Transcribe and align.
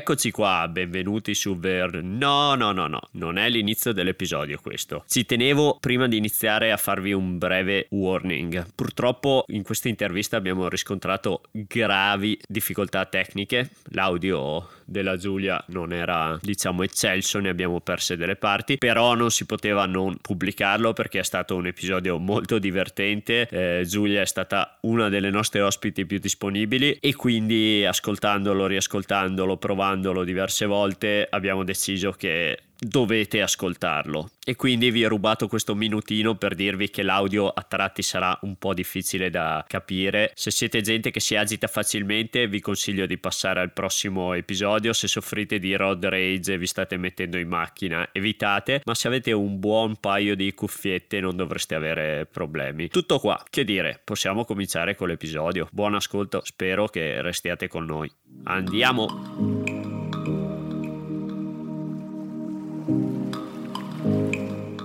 Eccoci 0.00 0.30
qua, 0.30 0.66
benvenuti 0.66 1.34
su 1.34 1.58
Ver... 1.58 2.02
No, 2.02 2.54
no, 2.54 2.72
no, 2.72 2.86
no, 2.86 3.00
non 3.12 3.36
è 3.36 3.50
l'inizio 3.50 3.92
dell'episodio 3.92 4.58
questo. 4.62 5.04
Ci 5.06 5.26
tenevo 5.26 5.76
prima 5.78 6.08
di 6.08 6.16
iniziare 6.16 6.72
a 6.72 6.78
farvi 6.78 7.12
un 7.12 7.36
breve 7.36 7.86
warning. 7.90 8.66
Purtroppo 8.74 9.44
in 9.48 9.62
questa 9.62 9.90
intervista 9.90 10.38
abbiamo 10.38 10.70
riscontrato 10.70 11.42
gravi 11.52 12.40
difficoltà 12.48 13.04
tecniche. 13.04 13.72
L'audio 13.90 14.68
della 14.86 15.18
Giulia 15.18 15.62
non 15.68 15.92
era, 15.92 16.38
diciamo, 16.40 16.82
eccelso, 16.82 17.38
ne 17.38 17.50
abbiamo 17.50 17.80
perse 17.80 18.16
delle 18.16 18.36
parti, 18.36 18.78
però 18.78 19.14
non 19.14 19.30
si 19.30 19.44
poteva 19.44 19.84
non 19.84 20.16
pubblicarlo 20.16 20.94
perché 20.94 21.18
è 21.18 21.24
stato 21.24 21.56
un 21.56 21.66
episodio 21.66 22.18
molto 22.18 22.58
divertente. 22.58 23.46
Eh, 23.50 23.84
Giulia 23.86 24.22
è 24.22 24.26
stata 24.26 24.78
una 24.80 25.10
delle 25.10 25.30
nostre 25.30 25.60
ospiti 25.60 26.06
più 26.06 26.18
disponibili 26.18 26.94
e 26.94 27.14
quindi 27.14 27.84
ascoltandolo, 27.84 28.66
riascoltandolo, 28.66 29.58
provando 29.58 29.88
provandolo 29.90 30.22
diverse 30.22 30.66
volte 30.66 31.26
abbiamo 31.28 31.64
deciso 31.64 32.12
che 32.12 32.58
dovete 32.80 33.42
ascoltarlo. 33.42 34.30
E 34.42 34.56
quindi 34.56 34.90
vi 34.90 35.04
ho 35.04 35.08
rubato 35.08 35.46
questo 35.46 35.74
minutino 35.74 36.34
per 36.34 36.54
dirvi 36.54 36.90
che 36.90 37.02
l'audio 37.02 37.48
a 37.48 37.62
tratti 37.62 38.02
sarà 38.02 38.36
un 38.42 38.56
po' 38.56 38.74
difficile 38.74 39.28
da 39.30 39.64
capire. 39.68 40.32
Se 40.34 40.50
siete 40.50 40.80
gente 40.80 41.10
che 41.10 41.20
si 41.20 41.36
agita 41.36 41.66
facilmente 41.66 42.48
vi 42.48 42.60
consiglio 42.60 43.06
di 43.06 43.18
passare 43.18 43.60
al 43.60 43.72
prossimo 43.72 44.32
episodio. 44.32 44.92
Se 44.92 45.06
soffrite 45.06 45.58
di 45.58 45.76
road 45.76 46.04
rage 46.06 46.54
e 46.54 46.58
vi 46.58 46.66
state 46.66 46.96
mettendo 46.96 47.38
in 47.38 47.48
macchina 47.48 48.08
evitate. 48.12 48.80
Ma 48.84 48.94
se 48.94 49.08
avete 49.08 49.32
un 49.32 49.60
buon 49.60 49.96
paio 49.96 50.34
di 50.34 50.52
cuffiette 50.54 51.20
non 51.20 51.36
dovreste 51.36 51.74
avere 51.74 52.26
problemi. 52.26 52.88
Tutto 52.88 53.18
qua. 53.18 53.40
Che 53.48 53.64
dire 53.64 54.00
possiamo 54.02 54.44
cominciare 54.44 54.96
con 54.96 55.08
l'episodio. 55.08 55.68
Buon 55.70 55.94
ascolto 55.94 56.40
spero 56.44 56.88
che 56.88 57.20
restiate 57.20 57.68
con 57.68 57.84
noi. 57.84 58.10
Andiamo 58.44 59.89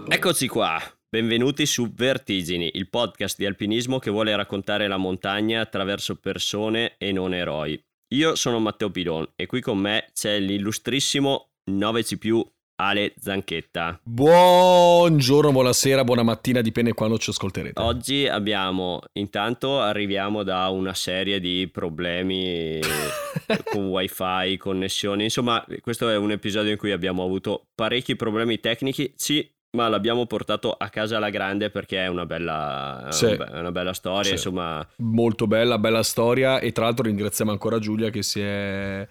Eccoci 0.08 0.48
qua, 0.48 0.82
benvenuti 1.10 1.66
su 1.66 1.94
Vertigini, 1.94 2.72
il 2.74 2.90
podcast 2.90 3.38
di 3.38 3.46
alpinismo 3.46 4.00
che 4.00 4.10
vuole 4.10 4.36
raccontare 4.36 4.88
la 4.88 4.98
montagna 4.98 5.62
attraverso 5.62 6.16
persone 6.16 6.96
e 6.98 7.12
non 7.12 7.34
eroi. 7.34 7.80
Io 8.14 8.36
sono 8.36 8.60
Matteo 8.60 8.90
Pidon 8.90 9.34
e 9.36 9.46
qui 9.46 9.62
con 9.62 9.78
me 9.78 10.10
c'è 10.14 10.40
l'illustrissimo 10.40 11.52
9C+, 11.70 12.42
Ale 12.78 13.14
Zanchetta. 13.18 14.02
Buongiorno, 14.04 15.54
buonasera, 15.54 16.04
buona 16.04 16.24
mattina, 16.24 16.60
dipende 16.60 16.94
quando 16.94 17.18
ci 17.18 17.30
ascolterete. 17.30 17.82
Oggi 17.82 18.28
abbiamo, 18.28 19.02
intanto 19.14 19.80
arriviamo 19.80 20.44
da 20.44 20.68
una 20.68 20.94
serie 20.94 21.40
di 21.40 21.70
problemi 21.72 22.82
con 23.72 23.88
wifi, 23.88 24.58
connessioni, 24.58 25.24
insomma 25.24 25.66
questo 25.80 26.10
è 26.10 26.18
un 26.18 26.32
episodio 26.32 26.72
in 26.72 26.78
cui 26.78 26.92
abbiamo 26.92 27.24
avuto 27.24 27.68
parecchi 27.74 28.18
problemi 28.18 28.60
tecnici, 28.60 29.14
ma 29.76 29.88
l'abbiamo 29.88 30.26
portato 30.26 30.72
a 30.72 30.90
casa 30.90 31.18
alla 31.18 31.30
grande 31.30 31.70
perché 31.70 32.04
è 32.04 32.08
una 32.08 32.26
bella, 32.26 33.08
sì. 33.10 33.26
è 33.28 33.60
una 33.60 33.72
bella 33.72 33.94
storia, 33.94 34.24
sì. 34.24 34.32
insomma. 34.32 34.86
Molto 34.98 35.46
bella, 35.46 35.78
bella 35.78 36.02
storia 36.02 36.60
e 36.60 36.72
tra 36.72 36.86
l'altro 36.86 37.06
ringraziamo 37.06 37.52
ancora 37.52 37.78
Giulia 37.78 38.10
che 38.10 38.24
si 38.24 38.42
è 38.42 39.08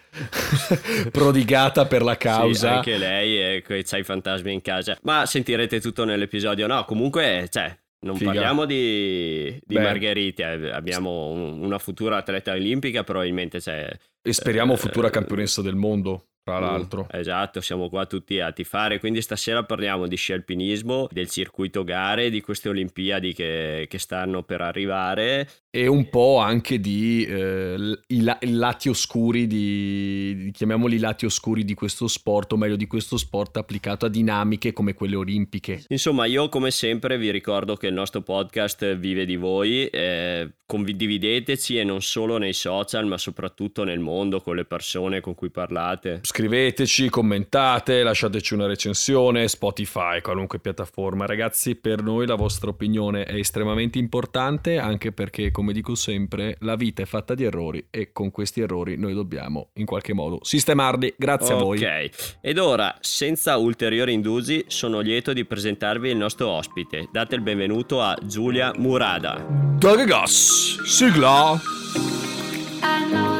prodigata 1.13 1.87
per 1.87 2.03
la 2.03 2.17
causa. 2.17 2.69
Sì, 2.69 2.75
anche 2.75 2.97
lei 2.97 3.57
e 3.57 3.83
c'ha 3.85 3.99
i 3.99 4.03
fantasmi 4.03 4.53
in 4.53 4.63
casa. 4.63 4.99
Ma 5.03 5.27
sentirete 5.27 5.81
tutto 5.81 6.05
nell'episodio. 6.05 6.67
No, 6.67 6.85
comunque, 6.85 7.47
cioè, 7.51 7.77
non 8.01 8.17
Figa. 8.17 8.33
parliamo 8.33 8.65
di, 8.65 9.59
di 9.65 9.79
Margherita, 9.79 10.53
eh, 10.53 10.71
abbiamo 10.71 11.31
una 11.31 11.79
futura 11.79 12.17
atleta 12.17 12.53
olimpica 12.53 13.05
probabilmente. 13.05 13.61
Cioè, 13.61 13.97
e 14.23 14.33
speriamo 14.33 14.73
eh, 14.73 14.77
futura 14.77 15.11
campionessa 15.11 15.63
del 15.63 15.77
mondo 15.77 16.29
tra 16.45 16.59
l'altro. 16.59 17.07
Uh, 17.11 17.17
esatto, 17.17 17.61
siamo 17.61 17.89
qua 17.89 18.07
tutti 18.07 18.39
a 18.39 18.53
tifare, 18.53 19.01
quindi 19.01 19.23
stasera 19.23 19.65
parliamo 19.65 20.07
di 20.07 20.17
sci 20.17 20.35
alpinismo, 20.35 21.09
del 21.11 21.29
circuito 21.31 21.83
gare, 21.83 22.31
di 22.31 22.41
queste 22.43 22.69
Olimpiadi 22.69 23.33
che, 23.33 23.87
che 23.89 23.99
stanno 23.99 24.43
per 24.43 24.61
arrivare. 24.61 25.49
E 25.75 25.89
un 25.89 26.09
po' 26.09 26.39
anche 26.39 26.79
di 26.79 27.25
eh, 27.25 27.99
i, 28.07 28.21
la- 28.23 28.39
i, 28.43 28.53
lati 28.53 28.89
oscuri, 28.89 29.49
di, 29.49 30.51
chiamiamoli 30.53 30.99
lati 30.99 31.25
oscuri 31.25 31.65
di 31.65 31.75
questo 31.75 32.07
sport, 32.07 32.53
o 32.53 32.57
meglio 32.57 32.77
di 32.77 32.87
questo 32.87 33.17
sport 33.17 33.57
applicato 33.57 34.07
a 34.07 34.09
dinamiche 34.09 34.73
come 34.73 34.95
quelle 34.95 35.17
olimpiche. 35.17 35.83
Insomma, 35.89 36.27
io 36.27 36.49
come 36.49 36.71
sempre 36.71 37.19
vi 37.19 37.33
ricordo 37.33 37.75
che 37.75 37.89
il 37.89 37.95
nostro 37.95 38.21
podcast 38.21 38.95
vive 38.97 39.25
di 39.25 39.35
voi, 39.35 39.87
eh, 39.87 40.49
condivideteci 40.65 41.79
e 41.79 41.83
non 41.83 42.03
solo 42.03 42.39
nei 42.39 42.53
social, 42.53 43.07
ma 43.07 43.19
soprattutto 43.19 43.83
nel 43.83 43.99
mondo, 43.99 44.41
con 44.41 44.55
le 44.55 44.65
persone 44.65 45.21
con 45.21 45.35
cui 45.35 45.51
parlate 45.51 46.21
Scriveteci, 46.23 47.09
commentate, 47.09 48.03
lasciateci 48.03 48.55
una 48.55 48.67
recensione, 48.67 49.49
Spotify, 49.49 50.21
qualunque 50.21 50.59
piattaforma. 50.59 51.27
Ragazzi, 51.27 51.75
per 51.75 52.03
noi 52.03 52.27
la 52.27 52.35
vostra 52.35 52.71
opinione 52.71 53.25
è 53.25 53.35
estremamente 53.35 53.99
importante, 53.99 54.79
anche 54.79 55.13
perché, 55.13 55.51
come 55.51 55.64
dico 55.73 55.95
sempre, 55.95 56.57
la 56.61 56.77
vita 56.77 57.03
è 57.03 57.07
fatta 57.07 57.35
di 57.35 57.45
errori 57.45 57.87
e 57.91 58.13
con 58.13 58.31
questi 58.31 58.61
errori 58.61 58.97
noi 58.97 59.15
dobbiamo 59.15 59.69
in 59.75 59.87
qualche 59.87 60.13
modo 60.13 60.39
sistemarli. 60.43 61.15
Grazie 61.17 61.55
okay. 61.55 61.59
a 61.59 61.65
voi. 61.65 61.79
Ok, 61.79 62.39
ed 62.41 62.59
ora, 62.59 62.97
senza 63.01 63.57
ulteriori 63.57 64.13
indugi, 64.13 64.65
sono 64.69 65.01
lieto 65.01 65.33
di 65.33 65.45
presentarvi 65.45 66.11
il 66.11 66.17
nostro 66.17 66.49
ospite. 66.49 67.09
Date 67.11 67.35
il 67.35 67.43
benvenuto 67.43 68.01
a 68.01 68.17
Giulia 68.23 68.73
Murada. 68.77 69.45
Dagagas, 69.79 70.83
sigla! 70.85 71.61
I 72.87 73.09
know 73.11 73.35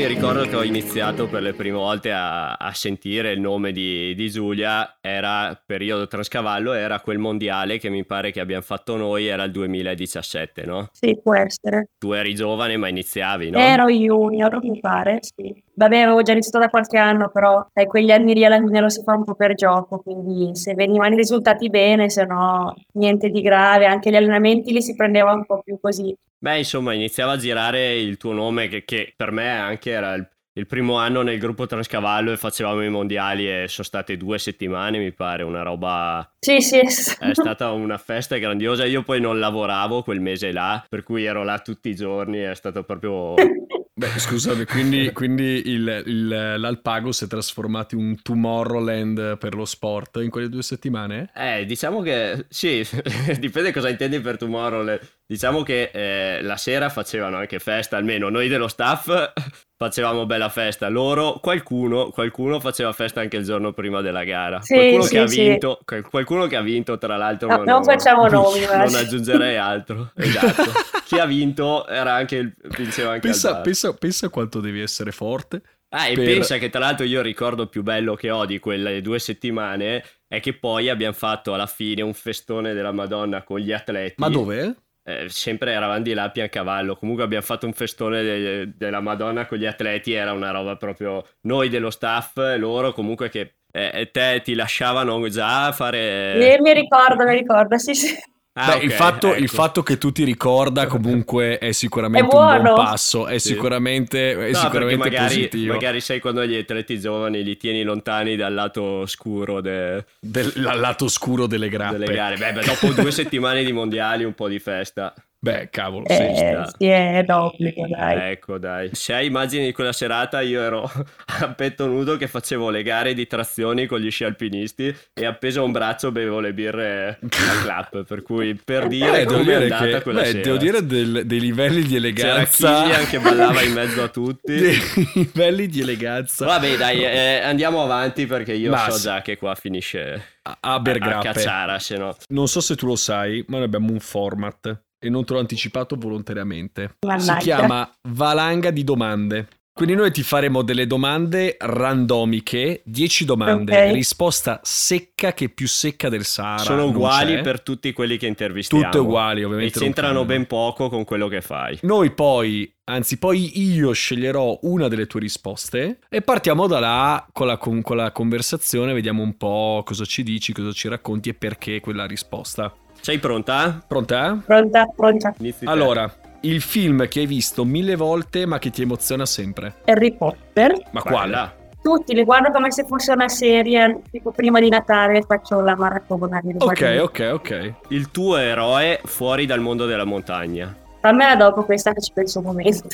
mi 0.00 0.06
ricordo 0.06 0.44
che 0.44 0.56
ho 0.56 0.64
iniziato 0.64 1.28
per 1.28 1.42
le 1.42 1.52
prime 1.52 1.76
volte 1.76 2.10
a, 2.10 2.54
a 2.54 2.72
sentire 2.72 3.32
il 3.32 3.40
nome 3.40 3.70
di, 3.70 4.14
di, 4.14 4.30
Giulia, 4.30 4.96
era 4.98 5.62
periodo 5.62 6.06
Transcavallo, 6.06 6.72
era 6.72 7.00
quel 7.00 7.18
mondiale 7.18 7.78
che 7.78 7.90
mi 7.90 8.06
pare 8.06 8.30
che 8.30 8.40
abbiamo 8.40 8.62
fatto 8.62 8.96
noi, 8.96 9.26
era 9.26 9.44
il 9.44 9.50
2017, 9.50 10.64
no? 10.64 10.88
Sì, 10.92 11.20
può 11.22 11.34
essere. 11.34 11.90
Tu 11.98 12.12
eri 12.12 12.34
giovane 12.34 12.78
ma 12.78 12.88
iniziavi, 12.88 13.50
no? 13.50 13.58
Ero 13.58 13.88
junior, 13.90 14.58
mi 14.62 14.80
pare, 14.80 15.18
sì. 15.20 15.62
Vabbè, 15.80 16.00
avevo 16.00 16.20
già 16.20 16.32
iniziato 16.32 16.58
da 16.58 16.68
qualche 16.68 16.98
anno, 16.98 17.30
però 17.30 17.66
dai, 17.72 17.86
quegli 17.86 18.10
anni 18.10 18.34
lì 18.34 18.44
alla 18.44 18.58
fine 18.58 18.80
lo 18.80 18.90
si 18.90 19.02
fa 19.02 19.14
un 19.14 19.24
po' 19.24 19.34
per 19.34 19.54
gioco, 19.54 20.00
quindi 20.00 20.54
se 20.54 20.74
venivano 20.74 21.14
i 21.14 21.16
risultati 21.16 21.70
bene, 21.70 22.10
se 22.10 22.26
no 22.26 22.74
niente 22.92 23.30
di 23.30 23.40
grave, 23.40 23.86
anche 23.86 24.10
gli 24.10 24.14
allenamenti 24.14 24.74
li 24.74 24.82
si 24.82 24.94
prendeva 24.94 25.32
un 25.32 25.46
po' 25.46 25.62
più 25.64 25.78
così. 25.80 26.14
Beh, 26.36 26.58
insomma, 26.58 26.92
iniziava 26.92 27.32
a 27.32 27.36
girare 27.38 27.98
il 27.98 28.18
tuo 28.18 28.32
nome 28.32 28.68
che, 28.68 28.84
che 28.84 29.14
per 29.16 29.30
me 29.30 29.48
anche 29.48 29.90
era 29.90 30.12
il, 30.12 30.28
il, 30.52 30.66
primo 30.66 30.98
anno 30.98 31.22
nel 31.22 31.38
gruppo 31.38 31.64
Transcavallo 31.64 32.32
e 32.32 32.36
facevamo 32.36 32.84
i 32.84 32.90
mondiali 32.90 33.50
e 33.50 33.64
sono 33.66 33.86
state 33.86 34.18
due 34.18 34.38
settimane, 34.38 34.98
mi 34.98 35.12
pare, 35.12 35.44
una 35.44 35.62
roba... 35.62 36.30
Sì, 36.40 36.60
sì. 36.60 36.80
È 36.84 37.32
stata 37.32 37.70
una 37.70 37.96
festa 37.96 38.36
grandiosa. 38.36 38.84
Io 38.84 39.02
poi 39.02 39.18
non 39.18 39.38
lavoravo 39.38 40.02
quel 40.02 40.20
mese 40.20 40.52
là, 40.52 40.84
per 40.86 41.04
cui 41.04 41.24
ero 41.24 41.42
là 41.42 41.58
tutti 41.60 41.88
i 41.88 41.94
giorni, 41.94 42.40
è 42.40 42.54
stato 42.54 42.82
proprio... 42.82 43.32
Beh, 44.00 44.18
scusate, 44.18 44.64
quindi, 44.64 45.10
quindi 45.12 45.68
il, 45.68 46.02
il, 46.06 46.28
l'Alpago 46.28 47.12
si 47.12 47.24
è 47.24 47.26
trasformato 47.26 47.96
in 47.96 48.00
un 48.00 48.22
Tomorrowland 48.22 49.36
per 49.36 49.54
lo 49.54 49.66
sport 49.66 50.16
in 50.22 50.30
quelle 50.30 50.48
due 50.48 50.62
settimane? 50.62 51.30
Eh, 51.34 51.66
diciamo 51.66 52.00
che 52.00 52.46
sì, 52.48 52.82
dipende 53.38 53.72
cosa 53.72 53.90
intendi 53.90 54.18
per 54.20 54.38
Tomorrowland. 54.38 55.00
Diciamo 55.30 55.62
che 55.62 55.92
eh, 55.94 56.42
la 56.42 56.56
sera 56.56 56.88
facevano 56.88 57.36
anche 57.36 57.60
festa, 57.60 57.96
almeno 57.96 58.30
noi 58.30 58.48
dello 58.48 58.66
staff 58.66 59.06
facevamo 59.78 60.26
bella 60.26 60.48
festa. 60.48 60.88
Loro, 60.88 61.38
qualcuno, 61.40 62.10
qualcuno 62.10 62.58
faceva 62.58 62.90
festa 62.92 63.20
anche 63.20 63.36
il 63.36 63.44
giorno 63.44 63.72
prima 63.72 64.00
della 64.00 64.24
gara. 64.24 64.60
Sì, 64.60 64.74
qualcuno, 64.74 65.02
sì, 65.04 65.10
che 65.10 65.20
ha 65.20 65.24
vinto, 65.26 65.80
qualcuno 66.10 66.48
che 66.48 66.56
ha 66.56 66.62
vinto, 66.62 66.98
tra 66.98 67.16
l'altro, 67.16 67.46
no, 67.46 67.56
non, 67.58 67.64
non 67.64 67.84
facciamo 67.84 68.26
nomi. 68.26 68.58
Non 68.62 68.92
aggiungerei 68.92 69.56
altro. 69.56 70.10
Esatto. 70.20 70.72
Chi 71.04 71.20
ha 71.20 71.26
vinto 71.26 71.86
era 71.86 72.12
anche 72.12 72.34
il, 72.34 72.52
vinceva 72.76 73.10
anche 73.10 73.28
pensa, 73.28 73.60
pensa, 73.60 73.94
pensa 73.94 74.28
quanto 74.30 74.58
devi 74.58 74.80
essere 74.80 75.12
forte. 75.12 75.62
Ah, 75.90 76.08
e 76.08 76.14
per... 76.14 76.24
pensa 76.24 76.58
che 76.58 76.70
tra 76.70 76.80
l'altro 76.80 77.06
io 77.06 77.18
il 77.18 77.24
ricordo 77.24 77.68
più 77.68 77.84
bello 77.84 78.16
che 78.16 78.32
ho 78.32 78.46
di 78.46 78.58
quelle 78.58 79.00
due 79.00 79.20
settimane 79.20 80.04
è 80.26 80.40
che 80.40 80.54
poi 80.54 80.88
abbiamo 80.88 81.14
fatto 81.14 81.54
alla 81.54 81.66
fine 81.66 82.02
un 82.02 82.14
festone 82.14 82.74
della 82.74 82.90
Madonna 82.90 83.44
con 83.44 83.60
gli 83.60 83.70
atleti. 83.70 84.14
Ma 84.16 84.28
dove? 84.28 84.74
Eh, 85.02 85.28
sempre 85.28 85.72
eravamo 85.72 86.02
di 86.02 86.12
là 86.14 86.24
a 86.24 86.30
Piancavallo. 86.30 86.96
Comunque 86.96 87.24
abbiamo 87.24 87.44
fatto 87.44 87.66
un 87.66 87.72
festone 87.72 88.22
de- 88.22 88.72
della 88.76 89.00
Madonna 89.00 89.46
con 89.46 89.58
gli 89.58 89.66
atleti. 89.66 90.12
Era 90.12 90.32
una 90.32 90.50
roba 90.50 90.76
proprio 90.76 91.24
noi 91.42 91.68
dello 91.68 91.90
staff, 91.90 92.36
loro 92.56 92.92
comunque 92.92 93.28
che 93.28 93.56
eh, 93.72 94.10
te 94.12 94.40
ti 94.44 94.54
lasciavano 94.54 95.28
già 95.28 95.72
fare. 95.72 96.54
Eh, 96.54 96.60
mi 96.60 96.72
ricordo, 96.72 97.24
mi 97.24 97.34
ricordo, 97.34 97.78
sì, 97.78 97.94
sì. 97.94 98.16
Ah, 98.54 98.66
Beh, 98.72 98.74
ok, 98.78 98.82
il, 98.82 98.90
fatto, 98.90 99.28
ecco. 99.32 99.42
il 99.42 99.48
fatto 99.48 99.82
che 99.84 99.96
tu 99.96 100.10
ti 100.10 100.24
ricorda 100.24 100.86
comunque 100.88 101.58
è 101.58 101.70
sicuramente 101.70 102.28
È 102.28 102.36
un 102.36 102.62
buon 102.62 102.74
passo, 102.74 103.28
è 103.28 103.38
Sì. 103.38 103.48
sicuramente, 103.48 104.32
è 104.32 104.50
No, 104.50 104.56
sicuramente 104.58 105.08
magari, 105.08 105.34
positivo. 105.34 105.72
magari 105.74 106.00
sai 106.00 106.18
quando 106.18 106.44
gli 106.44 106.56
atleti 106.56 106.98
giovani 106.98 107.44
li 107.44 107.56
tieni 107.56 107.84
lontani 107.84 108.34
dal 108.34 108.52
lato 108.52 109.06
scuro 109.06 109.60
de- 109.60 110.04
Del 110.18 110.52
dal 110.56 110.80
lato 110.80 111.06
scuro 111.06 111.46
delle 111.46 111.68
delle 111.68 112.06
gare. 112.12 112.36
Beh, 112.36 112.52
beh, 112.54 112.64
dopo 112.64 112.88
due 112.92 113.12
settimane 113.12 113.62
di 113.62 113.70
mondiali 113.72 114.24
un 114.24 114.34
po' 114.34 114.48
di 114.48 114.58
festa. 114.58 115.14
Beh, 115.42 115.68
cavolo, 115.70 116.04
sì. 116.06 116.12
Eh, 116.20 116.34
sta. 116.36 116.70
sì, 116.76 116.86
è 116.86 117.22
d'obbligo, 117.24 117.86
dai. 117.88 118.32
Ecco, 118.32 118.58
dai. 118.58 118.90
Se 118.92 119.14
hai 119.14 119.24
immagini 119.26 119.64
di 119.64 119.72
quella 119.72 119.92
serata, 119.94 120.42
io 120.42 120.60
ero 120.60 120.82
a 121.40 121.48
petto 121.54 121.86
nudo 121.86 122.18
che 122.18 122.26
facevo 122.28 122.68
le 122.68 122.82
gare 122.82 123.14
di 123.14 123.26
trazioni 123.26 123.86
con 123.86 124.00
gli 124.00 124.10
sci 124.10 124.24
alpinisti 124.24 124.94
e 125.14 125.24
appeso 125.24 125.60
a 125.60 125.64
un 125.64 125.72
braccio 125.72 126.12
bevevo 126.12 126.40
le 126.40 126.52
birre 126.52 127.18
a 127.22 127.28
clap. 127.62 128.04
Per 128.04 128.20
cui 128.22 128.54
per 128.62 128.86
dire 128.86 129.22
Eh, 129.22 129.24
devo 129.24 129.38
come 129.38 129.40
è 129.40 129.44
dire, 129.60 129.74
andata 129.74 129.86
che, 129.96 130.02
quella 130.02 130.20
beh, 130.20 130.26
sera. 130.26 130.40
devo 130.42 130.56
dire 130.58 130.86
del- 130.86 131.22
dei 131.24 131.40
livelli 131.40 131.82
di 131.82 131.88
C'era 131.88 131.96
eleganza. 131.96 132.82
Killian 132.82 133.06
che 133.06 133.18
ballava 133.20 133.62
in 133.62 133.72
mezzo 133.72 134.02
a 134.02 134.08
tutti. 134.12 134.54
dei 134.54 134.78
livelli 135.14 135.66
di 135.68 135.80
eleganza. 135.80 136.44
Vabbè, 136.44 136.76
dai, 136.76 137.02
eh, 137.02 137.40
andiamo 137.42 137.82
avanti 137.82 138.26
perché 138.26 138.52
io 138.52 138.68
Ma 138.70 138.90
so 138.90 139.00
già 139.00 139.22
che 139.22 139.38
qua 139.38 139.54
finisce 139.54 140.22
A, 140.42 140.58
a, 140.60 140.74
a 140.74 141.18
cacciara, 141.22 141.78
se 141.78 141.96
no. 141.96 142.14
Non 142.28 142.46
so 142.46 142.60
se 142.60 142.76
tu 142.76 142.86
lo 142.86 142.96
sai, 142.96 143.42
ma 143.48 143.56
noi 143.56 143.64
abbiamo 143.64 143.90
un 143.90 144.00
format 144.00 144.78
e 145.00 145.08
non 145.08 145.24
te 145.24 145.32
l'ho 145.32 145.38
anticipato 145.40 145.96
volontariamente. 145.96 146.96
Mannaggia. 147.06 147.34
Si 147.38 147.44
chiama 147.44 147.90
Valanga 148.08 148.70
di 148.70 148.84
domande. 148.84 149.48
Quindi 149.72 149.94
noi 149.96 150.10
ti 150.12 150.22
faremo 150.22 150.60
delle 150.62 150.86
domande 150.86 151.56
randomiche, 151.58 152.82
10 152.84 153.24
domande, 153.24 153.86
Ok. 153.86 153.92
risposta 153.94 154.60
secca 154.62 155.32
che 155.32 155.48
più 155.48 155.66
secca 155.68 156.08
del 156.08 156.24
Sahara. 156.24 156.62
Sono 156.64 156.86
uguali 156.86 157.36
c'è. 157.36 157.40
per 157.40 157.62
tutti 157.62 157.92
quelli 157.92 158.18
che 158.18 158.26
intervistiamo. 158.26 158.82
tutte 158.84 158.98
uguali, 158.98 159.40
E 159.40 159.44
ovviamente. 159.44 159.78
non 159.78 159.84
c'entrano 159.88 160.24
ben 160.24 160.46
poco 160.46 160.88
con 160.90 161.04
quello 161.04 161.28
che 161.28 161.40
fai. 161.40 161.78
Noi 161.82 162.10
poi, 162.10 162.70
anzi 162.90 163.16
poi 163.18 163.58
io 163.72 163.92
sceglierò 163.92 164.58
una 164.62 164.88
delle 164.88 165.06
tue 165.06 165.20
risposte 165.20 166.00
e 166.10 166.20
partiamo 166.20 166.66
da 166.66 166.78
là 166.80 167.26
con 167.32 167.46
la, 167.46 167.56
con- 167.56 167.80
con 167.80 167.96
la 167.96 168.12
conversazione, 168.12 168.92
vediamo 168.92 169.22
un 169.22 169.36
po' 169.38 169.82
cosa 169.86 170.04
ci 170.04 170.22
dici, 170.22 170.52
cosa 170.52 170.72
ci 170.72 170.88
racconti 170.88 171.30
e 171.30 171.34
perché 171.34 171.80
quella 171.80 172.04
risposta. 172.06 172.74
Sei 173.00 173.18
pronta? 173.18 173.82
Pronta? 173.86 174.38
Pronta, 174.44 174.86
pronta. 174.94 175.34
Inizi 175.38 175.64
te. 175.64 175.70
Allora, 175.70 176.10
il 176.40 176.60
film 176.60 177.08
che 177.08 177.20
hai 177.20 177.26
visto 177.26 177.64
mille 177.64 177.96
volte 177.96 178.46
ma 178.46 178.58
che 178.58 178.70
ti 178.70 178.82
emoziona 178.82 179.26
sempre. 179.26 179.76
Harry 179.86 180.14
Potter. 180.14 180.72
Ma 180.90 181.00
Quella. 181.02 181.16
quale? 181.18 181.58
Tutti 181.82 182.14
li 182.14 182.24
guardo 182.24 182.50
come 182.50 182.70
se 182.70 182.84
fosse 182.84 183.12
una 183.12 183.28
serie, 183.28 184.02
tipo 184.10 184.32
prima 184.32 184.60
di 184.60 184.68
Natale 184.68 185.22
faccio 185.22 185.60
la 185.60 185.74
maratona. 185.74 186.42
Ok, 186.58 186.98
ok, 187.00 187.30
ok. 187.32 187.72
Il 187.88 188.10
tuo 188.10 188.36
eroe 188.36 189.00
fuori 189.04 189.46
dal 189.46 189.60
mondo 189.60 189.86
della 189.86 190.04
montagna. 190.04 190.76
Fammela 191.00 191.36
dopo 191.36 191.64
questa 191.64 191.92
che 191.94 192.02
ci 192.02 192.12
penso 192.12 192.40
un 192.40 192.44
momento. 192.44 192.86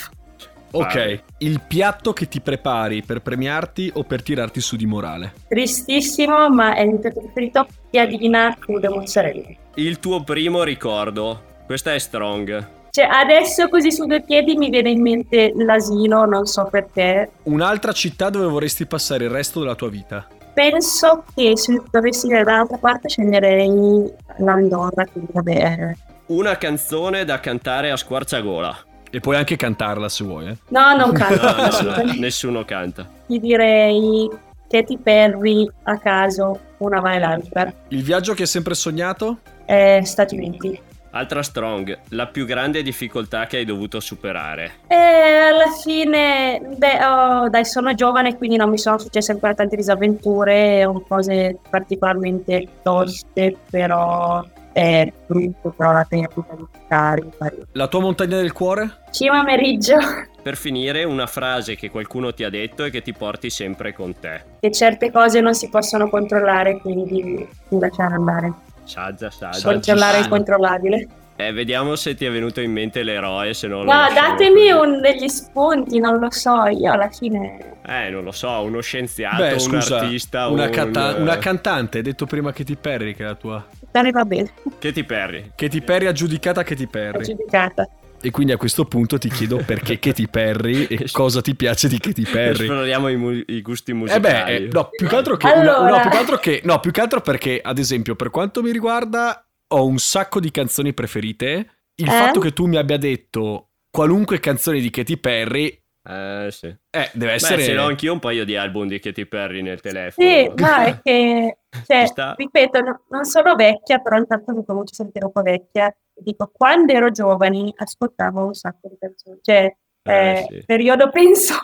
Ok, 0.70 1.22
il 1.38 1.60
piatto 1.66 2.12
che 2.12 2.28
ti 2.28 2.40
prepari 2.40 3.02
per 3.02 3.22
premiarti 3.22 3.90
o 3.94 4.02
per 4.04 4.22
tirarti 4.22 4.60
su 4.60 4.76
di 4.76 4.86
morale. 4.86 5.32
Tristissimo, 5.48 6.48
ma 6.50 6.74
è 6.74 6.82
il 6.82 6.88
mio 6.88 6.98
piatto 6.98 7.20
preferito, 7.20 7.66
piadina 7.90 8.54
crudo 8.58 8.90
mozzarella. 8.94 9.48
Il 9.76 9.98
tuo 9.98 10.22
primo 10.22 10.62
ricordo. 10.62 11.54
Questa 11.66 11.94
è 11.94 11.98
strong. 11.98 12.74
Cioè, 12.90 13.04
adesso 13.04 13.68
così 13.68 13.92
su 13.92 14.06
due 14.06 14.22
piedi 14.22 14.56
mi 14.56 14.70
viene 14.70 14.90
in 14.90 15.02
mente 15.02 15.52
l'asilo, 15.54 16.24
non 16.24 16.46
so 16.46 16.66
perché. 16.70 17.30
Un'altra 17.42 17.92
città 17.92 18.30
dove 18.30 18.46
vorresti 18.46 18.86
passare 18.86 19.24
il 19.24 19.30
resto 19.30 19.60
della 19.60 19.74
tua 19.74 19.90
vita. 19.90 20.26
Penso 20.54 21.24
che 21.34 21.58
se 21.58 21.82
dovessi 21.90 22.24
andare 22.26 22.44
dall'altra 22.44 22.78
parte 22.78 23.10
sceglierei 23.10 24.10
l'Andorra, 24.38 25.04
quindi 25.04 25.30
vabbè. 25.30 25.96
Una 26.28 26.56
canzone 26.56 27.26
da 27.26 27.38
cantare 27.38 27.90
a 27.90 27.96
squarciagola. 27.98 28.76
E 29.16 29.20
puoi 29.20 29.36
anche 29.36 29.56
cantarla 29.56 30.10
se 30.10 30.24
vuoi, 30.24 30.48
eh. 30.48 30.56
No, 30.68 30.94
non 30.94 31.10
canto, 31.16 31.40
No, 31.42 31.94
no, 31.94 32.02
no, 32.04 32.12
nessuno 32.18 32.66
canta. 32.66 33.08
Ti 33.26 33.40
direi 33.40 34.28
Katy 34.68 34.98
Perry 34.98 35.66
a 35.84 35.96
caso, 35.96 36.60
una 36.76 37.00
vai 37.00 37.18
l'altra. 37.18 37.72
Il 37.88 38.02
viaggio 38.02 38.34
che 38.34 38.42
hai 38.42 38.46
sempre 38.46 38.74
sognato? 38.74 39.38
Eh, 39.64 40.02
Stati 40.04 40.36
Uniti. 40.36 40.78
Altra 41.12 41.42
strong. 41.42 41.98
La 42.10 42.26
più 42.26 42.44
grande 42.44 42.82
difficoltà 42.82 43.46
che 43.46 43.56
hai 43.56 43.64
dovuto 43.64 44.00
superare. 44.00 44.80
E 44.86 44.94
alla 44.94 45.70
fine, 45.82 46.60
beh, 46.76 47.06
oh, 47.06 47.48
dai, 47.48 47.64
sono 47.64 47.94
giovane, 47.94 48.36
quindi 48.36 48.58
non 48.58 48.68
mi 48.68 48.76
sono 48.76 48.98
successe 48.98 49.32
ancora 49.32 49.54
tante 49.54 49.76
disavventure 49.76 50.84
o 50.84 51.00
cose 51.08 51.56
particolarmente 51.70 52.68
toste, 52.82 53.56
però 53.70 54.44
è 54.76 55.10
brutto, 55.26 55.70
però 55.74 55.92
la 55.92 56.04
pena 56.06 56.28
di 56.34 56.42
fare. 56.86 57.26
La 57.72 57.88
tua 57.88 58.00
montagna 58.00 58.36
del 58.36 58.52
cuore? 58.52 58.98
Cima 59.10 59.42
Meriggio, 59.42 59.96
Per 60.42 60.54
finire, 60.54 61.04
una 61.04 61.26
frase 61.26 61.76
che 61.76 61.88
qualcuno 61.88 62.34
ti 62.34 62.44
ha 62.44 62.50
detto 62.50 62.84
e 62.84 62.90
che 62.90 63.00
ti 63.00 63.14
porti 63.14 63.48
sempre 63.48 63.94
con 63.94 64.14
te. 64.20 64.42
che 64.60 64.70
certe 64.70 65.10
cose 65.10 65.40
non 65.40 65.54
si 65.54 65.70
possono 65.70 66.10
controllare, 66.10 66.78
quindi 66.78 67.48
lasciare 67.70 68.14
andare. 68.14 68.52
Saggia, 68.84 69.30
saggia. 69.30 69.62
Controllare 69.72 70.18
il 70.18 70.28
controllabile. 70.28 71.08
Eh, 71.38 71.52
vediamo 71.52 71.96
se 71.96 72.14
ti 72.14 72.24
è 72.24 72.30
venuto 72.30 72.60
in 72.62 72.72
mente 72.72 73.02
l'eroe, 73.02 73.52
se 73.52 73.66
no 73.68 73.82
lo 73.82 73.92
No, 73.92 74.06
datemi 74.14 74.70
un, 74.70 75.00
degli 75.02 75.28
spunti, 75.28 75.98
non 75.98 76.18
lo 76.18 76.30
so, 76.30 76.64
io 76.66 76.92
alla 76.92 77.10
fine... 77.10 77.74
Eh, 77.86 78.08
non 78.08 78.24
lo 78.24 78.32
so, 78.32 78.62
uno 78.62 78.80
scienziato, 78.80 79.42
Beh, 79.42 79.52
un 79.52 79.58
scusa, 79.60 79.98
artista, 80.00 80.48
una, 80.48 80.64
un... 80.64 80.70
canta- 80.70 81.16
una 81.16 81.36
cantante, 81.36 81.98
hai 81.98 82.04
detto 82.04 82.24
prima 82.24 82.52
Katy 82.52 82.76
Perry 82.76 83.14
che 83.14 83.22
è 83.22 83.26
la 83.26 83.34
tua. 83.34 83.62
Dai, 84.02 84.12
va 84.12 84.24
bene, 84.24 84.52
Katy 84.78 85.04
Perry. 85.04 85.52
Katy 85.54 85.80
Perry 85.82 86.06
aggiudicata 86.06 86.62
Katy 86.62 86.86
Perry. 86.86 87.24
giudicata. 87.24 87.88
E 88.20 88.30
quindi 88.30 88.52
a 88.52 88.56
questo 88.56 88.84
punto 88.86 89.18
ti 89.18 89.28
chiedo 89.28 89.58
perché 89.64 89.98
Katy 89.98 90.26
Perry 90.28 90.84
e 90.84 91.06
cosa 91.12 91.40
ti 91.42 91.54
piace 91.54 91.86
di 91.86 91.98
Katy 91.98 92.22
Perry. 92.24 92.62
Esploriamo 92.62 93.08
i, 93.08 93.16
mu- 93.16 93.42
i 93.46 93.60
gusti 93.62 93.90
Eh 93.90 93.94
musicali. 93.94 94.20
beh, 94.22 94.54
eh, 94.54 94.68
no, 94.72 94.88
più 94.90 95.06
che 95.06 95.14
altro 95.14 95.36
che 95.36 95.46
una- 95.46 95.76
Allora. 95.76 95.90
no, 95.96 96.00
più 96.00 96.10
che 96.10 96.16
altro 96.16 96.36
che 96.38 96.60
no, 96.64 96.80
più 96.80 96.90
che 96.90 97.00
altro 97.00 97.20
perché 97.20 97.60
ad 97.62 97.78
esempio, 97.78 98.16
per 98.16 98.30
quanto 98.30 98.62
mi 98.62 98.70
riguarda, 98.72 99.46
ho 99.68 99.86
un 99.86 99.98
sacco 99.98 100.40
di 100.40 100.50
canzoni 100.50 100.92
preferite. 100.94 101.70
Il 101.96 102.08
Eh? 102.08 102.10
fatto 102.10 102.40
che 102.40 102.52
tu 102.52 102.66
mi 102.66 102.76
abbia 102.76 102.96
detto 102.96 103.70
qualunque 103.90 104.40
canzone 104.40 104.80
di 104.80 104.90
Katy 104.90 105.16
Perry 105.18 105.82
Eh, 106.08 106.48
sì. 106.50 106.66
eh, 106.66 107.10
deve 107.14 107.26
Beh, 107.26 107.32
essere 107.32 107.62
ce 107.62 107.74
l'ho 107.74 107.84
anch'io 107.86 108.12
un 108.12 108.18
paio 108.20 108.44
di 108.44 108.54
album 108.56 108.86
di 108.86 108.98
Katy 109.00 109.26
Perry 109.26 109.60
nel 109.62 109.80
telefono. 109.80 110.28
Sì, 110.28 110.52
ma 110.56 110.84
è 110.84 111.00
che, 111.02 111.58
cioè, 111.86 112.06
sta. 112.06 112.34
ripeto, 112.36 112.80
no- 112.80 113.02
non 113.10 113.24
sono 113.24 113.54
vecchia, 113.56 113.98
però 113.98 114.16
intanto 114.16 114.52
mi 114.54 114.64
comincio 114.64 114.92
a 114.92 114.96
sentire 114.96 115.24
un 115.26 115.32
po' 115.32 115.42
vecchia. 115.42 115.94
Dico, 116.14 116.50
quando 116.52 116.92
ero 116.92 117.10
giovane 117.10 117.72
ascoltavo 117.74 118.46
un 118.46 118.54
sacco 118.54 118.88
di 118.88 118.96
canzoni. 118.98 119.38
Cioè, 119.42 119.76
Eh, 120.08 120.30
eh, 120.30 120.46
sì. 120.48 120.62
periodo 120.64 121.10
penso, 121.10 121.54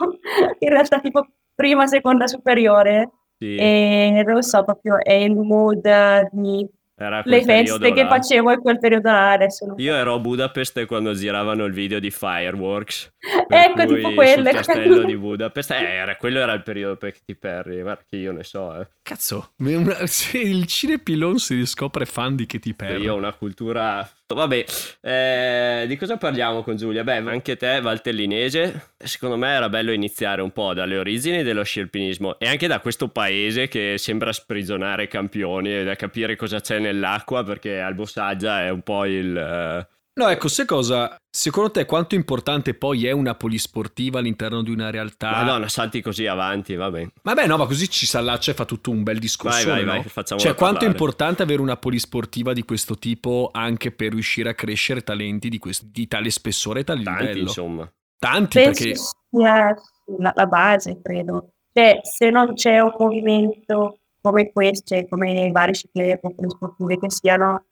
in 0.59 0.69
realtà 0.69 0.99
tipo 1.01 1.25
prima, 1.55 1.87
seconda 1.87 2.27
superiore. 2.27 3.11
Sì, 3.39 3.57
E 3.57 4.23
non 4.27 4.43
so, 4.43 4.65
proprio 4.65 4.99
è 5.03 5.13
il 5.15 5.35
mood 5.37 6.29
di 6.33 6.69
le 6.95 7.43
feste 7.43 7.93
che 7.93 8.03
là. 8.03 8.09
facevo 8.09 8.53
in 8.53 8.61
quel 8.61 8.79
periodo 8.79 9.11
là, 9.11 9.33
adesso 9.33 9.67
non 9.67 9.75
Io 9.79 9.95
ero 9.95 10.15
a 10.15 10.19
Budapest 10.19 10.85
quando 10.87 11.15
giravano 11.15 11.65
il 11.65 11.73
video 11.73 11.99
di 11.99 12.11
Fireworks. 12.11 13.13
Ecco, 13.49 13.87
tipo 13.87 14.13
quelle. 14.13 14.51
Sul 14.51 14.53
castello 14.53 15.05
di 15.05 15.17
Budapest. 15.19 15.71
Eh, 15.71 15.95
era, 15.95 16.17
quello 16.17 16.39
era 16.41 16.53
il 16.53 16.63
periodo 16.63 16.97
per 16.97 17.13
Katy 17.13 17.35
Perry. 17.37 17.81
Guarda 17.81 18.03
che 18.09 18.17
io 18.17 18.33
ne 18.33 18.45
so, 18.45 18.79
eh. 18.79 18.89
Cazzo, 19.03 19.53
se 20.05 20.39
il 20.39 20.67
cinepilon 20.67 21.39
si 21.39 21.55
riscopre 21.55 22.05
fan 22.05 22.37
di 22.37 22.47
Katy 22.47 22.75
Perry. 22.75 23.03
Io 23.03 23.15
ho 23.15 23.17
una 23.17 23.33
cultura. 23.33 24.09
Vabbè, 24.35 24.65
eh, 25.01 25.85
di 25.87 25.97
cosa 25.97 26.17
parliamo 26.17 26.63
con 26.63 26.77
Giulia? 26.77 27.05
Beh, 27.05 27.17
anche 27.19 27.57
te, 27.57 27.81
valtellinese. 27.81 28.91
Secondo 28.99 29.37
me 29.37 29.49
era 29.51 29.69
bello 29.69 29.93
iniziare 29.93 30.43
un 30.43 30.51
po' 30.51 30.75
dalle 30.75 30.97
origini 30.97 31.43
dello 31.43 31.63
sci 31.63 31.81
alpinismo 31.81 32.39
e 32.39 32.47
anche 32.49 32.67
da 32.67 32.81
questo 32.81 33.09
paese 33.09 33.69
che 33.69 33.97
sembra 33.99 34.33
sprigionare 34.33 35.09
campioni 35.09 35.75
e 35.75 35.85
da 35.85 35.95
capire 35.97 36.37
cosa 36.37 36.61
c'è 36.61 36.79
nell'acqua 36.79 37.45
perché 37.45 37.81
Albo 37.81 38.05
Saggia 38.05 38.63
è 38.65 38.71
un 38.71 38.83
po' 38.83 39.05
il. 39.05 39.37
eh, 39.37 39.87
No, 40.15 40.29
ecco, 40.29 40.49
sai 40.49 40.67
cosa? 40.67 41.17
Secondo 41.31 41.71
te 41.71 41.87
quanto 41.87 42.15
importante 42.15 42.75
poi 42.75 43.07
è 43.07 43.13
una 43.13 43.35
polisportiva 43.35 44.19
all'interno 44.19 44.63
di 44.63 44.71
una 44.71 44.91
realtà? 44.91 45.31
Madonna, 45.31 45.69
salti 45.69 46.03
così 46.03 46.27
avanti, 46.27 46.75
vabbè. 46.77 47.07
Vabbè, 47.23 47.47
no, 47.47 47.57
ma 47.57 47.65
così 47.67 47.89
ci 47.89 48.05
si 48.05 48.15
allaccia 48.19 48.51
e 48.51 48.55
fa 48.55 48.67
tutto 48.67 48.91
un 48.91 49.03
bel 49.03 49.19
discorso. 49.19 49.69
Vai, 49.71 49.85
vai, 49.85 50.01
vai, 50.01 50.09
facciamola 50.09 50.47
Cioè, 50.47 50.55
quanto 50.57 50.81
è 50.81 50.81
parlare. 50.81 50.93
importante 50.99 51.43
avere 51.43 51.63
una 51.63 51.79
polisportiva 51.79 52.53
di 52.53 52.63
questo 52.65 52.99
tipo 52.99 53.49
anche 53.53 53.91
per 53.91 54.13
riuscire 54.13 54.51
a 54.51 54.55
crescere 54.55 55.01
talenti 55.01 55.49
di, 55.49 55.57
questo- 55.59 55.87
di 55.91 56.07
tale 56.07 56.29
spessore 56.29 56.81
e 56.81 56.85
tale 56.85 57.03
Tanti, 57.03 57.23
livello? 57.23 57.41
insomma. 57.45 57.91
Tanti, 58.19 58.59
penso 58.61 58.83
perché 58.85 58.99
sia 59.31 59.75
la, 60.19 60.33
la 60.35 60.47
base, 60.47 61.01
credo. 61.03 61.53
Cioè, 61.73 62.01
se 62.03 62.29
non 62.29 62.53
c'è 62.53 62.81
un 62.81 62.93
movimento 62.99 63.97
come 64.21 64.53
questo, 64.53 64.95
cioè 64.95 65.09
come 65.09 65.47
i 65.47 65.51
vari 65.51 65.73
cicli 65.73 66.15
sportive 66.49 66.99
che 66.99 67.11
siano, 67.11 67.65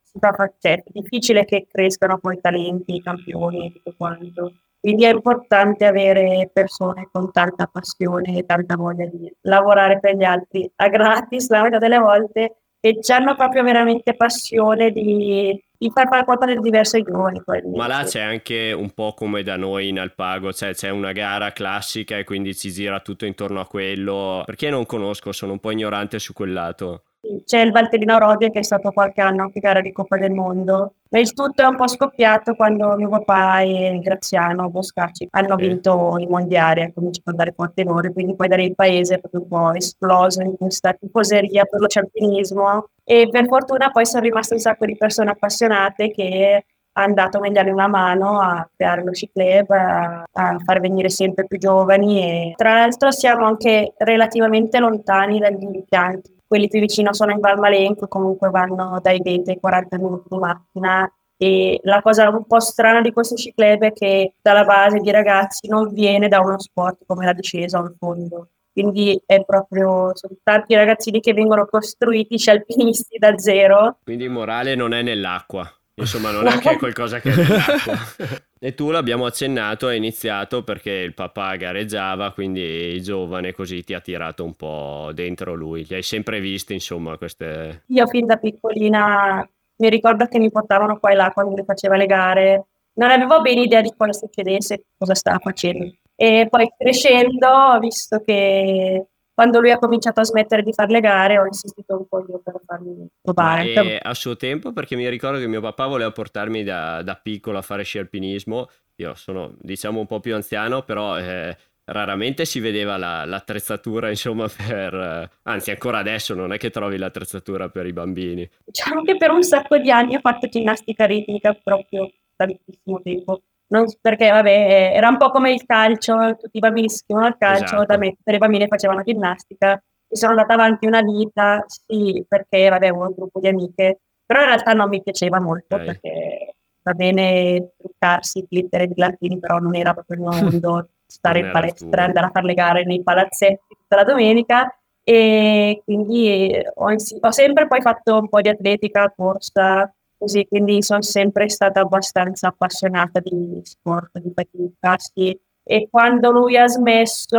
si 0.58 0.68
è 0.68 0.82
difficile 0.86 1.44
che 1.44 1.66
crescano 1.70 2.18
poi 2.18 2.40
talenti, 2.40 3.00
campioni 3.00 3.66
e 3.66 3.72
tutto 3.72 3.94
quanto. 3.96 4.54
Quindi 4.80 5.04
è 5.04 5.12
importante 5.12 5.84
avere 5.84 6.50
persone 6.52 7.08
con 7.12 7.30
tanta 7.30 7.66
passione 7.66 8.38
e 8.38 8.46
tanta 8.46 8.76
voglia 8.76 9.06
di 9.06 9.30
lavorare 9.42 10.00
per 10.00 10.16
gli 10.16 10.24
altri 10.24 10.70
a 10.76 10.88
gratis 10.88 11.50
la 11.50 11.62
metà 11.62 11.78
delle 11.78 11.98
volte 11.98 12.56
e 12.80 12.98
hanno 13.08 13.36
proprio 13.36 13.62
veramente 13.62 14.16
passione 14.16 14.90
di 14.90 15.62
di 15.80 15.90
far 15.94 16.08
fare 16.08 16.24
qualcosa 16.24 16.52
di 16.52 16.60
diverso 16.60 16.96
ai 16.96 17.02
giovani. 17.02 17.40
Ma 17.74 17.86
là 17.86 18.04
c'è 18.04 18.20
anche 18.20 18.70
un 18.72 18.90
po' 18.90 19.14
come 19.14 19.42
da 19.42 19.56
noi 19.56 19.88
in 19.88 19.98
Alpago, 19.98 20.52
cioè 20.52 20.74
c'è 20.74 20.90
una 20.90 21.12
gara 21.12 21.52
classica 21.52 22.18
e 22.18 22.24
quindi 22.24 22.54
ci 22.54 22.70
gira 22.70 23.00
tutto 23.00 23.24
intorno 23.24 23.60
a 23.60 23.66
quello. 23.66 24.42
Perché 24.44 24.68
non 24.68 24.84
conosco, 24.84 25.32
sono 25.32 25.52
un 25.52 25.58
po' 25.58 25.70
ignorante 25.70 26.18
su 26.18 26.34
quel 26.34 26.52
lato. 26.52 27.04
C'è 27.44 27.60
il 27.60 27.70
Valtellino 27.70 28.18
Rodia 28.18 28.48
che 28.48 28.60
è 28.60 28.62
stato 28.62 28.92
qualche 28.92 29.20
anno 29.20 29.42
anche 29.42 29.60
gara 29.60 29.82
di 29.82 29.92
Coppa 29.92 30.16
del 30.16 30.32
Mondo. 30.32 30.94
Ma 31.10 31.18
il 31.18 31.32
tutto 31.34 31.62
è 31.62 31.66
un 31.66 31.76
po' 31.76 31.86
scoppiato 31.86 32.54
quando 32.54 32.96
mio 32.96 33.10
papà 33.10 33.60
e 33.60 34.00
Graziano 34.02 34.70
Boscacci 34.70 35.28
hanno 35.32 35.54
okay. 35.54 35.68
vinto 35.68 36.16
i 36.18 36.26
mondiali 36.26 36.80
e 36.80 36.92
cominciato 36.94 37.28
ad 37.28 37.38
andare 37.38 37.52
forte 37.54 37.84
loro. 37.84 38.10
Quindi 38.12 38.34
poi 38.34 38.48
da 38.48 38.56
lì 38.56 38.64
il 38.64 38.74
paese 38.74 39.16
è 39.16 39.18
proprio 39.18 39.42
un 39.42 39.48
po' 39.48 39.74
esploso 39.74 40.40
in 40.40 40.56
questa 40.56 40.94
tifoseria 40.94 41.64
per 41.66 41.80
lo 41.80 41.86
cialpinismo. 41.86 42.88
E 43.04 43.28
per 43.30 43.46
fortuna 43.46 43.90
poi 43.90 44.06
sono 44.06 44.22
rimaste 44.22 44.54
un 44.54 44.60
sacco 44.60 44.86
di 44.86 44.96
persone 44.96 45.30
appassionate 45.30 46.10
che 46.10 46.64
hanno 46.92 47.14
dato 47.14 47.38
a 47.38 47.50
dargli 47.50 47.70
una 47.70 47.86
mano 47.86 48.40
a 48.40 48.68
creare 48.74 49.04
lo 49.04 49.12
sci 49.12 49.30
club, 49.32 49.70
a, 49.70 50.24
a, 50.32 50.58
far 50.64 50.80
venire 50.80 51.08
sempre 51.08 51.46
più 51.46 51.58
giovani 51.58 52.20
e 52.22 52.54
tra 52.56 52.74
l'altro 52.74 53.10
siamo 53.10 53.46
anche 53.46 53.94
relativamente 53.98 54.78
lontani 54.78 55.38
dagli 55.38 55.62
impianti 55.62 56.38
quelli 56.50 56.66
più 56.66 56.80
vicino 56.80 57.14
sono 57.14 57.30
in 57.30 57.38
Valmalenco, 57.38 58.08
comunque 58.08 58.50
vanno 58.50 58.98
dai 59.00 59.20
20 59.22 59.50
ai 59.50 59.60
40 59.60 59.98
minuti 59.98 60.26
di 60.28 60.36
macchina. 60.36 61.12
E 61.36 61.78
la 61.84 62.02
cosa 62.02 62.28
un 62.28 62.44
po' 62.44 62.58
strana 62.58 63.00
di 63.00 63.12
questo 63.12 63.36
ciclebe 63.36 63.86
è 63.86 63.92
che 63.92 64.34
dalla 64.42 64.64
base 64.64 64.98
di 64.98 65.12
ragazzi 65.12 65.68
non 65.68 65.92
viene 65.92 66.26
da 66.26 66.40
uno 66.40 66.58
sport 66.58 67.04
come 67.06 67.24
la 67.24 67.32
discesa 67.32 67.78
o 67.78 67.84
il 67.84 67.94
fondo. 67.96 68.48
Quindi 68.72 69.22
è 69.24 69.44
proprio, 69.44 70.10
sono 70.16 70.34
tanti 70.42 70.74
ragazzini 70.74 71.20
che 71.20 71.34
vengono 71.34 71.66
costruiti 71.66 72.36
scialpinisti 72.36 73.18
da 73.18 73.38
zero. 73.38 73.98
Quindi 74.02 74.24
il 74.24 74.30
morale 74.30 74.74
non 74.74 74.92
è 74.92 75.02
nell'acqua. 75.02 75.72
Insomma, 75.94 76.30
non 76.30 76.46
è 76.46 76.58
che 76.58 76.76
qualcosa 76.76 77.20
che 77.20 77.30
è 77.30 77.36
nell'acqua. 77.36 77.96
e 78.58 78.74
tu 78.74 78.90
l'abbiamo 78.90 79.26
accennato, 79.26 79.86
hai 79.86 79.96
iniziato 79.96 80.62
perché 80.62 80.90
il 80.90 81.14
papà 81.14 81.56
gareggiava, 81.56 82.32
quindi 82.32 83.00
giovane 83.02 83.52
così 83.52 83.82
ti 83.82 83.94
ha 83.94 84.00
tirato 84.00 84.44
un 84.44 84.54
po' 84.54 85.10
dentro 85.12 85.54
lui. 85.54 85.84
Li 85.86 85.96
hai 85.96 86.02
sempre 86.02 86.40
visti, 86.40 86.72
insomma, 86.72 87.16
queste... 87.18 87.84
Io 87.88 88.06
fin 88.06 88.26
da 88.26 88.36
piccolina 88.36 89.46
mi 89.76 89.88
ricordo 89.88 90.26
che 90.26 90.38
mi 90.38 90.50
portavano 90.50 90.98
qua 90.98 91.10
e 91.10 91.14
là 91.14 91.30
quando 91.32 91.54
mi 91.54 91.64
faceva 91.64 91.96
le 91.96 92.06
gare. 92.06 92.66
Non 92.94 93.10
avevo 93.10 93.40
bene 93.40 93.62
idea 93.62 93.80
di 93.80 93.92
cosa 93.96 94.12
succedesse, 94.12 94.84
cosa 94.96 95.14
stava 95.14 95.38
facendo. 95.38 95.92
E 96.14 96.46
poi 96.50 96.70
crescendo 96.76 97.48
ho 97.48 97.78
visto 97.78 98.20
che 98.20 99.06
quando 99.40 99.58
lui 99.58 99.70
ha 99.70 99.78
cominciato 99.78 100.20
a 100.20 100.24
smettere 100.24 100.62
di 100.62 100.70
fare 100.70 100.92
le 100.92 101.00
gare 101.00 101.38
ho 101.38 101.46
insistito 101.46 101.96
un 101.96 102.06
po' 102.06 102.22
io 102.28 102.42
per 102.44 102.60
farmi 102.66 103.08
provare. 103.22 103.72
E 103.72 103.98
a 104.02 104.12
suo 104.12 104.36
tempo, 104.36 104.74
perché 104.74 104.96
mi 104.96 105.08
ricordo 105.08 105.38
che 105.38 105.46
mio 105.46 105.62
papà 105.62 105.86
voleva 105.86 106.10
portarmi 106.10 106.62
da, 106.62 107.00
da 107.00 107.14
piccolo 107.14 107.56
a 107.56 107.62
fare 107.62 107.82
sci 107.82 107.96
alpinismo, 107.96 108.68
io 108.96 109.14
sono 109.14 109.54
diciamo 109.58 109.98
un 109.98 110.06
po' 110.06 110.20
più 110.20 110.34
anziano, 110.34 110.82
però 110.82 111.18
eh, 111.18 111.56
raramente 111.84 112.44
si 112.44 112.60
vedeva 112.60 112.98
la, 112.98 113.24
l'attrezzatura, 113.24 114.10
insomma, 114.10 114.46
per... 114.54 115.30
anzi 115.44 115.70
ancora 115.70 116.00
adesso 116.00 116.34
non 116.34 116.52
è 116.52 116.58
che 116.58 116.68
trovi 116.68 116.98
l'attrezzatura 116.98 117.70
per 117.70 117.86
i 117.86 117.94
bambini. 117.94 118.46
Diciamo 118.62 119.00
che 119.04 119.16
per 119.16 119.30
un 119.30 119.42
sacco 119.42 119.78
di 119.78 119.90
anni 119.90 120.16
ho 120.16 120.20
fatto 120.20 120.48
ginnastica 120.48 121.06
ritmica 121.06 121.54
proprio 121.54 122.12
tantissimo 122.36 123.00
tempo 123.02 123.40
non, 123.70 123.84
perché 124.00 124.30
vabbè, 124.30 124.92
era 124.94 125.08
un 125.08 125.16
po' 125.16 125.30
come 125.30 125.52
il 125.52 125.64
calcio, 125.64 126.36
tutti 126.36 126.56
i 126.56 126.60
bambini 126.60 126.88
scrivono 126.88 127.26
al 127.26 127.36
calcio, 127.38 127.64
esatto. 127.64 127.84
da 127.84 127.98
me 127.98 128.14
tutte 128.14 128.32
le 128.32 128.38
bambine 128.38 128.66
facevano 128.66 129.02
ginnastica, 129.02 129.72
mi 129.72 130.16
sono 130.16 130.32
andata 130.32 130.54
avanti 130.54 130.86
una 130.86 131.02
vita, 131.02 131.64
sì, 131.66 132.24
perché 132.26 132.68
vabbè, 132.68 132.88
avevo 132.88 133.06
un 133.06 133.14
gruppo 133.14 133.38
di 133.38 133.46
amiche, 133.48 134.00
però 134.26 134.40
in 134.40 134.46
realtà 134.46 134.72
non 134.72 134.88
mi 134.88 135.02
piaceva 135.02 135.40
molto 135.40 135.76
okay. 135.76 135.86
perché 135.86 136.54
va 136.82 136.94
bene 136.94 137.72
truccarsi, 137.76 138.44
glitter 138.48 138.82
e 138.82 138.86
brillantini, 138.88 139.38
però 139.38 139.58
non 139.58 139.76
era 139.76 139.94
proprio 139.94 140.16
il 140.16 140.22
mio 140.22 140.42
mondo 140.42 140.88
stare 141.06 141.38
in 141.38 141.50
palestra, 141.52 142.04
andare 142.04 142.26
a 142.26 142.30
fare 142.30 142.46
le 142.46 142.54
gare 142.54 142.84
nei 142.84 143.02
palazzetti 143.02 143.76
tutta 143.76 143.96
la 143.96 144.04
domenica 144.04 144.68
e 145.02 145.80
quindi 145.84 146.50
ho, 146.74 146.86
ho 147.20 147.30
sempre 147.30 147.66
poi 147.66 147.80
fatto 147.80 148.18
un 148.18 148.28
po' 148.28 148.40
di 148.40 148.48
atletica, 148.48 149.12
corsa, 149.14 149.92
così, 150.20 150.46
quindi 150.46 150.82
sono 150.82 151.00
sempre 151.00 151.48
stata 151.48 151.80
abbastanza 151.80 152.48
appassionata 152.48 153.20
di 153.20 153.58
sport, 153.62 154.18
di 154.18 154.30
pattini 154.32 154.74
caschi 154.78 155.40
e 155.64 155.88
quando 155.90 156.30
lui 156.30 156.58
ha 156.58 156.68
smesso 156.68 157.38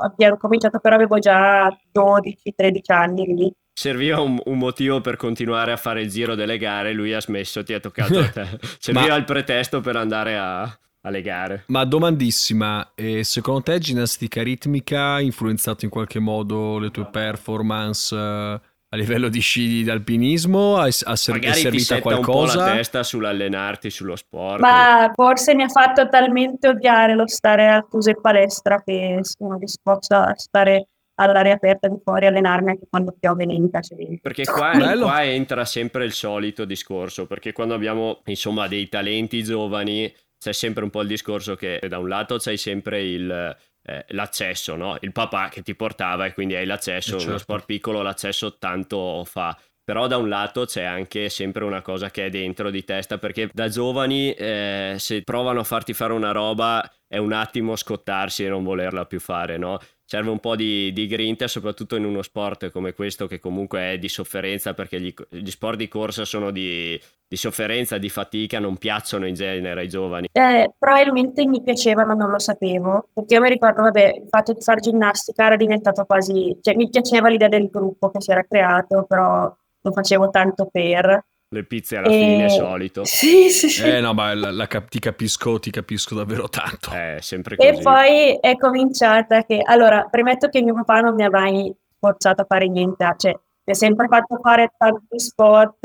abbiamo 0.00 0.36
cominciato 0.38 0.78
però 0.78 0.94
avevo 0.94 1.18
già 1.18 1.68
12-13 1.92 2.80
anni 2.86 3.34
lì. 3.34 3.52
Serviva 3.74 4.20
un, 4.20 4.40
un, 4.44 4.58
motivo 4.58 5.00
per 5.00 5.16
continuare 5.16 5.70
a 5.70 5.76
fare 5.76 6.00
il 6.02 6.10
giro 6.10 6.34
delle 6.34 6.58
gare, 6.58 6.92
lui 6.92 7.12
ha 7.12 7.20
smesso, 7.20 7.62
ti 7.62 7.74
ha 7.74 7.80
toccato 7.80 8.18
a 8.18 8.28
te. 8.28 8.58
Serviva 8.80 9.08
Ma... 9.08 9.16
il 9.16 9.24
pretesto 9.24 9.80
per 9.80 9.96
andare 9.96 10.36
a, 10.36 10.78
alle 11.02 11.22
gare. 11.22 11.64
Ma 11.68 11.84
domandissima, 11.84 12.92
eh, 12.94 13.22
secondo 13.22 13.62
te 13.62 13.78
ginnastica 13.78 14.42
ritmica 14.42 15.14
ha 15.14 15.20
influenzato 15.20 15.84
in 15.84 15.90
qualche 15.90 16.18
modo 16.18 16.78
le 16.78 16.90
tue 16.90 17.06
performance? 17.06 18.14
Eh, 18.16 18.60
a 18.90 18.96
livello 18.96 19.28
di 19.28 19.40
sci 19.40 19.84
d'alpinismo 19.84 20.76
ha, 20.76 20.86
ha 20.86 21.14
Magari 21.28 21.60
servita 21.60 21.96
ti 21.96 22.00
qualcosa? 22.00 22.58
un 22.58 22.64
po' 22.64 22.70
la 22.70 22.76
testa 22.76 23.02
sull'allenarti, 23.02 23.90
sullo 23.90 24.16
sport. 24.16 24.60
Ma 24.60 25.10
forse 25.14 25.54
mi 25.54 25.62
ha 25.62 25.68
fatto 25.68 26.08
talmente 26.08 26.68
odiare 26.68 27.14
lo 27.14 27.26
stare 27.26 27.68
a 27.68 27.86
chiuso 27.88 28.10
in 28.10 28.20
palestra 28.20 28.82
che 28.82 29.18
sono 29.22 29.58
disposta 29.58 30.28
a 30.28 30.34
stare 30.36 30.88
all'aria 31.20 31.54
aperta 31.54 31.88
di 31.88 31.96
fuori 32.02 32.26
allenarmi 32.26 32.70
anche 32.70 32.86
quando 32.88 33.14
piove 33.18 33.44
neanche 33.44 34.20
perché 34.22 34.44
qua, 34.44 34.70
qua, 34.96 35.24
entra 35.24 35.64
sempre 35.64 36.04
il 36.04 36.12
solito 36.12 36.64
discorso 36.64 37.26
perché 37.26 37.52
quando 37.52 37.74
abbiamo 37.74 38.20
insomma 38.26 38.68
dei 38.68 38.88
talenti 38.88 39.42
giovani 39.42 40.12
c'è 40.38 40.52
sempre 40.52 40.84
un 40.84 40.90
po' 40.90 41.02
il 41.02 41.08
discorso 41.08 41.56
che 41.56 41.80
da 41.88 41.98
un 41.98 42.06
lato 42.06 42.36
c'hai 42.38 42.56
sempre 42.56 43.02
il 43.02 43.56
eh, 43.88 44.04
l'accesso, 44.08 44.76
no? 44.76 44.98
il 45.00 45.12
papà 45.12 45.48
che 45.48 45.62
ti 45.62 45.74
portava 45.74 46.26
e 46.26 46.34
quindi 46.34 46.54
hai 46.54 46.66
l'accesso, 46.66 47.14
eh 47.14 47.18
certo. 47.18 47.28
uno 47.28 47.38
sport 47.38 47.64
piccolo 47.64 48.02
l'accesso 48.02 48.58
tanto 48.58 49.24
fa. 49.24 49.58
Però 49.82 50.06
da 50.06 50.18
un 50.18 50.28
lato 50.28 50.66
c'è 50.66 50.82
anche 50.82 51.30
sempre 51.30 51.64
una 51.64 51.80
cosa 51.80 52.10
che 52.10 52.26
è 52.26 52.28
dentro 52.28 52.68
di 52.68 52.84
testa 52.84 53.16
perché 53.16 53.48
da 53.50 53.68
giovani 53.68 54.32
eh, 54.32 54.96
se 54.98 55.22
provano 55.22 55.60
a 55.60 55.64
farti 55.64 55.94
fare 55.94 56.12
una 56.12 56.30
roba 56.30 56.86
è 57.06 57.16
un 57.16 57.32
attimo 57.32 57.74
scottarsi 57.74 58.44
e 58.44 58.50
non 58.50 58.64
volerla 58.64 59.06
più 59.06 59.18
fare, 59.18 59.56
no? 59.56 59.78
Serve 60.08 60.30
un 60.30 60.38
po' 60.38 60.56
di, 60.56 60.90
di 60.94 61.06
grinta, 61.06 61.46
soprattutto 61.46 61.94
in 61.94 62.06
uno 62.06 62.22
sport 62.22 62.70
come 62.70 62.94
questo 62.94 63.26
che 63.26 63.38
comunque 63.38 63.92
è 63.92 63.98
di 63.98 64.08
sofferenza, 64.08 64.72
perché 64.72 64.98
gli, 64.98 65.12
gli 65.28 65.50
sport 65.50 65.76
di 65.76 65.86
corsa 65.86 66.24
sono 66.24 66.50
di, 66.50 66.98
di, 67.28 67.36
sofferenza, 67.36 67.98
di 67.98 68.08
fatica, 68.08 68.58
non 68.58 68.78
piacciono 68.78 69.26
in 69.26 69.34
genere 69.34 69.80
ai 69.80 69.88
giovani. 69.90 70.30
Eh, 70.32 70.72
probabilmente 70.78 71.46
mi 71.46 71.62
piaceva, 71.62 72.06
ma 72.06 72.14
non 72.14 72.30
lo 72.30 72.38
sapevo, 72.38 73.08
perché 73.12 73.34
io 73.34 73.42
mi 73.42 73.50
ricordo, 73.50 73.82
vabbè, 73.82 74.14
il 74.22 74.28
fatto 74.30 74.54
di 74.54 74.62
fare 74.62 74.80
ginnastica 74.80 75.44
era 75.44 75.56
diventato 75.56 76.06
quasi, 76.06 76.56
cioè 76.62 76.74
mi 76.74 76.88
piaceva 76.88 77.28
l'idea 77.28 77.48
del 77.48 77.68
gruppo 77.68 78.10
che 78.10 78.22
si 78.22 78.30
era 78.30 78.42
creato, 78.44 79.04
però 79.06 79.54
lo 79.80 79.92
facevo 79.92 80.30
tanto 80.30 80.70
per 80.72 81.22
le 81.50 81.64
pizze 81.64 81.96
alla 81.96 82.08
e... 82.08 82.10
fine, 82.10 82.48
solito. 82.48 83.04
Sì, 83.04 83.48
sì, 83.50 83.68
sì. 83.68 83.84
Eh 83.84 84.00
no, 84.00 84.12
ma 84.14 84.34
la, 84.34 84.50
la, 84.50 84.66
ti 84.66 84.98
capisco, 84.98 85.58
ti 85.58 85.70
capisco 85.70 86.14
davvero 86.14 86.48
tanto. 86.48 86.90
Eh, 86.92 87.18
sempre 87.20 87.56
così. 87.56 87.68
E 87.68 87.80
poi 87.82 88.38
è 88.40 88.56
cominciata 88.56 89.44
che... 89.44 89.60
Allora, 89.64 90.06
premetto 90.10 90.48
che 90.48 90.62
mio 90.62 90.74
papà 90.74 91.00
non 91.00 91.14
mi 91.14 91.24
ha 91.24 91.30
mai 91.30 91.74
forzato 91.98 92.42
a 92.42 92.46
fare 92.46 92.68
niente, 92.68 93.14
cioè 93.16 93.32
mi 93.32 93.72
ha 93.72 93.74
sempre 93.74 94.06
fatto 94.08 94.38
fare 94.40 94.72
tanti 94.76 95.18
sport, 95.18 95.80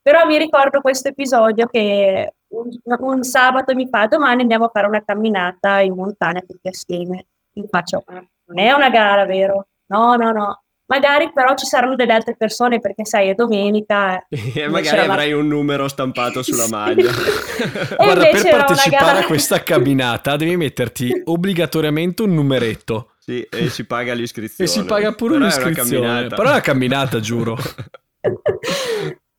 però 0.00 0.26
mi 0.26 0.38
ricordo 0.38 0.80
questo 0.80 1.08
episodio 1.08 1.66
che 1.66 2.34
un, 2.48 2.68
un 2.98 3.22
sabato 3.22 3.74
mi 3.74 3.88
fa 3.88 4.06
domani 4.06 4.42
andiamo 4.42 4.66
a 4.66 4.70
fare 4.72 4.86
una 4.86 5.02
camminata 5.02 5.80
in 5.80 5.94
montagna 5.94 6.40
tutti 6.40 6.68
assieme. 6.68 7.26
Mi 7.54 7.66
faccio, 7.68 8.04
non 8.06 8.58
è 8.58 8.72
una 8.72 8.90
gara, 8.90 9.24
vero? 9.24 9.68
No, 9.86 10.16
no, 10.16 10.32
no. 10.32 10.63
Magari 10.86 11.32
però 11.32 11.54
ci 11.54 11.64
saranno 11.64 11.94
delle 11.96 12.12
altre 12.12 12.36
persone 12.36 12.78
perché 12.78 13.06
sai 13.06 13.28
è 13.28 13.34
domenica. 13.34 14.26
E 14.54 14.68
magari 14.68 14.98
avrai 14.98 15.30
la... 15.30 15.38
un 15.38 15.48
numero 15.48 15.88
stampato 15.88 16.42
sulla 16.44 16.68
maglia. 16.68 17.10
Guarda, 17.96 18.28
per 18.28 18.48
partecipare 18.50 19.04
gara... 19.04 19.18
a 19.20 19.24
questa 19.24 19.62
camminata 19.62 20.36
devi 20.36 20.56
metterti 20.56 21.22
obbligatoriamente 21.24 22.22
un 22.22 22.34
numeretto. 22.34 23.12
Sì, 23.18 23.40
e 23.50 23.70
si 23.70 23.86
paga 23.86 24.12
l'iscrizione. 24.12 24.68
E 24.68 24.72
si 24.72 24.84
paga 24.84 25.12
pure 25.12 25.38
però 25.38 25.44
un'iscrizione. 25.44 26.26
Però 26.28 26.42
è 26.42 26.50
una 26.50 26.60
camminata, 26.60 27.20
giuro. 27.20 27.56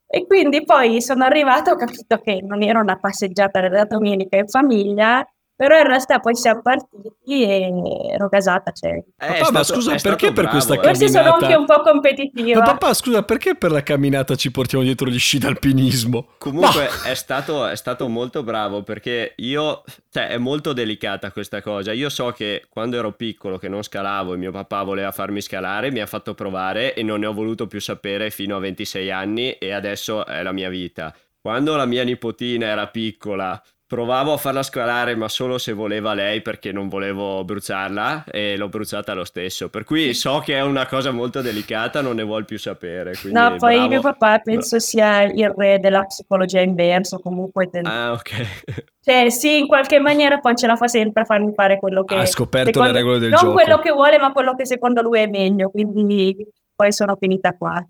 e 0.08 0.26
quindi 0.26 0.64
poi 0.64 1.00
sono 1.00 1.24
arrivata, 1.24 1.70
ho 1.70 1.76
capito 1.76 2.18
che 2.18 2.40
non 2.42 2.62
era 2.62 2.80
una 2.80 2.98
passeggiata 2.98 3.60
della 3.60 3.84
domenica 3.84 4.36
in 4.36 4.48
famiglia, 4.48 5.24
però 5.56 5.78
in 5.78 5.86
realtà 5.86 6.20
poi 6.20 6.34
siamo 6.36 6.60
partiti 6.60 7.42
e 7.42 7.72
ero 8.12 8.28
casata. 8.28 8.72
Cioè. 8.72 8.90
Eh, 8.90 9.04
papà, 9.16 9.34
stato, 9.36 9.52
ma 9.52 9.64
scusa, 9.64 9.94
perché 9.94 10.26
per 10.26 10.34
bravo, 10.34 10.50
questa 10.50 10.74
eh. 10.74 10.76
camminata? 10.76 10.98
Forse 10.98 11.18
sono 11.18 11.34
anche 11.34 11.54
un 11.54 11.64
po' 11.64 11.80
competitiva. 11.80 12.58
Ma 12.60 12.64
papà, 12.66 12.92
scusa, 12.92 13.22
perché 13.22 13.54
per 13.54 13.70
la 13.70 13.82
camminata 13.82 14.34
ci 14.34 14.50
portiamo 14.50 14.84
dietro 14.84 15.08
gli 15.08 15.18
sci 15.18 15.38
d'alpinismo? 15.38 16.28
Comunque 16.36 16.88
è 17.06 17.14
stato, 17.14 17.66
è 17.66 17.74
stato, 17.76 18.06
molto 18.08 18.42
bravo 18.42 18.82
perché 18.82 19.32
io, 19.36 19.82
cioè 20.10 20.28
è 20.28 20.36
molto 20.36 20.74
delicata 20.74 21.32
questa 21.32 21.62
cosa. 21.62 21.92
Io 21.92 22.10
so 22.10 22.30
che 22.32 22.66
quando 22.68 22.98
ero 22.98 23.12
piccolo, 23.12 23.56
che 23.56 23.68
non 23.68 23.82
scalavo 23.82 24.34
e 24.34 24.36
mio 24.36 24.52
papà 24.52 24.82
voleva 24.82 25.10
farmi 25.10 25.40
scalare, 25.40 25.90
mi 25.90 26.00
ha 26.00 26.06
fatto 26.06 26.34
provare 26.34 26.92
e 26.92 27.02
non 27.02 27.20
ne 27.20 27.26
ho 27.26 27.32
voluto 27.32 27.66
più 27.66 27.80
sapere 27.80 28.28
fino 28.30 28.56
a 28.56 28.60
26 28.60 29.10
anni 29.10 29.52
e 29.52 29.72
adesso 29.72 30.26
è 30.26 30.42
la 30.42 30.52
mia 30.52 30.68
vita 30.68 31.14
quando 31.46 31.76
la 31.76 31.86
mia 31.86 32.02
nipotina 32.02 32.66
era 32.66 32.88
piccola 32.88 33.62
Provavo 33.88 34.32
a 34.32 34.36
farla 34.36 34.64
scalare, 34.64 35.14
ma 35.14 35.28
solo 35.28 35.58
se 35.58 35.72
voleva 35.72 36.12
lei 36.12 36.42
perché 36.42 36.72
non 36.72 36.88
volevo 36.88 37.44
bruciarla 37.44 38.24
e 38.24 38.56
l'ho 38.56 38.68
bruciata 38.68 39.14
lo 39.14 39.24
stesso. 39.24 39.68
Per 39.68 39.84
cui 39.84 40.12
so 40.12 40.40
che 40.40 40.54
è 40.54 40.60
una 40.60 40.86
cosa 40.86 41.12
molto 41.12 41.40
delicata, 41.40 42.00
non 42.00 42.16
ne 42.16 42.24
vuol 42.24 42.44
più 42.44 42.58
sapere. 42.58 43.12
No, 43.30 43.54
poi 43.56 43.74
bravo. 43.74 43.88
mio 43.88 44.00
papà 44.00 44.40
penso 44.40 44.80
sia 44.80 45.22
il 45.22 45.54
re 45.56 45.78
della 45.78 46.02
psicologia 46.02 46.60
inverso, 46.60 47.20
comunque. 47.20 47.68
Ten... 47.70 47.86
Ah, 47.86 48.12
ok. 48.12 48.30
Cioè, 49.06 49.30
sì, 49.30 49.58
in 49.60 49.68
qualche 49.68 50.00
maniera 50.00 50.40
poi 50.40 50.56
ce 50.56 50.66
la 50.66 50.74
fa 50.74 50.88
sempre 50.88 51.22
a 51.22 51.24
farmi 51.24 51.52
fare 51.54 51.78
quello 51.78 52.02
che... 52.02 52.16
Ha 52.16 52.26
scoperto 52.26 52.72
secondo... 52.72 52.90
le 52.90 52.98
regole 52.98 53.18
del 53.20 53.30
non 53.30 53.38
gioco. 53.38 53.52
Non 53.52 53.62
quello 53.62 53.78
che 53.78 53.92
vuole, 53.92 54.18
ma 54.18 54.32
quello 54.32 54.56
che 54.56 54.66
secondo 54.66 55.00
lui 55.00 55.20
è 55.20 55.28
meglio, 55.28 55.70
quindi 55.70 56.36
poi 56.76 56.92
sono 56.92 57.16
finita 57.18 57.54
qua. 57.56 57.84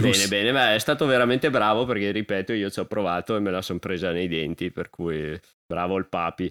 Bene, 0.00 0.26
bene, 0.28 0.52
beh, 0.52 0.74
è 0.76 0.78
stato 0.78 1.04
veramente 1.06 1.50
bravo 1.50 1.84
perché, 1.84 2.12
ripeto, 2.12 2.52
io 2.52 2.70
ci 2.70 2.78
ho 2.78 2.86
provato 2.86 3.36
e 3.36 3.40
me 3.40 3.50
la 3.50 3.60
sono 3.60 3.80
presa 3.80 4.12
nei 4.12 4.28
denti, 4.28 4.70
per 4.70 4.88
cui 4.88 5.38
bravo 5.66 5.96
il 5.96 6.08
papi. 6.08 6.50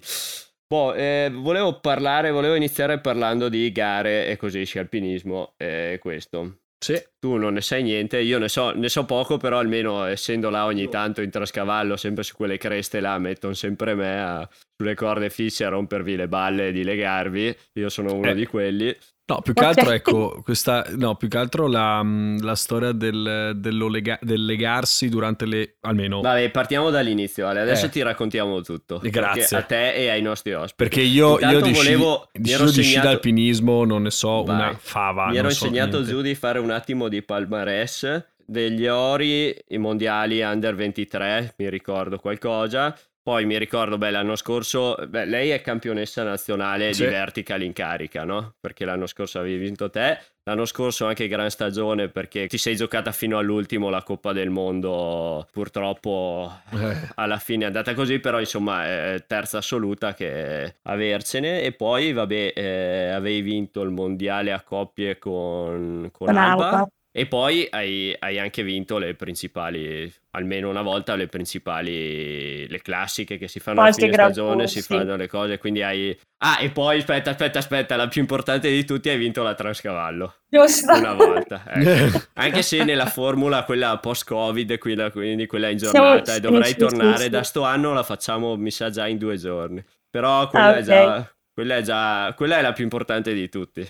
Boh, 0.68 0.92
eh, 0.92 1.30
volevo 1.32 1.80
parlare, 1.80 2.30
volevo 2.30 2.54
iniziare 2.54 3.00
parlando 3.00 3.48
di 3.48 3.72
gare 3.72 4.26
e 4.26 4.36
così, 4.36 4.64
sci 4.64 4.78
alpinismo, 4.78 5.54
e 5.56 5.96
questo. 5.98 6.58
Sì. 6.78 7.02
Tu 7.18 7.36
non 7.36 7.54
ne 7.54 7.60
sai 7.60 7.82
niente, 7.82 8.20
io 8.20 8.38
ne 8.38 8.48
so, 8.48 8.70
ne 8.72 8.88
so, 8.88 9.04
poco, 9.04 9.38
però 9.38 9.58
almeno 9.58 10.04
essendo 10.04 10.50
là 10.50 10.66
ogni 10.66 10.88
tanto 10.88 11.22
in 11.22 11.30
trascavallo, 11.30 11.96
sempre 11.96 12.22
su 12.22 12.36
quelle 12.36 12.58
creste 12.58 13.00
là, 13.00 13.18
mettono 13.18 13.54
sempre 13.54 13.94
me 13.94 14.20
a, 14.20 14.48
sulle 14.76 14.94
corde 14.94 15.30
fisse 15.30 15.64
a 15.64 15.70
rompervi 15.70 16.16
le 16.16 16.28
balle 16.28 16.68
e 16.68 16.72
di 16.72 16.84
legarvi. 16.84 17.56
Io 17.74 17.88
sono 17.88 18.14
uno 18.14 18.30
eh. 18.30 18.34
di 18.34 18.46
quelli. 18.46 18.96
No, 19.28 19.42
più 19.42 19.52
che 19.52 19.62
altro, 19.62 19.90
ecco, 19.90 20.40
questa, 20.42 20.86
no, 20.96 21.14
più 21.16 21.28
che 21.28 21.36
altro 21.36 21.66
la, 21.66 22.02
mm, 22.02 22.38
la 22.38 22.54
storia 22.54 22.92
del, 22.92 23.52
lega, 23.90 24.18
del, 24.22 24.42
legarsi 24.42 25.10
durante 25.10 25.44
le, 25.44 25.76
almeno... 25.82 26.22
Vabbè, 26.22 26.50
partiamo 26.50 26.88
dall'inizio, 26.88 27.46
Ale. 27.46 27.60
adesso 27.60 27.86
eh. 27.86 27.88
ti 27.90 28.00
raccontiamo 28.00 28.62
tutto. 28.62 28.98
Grazie. 29.02 29.58
A 29.58 29.62
te 29.62 29.92
e 29.92 30.08
ai 30.08 30.22
nostri 30.22 30.54
ospiti. 30.54 30.76
Perché 30.76 31.02
io, 31.02 31.38
io 31.40 31.60
di, 31.60 31.72
volevo, 31.72 32.30
sci, 32.32 32.40
di, 32.40 32.48
segnato... 32.48 32.70
di 32.70 32.82
sci 32.82 33.00
d'alpinismo 33.00 33.84
non 33.84 34.02
ne 34.04 34.10
so 34.10 34.44
Vai. 34.44 34.56
una 34.56 34.76
fava. 34.80 35.26
Mi 35.26 35.36
ero 35.36 35.50
so 35.50 35.66
insegnato 35.66 35.96
niente. 35.98 36.10
giù 36.10 36.22
di 36.22 36.34
fare 36.34 36.58
un 36.58 36.70
attimo 36.70 37.08
di 37.08 37.20
palmarès 37.20 38.24
degli 38.46 38.86
ori, 38.86 39.54
i 39.68 39.76
mondiali 39.76 40.40
under 40.40 40.74
23, 40.74 41.52
mi 41.58 41.68
ricordo 41.68 42.18
qualcosa, 42.18 42.96
poi 43.22 43.44
mi 43.44 43.58
ricordo, 43.58 43.98
beh, 43.98 44.10
l'anno 44.10 44.36
scorso, 44.36 44.96
beh, 45.06 45.26
lei 45.26 45.50
è 45.50 45.60
campionessa 45.60 46.22
nazionale 46.22 46.94
sì. 46.94 47.04
di 47.04 47.10
vertical 47.10 47.62
in 47.62 47.72
carica, 47.72 48.24
no? 48.24 48.54
Perché 48.58 48.84
l'anno 48.84 49.06
scorso 49.06 49.38
avevi 49.38 49.58
vinto 49.58 49.90
te, 49.90 50.18
l'anno 50.44 50.64
scorso 50.64 51.06
anche 51.06 51.28
gran 51.28 51.50
stagione 51.50 52.08
perché 52.08 52.46
ti 52.46 52.56
sei 52.56 52.74
giocata 52.74 53.12
fino 53.12 53.36
all'ultimo 53.36 53.90
la 53.90 54.02
Coppa 54.02 54.32
del 54.32 54.48
Mondo, 54.48 55.46
purtroppo 55.52 56.50
eh. 56.72 57.10
alla 57.16 57.36
fine 57.36 57.64
è 57.64 57.66
andata 57.66 57.92
così, 57.92 58.18
però 58.18 58.40
insomma 58.40 58.86
è 58.86 59.24
terza 59.26 59.58
assoluta 59.58 60.14
che 60.14 60.76
avercene 60.82 61.62
e 61.62 61.72
poi 61.72 62.12
vabbè, 62.12 62.52
eh, 62.54 63.10
avevi 63.10 63.42
vinto 63.42 63.82
il 63.82 63.90
mondiale 63.90 64.52
a 64.52 64.62
coppie 64.62 65.18
con, 65.18 66.08
con, 66.12 66.28
Alba. 66.28 66.70
Alba. 66.70 66.88
E 67.18 67.26
poi 67.26 67.66
hai, 67.68 68.14
hai, 68.16 68.38
anche 68.38 68.62
vinto 68.62 68.96
le 68.96 69.16
principali, 69.16 70.08
almeno 70.30 70.68
una 70.68 70.82
volta, 70.82 71.16
le 71.16 71.26
principali, 71.26 72.68
le 72.68 72.80
classiche 72.80 73.38
che 73.38 73.48
si 73.48 73.58
fanno 73.58 73.82
a 73.82 73.90
fine 73.90 74.12
stagione, 74.12 74.68
si 74.68 74.82
fanno 74.82 75.16
le 75.16 75.26
cose, 75.26 75.58
quindi 75.58 75.82
hai... 75.82 76.16
Ah, 76.44 76.60
e 76.60 76.70
poi 76.70 76.98
aspetta, 76.98 77.30
aspetta, 77.30 77.58
aspetta, 77.58 77.96
la 77.96 78.06
più 78.06 78.20
importante 78.20 78.70
di 78.70 78.84
tutti, 78.84 79.08
hai 79.08 79.16
vinto 79.16 79.42
la 79.42 79.54
Transcavallo. 79.54 80.32
Giusto. 80.48 80.92
Una 80.92 81.14
volta. 81.14 81.64
Ecco. 81.66 82.22
anche 82.34 82.62
se 82.62 82.84
nella 82.84 83.06
formula, 83.06 83.64
quella 83.64 83.98
post-Covid, 83.98 84.78
quella, 84.78 85.10
quindi 85.10 85.46
quella 85.46 85.70
in 85.70 85.78
giornata, 85.78 86.24
Siamo... 86.24 86.38
e 86.38 86.40
dovrai 86.40 86.76
tornare, 86.76 87.24
sì. 87.24 87.30
da 87.30 87.42
sto 87.42 87.64
anno 87.64 87.92
la 87.94 88.04
facciamo, 88.04 88.54
mi 88.54 88.70
sa, 88.70 88.90
già 88.90 89.08
in 89.08 89.18
due 89.18 89.36
giorni. 89.36 89.84
Però 90.08 90.46
quella, 90.46 90.66
ah, 90.66 90.70
okay. 90.70 90.82
è 90.82 90.84
già, 90.84 91.34
quella, 91.52 91.76
è 91.78 91.82
già, 91.82 92.32
quella 92.36 92.58
è 92.58 92.62
la 92.62 92.72
più 92.72 92.84
importante 92.84 93.34
di 93.34 93.48
tutti. 93.48 93.84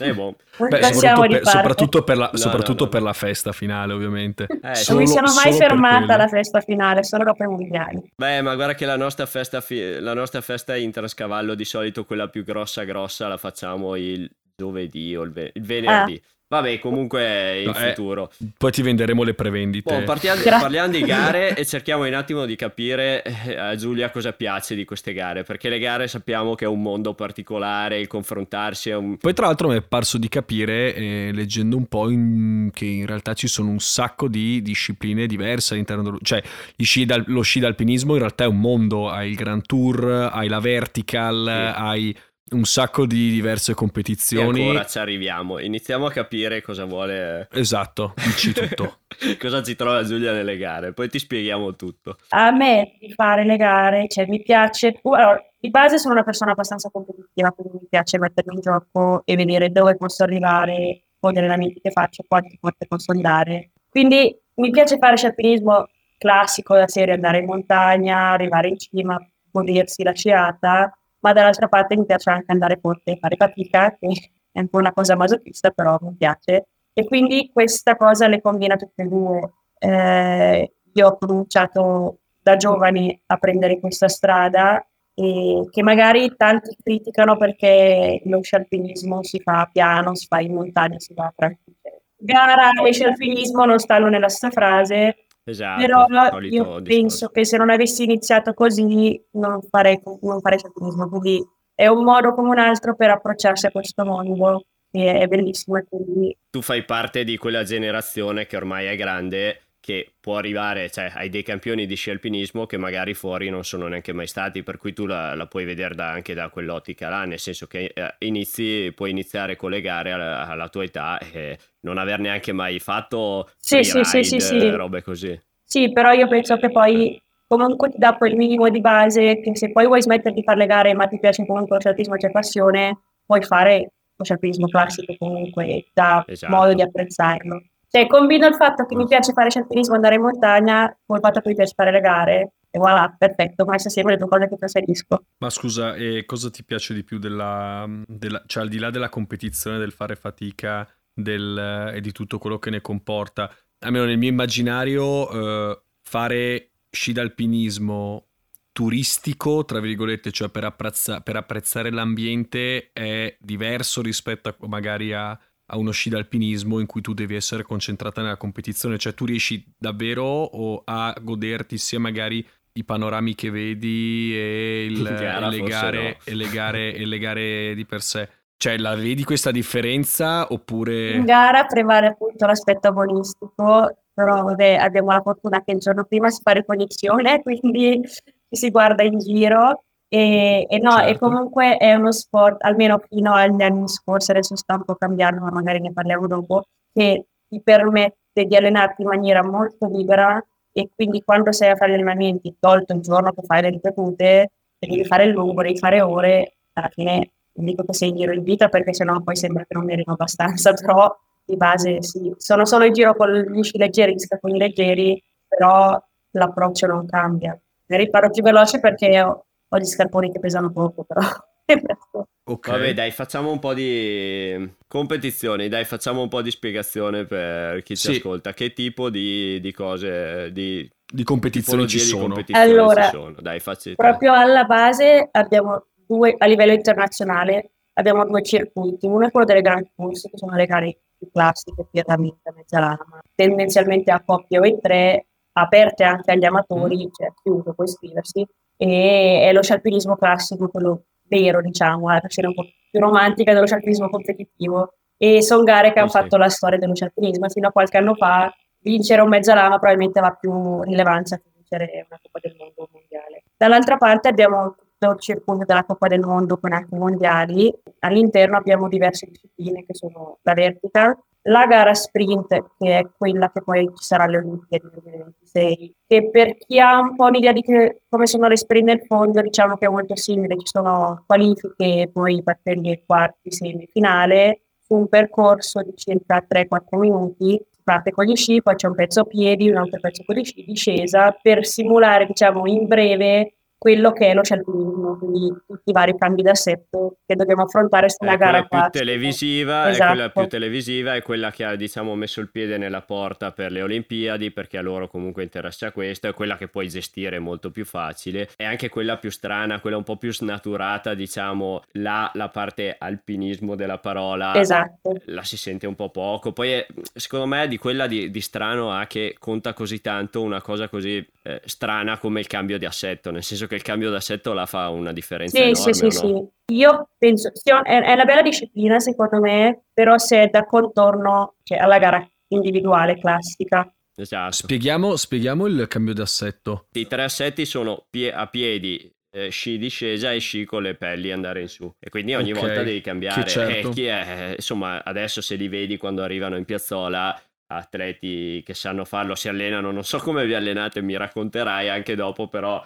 Eh, 0.00 0.12
boh. 0.12 0.36
Beh, 0.58 0.92
soprattutto, 0.92 1.26
per, 1.28 1.46
soprattutto, 1.46 2.02
per, 2.02 2.16
la, 2.18 2.30
no, 2.30 2.38
soprattutto 2.38 2.84
no, 2.84 2.84
no. 2.84 2.90
per 2.90 3.02
la 3.02 3.12
festa 3.14 3.52
finale, 3.52 3.94
ovviamente. 3.94 4.46
Eh, 4.62 4.74
solo, 4.74 4.98
non 4.98 5.08
mi 5.08 5.14
sono 5.14 5.32
mai 5.32 5.52
fermata 5.54 6.14
alla 6.14 6.28
festa 6.28 6.60
finale, 6.60 7.02
solo 7.02 7.24
dopo 7.24 7.42
i 7.42 7.46
mondiali. 7.46 8.12
Beh, 8.14 8.42
ma 8.42 8.54
guarda 8.54 8.74
che 8.74 8.84
la 8.84 8.96
nostra 8.96 9.24
festa, 9.24 9.62
fi- 9.62 9.98
la 9.98 10.12
nostra 10.12 10.42
festa 10.42 10.76
in 10.76 10.90
Trascavallo, 10.90 11.54
di 11.54 11.64
solito 11.64 12.04
quella 12.04 12.28
più 12.28 12.44
grossa, 12.44 12.84
grossa, 12.84 13.28
la 13.28 13.38
facciamo 13.38 13.96
il 13.96 14.30
giovedì 14.54 15.16
o 15.16 15.22
il, 15.22 15.32
ve- 15.32 15.52
il 15.54 15.62
venerdì. 15.62 16.22
Ah. 16.22 16.28
Vabbè, 16.52 16.78
comunque 16.80 17.60
in 17.60 17.70
no, 17.70 17.74
eh, 17.74 17.88
futuro. 17.88 18.30
Poi 18.58 18.70
ti 18.70 18.82
venderemo 18.82 19.22
le 19.22 19.32
prevendite. 19.32 20.00
Boh, 20.00 20.04
partiamo, 20.04 20.42
parliamo 20.42 20.92
di 20.92 21.00
gare 21.02 21.56
e 21.56 21.64
cerchiamo 21.64 22.04
un 22.04 22.12
attimo 22.12 22.44
di 22.44 22.56
capire 22.56 23.22
eh, 23.22 23.56
a 23.56 23.74
Giulia 23.74 24.10
cosa 24.10 24.34
piace 24.34 24.74
di 24.74 24.84
queste 24.84 25.14
gare, 25.14 25.44
perché 25.44 25.70
le 25.70 25.78
gare 25.78 26.08
sappiamo 26.08 26.54
che 26.54 26.66
è 26.66 26.68
un 26.68 26.82
mondo 26.82 27.14
particolare, 27.14 28.00
il 28.00 28.06
confrontarsi 28.06 28.90
è 28.90 28.94
un... 28.94 29.16
Poi 29.16 29.32
tra 29.32 29.46
l'altro 29.46 29.68
mi 29.68 29.76
è 29.76 29.80
parso 29.80 30.18
di 30.18 30.28
capire, 30.28 30.94
eh, 30.94 31.30
leggendo 31.32 31.74
un 31.78 31.86
po', 31.86 32.10
in, 32.10 32.68
che 32.70 32.84
in 32.84 33.06
realtà 33.06 33.32
ci 33.32 33.48
sono 33.48 33.70
un 33.70 33.80
sacco 33.80 34.28
di 34.28 34.60
discipline 34.60 35.26
diverse 35.26 35.72
all'interno 35.72 36.02
dello... 36.02 36.18
Cioè, 36.20 36.42
sci 36.76 37.06
dal, 37.06 37.24
lo 37.28 37.40
sci 37.40 37.60
d'alpinismo 37.60 38.12
in 38.12 38.18
realtà 38.18 38.44
è 38.44 38.48
un 38.48 38.60
mondo, 38.60 39.08
hai 39.08 39.30
il 39.30 39.36
Grand 39.36 39.64
Tour, 39.64 40.28
hai 40.30 40.48
la 40.48 40.60
Vertical, 40.60 41.44
sì. 41.46 41.80
hai 41.80 42.16
un 42.52 42.64
sacco 42.64 43.06
di 43.06 43.30
diverse 43.30 43.74
competizioni. 43.74 44.60
E 44.60 44.66
ancora 44.66 44.86
ci 44.86 44.98
arriviamo. 44.98 45.58
Iniziamo 45.58 46.06
a 46.06 46.10
capire 46.10 46.62
cosa 46.62 46.84
vuole. 46.84 47.48
Esatto, 47.52 48.14
dici 48.16 48.52
tutto. 48.52 48.98
cosa 49.38 49.62
ci 49.62 49.74
trova 49.74 50.02
Giulia 50.04 50.32
nelle 50.32 50.56
gare, 50.56 50.92
poi 50.92 51.08
ti 51.08 51.18
spieghiamo 51.18 51.74
tutto. 51.74 52.16
A 52.30 52.50
me 52.50 52.98
fare 53.14 53.44
le 53.44 53.56
gare, 53.56 54.08
cioè 54.08 54.26
mi 54.26 54.42
piace. 54.42 54.98
Allora, 55.02 55.42
di 55.58 55.70
base 55.70 55.98
sono 55.98 56.14
una 56.14 56.24
persona 56.24 56.52
abbastanza 56.52 56.90
competitiva, 56.90 57.50
quindi 57.52 57.78
mi 57.80 57.86
piace 57.88 58.18
mettermi 58.18 58.54
in 58.54 58.60
gioco 58.60 59.22
e 59.24 59.36
vedere 59.36 59.70
dove 59.70 59.96
posso 59.96 60.22
arrivare 60.22 61.02
con 61.18 61.32
gli 61.32 61.38
allenamenti 61.38 61.80
che 61.80 61.90
faccio, 61.90 62.24
quanti 62.26 62.58
posso 62.60 62.76
consolidare. 62.88 63.70
Quindi 63.88 64.36
mi 64.54 64.70
piace 64.70 64.98
fare 64.98 65.16
scialpinismo 65.16 65.88
classico 66.18 66.74
da 66.74 66.88
serie, 66.88 67.14
andare 67.14 67.38
in 67.38 67.46
montagna, 67.46 68.30
arrivare 68.30 68.68
in 68.68 68.78
cima, 68.78 69.18
godersi 69.50 70.02
la 70.02 70.12
sciata 70.12 70.96
ma 71.22 71.32
dall'altra 71.32 71.68
parte 71.68 71.96
mi 71.96 72.04
piace 72.04 72.30
anche 72.30 72.52
andare 72.52 72.78
forte 72.80 73.12
e 73.12 73.18
fare 73.18 73.36
fatica, 73.36 73.96
che 73.98 74.08
è 74.50 74.60
un 74.60 74.68
po' 74.68 74.78
una 74.78 74.92
cosa 74.92 75.16
masochista, 75.16 75.70
però 75.70 75.96
mi 76.00 76.14
piace. 76.16 76.66
E 76.92 77.04
quindi 77.06 77.50
questa 77.52 77.96
cosa 77.96 78.26
le 78.26 78.40
combina 78.40 78.76
tutte 78.76 79.02
e 79.02 79.06
due. 79.06 79.52
Eh, 79.78 80.74
io 80.92 81.06
ho 81.06 81.16
cominciato 81.16 82.18
da 82.42 82.56
giovane 82.56 83.22
a 83.26 83.36
prendere 83.36 83.78
questa 83.80 84.08
strada 84.08 84.84
e 85.14 85.66
che 85.70 85.82
magari 85.82 86.34
tanti 86.36 86.76
criticano 86.82 87.36
perché 87.36 88.20
lo 88.24 88.42
scialpinismo 88.42 89.22
si 89.22 89.40
fa 89.40 89.68
piano, 89.72 90.14
si 90.14 90.26
fa 90.26 90.40
in 90.40 90.54
montagna, 90.54 90.98
si 90.98 91.14
va 91.14 91.32
tranquillo. 91.34 91.78
Gara 92.16 92.70
e 92.84 92.92
scialpinismo 92.92 93.64
non 93.64 93.78
stanno 93.78 94.08
nella 94.08 94.28
stessa 94.28 94.50
frase, 94.50 95.26
Esatto, 95.44 95.80
Però 95.80 96.06
io 96.40 96.82
penso 96.82 97.28
che 97.28 97.44
se 97.44 97.56
non 97.56 97.70
avessi 97.70 98.04
iniziato 98.04 98.54
così 98.54 99.20
non 99.32 99.60
farei, 99.68 100.00
non 100.20 100.40
farei 100.40 100.58
ciclismo, 100.58 101.08
quindi 101.08 101.44
è 101.74 101.88
un 101.88 102.04
modo 102.04 102.32
come 102.34 102.50
un 102.50 102.58
altro 102.58 102.94
per 102.94 103.10
approcciarsi 103.10 103.66
a 103.66 103.70
questo 103.70 104.04
mondo 104.04 104.66
e 104.92 105.20
è 105.20 105.26
bellissimo. 105.26 105.82
Quindi... 105.88 106.36
Tu 106.50 106.60
fai 106.60 106.84
parte 106.84 107.24
di 107.24 107.36
quella 107.38 107.64
generazione 107.64 108.46
che 108.46 108.56
ormai 108.56 108.86
è 108.86 108.96
grande 108.96 109.61
che 109.82 110.12
può 110.20 110.36
arrivare, 110.36 110.88
cioè 110.90 111.10
hai 111.12 111.28
dei 111.28 111.42
campioni 111.42 111.86
di 111.86 111.96
sci 111.96 112.10
alpinismo 112.10 112.66
che 112.66 112.76
magari 112.76 113.14
fuori 113.14 113.50
non 113.50 113.64
sono 113.64 113.88
neanche 113.88 114.12
mai 114.12 114.28
stati, 114.28 114.62
per 114.62 114.76
cui 114.76 114.92
tu 114.92 115.06
la, 115.06 115.34
la 115.34 115.46
puoi 115.46 115.64
vedere 115.64 115.96
da, 115.96 116.08
anche 116.08 116.34
da 116.34 116.50
quell'ottica 116.50 117.08
là, 117.08 117.24
nel 117.24 117.40
senso 117.40 117.66
che 117.66 117.90
eh, 117.92 118.14
inizi, 118.18 118.92
puoi 118.94 119.10
iniziare 119.10 119.56
con 119.56 119.70
le 119.70 119.80
gare 119.80 120.12
alla, 120.12 120.46
alla, 120.46 120.68
tua 120.68 120.84
età 120.84 121.18
e 121.18 121.58
non 121.80 121.98
aver 121.98 122.20
neanche 122.20 122.52
mai 122.52 122.78
fatto 122.78 123.50
sì, 123.58 123.82
sì, 123.82 124.02
ride, 124.02 124.22
sì, 124.22 124.38
sì, 124.38 124.70
robe 124.70 125.02
così. 125.02 125.36
Sì, 125.64 125.90
però 125.90 126.12
io 126.12 126.28
penso 126.28 126.56
che 126.58 126.70
poi 126.70 127.20
comunque 127.48 127.90
ti 127.90 127.98
dà 127.98 128.14
quel 128.14 128.36
minimo 128.36 128.68
di 128.68 128.80
base 128.80 129.40
che 129.40 129.56
se 129.56 129.72
poi 129.72 129.86
vuoi 129.86 130.00
smettere 130.00 130.32
di 130.32 130.44
fare 130.44 130.58
le 130.58 130.66
gare 130.66 130.94
ma 130.94 131.08
ti 131.08 131.18
piace 131.18 131.44
comunque 131.44 131.74
lo 131.74 131.80
scialpismo, 131.80 132.14
c'è 132.14 132.30
passione, 132.30 133.00
puoi 133.26 133.42
fare 133.42 133.90
lo 134.14 134.22
scialpismo 134.24 134.68
classico 134.68 135.16
comunque, 135.18 135.86
dà 135.92 136.24
esatto. 136.24 136.54
modo 136.54 136.72
di 136.72 136.82
apprezzarlo. 136.82 137.64
Cioè, 137.94 138.06
combino 138.06 138.46
il 138.46 138.54
fatto 138.54 138.86
che 138.86 138.96
mi 138.96 139.06
piace 139.06 139.34
fare 139.34 139.50
scialpinismo, 139.50 139.94
andare 139.94 140.14
in 140.14 140.22
montagna, 140.22 140.86
con 141.04 141.16
il 141.16 141.22
fatto 141.22 141.40
che 141.40 141.50
mi 141.50 141.54
piace 141.54 141.74
fare 141.76 141.90
le 141.90 142.00
gare, 142.00 142.52
e 142.70 142.78
voilà, 142.78 143.14
perfetto, 143.18 143.66
ma 143.66 143.76
sempre 143.76 144.14
le 144.14 144.18
due 144.18 144.28
cose 144.28 144.48
che 144.48 144.56
preferisco. 144.56 145.26
Ma 145.36 145.50
scusa, 145.50 145.94
e 145.94 146.24
cosa 146.24 146.48
ti 146.48 146.64
piace 146.64 146.94
di 146.94 147.04
più 147.04 147.18
della, 147.18 147.84
della 148.06 148.42
cioè 148.46 148.62
al 148.62 148.70
di 148.70 148.78
là 148.78 148.88
della 148.88 149.10
competizione, 149.10 149.76
del 149.76 149.92
fare 149.92 150.16
fatica 150.16 150.88
del, 151.12 151.92
e 151.94 152.00
di 152.00 152.12
tutto 152.12 152.38
quello 152.38 152.58
che 152.58 152.70
ne 152.70 152.80
comporta, 152.80 153.54
almeno 153.80 154.06
nel 154.06 154.16
mio 154.16 154.30
immaginario, 154.30 155.30
eh, 155.30 155.82
fare 156.00 156.70
sci 156.88 157.12
d'alpinismo 157.12 158.28
turistico, 158.72 159.66
tra 159.66 159.80
virgolette, 159.80 160.30
cioè 160.30 160.48
per, 160.48 160.64
apprezza- 160.64 161.20
per 161.20 161.36
apprezzare 161.36 161.90
l'ambiente 161.90 162.90
è 162.94 163.36
diverso 163.38 164.00
rispetto 164.00 164.48
a, 164.48 164.56
magari 164.66 165.12
a 165.12 165.38
a 165.66 165.78
uno 165.78 165.90
sci 165.90 166.10
d'alpinismo 166.10 166.78
in 166.78 166.86
cui 166.86 167.00
tu 167.00 167.14
devi 167.14 167.34
essere 167.34 167.62
concentrata 167.62 168.20
nella 168.22 168.36
competizione, 168.36 168.98
cioè 168.98 169.14
tu 169.14 169.24
riesci 169.24 169.64
davvero 169.78 170.82
a 170.84 171.14
goderti 171.20 171.78
sia 171.78 171.98
magari 171.98 172.46
i 172.74 172.84
panorami 172.84 173.34
che 173.34 173.50
vedi 173.50 174.32
e, 174.34 174.86
il, 174.88 175.02
gara, 175.02 175.46
e, 175.46 175.50
le, 175.50 175.60
gare, 175.62 176.02
no. 176.02 176.16
e, 176.24 176.34
le, 176.34 176.48
gare, 176.48 176.94
e 176.94 177.06
le 177.06 177.18
gare 177.18 177.74
di 177.74 177.84
per 177.84 178.02
sé. 178.02 178.28
Cioè, 178.56 178.78
la 178.78 178.94
vedi 178.94 179.24
questa 179.24 179.50
differenza 179.50 180.46
oppure... 180.50 181.12
In 181.12 181.24
gara 181.24 181.64
prevale 181.64 182.08
appunto 182.08 182.46
l'aspetto 182.46 182.88
agonistico, 182.88 183.96
però 184.14 184.42
vabbè, 184.42 184.74
abbiamo 184.76 185.10
la 185.10 185.20
fortuna 185.20 185.62
che 185.64 185.72
il 185.72 185.80
giorno 185.80 186.04
prima 186.04 186.30
si 186.30 186.40
fa 186.42 186.52
ricognizione, 186.52 187.42
quindi 187.42 188.00
si 188.48 188.70
guarda 188.70 189.02
in 189.02 189.18
giro 189.18 189.84
e, 190.14 190.66
e 190.68 190.78
no, 190.78 190.90
certo. 190.90 191.08
e 191.08 191.18
comunque 191.18 191.76
è 191.78 191.94
uno 191.94 192.12
sport, 192.12 192.62
almeno 192.64 193.02
fino 193.08 193.32
agli 193.32 193.62
anni 193.62 193.88
scorsi, 193.88 194.30
adesso 194.30 194.54
sta 194.56 194.74
un 194.74 194.84
po' 194.84 194.94
cambiando, 194.96 195.40
ma 195.40 195.50
magari 195.50 195.80
ne 195.80 195.90
parliamo 195.90 196.26
dopo, 196.26 196.64
che 196.92 197.28
ti 197.48 197.62
permette 197.62 198.44
di 198.44 198.54
allenarti 198.54 199.00
in 199.00 199.08
maniera 199.08 199.42
molto 199.42 199.86
libera 199.86 200.38
e 200.70 200.90
quindi 200.94 201.22
quando 201.22 201.50
sei 201.52 201.70
a 201.70 201.76
fare 201.76 201.92
gli 201.92 201.94
allenamenti, 201.94 202.54
tolto 202.60 202.92
il 202.92 203.00
giorno 203.00 203.32
che 203.32 203.40
fai 203.42 203.62
le 203.62 203.70
ripetute, 203.70 204.50
devi 204.78 205.02
fare 205.06 205.24
il 205.24 205.30
lungo, 205.30 205.62
devi 205.62 205.78
fare 205.78 206.02
ore, 206.02 206.56
alla 206.74 206.90
fine 206.90 207.30
non 207.54 207.64
dico 207.64 207.82
che 207.82 207.94
sei 207.94 208.10
in 208.10 208.16
giro 208.16 208.32
in 208.34 208.42
vita 208.42 208.68
perché 208.68 208.92
sennò 208.92 209.18
poi 209.22 209.36
sembra 209.36 209.64
che 209.64 209.74
non 209.74 209.86
ne 209.86 209.94
arrivo 209.94 210.12
abbastanza, 210.12 210.74
però 210.76 211.10
di 211.42 211.56
base 211.56 212.02
sì, 212.02 212.30
sono 212.36 212.66
solo 212.66 212.84
in 212.84 212.92
giro 212.92 213.14
con 213.16 213.32
gli 213.32 213.62
sci 213.62 213.78
leggeri, 213.78 214.12
gli 214.12 214.18
scapponi 214.18 214.58
leggeri, 214.58 215.22
però 215.48 215.98
l'approccio 216.32 216.86
non 216.86 217.06
cambia. 217.06 217.58
Ne 217.86 217.96
riparo 217.96 218.28
più 218.28 218.42
veloce 218.42 218.78
perché 218.78 219.22
ho, 219.22 219.46
ho 219.74 219.78
gli 219.78 219.84
scarponi 219.84 220.30
che 220.30 220.38
pesano 220.38 220.70
poco, 220.70 221.04
però 221.04 221.22
Ok, 222.44 222.70
Vabbè, 222.70 222.92
dai, 222.92 223.12
facciamo 223.12 223.50
un 223.50 223.58
po' 223.58 223.72
di 223.72 224.74
competizioni, 224.88 225.68
dai, 225.68 225.84
facciamo 225.84 226.22
un 226.22 226.28
po' 226.28 226.42
di 226.42 226.50
spiegazione 226.50 227.24
per 227.24 227.82
chi 227.82 227.96
ci 227.96 228.10
ascolta. 228.10 228.52
Che 228.52 228.72
tipo 228.72 229.10
di, 229.10 229.60
di 229.60 229.72
cose, 229.72 230.50
di, 230.52 230.90
di 231.06 231.22
competizioni 231.22 231.86
ci 231.86 232.00
sono? 232.00 232.26
Competizioni 232.26 232.70
allora, 232.70 233.04
ci 233.04 233.10
sono. 233.10 233.36
Dai, 233.40 233.60
proprio 233.94 234.34
alla 234.34 234.64
base 234.64 235.28
abbiamo 235.30 235.86
due, 236.04 236.34
a 236.36 236.46
livello 236.46 236.72
internazionale, 236.72 237.70
abbiamo 237.94 238.26
due 238.26 238.42
circuiti. 238.42 239.06
Uno 239.06 239.26
è 239.26 239.30
quello 239.30 239.46
delle 239.46 239.62
Grand 239.62 239.88
Tours, 239.94 240.22
che 240.22 240.36
sono 240.36 240.56
le 240.56 240.66
gare 240.66 240.98
più 241.16 241.30
classiche, 241.30 241.86
Pietramente, 241.90 242.52
Mezzalama, 242.54 243.20
tendenzialmente 243.36 244.10
a 244.10 244.22
coppie 244.22 244.58
o 244.58 244.64
in 244.66 244.80
tre, 244.80 245.26
aperte 245.52 246.02
anche 246.02 246.32
agli 246.32 246.44
amatori, 246.44 247.06
mm. 247.06 247.10
cioè 247.12 247.32
chiunque 247.40 247.72
può 247.72 247.84
iscriversi, 247.84 248.44
e 248.76 249.46
è 249.48 249.52
lo 249.52 249.62
scialpinismo 249.62 250.16
classico, 250.16 250.68
quello 250.68 251.04
vero, 251.28 251.60
diciamo, 251.60 252.08
la 252.08 252.20
versione 252.20 252.48
un 252.48 252.54
po' 252.54 252.64
più 252.90 253.00
romantica 253.00 253.52
dello 253.52 253.66
scialpinismo 253.66 254.10
competitivo. 254.10 254.94
E 255.16 255.40
sono 255.40 255.62
gare 255.62 255.92
che 255.92 256.00
hanno 256.00 256.08
fatto 256.08 256.36
la 256.36 256.48
storia 256.48 256.78
dello 256.78 256.94
scialpinismo. 256.94 257.48
Fino 257.48 257.68
a 257.68 257.72
qualche 257.72 257.96
anno 257.96 258.14
fa 258.14 258.52
vincere 258.80 259.22
un 259.22 259.28
mezzalama 259.28 259.78
probabilmente 259.78 260.18
aveva 260.18 260.34
più 260.34 260.82
rilevanza 260.82 261.36
che 261.36 261.44
vincere 261.54 262.06
una 262.08 262.18
Coppa 262.20 262.40
del 262.42 262.56
Mondo 262.58 262.88
mondiale. 262.92 263.44
Dall'altra 263.56 263.96
parte 263.96 264.28
abbiamo 264.28 264.74
tutto 264.74 265.10
il 265.12 265.20
circuito 265.20 265.64
della 265.64 265.84
Coppa 265.84 266.08
del 266.08 266.20
Mondo 266.20 266.58
con 266.58 266.72
anche 266.72 266.94
i 266.94 266.98
mondiali. 266.98 267.72
All'interno 268.00 268.56
abbiamo 268.56 268.88
diverse 268.88 269.26
discipline 269.26 269.84
che 269.86 269.94
sono 269.94 270.38
la 270.42 270.54
vertical, 270.54 271.16
la 271.42 271.66
gara 271.66 271.94
sprint, 271.94 272.46
che 272.78 272.98
è 272.98 273.06
quella 273.16 273.50
che 273.50 273.62
poi 273.62 273.84
ci 273.86 274.04
sarà 274.04 274.24
alle 274.24 274.38
Olimpiadi 274.38 274.84
nel 274.84 275.02
2026, 275.02 275.94
che 276.06 276.30
per 276.30 276.56
chi 276.56 276.78
ha 276.78 277.00
un 277.00 277.16
po' 277.16 277.26
un'idea 277.26 277.52
di 277.52 277.62
che, 277.62 278.02
come 278.08 278.26
sono 278.26 278.48
le 278.48 278.56
sprint 278.56 278.86
nel 278.86 279.02
fondo, 279.06 279.40
diciamo 279.40 279.76
che 279.76 279.86
è 279.86 279.88
molto 279.88 280.14
simile, 280.16 280.56
ci 280.58 280.66
sono 280.66 281.24
qualifiche, 281.26 282.10
poi 282.12 282.42
battaglie 282.42 283.02
quarti, 283.04 283.50
semifinale, 283.50 284.62
su 284.78 284.94
un 284.94 285.08
percorso 285.08 285.82
di 285.82 285.92
circa 285.96 286.44
3-4 286.46 286.98
minuti, 286.98 287.60
parte 287.82 288.12
con 288.12 288.24
gli 288.24 288.36
sci, 288.36 288.62
poi 288.62 288.76
c'è 288.76 288.86
un 288.86 288.94
pezzo 288.94 289.20
a 289.20 289.24
piedi, 289.24 289.68
un 289.68 289.76
altro 289.76 289.98
pezzo 290.00 290.22
con 290.24 290.36
gli 290.36 290.44
sci, 290.44 290.64
discesa, 290.64 291.36
per 291.42 291.66
simulare, 291.66 292.26
diciamo, 292.26 292.66
in 292.66 292.86
breve 292.86 293.54
quello 293.82 294.12
che 294.12 294.28
è 294.28 294.32
lo 294.32 294.44
scialpinismo, 294.44 295.18
quindi 295.18 295.52
tutti 295.66 295.90
i 295.90 295.92
vari 295.92 296.16
cambi 296.16 296.42
d'assetto 296.42 297.16
che 297.26 297.34
dobbiamo 297.34 297.62
affrontare 297.62 298.08
su 298.08 298.18
una 298.20 298.36
gara 298.36 298.62
più 298.62 298.78
televisiva, 298.92 299.90
esatto. 299.90 300.04
è 300.04 300.14
quella 300.14 300.30
più 300.30 300.46
televisiva, 300.46 301.14
è 301.16 301.22
quella 301.22 301.50
che 301.50 301.64
ha 301.64 301.74
diciamo 301.74 302.14
messo 302.14 302.40
il 302.40 302.48
piede 302.48 302.78
nella 302.78 303.02
porta 303.02 303.50
per 303.50 303.72
le 303.72 303.82
Olimpiadi 303.82 304.52
perché 304.52 304.78
a 304.78 304.82
loro 304.82 305.08
comunque 305.08 305.42
interessa 305.42 305.90
questo, 305.90 306.28
è 306.28 306.32
quella 306.32 306.56
che 306.56 306.68
puoi 306.68 306.88
gestire 306.88 307.40
molto 307.40 307.72
più 307.72 307.84
facile, 307.84 308.50
è 308.54 308.62
anche 308.62 308.88
quella 308.88 309.16
più 309.16 309.32
strana, 309.32 309.80
quella 309.80 309.96
un 309.96 310.04
po' 310.04 310.16
più 310.16 310.32
snaturata, 310.32 311.14
diciamo, 311.14 311.82
la, 311.94 312.30
la 312.34 312.50
parte 312.50 312.94
alpinismo 312.96 313.74
della 313.74 313.98
parola, 313.98 314.54
esatto. 314.54 315.16
la 315.24 315.42
si 315.42 315.56
sente 315.56 315.88
un 315.88 315.96
po' 315.96 316.10
poco, 316.10 316.52
poi 316.52 316.70
è, 316.70 316.86
secondo 317.14 317.46
me 317.46 317.66
di 317.66 317.78
quella 317.78 318.06
di, 318.06 318.30
di 318.30 318.40
strano 318.40 318.92
ha 318.92 319.06
che 319.06 319.34
conta 319.40 319.72
così 319.72 320.00
tanto 320.00 320.40
una 320.40 320.62
cosa 320.62 320.88
così 320.88 321.26
eh, 321.42 321.60
strana 321.64 322.18
come 322.18 322.38
il 322.38 322.46
cambio 322.46 322.78
di 322.78 322.84
assetto, 322.84 323.32
nel 323.32 323.42
senso 323.42 323.66
che 323.66 323.71
il 323.74 323.82
cambio 323.82 324.10
d'assetto 324.10 324.52
la 324.52 324.66
fa 324.66 324.88
una 324.88 325.12
differenza 325.12 325.56
sì, 325.56 325.62
enorme, 325.62 325.92
sì, 325.94 326.10
sì, 326.10 326.32
no? 326.32 326.52
sì. 326.66 326.74
Io 326.74 327.08
penso, 327.18 327.50
è, 327.64 327.80
è 327.80 328.12
una 328.12 328.24
bella 328.24 328.42
disciplina 328.42 328.98
secondo 328.98 329.40
me, 329.40 329.84
però 329.92 330.18
se 330.18 330.42
è 330.42 330.48
da 330.48 330.64
contorno 330.64 331.56
cioè, 331.62 331.78
alla 331.78 331.98
gara 331.98 332.26
individuale 332.48 333.18
classica. 333.18 333.92
Esatto. 334.14 334.52
Spieghiamo, 334.52 335.16
spieghiamo 335.16 335.66
il 335.66 335.86
cambio 335.88 336.14
d'assetto. 336.14 336.86
I 336.92 337.06
tre 337.06 337.24
assetti 337.24 337.64
sono 337.64 338.06
pie- 338.10 338.32
a 338.32 338.46
piedi, 338.46 339.10
eh, 339.34 339.48
sci 339.48 339.78
discesa 339.78 340.32
e 340.32 340.38
sci 340.38 340.64
con 340.64 340.82
le 340.82 340.94
pelli 340.94 341.32
andare 341.32 341.62
in 341.62 341.68
su 341.68 341.90
e 341.98 342.10
quindi 342.10 342.34
ogni 342.34 342.50
okay, 342.50 342.62
volta 342.62 342.82
devi 342.82 343.00
cambiare 343.00 343.46
certo. 343.46 343.92
eh, 343.96 344.04
è, 344.04 344.52
insomma 344.56 345.02
adesso 345.02 345.40
se 345.40 345.54
li 345.54 345.68
vedi 345.68 345.96
quando 345.96 346.22
arrivano 346.22 346.56
in 346.56 346.66
piazzola 346.66 347.40
atleti 347.66 348.62
che 348.62 348.74
sanno 348.74 349.06
farlo 349.06 349.34
si 349.34 349.48
allenano 349.48 349.90
non 349.90 350.04
so 350.04 350.18
come 350.18 350.44
vi 350.44 350.52
allenate 350.52 351.00
mi 351.00 351.16
racconterai 351.16 351.88
anche 351.88 352.14
dopo 352.14 352.48
però 352.48 352.84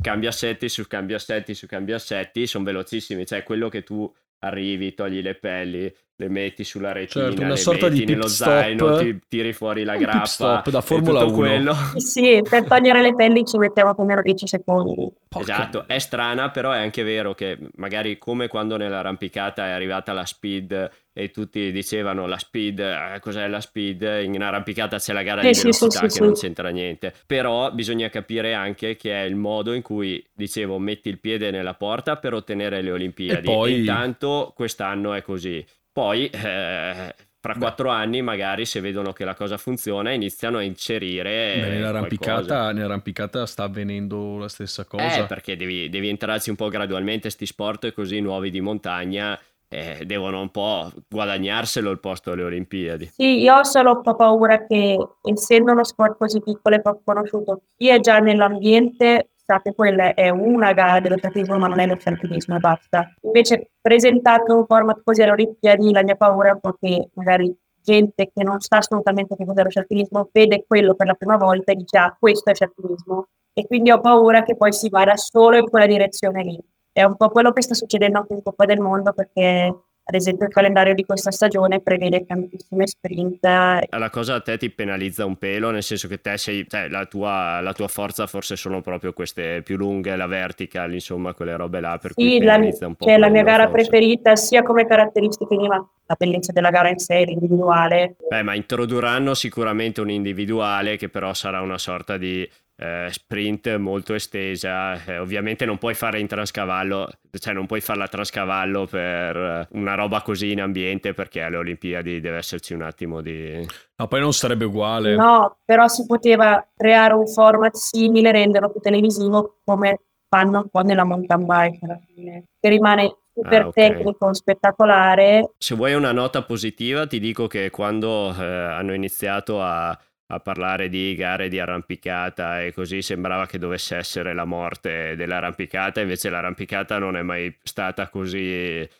cambia 0.00 0.28
assetti 0.28 0.68
su 0.68 0.86
cambia 0.86 1.16
assetti 1.16 1.54
su 1.54 1.66
cambia 1.66 1.96
assetti 1.96 2.46
sono 2.46 2.64
velocissimi 2.64 3.26
cioè 3.26 3.42
quello 3.42 3.68
che 3.68 3.82
tu 3.82 4.12
arrivi 4.40 4.94
togli 4.94 5.20
le 5.20 5.34
pelli 5.34 5.94
le 6.18 6.28
metti 6.28 6.64
sulla 6.64 6.92
retina, 6.92 7.26
certo, 7.26 7.40
una 7.42 7.50
le 7.50 7.56
sorta 7.56 7.88
metti 7.88 8.04
di 8.04 8.12
nello 8.12 8.26
zaino, 8.26 8.98
ti, 8.98 9.20
tiri 9.28 9.52
fuori 9.52 9.84
la 9.84 9.96
grappa. 9.96 10.24
Stop 10.24 10.70
da 10.70 10.80
Formula 10.80 11.24
1. 11.24 11.32
Quello. 11.32 11.76
Sì, 11.96 12.40
per 12.48 12.64
togliere 12.64 13.02
le 13.02 13.14
pelli 13.14 13.44
ci 13.44 13.58
mettiamo 13.58 13.94
più 13.94 14.02
o 14.02 14.06
meno 14.06 14.22
10 14.22 14.46
secondi. 14.46 14.94
Porca. 15.28 15.52
Esatto, 15.52 15.84
è 15.86 15.98
strana, 15.98 16.50
però 16.50 16.70
è 16.72 16.78
anche 16.78 17.02
vero 17.02 17.34
che 17.34 17.58
magari 17.74 18.16
come 18.16 18.48
quando 18.48 18.78
nell'arrampicata 18.78 19.66
è 19.66 19.70
arrivata 19.70 20.14
la 20.14 20.24
speed 20.24 20.90
e 21.12 21.30
tutti 21.30 21.70
dicevano 21.70 22.26
la 22.26 22.38
speed, 22.38 22.78
eh, 22.78 23.18
cos'è 23.20 23.46
la 23.48 23.60
speed? 23.60 24.20
In 24.22 24.42
arrampicata 24.42 24.96
c'è 24.96 25.12
la 25.12 25.22
gara 25.22 25.42
sì, 25.42 25.48
di 25.48 25.58
velocità 25.58 26.00
sì, 26.00 26.08
sì, 26.08 26.18
che 26.18 26.24
non 26.24 26.34
c'entra 26.34 26.68
niente. 26.70 27.12
Però 27.26 27.70
bisogna 27.72 28.08
capire 28.08 28.54
anche 28.54 28.96
che 28.96 29.12
è 29.12 29.24
il 29.24 29.36
modo 29.36 29.74
in 29.74 29.82
cui, 29.82 30.24
dicevo, 30.32 30.78
metti 30.78 31.10
il 31.10 31.18
piede 31.18 31.50
nella 31.50 31.74
porta 31.74 32.16
per 32.16 32.32
ottenere 32.32 32.80
le 32.80 32.90
Olimpiadi. 32.90 33.38
E 33.38 33.42
poi... 33.42 33.80
intanto 33.80 34.52
quest'anno 34.54 35.12
è 35.12 35.20
così. 35.20 35.64
Poi, 35.96 36.26
eh, 36.26 37.14
fra 37.40 37.52
Beh. 37.54 37.58
quattro 37.58 37.88
anni, 37.88 38.20
magari 38.20 38.66
se 38.66 38.80
vedono 38.80 39.14
che 39.14 39.24
la 39.24 39.34
cosa 39.34 39.56
funziona, 39.56 40.12
iniziano 40.12 40.58
a 40.58 40.62
inserire. 40.62 41.58
Beh, 41.58 41.68
nell'arrampicata, 41.70 42.70
nell'arrampicata, 42.72 43.46
sta 43.46 43.62
avvenendo 43.62 44.36
la 44.36 44.48
stessa 44.48 44.84
cosa. 44.84 45.22
Eh, 45.22 45.24
perché 45.24 45.56
devi, 45.56 45.88
devi 45.88 46.10
entrarci 46.10 46.50
un 46.50 46.56
po' 46.56 46.68
gradualmente. 46.68 47.30
Sti 47.30 47.46
sport 47.46 47.92
così 47.94 48.20
nuovi 48.20 48.50
di 48.50 48.60
montagna 48.60 49.40
eh, 49.68 50.04
devono 50.04 50.42
un 50.42 50.50
po' 50.50 50.92
guadagnarselo 51.08 51.90
il 51.90 51.98
posto 51.98 52.32
alle 52.32 52.42
Olimpiadi. 52.42 53.06
Sì, 53.14 53.40
io 53.40 53.56
ho 53.56 53.64
solo 53.64 53.92
un 53.92 54.02
po' 54.02 54.16
paura 54.16 54.66
che, 54.66 54.98
essendo 55.22 55.72
uno 55.72 55.82
sport 55.82 56.18
così 56.18 56.42
piccolo 56.42 56.76
e 56.76 56.82
poco 56.82 57.00
conosciuto, 57.06 57.62
chi 57.74 57.88
è 57.88 58.00
già 58.00 58.18
nell'ambiente 58.18 59.30
sa 59.46 59.60
che 59.62 59.74
quella 59.74 60.12
è 60.12 60.28
una 60.28 60.72
gara 60.72 61.00
dello 61.00 61.16
sciatismo, 61.16 61.56
ma 61.56 61.68
non 61.68 61.78
è 61.78 61.86
lo 61.86 61.96
sciatismo 61.96 62.56
e 62.56 62.58
basta. 62.58 63.14
Invece, 63.22 63.70
presentato 63.80 64.56
un 64.56 64.66
format 64.66 65.00
così 65.04 65.22
alle 65.22 65.32
Olimpiadi, 65.32 65.92
la 65.92 66.02
mia 66.02 66.16
paura 66.16 66.50
è 66.50 66.52
un 66.52 66.60
po' 66.60 66.76
che 66.78 67.08
magari 67.14 67.56
gente 67.80 68.30
che 68.34 68.42
non 68.42 68.58
sa 68.58 68.78
assolutamente 68.78 69.36
che 69.36 69.44
cos'è 69.44 69.62
lo 69.62 69.70
sciatismo 69.70 70.28
vede 70.32 70.64
quello 70.66 70.94
per 70.94 71.06
la 71.06 71.14
prima 71.14 71.36
volta 71.36 71.70
e 71.70 71.76
dice 71.76 71.98
ah, 71.98 72.16
questo 72.18 72.50
è 72.50 72.54
sciatismo. 72.54 73.28
E 73.54 73.66
quindi 73.66 73.90
ho 73.90 74.00
paura 74.00 74.42
che 74.42 74.56
poi 74.56 74.72
si 74.72 74.88
vada 74.88 75.16
solo 75.16 75.56
in 75.56 75.70
quella 75.70 75.86
direzione 75.86 76.42
lì. 76.42 76.60
È 76.92 77.04
un 77.04 77.16
po' 77.16 77.28
quello 77.30 77.52
che 77.52 77.62
sta 77.62 77.74
succedendo 77.74 78.18
anche 78.18 78.34
in 78.34 78.42
Coppa 78.42 78.64
del 78.64 78.80
Mondo 78.80 79.12
perché 79.12 79.74
ad 80.08 80.14
esempio 80.14 80.46
il 80.46 80.52
calendario 80.52 80.94
di 80.94 81.04
questa 81.04 81.32
stagione 81.32 81.80
prevede 81.80 82.24
tantissime 82.24 82.86
sprint. 82.86 83.42
La 83.42 84.10
cosa 84.10 84.34
a 84.34 84.40
te 84.40 84.56
ti 84.56 84.70
penalizza 84.70 85.24
un 85.24 85.34
pelo, 85.36 85.72
nel 85.72 85.82
senso 85.82 86.06
che 86.06 86.20
te 86.20 86.36
sei, 86.36 86.64
cioè, 86.68 86.86
la, 86.88 87.06
tua, 87.06 87.60
la 87.60 87.72
tua 87.72 87.88
forza 87.88 88.28
forse 88.28 88.54
sono 88.54 88.80
proprio 88.80 89.12
queste 89.12 89.62
più 89.64 89.76
lunghe, 89.76 90.14
la 90.14 90.26
vertical, 90.26 90.92
insomma, 90.92 91.34
quelle 91.34 91.56
robe 91.56 91.80
là, 91.80 91.98
per 92.00 92.12
sì, 92.14 92.22
cui 92.22 92.38
penalizza 92.38 92.82
la, 92.82 92.86
un 92.86 92.94
po'. 92.94 93.04
Cioè, 93.04 93.18
la 93.18 93.28
mia 93.28 93.42
gara 93.42 93.68
forse. 93.68 93.88
preferita, 93.88 94.36
sia 94.36 94.62
come 94.62 94.86
caratteristiche, 94.86 95.56
ma 95.56 95.84
la 96.06 96.14
bellezza 96.16 96.52
della 96.52 96.70
gara 96.70 96.88
in 96.88 96.98
sé, 96.98 97.24
l'individuale. 97.24 98.14
Beh, 98.28 98.42
ma 98.44 98.54
introdurranno 98.54 99.34
sicuramente 99.34 100.00
un 100.00 100.10
individuale 100.10 100.96
che 100.96 101.08
però 101.08 101.34
sarà 101.34 101.60
una 101.62 101.78
sorta 101.78 102.16
di 102.16 102.48
eh, 102.76 103.08
sprint 103.10 103.76
molto 103.76 104.14
estesa. 104.14 105.02
Eh, 105.04 105.18
ovviamente 105.18 105.64
non 105.64 105.78
puoi 105.78 105.94
fare 105.94 106.20
in 106.20 106.26
transcavallo, 106.26 107.08
cioè 107.38 107.54
non 107.54 107.66
puoi 107.66 107.80
farla 107.80 108.08
transcavallo 108.08 108.86
per 108.86 109.68
una 109.72 109.94
roba 109.94 110.22
così 110.22 110.52
in 110.52 110.60
ambiente 110.60 111.14
perché 111.14 111.42
alle 111.42 111.56
Olimpiadi 111.56 112.20
deve 112.20 112.36
esserci 112.36 112.74
un 112.74 112.82
attimo 112.82 113.20
di... 113.20 113.66
No, 113.96 114.06
poi 114.08 114.20
non 114.20 114.32
sarebbe 114.32 114.66
uguale. 114.66 115.16
No, 115.16 115.58
però 115.64 115.88
si 115.88 116.04
poteva 116.06 116.66
creare 116.76 117.14
un 117.14 117.26
format 117.26 117.74
simile, 117.74 118.32
renderlo 118.32 118.70
più 118.70 118.80
televisivo 118.80 119.60
come 119.64 120.00
fanno 120.28 120.58
un 120.60 120.68
po' 120.68 120.82
nella 120.82 121.04
mountain 121.04 121.46
bike 121.46 121.78
alla 121.82 122.00
fine, 122.06 122.44
che 122.60 122.68
rimane 122.68 123.16
super 123.32 123.62
ah, 123.62 123.66
okay. 123.68 123.88
tecnico, 123.88 124.34
spettacolare. 124.34 125.52
Se 125.58 125.74
vuoi 125.74 125.94
una 125.94 126.12
nota 126.12 126.42
positiva 126.42 127.06
ti 127.06 127.20
dico 127.20 127.46
che 127.46 127.70
quando 127.70 128.34
eh, 128.34 128.44
hanno 128.44 128.94
iniziato 128.94 129.62
a 129.62 129.96
a 130.28 130.40
parlare 130.40 130.88
di 130.88 131.14
gare 131.14 131.48
di 131.48 131.60
arrampicata 131.60 132.62
e 132.62 132.72
così 132.72 133.02
sembrava 133.02 133.46
che 133.46 133.58
dovesse 133.58 133.96
essere 133.96 134.34
la 134.34 134.44
morte 134.44 135.14
dell'arrampicata, 135.16 136.00
invece 136.00 136.30
l'arrampicata 136.30 136.98
non 136.98 137.16
è 137.16 137.22
mai 137.22 137.56
stata 137.62 138.08
così, 138.08 138.50
eh, 138.50 138.90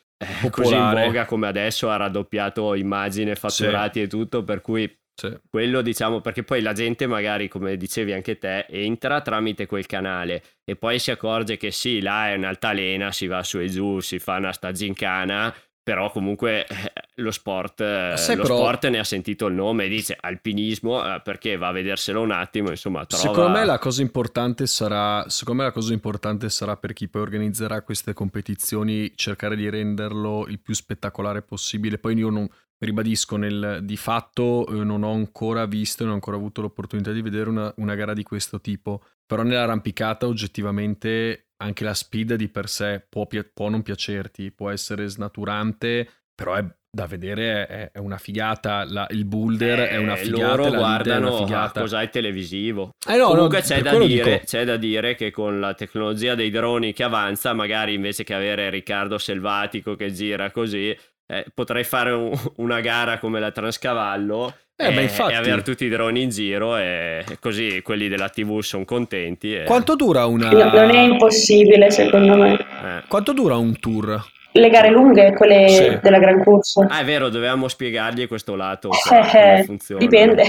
così 0.51 0.75
in 0.75 0.91
voga 0.95 1.25
come 1.25 1.49
adesso, 1.49 1.91
ha 1.91 1.97
raddoppiato 1.97 2.75
immagine, 2.75 3.35
fatturati 3.35 3.99
sì. 3.99 4.05
e 4.05 4.09
tutto, 4.09 4.45
per 4.45 4.61
cui 4.61 4.89
sì. 5.17 5.37
quello 5.49 5.81
diciamo 5.81 6.21
perché 6.21 6.43
poi 6.43 6.61
la 6.61 6.75
gente 6.75 7.07
magari 7.07 7.49
come 7.49 7.77
dicevi 7.77 8.13
anche 8.13 8.37
te 8.39 8.67
entra 8.69 9.23
tramite 9.23 9.67
quel 9.67 9.87
canale 9.87 10.43
e 10.63 10.77
poi 10.77 10.99
si 10.99 11.11
accorge 11.11 11.57
che 11.57 11.71
sì, 11.71 12.01
là 12.01 12.29
è 12.29 12.37
un'altalena, 12.37 13.11
si 13.11 13.27
va 13.27 13.43
su 13.43 13.59
e 13.59 13.69
giù, 13.69 13.99
si 14.01 14.19
fa 14.19 14.37
una 14.37 14.53
sta 14.53 14.73
gincana 14.73 15.53
però 15.87 16.11
comunque 16.11 16.67
eh, 16.67 16.93
lo 17.23 17.31
sport, 17.31 17.81
eh, 17.81 18.17
lo 18.35 18.43
però... 18.43 18.57
sport 18.57 18.89
ne 18.89 18.99
ha 18.99 19.05
sentito 19.05 19.47
il 19.47 19.55
nome 19.55 19.85
e 19.85 19.89
dice 19.89 20.17
alpinismo 20.21 21.01
eh, 21.01 21.21
perché 21.23 21.57
va 21.57 21.69
a 21.69 21.73
vederselo 21.73 22.23
un 22.23 22.33
attimo 22.33 22.71
insomma 22.71 23.07
trova... 23.07 23.23
secondo 23.23 23.51
me 23.51 23.65
la 23.65 23.79
cosa 23.79 24.03
importante 24.03 24.67
sarà 24.67 25.25
secondo 25.29 25.63
me 25.63 25.69
la 25.69 25.73
cosa 25.73 25.93
importante 25.93 26.49
sarà 26.49 26.77
per 26.77 26.93
chi 26.93 27.07
poi 27.07 27.23
organizzerà 27.23 27.83
queste 27.83 28.15
competizioni 28.15 29.13
cercare 29.15 29.55
di 29.55 29.71
renderlo 29.71 30.49
il 30.49 30.59
più 30.59 30.75
spettacolare 30.75 31.43
possibile. 31.43 31.99
Poi 31.99 32.17
io 32.17 32.31
non 32.31 32.49
ribadisco 32.79 33.37
nel, 33.37 33.79
di 33.85 33.97
fatto 33.97 34.67
non 34.71 35.05
ho 35.05 35.13
ancora 35.13 35.67
visto 35.67 36.03
non 36.03 36.13
ho 36.13 36.15
ancora 36.17 36.37
avuto 36.37 36.63
l'opportunità 36.63 37.13
di 37.13 37.23
vedere 37.23 37.49
una, 37.49 37.73
una 37.77 37.95
gara 37.95 38.13
di 38.13 38.25
questo 38.25 38.61
tipo 38.61 39.03
però 39.25 39.43
nell'arrampicata 39.43 40.27
oggettivamente 40.27 41.46
anche 41.59 41.85
la 41.85 41.95
speed 41.95 42.35
di 42.35 42.49
per 42.49 42.69
sé 42.69 43.05
può, 43.09 43.27
può 43.53 43.69
non 43.69 43.83
piacerti, 43.83 44.51
può 44.53 44.71
essere 44.71 45.07
snaturante, 45.07 46.09
però 46.35 46.55
è 46.55 46.65
da 46.97 47.07
vedere 47.07 47.67
è, 47.67 47.91
è 47.93 47.99
una 47.99 48.17
figata. 48.17 48.85
La, 48.85 49.07
il 49.11 49.27
boulder 49.27 49.81
eh, 49.81 49.89
è 49.91 49.97
una 49.99 50.17
figata. 50.17 50.57
Loro 50.57 50.71
guardano 50.71 51.45
a 51.45 51.71
cosa 51.71 52.01
è 52.01 52.09
televisivo. 52.09 52.95
Eh 53.07 53.17
no, 53.17 53.29
Comunque 53.29 53.59
no, 53.59 53.65
c'è, 53.65 53.83
da 53.83 53.99
dire, 53.99 54.43
c'è, 54.45 54.65
da 54.65 54.77
dire, 54.79 55.15
che 55.15 55.31
con 55.31 55.61
la 55.61 55.75
tecnologia 55.75 56.35
dei 56.35 56.51
droni 56.51 56.95
che 56.95 57.03
avanza, 57.03 57.53
magari 57.53 57.93
invece 57.93 58.25
che 58.25 58.33
avere 58.33 58.71
Riccardo 58.71 59.19
Selvatico 59.19 59.95
che 59.95 60.11
gira 60.11 60.51
così, 60.51 60.97
eh, 61.27 61.47
potrei 61.53 61.85
fare 61.85 62.13
un, 62.13 62.33
una 62.57 62.81
gara 62.81 63.19
come 63.19 63.41
la 63.41 63.51
Transcavallo 63.51 64.55
eh, 64.77 64.95
e, 64.95 65.03
infatti... 65.03 65.33
e, 65.33 65.37
avere 65.37 65.63
tutti 65.63 65.87
i 65.87 65.89
droni 65.89 66.23
in 66.23 66.29
giro 66.29 66.77
e 66.77 67.25
così 67.41 67.81
quelli 67.83 68.09
della 68.09 68.29
TV 68.29 68.61
sono 68.61 68.85
contenti. 68.85 69.55
E... 69.55 69.65
Quanto 69.65 69.97
dura 69.97 70.27
una... 70.27 70.51
Non 70.51 70.91
è 70.91 71.01
impossibile 71.01 71.91
secondo 71.91 72.37
me. 72.37 72.53
Eh. 72.55 73.03
Quanto 73.09 73.33
dura 73.33 73.57
un 73.57 73.79
tour? 73.79 74.23
Le 74.53 74.71
gare 74.71 74.91
lunghe, 74.91 75.35
quelle 75.35 75.69
sì. 75.69 75.99
della 76.03 76.19
Gran 76.19 76.43
Corso. 76.43 76.81
Ah, 76.89 77.01
è 77.01 77.05
vero, 77.05 77.29
dovevamo 77.29 77.69
spiegargli 77.69 78.27
questo 78.27 78.55
lato. 78.55 78.91
Eh, 79.33 79.65
funziona. 79.65 80.01
Dipende. 80.01 80.45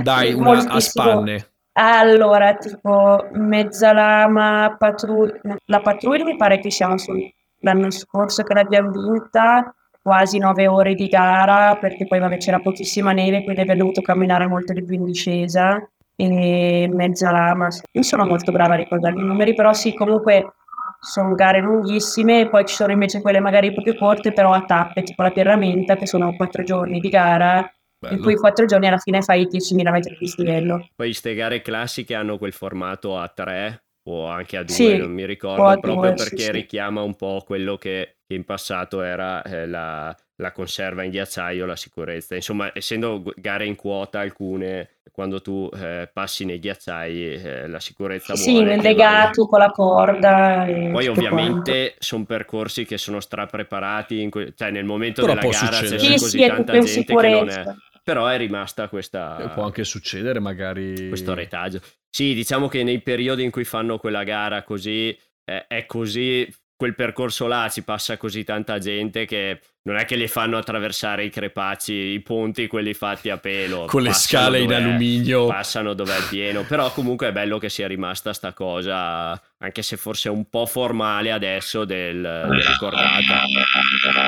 Dai, 0.00 0.32
una 0.34 0.64
a 0.68 0.80
spanne. 0.80 1.48
Allora, 1.72 2.54
tipo 2.54 3.28
Mezzalama, 3.32 4.76
Patruglia. 4.78 5.56
La 5.66 5.80
Patruglia 5.80 6.24
mi 6.24 6.36
pare 6.36 6.58
che 6.58 6.70
siamo 6.70 6.96
sull'anno 6.98 7.90
scorso 7.90 8.42
che 8.42 8.54
l'abbiamo 8.54 8.90
vinta 8.90 9.74
quasi 10.06 10.38
nove 10.38 10.68
ore 10.68 10.94
di 10.94 11.08
gara 11.08 11.76
perché 11.80 12.06
poi 12.06 12.20
vabbè, 12.20 12.36
c'era 12.36 12.60
pochissima 12.60 13.10
neve, 13.10 13.42
quindi 13.42 13.62
abbiamo 13.62 13.80
dovuto 13.80 14.02
camminare 14.02 14.46
molto 14.46 14.72
di 14.72 14.84
più 14.84 14.94
in 14.94 15.04
discesa 15.04 15.84
e 16.14 16.88
mezza 16.92 17.32
lama. 17.32 17.66
Io 17.90 18.02
sono 18.02 18.24
molto 18.24 18.52
brava 18.52 18.74
a 18.74 18.76
ricordare 18.76 19.16
i 19.16 19.24
numeri, 19.24 19.52
però 19.54 19.72
sì, 19.72 19.94
comunque 19.94 20.52
sono 21.00 21.34
gare 21.34 21.58
lunghissime 21.60 22.42
e 22.42 22.48
poi 22.48 22.64
ci 22.66 22.76
sono 22.76 22.92
invece 22.92 23.20
quelle 23.20 23.40
magari 23.40 23.72
proprio 23.72 23.96
corte, 23.96 24.32
però 24.32 24.52
a 24.52 24.62
tappe, 24.64 25.02
tipo 25.02 25.24
la 25.24 25.32
Pierramenta, 25.32 25.96
che 25.96 26.06
sono 26.06 26.36
quattro 26.36 26.62
giorni 26.62 27.00
di 27.00 27.08
gara. 27.08 27.68
Bello. 27.98 28.14
In 28.14 28.22
cui 28.22 28.36
quattro 28.36 28.64
giorni 28.64 28.86
alla 28.86 28.98
fine 28.98 29.22
fai 29.22 29.48
10.000 29.48 29.90
metri 29.90 30.16
di 30.20 30.28
stivello. 30.28 30.76
Poi 30.94 31.08
queste 31.08 31.34
gare 31.34 31.62
classiche 31.62 32.14
hanno 32.14 32.38
quel 32.38 32.52
formato 32.52 33.18
a 33.18 33.26
tre 33.26 33.85
o 34.08 34.26
anche 34.26 34.56
a 34.56 34.62
due, 34.62 34.74
sì, 34.74 34.96
non 34.96 35.10
mi 35.10 35.24
ricordo, 35.24 35.62
proprio 35.80 35.94
due, 35.94 36.14
perché 36.14 36.42
sì, 36.42 36.50
richiama 36.52 37.02
un 37.02 37.16
po' 37.16 37.42
quello 37.44 37.76
che, 37.76 38.18
in 38.28 38.44
passato 38.44 39.02
era 39.02 39.42
eh, 39.42 39.66
la, 39.66 40.14
la, 40.36 40.52
conserva 40.52 41.02
in 41.02 41.10
ghiacciaio, 41.10 41.66
la 41.66 41.76
sicurezza. 41.76 42.34
Insomma, 42.36 42.70
essendo 42.72 43.22
gare 43.36 43.66
in 43.66 43.74
quota 43.74 44.20
alcune, 44.20 44.90
quando 45.10 45.40
tu 45.40 45.68
eh, 45.74 46.08
passi 46.12 46.44
nei 46.44 46.60
ghiacciai, 46.60 47.34
eh, 47.34 47.68
la 47.68 47.80
sicurezza 47.80 48.36
sì, 48.36 48.52
vuole... 48.52 48.76
Sì, 48.76 48.82
legato 48.82 49.46
con 49.46 49.58
la 49.58 49.70
corda. 49.70 50.64
Poi 50.66 51.06
ovviamente 51.08 51.96
sono 51.98 52.24
percorsi 52.24 52.84
che 52.84 52.98
sono 52.98 53.18
strapreparati, 53.18 54.28
que- 54.28 54.52
cioè 54.56 54.70
nel 54.70 54.84
momento 54.84 55.22
Però 55.22 55.34
della 55.34 55.48
gara 55.48 55.76
succedere. 55.76 55.96
c'è 55.96 55.98
sì, 55.98 56.18
così 56.18 56.38
sì, 56.40 56.46
tanta 56.46 56.78
gente 56.78 57.14
che 57.14 57.28
non 57.28 57.48
è 57.48 57.64
però 58.06 58.28
è 58.28 58.36
rimasta 58.36 58.88
questa... 58.88 59.36
E 59.38 59.48
può 59.48 59.64
anche 59.64 59.82
succedere 59.82 60.38
magari... 60.38 61.08
Questo 61.08 61.34
retaggio. 61.34 61.80
Sì, 62.08 62.34
diciamo 62.34 62.68
che 62.68 62.84
nei 62.84 63.02
periodi 63.02 63.42
in 63.42 63.50
cui 63.50 63.64
fanno 63.64 63.98
quella 63.98 64.22
gara 64.22 64.62
così, 64.62 65.08
eh, 65.44 65.66
è 65.66 65.86
così, 65.86 66.48
quel 66.76 66.94
percorso 66.94 67.46
là 67.46 67.68
ci 67.70 67.82
passa 67.82 68.18
così 68.18 68.44
tanta 68.44 68.78
gente 68.78 69.24
che 69.24 69.60
non 69.82 69.96
è 69.96 70.04
che 70.04 70.16
li 70.16 70.26
fanno 70.26 70.58
attraversare 70.58 71.24
i 71.24 71.30
crepacci, 71.30 71.92
i 71.92 72.20
ponti, 72.20 72.66
quelli 72.66 72.92
fatti 72.92 73.30
a 73.30 73.38
pelo. 73.38 73.84
Con 73.86 74.02
le 74.02 74.12
scale 74.12 74.58
in 74.60 74.74
alluminio. 74.74 75.46
Passano 75.46 75.94
dove 75.94 76.12
è 76.16 76.20
pieno, 76.28 76.64
però 76.66 76.90
comunque 76.90 77.28
è 77.28 77.32
bello 77.32 77.58
che 77.58 77.68
sia 77.68 77.86
rimasta 77.86 78.32
sta 78.32 78.52
cosa, 78.52 79.40
anche 79.58 79.82
se 79.82 79.96
forse 79.96 80.28
è 80.28 80.32
un 80.32 80.50
po' 80.50 80.66
formale 80.66 81.30
adesso 81.30 81.84
del, 81.84 82.20
del 82.20 82.62
ricordata. 82.62 83.42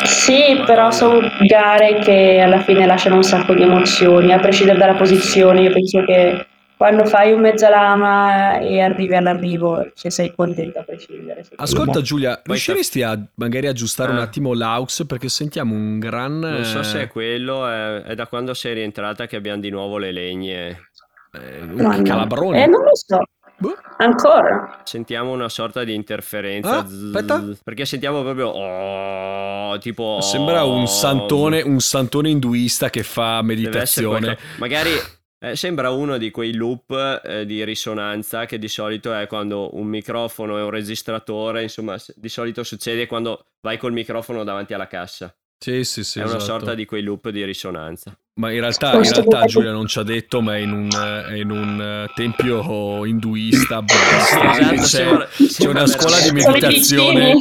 Sì, 0.04 0.54
Ma 0.54 0.64
però 0.64 0.82
non... 0.82 0.92
sono 0.92 1.32
gare 1.40 1.98
che 1.98 2.38
alla 2.38 2.60
fine 2.60 2.86
lasciano 2.86 3.16
un 3.16 3.24
sacco 3.24 3.52
di 3.52 3.62
emozioni, 3.62 4.32
a 4.32 4.38
prescindere 4.38 4.78
dalla 4.78 4.94
posizione, 4.94 5.62
io 5.62 5.72
penso 5.72 6.04
che 6.04 6.46
quando 6.78 7.04
fai 7.06 7.32
un 7.32 7.40
mezza 7.40 7.68
lama 7.68 8.60
e 8.60 8.80
arrivi 8.80 9.16
all'arrivo, 9.16 9.90
se 9.94 10.10
sei 10.10 10.32
contento 10.32 10.78
a 10.78 10.84
prescindere. 10.84 11.44
Ascolta 11.56 12.00
Giulia, 12.00 12.40
riusciresti 12.44 13.02
a 13.02 13.20
magari 13.34 13.66
aggiustare 13.66 14.12
eh. 14.12 14.14
un 14.14 14.20
attimo 14.20 14.54
l'aux 14.54 15.04
perché 15.04 15.28
sentiamo 15.28 15.74
un 15.74 15.98
gran... 15.98 16.38
Non 16.38 16.64
so 16.64 16.84
se 16.84 17.02
è 17.02 17.08
quello, 17.08 17.66
è, 17.66 18.02
è, 18.02 18.14
da 18.14 18.28
quando 18.28 18.54
sei 18.54 18.74
rientrata 18.74 19.26
che 19.26 19.34
abbiamo 19.34 19.60
di 19.60 19.70
nuovo 19.70 19.98
le 19.98 20.12
legne. 20.12 20.90
Eh, 21.32 21.62
un 21.62 22.02
calabrone. 22.04 22.62
Eh, 22.62 22.66
non 22.68 22.84
lo 22.84 22.94
so. 22.94 23.24
Boh. 23.56 23.74
Ancora? 23.96 24.82
Sentiamo 24.84 25.32
una 25.32 25.48
sorta 25.48 25.82
di 25.82 25.92
interferenza. 25.92 26.76
Ah, 26.76 26.86
aspetta. 26.86 27.44
Perché 27.64 27.86
sentiamo 27.86 28.22
proprio. 28.22 28.50
Oh, 28.50 29.78
tipo. 29.78 30.20
Sembra 30.20 30.62
un 30.62 30.86
santone, 30.86 31.62
un 31.62 31.80
santone 31.80 32.30
induista 32.30 32.88
che 32.88 33.02
fa 33.02 33.42
meditazione. 33.42 34.38
Magari 34.58 34.90
eh, 35.40 35.54
sembra 35.54 35.90
uno 35.90 36.18
di 36.18 36.30
quei 36.30 36.54
loop 36.54 37.20
eh, 37.24 37.46
di 37.46 37.64
risonanza 37.64 38.44
che 38.46 38.58
di 38.58 38.68
solito 38.68 39.14
è 39.14 39.26
quando 39.26 39.76
un 39.76 39.86
microfono 39.86 40.58
e 40.58 40.62
un 40.62 40.70
registratore, 40.70 41.62
insomma, 41.62 41.96
di 42.14 42.28
solito 42.28 42.64
succede 42.64 43.06
quando 43.06 43.46
vai 43.60 43.78
col 43.78 43.92
microfono 43.92 44.42
davanti 44.42 44.74
alla 44.74 44.88
cassa. 44.88 45.34
Sì, 45.58 45.84
sì, 45.84 46.04
sì. 46.04 46.18
È 46.20 46.22
esatto. 46.22 46.36
una 46.36 46.44
sorta 46.44 46.74
di 46.74 46.84
quei 46.84 47.02
loop 47.02 47.28
di 47.30 47.44
risonanza. 47.44 48.16
Ma 48.38 48.52
in 48.52 48.60
realtà, 48.60 48.92
in 48.94 49.02
realtà 49.02 49.46
Giulia 49.46 49.72
non 49.72 49.88
ci 49.88 49.98
ha 49.98 50.04
detto, 50.04 50.40
ma 50.40 50.54
è 50.54 50.60
in 50.60 50.70
un, 50.70 50.88
è 51.28 51.34
in 51.34 51.50
un 51.50 51.80
eh, 51.80 52.12
tempio 52.14 53.04
induista, 53.04 53.82
buddista, 53.82 54.72
esatto, 54.74 55.26
c'è, 55.34 55.46
c'è, 55.48 55.66
una 55.66 55.86
scuola 55.88 56.20
di 56.20 56.30
meditazione. 56.30 57.34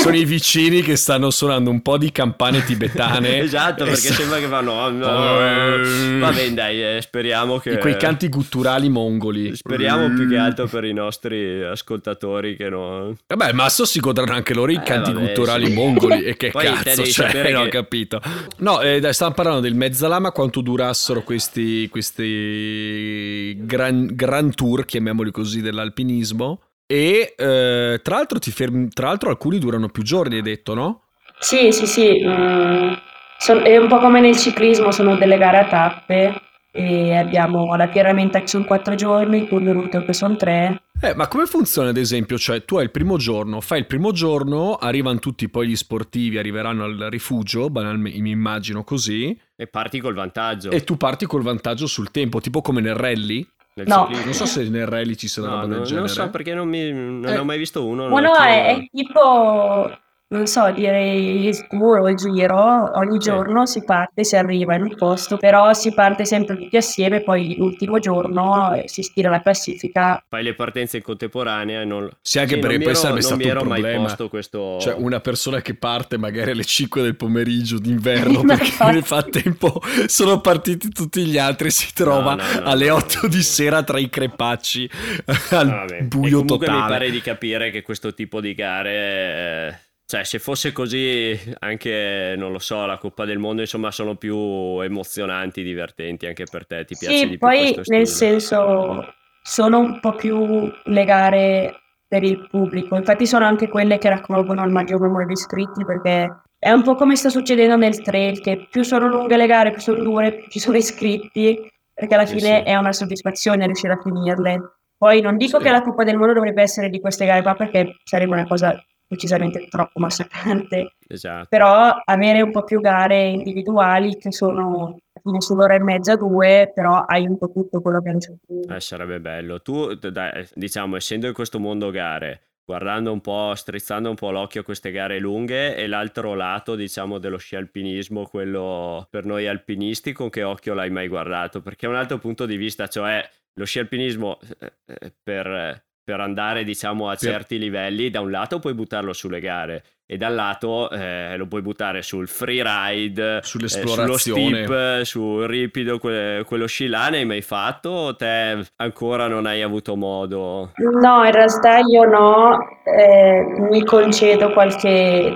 Sono 0.00 0.14
i 0.14 0.24
vicini 0.24 0.82
che 0.82 0.94
stanno 0.94 1.30
suonando 1.30 1.70
un 1.70 1.82
po' 1.82 1.98
di 1.98 2.12
campane 2.12 2.64
tibetane. 2.64 3.40
esatto, 3.42 3.82
perché 3.82 3.96
s- 3.96 4.14
sembra 4.14 4.38
che 4.38 4.46
fanno... 4.46 4.70
Oh, 4.72 4.90
no. 4.90 5.06
Va 5.06 6.30
bene, 6.30 6.54
dai, 6.54 6.96
eh, 6.96 7.00
speriamo 7.02 7.58
che... 7.58 7.70
Di 7.70 7.76
quei 7.78 7.96
canti 7.96 8.28
gutturali 8.28 8.88
mongoli. 8.88 9.56
Speriamo 9.56 10.08
più 10.14 10.28
che 10.28 10.36
altro 10.36 10.68
per 10.68 10.84
i 10.84 10.92
nostri 10.92 11.64
ascoltatori 11.64 12.54
che 12.54 12.68
no... 12.68 13.16
Vabbè, 13.26 13.48
il 13.48 13.54
Masso 13.56 13.84
si 13.84 13.98
godranno 13.98 14.34
anche 14.34 14.54
loro 14.54 14.70
i 14.70 14.76
eh, 14.76 14.82
canti 14.82 15.12
vabbè, 15.12 15.26
gutturali 15.26 15.66
sì. 15.66 15.72
mongoli. 15.72 16.22
E 16.22 16.36
che 16.36 16.50
Poi 16.50 16.64
cazzo, 16.64 17.04
cioè, 17.04 17.50
non 17.50 17.66
ho 17.66 17.68
capito. 17.68 18.20
No, 18.58 18.80
eh, 18.80 19.00
dai, 19.00 19.12
stavamo 19.12 19.34
parlando 19.34 19.60
del 19.60 19.74
mezzala 19.74 20.11
Lama 20.12 20.30
quanto 20.30 20.60
durassero 20.60 21.22
questi, 21.22 21.88
questi 21.88 23.56
gran, 23.64 24.08
gran, 24.12 24.54
tour, 24.54 24.84
chiamiamoli 24.84 25.30
così, 25.30 25.62
dell'alpinismo. 25.62 26.60
E 26.86 27.34
eh, 27.34 28.00
tra, 28.02 28.16
l'altro 28.16 28.38
fermi, 28.38 28.88
tra 28.90 29.06
l'altro 29.06 29.30
alcuni 29.30 29.58
durano 29.58 29.88
più 29.88 30.02
giorni, 30.02 30.34
hai 30.36 30.42
detto, 30.42 30.74
no? 30.74 31.04
Sì, 31.38 31.72
sì, 31.72 31.86
sì. 31.86 32.22
Mm, 32.22 32.92
son, 33.38 33.62
è 33.64 33.78
un 33.78 33.88
po' 33.88 34.00
come 34.00 34.20
nel 34.20 34.36
ciclismo, 34.36 34.90
sono 34.90 35.16
delle 35.16 35.38
gare 35.38 35.60
a 35.60 35.66
tappe. 35.66 36.42
E 36.74 37.14
abbiamo 37.14 37.76
la 37.76 37.88
che 37.90 38.46
sono 38.46 38.64
quattro 38.64 38.94
giorni, 38.94 39.42
il 39.42 39.48
Tour 39.48 39.88
de 39.88 40.04
che 40.04 40.12
sono 40.14 40.36
tre. 40.36 40.84
Eh, 41.02 41.14
ma 41.14 41.28
come 41.28 41.44
funziona 41.46 41.90
ad 41.90 41.98
esempio? 41.98 42.38
Cioè, 42.38 42.64
tu 42.64 42.76
hai 42.76 42.84
il 42.84 42.90
primo 42.90 43.18
giorno, 43.18 43.60
fai 43.60 43.80
il 43.80 43.86
primo 43.86 44.12
giorno, 44.12 44.76
arrivano 44.76 45.18
tutti 45.18 45.48
poi 45.50 45.68
gli 45.68 45.76
sportivi, 45.76 46.38
arriveranno 46.38 46.84
al 46.84 47.08
rifugio, 47.10 47.68
banalmente, 47.68 48.18
mi 48.20 48.30
immagino 48.30 48.84
così. 48.84 49.38
E 49.54 49.66
parti 49.66 50.00
col 50.00 50.14
vantaggio. 50.14 50.70
E 50.70 50.82
tu 50.82 50.96
parti 50.96 51.26
col 51.26 51.42
vantaggio 51.42 51.86
sul 51.86 52.10
tempo, 52.10 52.40
tipo 52.40 52.62
come 52.62 52.80
nel 52.80 52.94
rally? 52.94 53.46
Nel 53.74 53.86
no. 53.86 54.08
Non 54.24 54.32
so 54.32 54.46
se 54.46 54.68
nel 54.68 54.86
rally 54.86 55.14
ci 55.16 55.28
una 55.40 55.48
no, 55.48 55.54
roba 55.54 55.66
del 55.66 55.76
non, 55.76 55.84
genere. 55.84 56.06
Non 56.06 56.14
so 56.14 56.30
perché 56.30 56.54
non, 56.54 56.68
mi, 56.68 56.92
non 56.92 57.26
eh. 57.26 57.36
ho 57.36 57.44
mai 57.44 57.58
visto 57.58 57.84
uno. 57.84 58.08
Ma 58.08 58.20
no, 58.20 58.34
è, 58.36 58.76
è 58.76 58.88
tipo 58.90 59.90
non 60.32 60.46
so, 60.46 60.70
direi 60.72 61.46
il 61.46 61.66
tour 61.68 62.00
o 62.00 62.08
il 62.08 62.16
giro, 62.16 62.90
ogni 62.98 63.18
giorno 63.18 63.66
si 63.66 63.84
parte, 63.84 64.24
si 64.24 64.34
arriva 64.34 64.74
in 64.74 64.82
un 64.82 64.94
posto, 64.96 65.36
però 65.36 65.72
si 65.74 65.92
parte 65.92 66.24
sempre 66.24 66.56
tutti 66.56 66.76
assieme, 66.76 67.20
poi 67.20 67.54
l'ultimo 67.56 67.98
giorno 67.98 68.72
eh, 68.74 68.88
si 68.88 69.02
stira 69.02 69.28
la 69.28 69.42
classifica. 69.42 70.24
Fai 70.26 70.42
le 70.42 70.54
partenze 70.54 70.96
in 70.96 71.02
contemporanea 71.02 71.82
e 71.82 71.84
non... 71.84 72.08
Sì, 72.22 72.38
anche 72.38 72.54
sì, 72.54 72.60
perché 72.60 72.78
poi 72.78 72.94
sarebbe 72.94 73.20
stato 73.20 73.46
un 73.46 73.50
problema. 73.50 74.16
Questo... 74.28 74.78
Cioè, 74.80 74.94
una 74.96 75.20
persona 75.20 75.60
che 75.60 75.74
parte 75.74 76.16
magari 76.16 76.52
alle 76.52 76.64
5 76.64 77.02
del 77.02 77.16
pomeriggio 77.16 77.78
d'inverno 77.78 78.40
perché 78.46 78.72
nel 78.90 79.02
frattempo 79.02 79.82
sono 80.06 80.40
partiti 80.40 80.88
tutti 80.88 81.26
gli 81.26 81.36
altri 81.36 81.68
e 81.68 81.70
si 81.70 81.92
trova 81.92 82.34
no, 82.34 82.42
no, 82.42 82.60
no, 82.60 82.66
alle 82.66 82.88
8 82.88 83.28
di 83.28 83.42
sera 83.42 83.82
tra 83.82 83.98
i 83.98 84.08
crepacci 84.08 84.88
al 85.50 85.68
Vabbè. 85.68 86.02
buio 86.04 86.40
e 86.40 86.44
comunque 86.44 86.66
totale. 86.66 86.80
mi 86.80 86.88
pare 86.88 87.10
di 87.10 87.20
capire 87.20 87.70
che 87.70 87.82
questo 87.82 88.14
tipo 88.14 88.40
di 88.40 88.54
gare... 88.54 88.92
Eh 88.92 89.90
cioè, 90.12 90.24
se 90.24 90.38
fosse 90.38 90.72
così, 90.72 91.40
anche, 91.60 92.34
non 92.36 92.52
lo 92.52 92.58
so, 92.58 92.84
la 92.84 92.98
Coppa 92.98 93.24
del 93.24 93.38
Mondo, 93.38 93.62
insomma, 93.62 93.90
sono 93.90 94.14
più 94.14 94.36
emozionanti, 94.82 95.62
divertenti 95.62 96.26
anche 96.26 96.44
per 96.50 96.66
te. 96.66 96.84
Ti 96.84 96.96
piace 96.98 97.16
sì, 97.16 97.28
di 97.30 97.38
poi, 97.38 97.80
nel 97.86 98.06
senso, 98.06 99.06
sono 99.42 99.78
un 99.78 100.00
po' 100.00 100.14
più 100.14 100.70
le 100.84 101.04
gare 101.06 101.80
per 102.06 102.24
il 102.24 102.46
pubblico. 102.46 102.94
Infatti 102.94 103.26
sono 103.26 103.46
anche 103.46 103.68
quelle 103.68 103.96
che 103.96 104.10
raccolgono 104.10 104.62
il 104.66 104.70
maggior 104.70 105.00
numero 105.00 105.24
di 105.24 105.32
iscritti, 105.32 105.82
perché 105.82 106.42
è 106.58 106.70
un 106.70 106.82
po' 106.82 106.94
come 106.94 107.16
sta 107.16 107.30
succedendo 107.30 107.78
nel 107.78 108.02
trail, 108.02 108.42
che 108.42 108.66
più 108.70 108.82
sono 108.82 109.08
lunghe 109.08 109.38
le 109.38 109.46
gare, 109.46 109.70
più 109.70 109.80
sono 109.80 110.02
dure, 110.02 110.34
più 110.34 110.50
ci 110.50 110.58
sono 110.58 110.76
iscritti, 110.76 111.58
perché 111.90 112.14
alla 112.14 112.26
fine 112.26 112.40
sì, 112.58 112.62
sì. 112.66 112.70
è 112.70 112.76
una 112.76 112.92
soddisfazione 112.92 113.64
riuscire 113.64 113.94
a 113.94 113.98
finirle. 114.02 114.74
Poi 114.94 115.22
non 115.22 115.38
dico 115.38 115.56
sì. 115.56 115.64
che 115.64 115.70
la 115.70 115.80
Coppa 115.80 116.04
del 116.04 116.18
Mondo 116.18 116.34
dovrebbe 116.34 116.60
essere 116.60 116.90
di 116.90 117.00
queste 117.00 117.24
gare 117.24 117.40
qua, 117.40 117.54
perché 117.54 117.96
sarebbe 118.04 118.32
una 118.34 118.46
cosa 118.46 118.78
decisamente 119.12 119.68
troppo 119.68 120.00
massacrante. 120.00 120.94
Esatto. 121.06 121.46
Però 121.48 121.94
avere 122.04 122.40
un 122.40 122.50
po' 122.50 122.64
più 122.64 122.80
gare 122.80 123.28
individuali 123.28 124.16
che 124.16 124.32
sono 124.32 124.96
fine 125.22 125.40
sull'ora 125.40 125.74
e 125.74 125.80
mezza, 125.80 126.16
due, 126.16 126.70
però 126.74 127.04
hai 127.04 127.26
un 127.26 127.38
po' 127.38 127.50
tutto 127.50 127.80
quello 127.80 128.00
che 128.00 128.08
hanno 128.08 128.74
eh, 128.74 128.80
Sarebbe 128.80 129.20
bello. 129.20 129.60
Tu, 129.60 129.94
dai, 129.94 130.48
diciamo, 130.54 130.96
essendo 130.96 131.26
in 131.26 131.34
questo 131.34 131.60
mondo 131.60 131.90
gare, 131.90 132.40
guardando 132.64 133.12
un 133.12 133.20
po', 133.20 133.54
strizzando 133.54 134.08
un 134.08 134.16
po' 134.16 134.30
l'occhio 134.30 134.62
a 134.62 134.64
queste 134.64 134.90
gare 134.90 135.18
lunghe 135.18 135.76
e 135.76 135.86
l'altro 135.86 136.34
lato, 136.34 136.74
diciamo, 136.74 137.18
dello 137.18 137.36
sci 137.36 137.56
alpinismo, 137.56 138.26
quello 138.26 139.06
per 139.10 139.24
noi 139.24 139.46
alpinisti, 139.46 140.12
con 140.12 140.30
che 140.30 140.42
occhio 140.42 140.74
l'hai 140.74 140.90
mai 140.90 141.08
guardato? 141.08 141.60
Perché 141.60 141.86
è 141.86 141.88
un 141.88 141.96
altro 141.96 142.18
punto 142.18 142.46
di 142.46 142.56
vista, 142.56 142.88
cioè 142.88 143.22
lo 143.54 143.64
sci 143.64 143.78
alpinismo 143.78 144.38
eh, 144.58 144.72
eh 144.86 145.12
per 145.22 145.84
per 146.04 146.20
andare 146.20 146.64
diciamo 146.64 147.08
a 147.08 147.16
certi 147.16 147.58
livelli 147.58 148.10
da 148.10 148.20
un 148.20 148.30
lato 148.30 148.58
puoi 148.58 148.74
buttarlo 148.74 149.12
sulle 149.12 149.40
gare 149.40 149.84
e 150.04 150.16
dal 150.16 150.34
lato 150.34 150.90
eh, 150.90 151.36
lo 151.36 151.46
puoi 151.46 151.62
buttare 151.62 152.02
sul 152.02 152.28
freeride 152.28 153.40
sull'esplorazione 153.42 154.60
eh, 154.60 154.64
sullo 154.64 154.66
steep 154.66 155.02
sul 155.04 155.46
ripido 155.46 155.98
que- 155.98 156.42
quello 156.44 156.66
sci 156.66 156.88
là 156.88 157.08
ne 157.08 157.18
hai 157.18 157.24
mai 157.24 157.40
fatto 157.40 157.88
o 157.88 158.16
te 158.16 158.62
ancora 158.76 159.26
non 159.28 159.46
hai 159.46 159.62
avuto 159.62 159.96
modo? 159.96 160.72
No 160.76 161.24
in 161.24 161.32
realtà 161.32 161.78
io 161.78 162.04
no 162.04 162.58
eh, 162.84 163.42
mi 163.70 163.84
concedo 163.84 164.52
qualche 164.52 165.34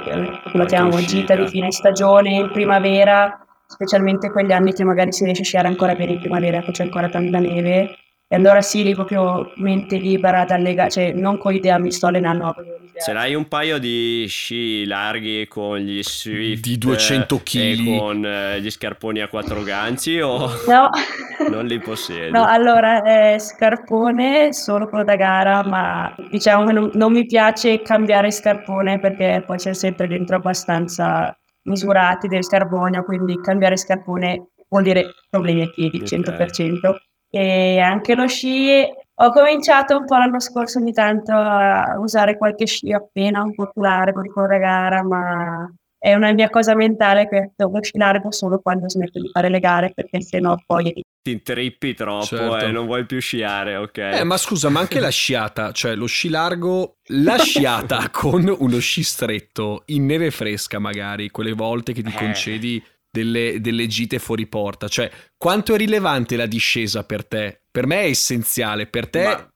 lo 0.53 0.65
chiamiamo 0.67 1.01
gita 1.01 1.37
di 1.37 1.47
fine 1.47 1.71
stagione 1.71 2.35
in 2.35 2.51
primavera 2.51 3.47
specialmente 3.67 4.31
quegli 4.31 4.53
anni 4.53 4.73
che 4.73 4.85
magari 4.85 5.13
si 5.13 5.25
riesce 5.25 5.43
a 5.43 5.47
sciare 5.47 5.69
ancora 5.69 5.95
bene 5.95 6.13
in 6.13 6.21
primavera 6.21 6.61
che 6.61 6.73
c'è 6.73 6.83
ancora 6.83 7.09
tanta 7.09 7.39
neve 7.39 7.97
e 8.29 8.35
allora 8.35 8.61
sì, 8.61 8.83
lì 8.83 8.93
proprio 8.93 9.53
mente 9.57 9.99
libera 9.99 10.45
dalle 10.45 10.75
gare, 10.75 10.91
cioè 10.91 11.13
non 11.13 11.39
con 11.39 11.53
l'idea 11.53 11.79
mi 11.79 11.93
sto 11.93 12.09
allenando. 12.09 12.57
Ce 12.99 13.13
l'hai 13.13 13.35
un 13.35 13.47
paio 13.47 13.79
di 13.79 14.25
sci 14.27 14.85
larghi 14.85 15.47
con 15.47 15.77
gli 15.77 16.03
Swift 16.03 16.63
di 16.63 16.77
200 16.77 17.41
kg 17.45 17.99
con 17.99 18.25
eh, 18.25 18.61
gli 18.61 18.71
scarponi 18.71 19.21
a 19.21 19.29
quattro 19.29 19.63
ganci 19.63 20.19
o 20.21 20.49
no. 20.67 20.91
non 21.51 21.67
li 21.67 21.79
possiedi? 21.79 22.33
No, 22.33 22.45
allora 22.45 23.35
eh, 23.35 23.39
scarpone 23.39 24.53
solo 24.53 24.89
quello 24.89 25.05
da 25.05 25.15
gara, 25.15 25.63
ma 25.63 26.13
diciamo 26.29 26.67
che 26.67 26.73
non, 26.73 26.91
non 26.95 27.13
mi 27.13 27.27
piace 27.27 27.81
cambiare 27.83 28.33
scarpone 28.33 28.99
perché 28.99 29.45
poi 29.47 29.59
c'è 29.59 29.73
sempre 29.73 30.09
dentro 30.09 30.35
abbastanza 30.37 31.39
misurati 31.63 32.27
del 32.27 32.47
carbonio, 32.47 33.05
quindi 33.05 33.39
cambiare 33.41 33.77
scarpone 33.77 34.49
vuol 34.69 34.83
dire 34.83 35.15
problemi 35.31 35.61
ai 35.61 35.71
piedi, 35.71 35.99
okay. 35.99 36.19
100% 36.19 36.97
e 37.37 37.81
anche 37.81 38.15
lo 38.15 38.27
sci 38.27 38.83
ho 39.19 39.31
cominciato 39.31 39.97
un 39.97 40.05
po' 40.07 40.17
l'anno 40.17 40.41
scorso 40.41 40.79
ogni 40.79 40.93
tanto 40.93 41.33
a 41.33 41.99
usare 41.99 42.37
qualche 42.37 42.67
sci 42.67 42.93
appena 42.93 43.43
un 43.43 43.55
popolare 43.55 44.13
per 44.13 44.31
correre 44.31 44.59
gara, 44.59 45.03
ma 45.03 45.71
è 45.99 46.15
una 46.15 46.33
mia 46.33 46.51
cosa 46.51 46.75
mentale 46.75 47.29
che 47.29 47.53
devo 47.57 47.83
sci 47.83 47.99
largo 47.99 48.31
solo 48.31 48.59
quando 48.61 48.89
smetto 48.89 49.21
di 49.21 49.29
fare 49.31 49.49
le 49.49 49.61
gare, 49.61 49.93
perché 49.95 50.21
sennò 50.21 50.57
poi 50.67 51.03
ti 51.23 51.33
intrippi 51.33 51.95
troppo 51.95 52.25
certo. 52.25 52.59
e 52.59 52.71
non 52.71 52.87
vuoi 52.87 53.05
più 53.05 53.21
sciare, 53.21 53.77
ok? 53.77 53.99
Eh, 53.99 54.25
ma 54.25 54.37
scusa, 54.37 54.69
ma 54.69 54.81
anche 54.81 55.01
la 55.01 55.09
sciata, 55.11 55.73
cioè 55.73 55.95
lo 55.95 56.07
sci 56.07 56.29
largo, 56.29 56.99
la 57.09 57.37
sciata 57.37 58.09
con 58.13 58.55
uno 58.59 58.79
sci 58.79 59.03
stretto 59.03 59.83
in 59.87 60.07
neve 60.07 60.31
fresca 60.31 60.79
magari, 60.79 61.31
quelle 61.31 61.53
volte 61.53 61.93
che 61.93 62.03
ti 62.03 62.13
eh. 62.15 62.19
concedi 62.19 62.85
delle, 63.17 63.61
delle 63.61 63.87
gite 63.87 64.19
fuori 64.19 64.47
porta. 64.47 64.89
Cioè, 64.89 65.11
quanto 65.39 65.75
è 65.75 65.79
rilevante 65.79 66.37
la 66.37 66.47
discesa 66.47 67.05
per 67.05 67.25
te? 67.25 67.61
Per 67.71 67.87
me 67.87 68.03
è 68.03 68.09
essenziale, 68.09 68.87
per 68.87 69.09
te... 69.09 69.25
Ma 69.25 69.51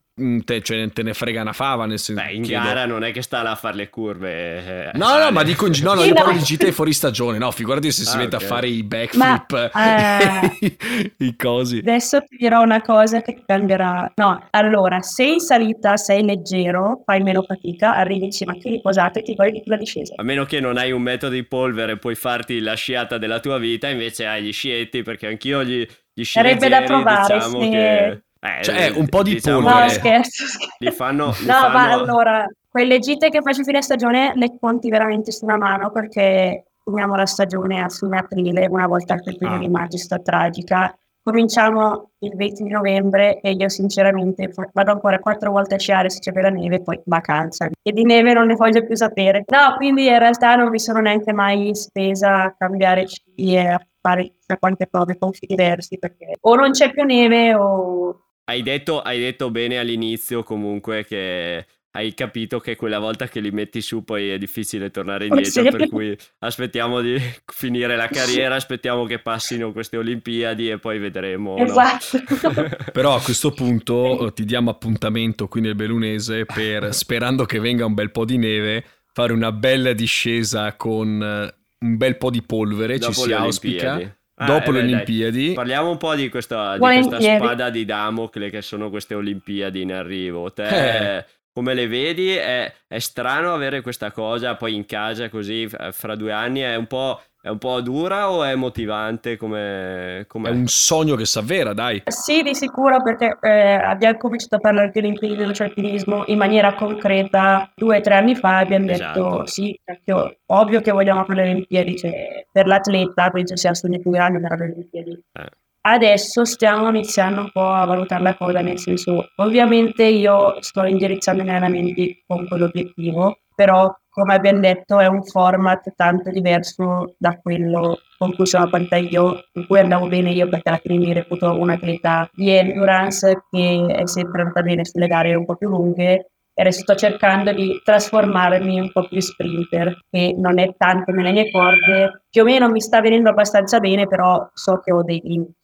te, 0.44 0.62
cioè, 0.62 0.90
te, 0.90 1.03
ne 1.03 1.14
frega 1.14 1.40
una 1.40 1.53
fava 1.53 1.87
nel 1.87 1.99
senso 1.99 2.23
Beh, 2.23 2.33
in 2.33 2.42
chiedo... 2.42 2.64
gara 2.64 2.85
non 2.85 3.05
è 3.05 3.12
che 3.12 3.23
sta 3.23 3.42
là 3.42 3.53
a 3.53 3.57
fare 3.57 3.77
le 3.77 3.88
curve 3.88 4.90
eh, 4.90 4.90
no 4.94 5.18
no 5.18 5.31
ma 5.31 5.42
dico 5.42 5.66
no, 5.83 5.94
no 5.94 6.05
io 6.05 6.12
parlo 6.12 6.33
di 6.33 6.40
GT 6.40 6.70
fuori 6.70 6.92
stagione 6.92 7.38
no 7.38 7.51
figurati 7.51 7.90
se 7.90 8.05
si 8.05 8.16
ah, 8.16 8.18
mette 8.18 8.37
okay. 8.37 8.46
a 8.46 8.51
fare 8.51 8.68
i 8.68 8.83
backflip 8.83 9.70
ma, 9.73 10.40
eh, 10.40 10.77
i 11.18 11.37
cosi. 11.37 11.79
adesso 11.79 12.20
ti 12.23 12.37
dirò 12.37 12.62
una 12.62 12.83
cosa 12.83 13.23
che 13.23 13.42
cambierà. 13.46 14.12
No 14.16 14.46
allora 14.51 15.01
se 15.01 15.25
in 15.25 15.40
salita 15.40 15.96
sei 15.96 16.25
leggero 16.25 17.03
fai 17.05 17.23
meno 17.23 17.42
fatica 17.42 17.94
arrivi 17.96 18.27
in 18.27 18.31
cima 18.31 18.53
ti 18.55 18.70
riposate 18.70 19.20
e 19.20 19.23
ti 19.23 19.35
godi 19.35 19.62
la 19.64 19.77
discesa. 19.77 20.14
A 20.16 20.23
meno 20.23 20.44
che 20.44 20.61
non 20.61 20.77
hai 20.77 20.92
un 20.92 21.03
metodo 21.03 21.35
di 21.35 21.44
polvere 21.44 21.99
puoi 21.99 22.14
farti 22.14 22.61
la 22.61 22.75
sciata 22.75 23.18
della 23.18 23.40
tua 23.40 23.59
vita 23.59 23.88
invece 23.88 24.27
hai 24.27 24.42
gli 24.42 24.53
scietti 24.53 25.03
perché 25.03 25.27
anch'io 25.27 25.64
gli, 25.64 25.87
gli 26.12 26.25
sci 26.25 26.33
sarebbe 26.33 26.68
da 26.68 26.83
provare 26.83 27.35
diciamo 27.35 27.62
se... 27.62 27.68
che 27.68 28.23
eh, 28.40 28.62
cioè, 28.62 28.92
un 28.94 29.09
po' 29.09 29.22
di 29.22 29.35
diciamo 29.35 29.61
polvere. 29.61 29.83
No, 29.83 29.88
scherzo, 29.90 30.46
scherzo. 30.46 30.74
Li 30.79 30.90
fanno, 30.90 31.35
li 31.38 31.46
no, 31.46 31.53
fanno... 31.53 31.72
ma 31.72 31.90
allora, 31.92 32.46
quelle 32.68 32.98
gite 32.98 33.29
che 33.29 33.42
faccio 33.42 33.62
fine 33.62 33.83
stagione 33.83 34.33
le 34.35 34.57
conti 34.59 34.88
veramente 34.88 35.31
su 35.31 35.44
una 35.44 35.59
mano 35.59 35.90
perché 35.90 36.64
finiamo 36.85 37.14
la 37.16 37.26
stagione 37.26 37.83
a 37.83 37.88
fine 37.88 38.18
aprile, 38.18 38.66
una 38.70 38.87
volta 38.87 39.16
che 39.16 39.31
il 39.31 39.37
primo 39.37 39.57
ah. 39.57 39.59
di 39.59 39.68
maggio 39.68 39.98
sta 39.98 40.18
tragica. 40.18 40.94
Cominciamo 41.22 42.12
il 42.20 42.35
20 42.35 42.62
di 42.62 42.70
novembre 42.70 43.40
e 43.40 43.50
io 43.50 43.68
sinceramente 43.68 44.50
vado 44.72 44.92
ancora 44.92 45.18
quattro 45.18 45.50
volte 45.50 45.74
a 45.74 45.79
sciare 45.79 46.09
se 46.09 46.18
c'è 46.18 46.33
bella 46.33 46.48
neve, 46.48 46.81
poi 46.81 46.98
vacanza. 47.05 47.68
E 47.83 47.92
di 47.92 48.05
neve 48.05 48.33
non 48.33 48.46
ne 48.46 48.55
voglio 48.55 48.85
più 48.87 48.96
sapere. 48.96 49.44
No, 49.48 49.76
quindi 49.76 50.07
in 50.07 50.18
realtà 50.18 50.57
non 50.57 50.70
mi 50.70 50.79
sono 50.79 51.00
neanche 51.00 51.35
mai 51.35 51.74
spesa 51.74 52.44
a 52.44 52.55
cambiare 52.57 53.07
sci 53.07 53.22
e 53.37 53.66
a 53.66 53.87
fare 54.00 54.33
chissà 54.33 54.57
quante 54.59 54.87
prove 54.87 55.18
con 55.18 55.31
sci 55.31 55.44
diversi 55.44 55.98
perché 55.98 56.38
o 56.40 56.55
non 56.55 56.70
c'è 56.70 56.90
più 56.90 57.05
neve 57.05 57.55
o 57.55 58.30
hai 58.44 58.62
detto, 58.62 59.00
hai 59.00 59.18
detto 59.18 59.50
bene 59.50 59.79
all'inizio 59.79 60.42
comunque 60.42 61.05
che 61.05 61.66
hai 61.92 62.14
capito 62.14 62.61
che 62.61 62.76
quella 62.76 63.00
volta 63.00 63.26
che 63.26 63.40
li 63.40 63.50
metti 63.50 63.81
su 63.81 64.05
poi 64.05 64.31
è 64.31 64.38
difficile 64.38 64.90
tornare 64.90 65.26
indietro, 65.26 65.64
per 65.64 65.88
cui 65.88 66.16
aspettiamo 66.38 67.00
di 67.00 67.18
finire 67.53 67.96
la 67.96 68.07
carriera, 68.07 68.55
aspettiamo 68.55 69.05
che 69.07 69.18
passino 69.18 69.72
queste 69.72 69.96
Olimpiadi 69.96 70.70
e 70.70 70.79
poi 70.79 70.98
vedremo. 70.98 71.57
Esatto. 71.57 72.22
No? 72.42 72.68
Però 72.92 73.14
a 73.16 73.20
questo 73.20 73.50
punto 73.50 74.29
eh, 74.29 74.33
ti 74.33 74.44
diamo 74.44 74.70
appuntamento 74.70 75.48
qui 75.48 75.61
nel 75.61 75.74
Belunese 75.74 76.44
per, 76.44 76.94
sperando 76.94 77.44
che 77.44 77.59
venga 77.59 77.85
un 77.87 77.94
bel 77.94 78.12
po' 78.12 78.24
di 78.24 78.38
neve, 78.38 78.85
fare 79.12 79.33
una 79.33 79.50
bella 79.50 79.92
discesa 79.92 80.76
con 80.76 81.20
eh, 81.20 81.55
un 81.80 81.97
bel 81.97 82.16
po' 82.18 82.30
di 82.30 82.43
polvere, 82.43 82.99
Dopo 82.99 83.12
ci 83.12 83.20
si 83.22 83.32
auspica. 83.32 84.16
Ah, 84.41 84.47
dopo 84.47 84.70
eh, 84.70 84.72
le 84.72 84.78
Olimpiadi. 84.80 85.47
Dai. 85.47 85.55
Parliamo 85.55 85.91
un 85.91 85.99
po' 85.99 86.14
di 86.14 86.30
questa, 86.30 86.72
di 86.74 86.78
questa, 86.78 87.20
spada 87.20 87.68
di 87.68 87.84
Damocle 87.84 88.49
che 88.49 88.62
sono 88.62 88.88
queste 88.88 89.14
Olimpiadi 89.14 89.82
in 89.82 89.93
arrivo. 89.93 90.51
Te 90.51 91.18
eh. 91.18 91.26
come 91.53 91.74
le 91.74 91.86
vedi? 91.86 92.30
È, 92.30 92.72
è, 92.86 92.99
strano 93.01 93.53
avere 93.53 93.82
questa 93.82 94.11
cosa 94.12 94.55
poi 94.55 94.74
in 94.74 94.86
casa 94.86 95.28
così 95.28 95.68
fra 95.91 96.14
due 96.14 96.32
anni. 96.32 96.61
È 96.61 96.74
un 96.74 96.86
po' 96.86 97.20
È 97.43 97.49
un 97.49 97.57
po' 97.57 97.80
dura 97.80 98.30
o 98.30 98.45
è 98.45 98.55
motivante 98.55 99.38
come... 99.38 100.26
È 100.26 100.49
un 100.51 100.66
sogno 100.66 101.16
che 101.16 101.24
s'avvera, 101.24 101.72
dai. 101.72 102.03
Sì, 102.07 102.43
di 102.43 102.55
sicuro 102.55 103.03
perché 103.03 103.38
eh, 103.41 103.72
abbiamo 103.74 104.18
cominciato 104.18 104.57
a 104.57 104.59
parlare 104.59 104.91
di 104.93 104.99
Olimpiadi 104.99 105.36
dello 105.36 105.55
alpinismo 105.57 106.24
in 106.26 106.36
maniera 106.36 106.74
concreta 106.74 107.72
due 107.74 107.97
o 107.97 108.01
tre 108.03 108.16
anni 108.16 108.34
fa 108.34 108.59
abbiamo 108.59 108.91
esatto. 108.91 109.22
detto 109.22 109.47
sì, 109.47 109.80
perché 109.82 110.41
ovvio 110.47 110.82
che 110.82 110.91
vogliamo 110.91 111.24
fare 111.24 111.45
le 111.45 111.51
Olimpiadi, 111.51 111.97
cioè, 111.97 112.47
per 112.53 112.66
l'atleta 112.66 113.30
penso 113.30 113.57
sia 113.57 113.70
il 113.70 113.76
sogno 113.76 113.99
più 113.99 114.11
grande 114.11 114.38
per 114.38 114.59
le 114.59 114.72
Olimpiadi. 114.72 115.24
Eh. 115.32 115.49
Adesso 115.82 116.45
stiamo 116.45 116.91
iniziando 116.91 117.41
un 117.41 117.51
po' 117.51 117.70
a 117.70 117.86
valutare 117.86 118.22
la 118.22 118.36
cosa, 118.36 118.61
nel 118.61 118.78
senso, 118.78 119.30
ovviamente 119.36 120.05
io 120.05 120.61
sto 120.61 120.84
indirizzando 120.84 121.41
i 121.41 121.45
miei 121.45 121.57
allenamenti 121.57 122.22
con 122.26 122.47
quell'obiettivo, 122.47 123.38
però 123.55 123.91
come 124.11 124.34
abbiamo 124.34 124.61
detto 124.61 124.98
è 124.98 125.06
un 125.06 125.22
format 125.22 125.92
tanto 125.94 126.30
diverso 126.30 127.14
da 127.16 127.38
quello 127.40 128.00
con 128.18 128.34
cui 128.34 128.46
sono 128.46 128.68
partita 128.68 128.96
io, 128.96 129.44
in 129.52 129.66
cui 129.66 129.78
andavo 129.78 130.08
bene 130.08 130.30
io 130.30 130.48
perché 130.48 130.68
alla 130.68 130.80
fine 130.82 130.98
mi 130.98 131.12
reputo 131.12 131.58
un'atleta 131.58 132.28
di 132.32 132.50
endurance 132.50 133.44
che 133.48 133.86
è 133.86 134.06
sempre 134.06 134.42
andata 134.42 134.62
bene 134.62 134.84
sulle 134.84 135.06
gare 135.06 135.34
un 135.34 135.44
po' 135.44 135.56
più 135.56 135.68
lunghe. 135.68 136.30
E 136.52 136.62
adesso 136.62 136.80
sto 136.80 136.94
cercando 136.96 137.52
di 137.52 137.80
trasformarmi 137.82 138.80
un 138.80 138.92
po' 138.92 139.06
più 139.08 139.20
sprinter, 139.20 139.96
che 140.11 140.34
non 140.36 140.58
è 140.58 140.74
tanto 140.76 141.12
nelle 141.12 141.32
mie 141.32 141.50
corde, 141.50 142.24
più 142.28 142.42
o 142.42 142.44
meno 142.44 142.68
mi 142.68 142.80
sta 142.80 143.00
venendo 143.00 143.30
abbastanza 143.30 143.78
bene, 143.78 144.06
però 144.06 144.50
so 144.52 144.80
che 144.80 144.92
ho 144.92 145.02
dei 145.02 145.20
limiti. 145.24 145.54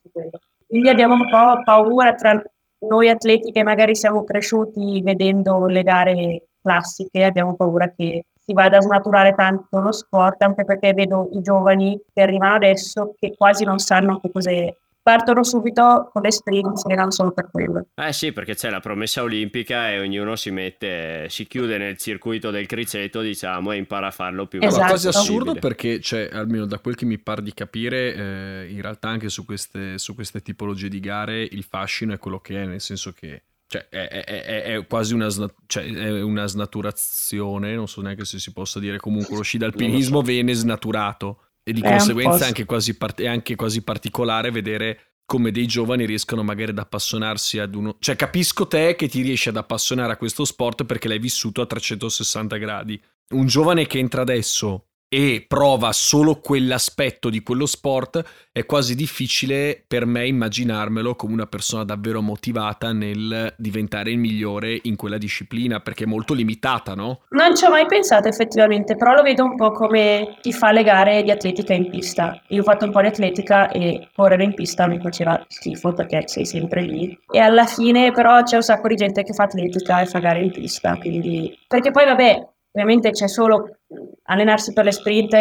Quindi 0.67 0.89
abbiamo 0.89 1.15
un 1.15 1.29
po' 1.29 1.63
paura 1.65 2.15
tra 2.15 2.41
noi 2.89 3.09
atleti 3.09 3.53
che 3.53 3.63
magari 3.63 3.95
siamo 3.95 4.25
cresciuti 4.25 5.03
vedendo 5.03 5.67
le 5.67 5.83
gare 5.83 6.43
classiche, 6.63 7.25
abbiamo 7.25 7.55
paura 7.57 7.93
che 7.95 8.25
si 8.47 8.53
vada 8.53 8.79
a 8.79 8.81
snaturare 8.81 9.35
tanto 9.35 9.81
lo 9.81 9.93
sport, 9.93 10.41
anche 10.43 10.65
perché 10.65 10.95
vedo 10.95 11.29
i 11.33 11.43
giovani 11.43 12.01
che 12.15 12.23
arrivano 12.23 12.55
adesso 12.55 13.15
che 13.19 13.35
quasi 13.37 13.65
non 13.65 13.79
sanno 13.79 14.21
che 14.21 14.31
cos'è 14.31 14.75
partono 15.07 15.45
subito 15.45 16.11
con 16.13 16.23
le 16.23 16.33
sprint 16.33 16.83
e 16.89 16.95
non 16.97 17.13
solo 17.13 17.31
per 17.31 17.49
quello. 17.53 17.87
Eh 17.95 18.13
sì, 18.13 18.33
perché 18.33 18.57
c'è 18.57 18.71
la 18.71 18.81
promessa 18.81 19.23
olimpica 19.23 19.91
e 19.91 20.01
ognuno 20.01 20.35
si 20.35 20.51
mette, 20.51 21.29
si 21.29 21.47
chiude 21.47 21.79
nel 21.79 21.97
circuito 21.97 22.51
del 22.51 22.67
criceto, 22.67 23.21
diciamo, 23.21 23.71
e 23.71 23.77
impara 23.77 24.09
a 24.09 24.11
farlo 24.11 24.47
più 24.47 24.61
esatto. 24.61 24.85
È 24.85 24.89
quasi 24.89 25.07
assurdo 25.07 25.55
perché, 25.55 26.01
cioè, 26.01 26.29
almeno 26.33 26.67
da 26.67 26.81
quel 26.81 26.97
che 26.97 27.05
mi 27.05 27.19
pare 27.19 27.43
di 27.43 27.55
capire, 27.55 28.15
eh, 28.15 28.67
in 28.69 28.83
realtà 28.83 29.09
anche 29.09 29.29
su 29.29 29.45
queste, 29.45 29.97
su 29.99 30.17
queste 30.17 30.43
tipologie 30.43 30.89
di 30.89 30.99
gare 30.99 31.41
il 31.41 31.63
fascino 31.63 32.13
è 32.13 32.19
quello 32.19 32.41
che 32.41 32.61
è, 32.61 32.67
nel 32.67 32.81
senso 32.81 33.13
che 33.13 33.43
cioè, 33.69 33.89
è, 33.89 34.09
è, 34.09 34.25
è, 34.25 34.63
è, 34.63 34.87
quasi 34.87 35.15
una, 35.15 35.29
cioè, 35.67 36.23
una, 36.23 36.47
snaturazione, 36.47 37.75
non 37.75 37.89
so 37.89 38.01
neanche 38.01 38.25
se 38.25 38.39
si 38.39 38.53
possa 38.53 38.79
dire, 38.79 38.99
comunque 38.99 39.37
lo 39.37 39.43
sci 39.43 39.59
d'alpinismo 39.59 40.23
viene 40.23 40.55
snaturato 40.55 41.41
e 41.63 41.73
di 41.73 41.83
conseguenza 41.83 42.45
è 42.45 42.47
anche, 42.49 42.65
quasi 42.65 42.97
part- 42.97 43.21
è 43.21 43.27
anche 43.27 43.57
quasi 43.57 43.83
particolare 43.83 44.51
vedere 44.53 45.15
come 45.27 45.51
dei 45.51 45.67
giovani 45.67 46.07
riescono 46.07 46.45
magari 46.45 46.71
ad 46.71 46.79
appassionarsi 46.79 47.59
ad 47.59 47.75
uno... 47.75 47.97
Cioè 47.99 48.15
capisco 48.15 48.69
te 48.69 48.95
che 48.95 49.09
ti 49.09 49.23
riesci 49.23 49.49
ad 49.49 49.57
appassionare 49.57 50.13
a 50.13 50.17
questo 50.17 50.45
sport 50.45 50.85
perché 50.85 51.09
l'hai 51.09 51.19
vissuto 51.19 51.61
a 51.61 51.67
360 51.67 52.57
gradi. 52.59 53.03
Un 53.31 53.47
giovane 53.47 53.89
che 53.89 53.99
entra 53.99 54.23
adesso 54.23 54.91
e 55.17 55.47
prova 55.49 55.93
solo 55.93 56.41
quell'aspetto 56.41 57.31
di 57.31 57.43
quello 57.43 57.65
sport, 57.65 58.23
è 58.53 58.67
quasi 58.67 58.95
difficile 58.95 59.83
per 59.87 60.05
me 60.05 60.27
immaginarmelo 60.27 61.15
come 61.15 61.33
una 61.33 61.47
persona 61.47 61.85
davvero 61.85 62.21
motivata 62.21 62.93
nel 62.93 63.55
diventare 63.57 64.11
il 64.11 64.19
migliore 64.19 64.79
in 64.83 64.95
quella 64.97 65.17
disciplina, 65.17 65.81
perché 65.81 66.05
è 66.05 66.07
molto 66.07 66.35
limitata, 66.35 66.93
no? 66.93 67.23
Non 67.31 67.57
ci 67.57 67.65
ho 67.65 67.71
mai 67.71 67.87
pensato 67.87 68.29
effettivamente, 68.29 68.95
però 68.95 69.15
lo 69.15 69.23
vedo 69.23 69.45
un 69.45 69.57
po' 69.57 69.73
come 69.73 70.37
chi 70.43 70.53
fa 70.53 70.71
le 70.71 70.83
gare 70.83 71.23
di 71.23 71.31
atletica 71.31 71.73
in 71.73 71.89
pista. 71.89 72.39
Io 72.49 72.61
ho 72.61 72.65
fatto 72.65 72.85
un 72.85 72.91
po' 72.91 73.01
di 73.01 73.07
atletica 73.07 73.71
e 73.71 74.11
correre 74.15 74.45
in 74.45 74.53
pista 74.53 74.87
mi 74.87 75.01
faceva 75.01 75.43
schifo 75.49 75.95
perché 75.95 76.25
sei 76.27 76.45
sempre 76.45 76.83
lì. 76.83 77.19
E 77.31 77.39
alla 77.39 77.65
fine 77.65 78.13
però 78.13 78.43
c'è 78.43 78.57
un 78.57 78.63
sacco 78.63 78.89
di 78.89 78.97
gente 78.97 79.23
che 79.23 79.33
fa 79.33 79.45
atletica 79.45 80.03
e 80.03 80.05
fa 80.05 80.19
gare 80.19 80.43
in 80.43 80.51
pista, 80.51 80.95
quindi... 80.99 81.59
Perché 81.67 81.91
poi 81.91 82.05
vabbè, 82.05 82.49
Ovviamente 82.77 83.11
c'è 83.11 83.27
solo 83.27 83.79
allenarsi 84.25 84.75
per 84.75 84.85
le 84.85 84.93
sprint, 84.93 85.35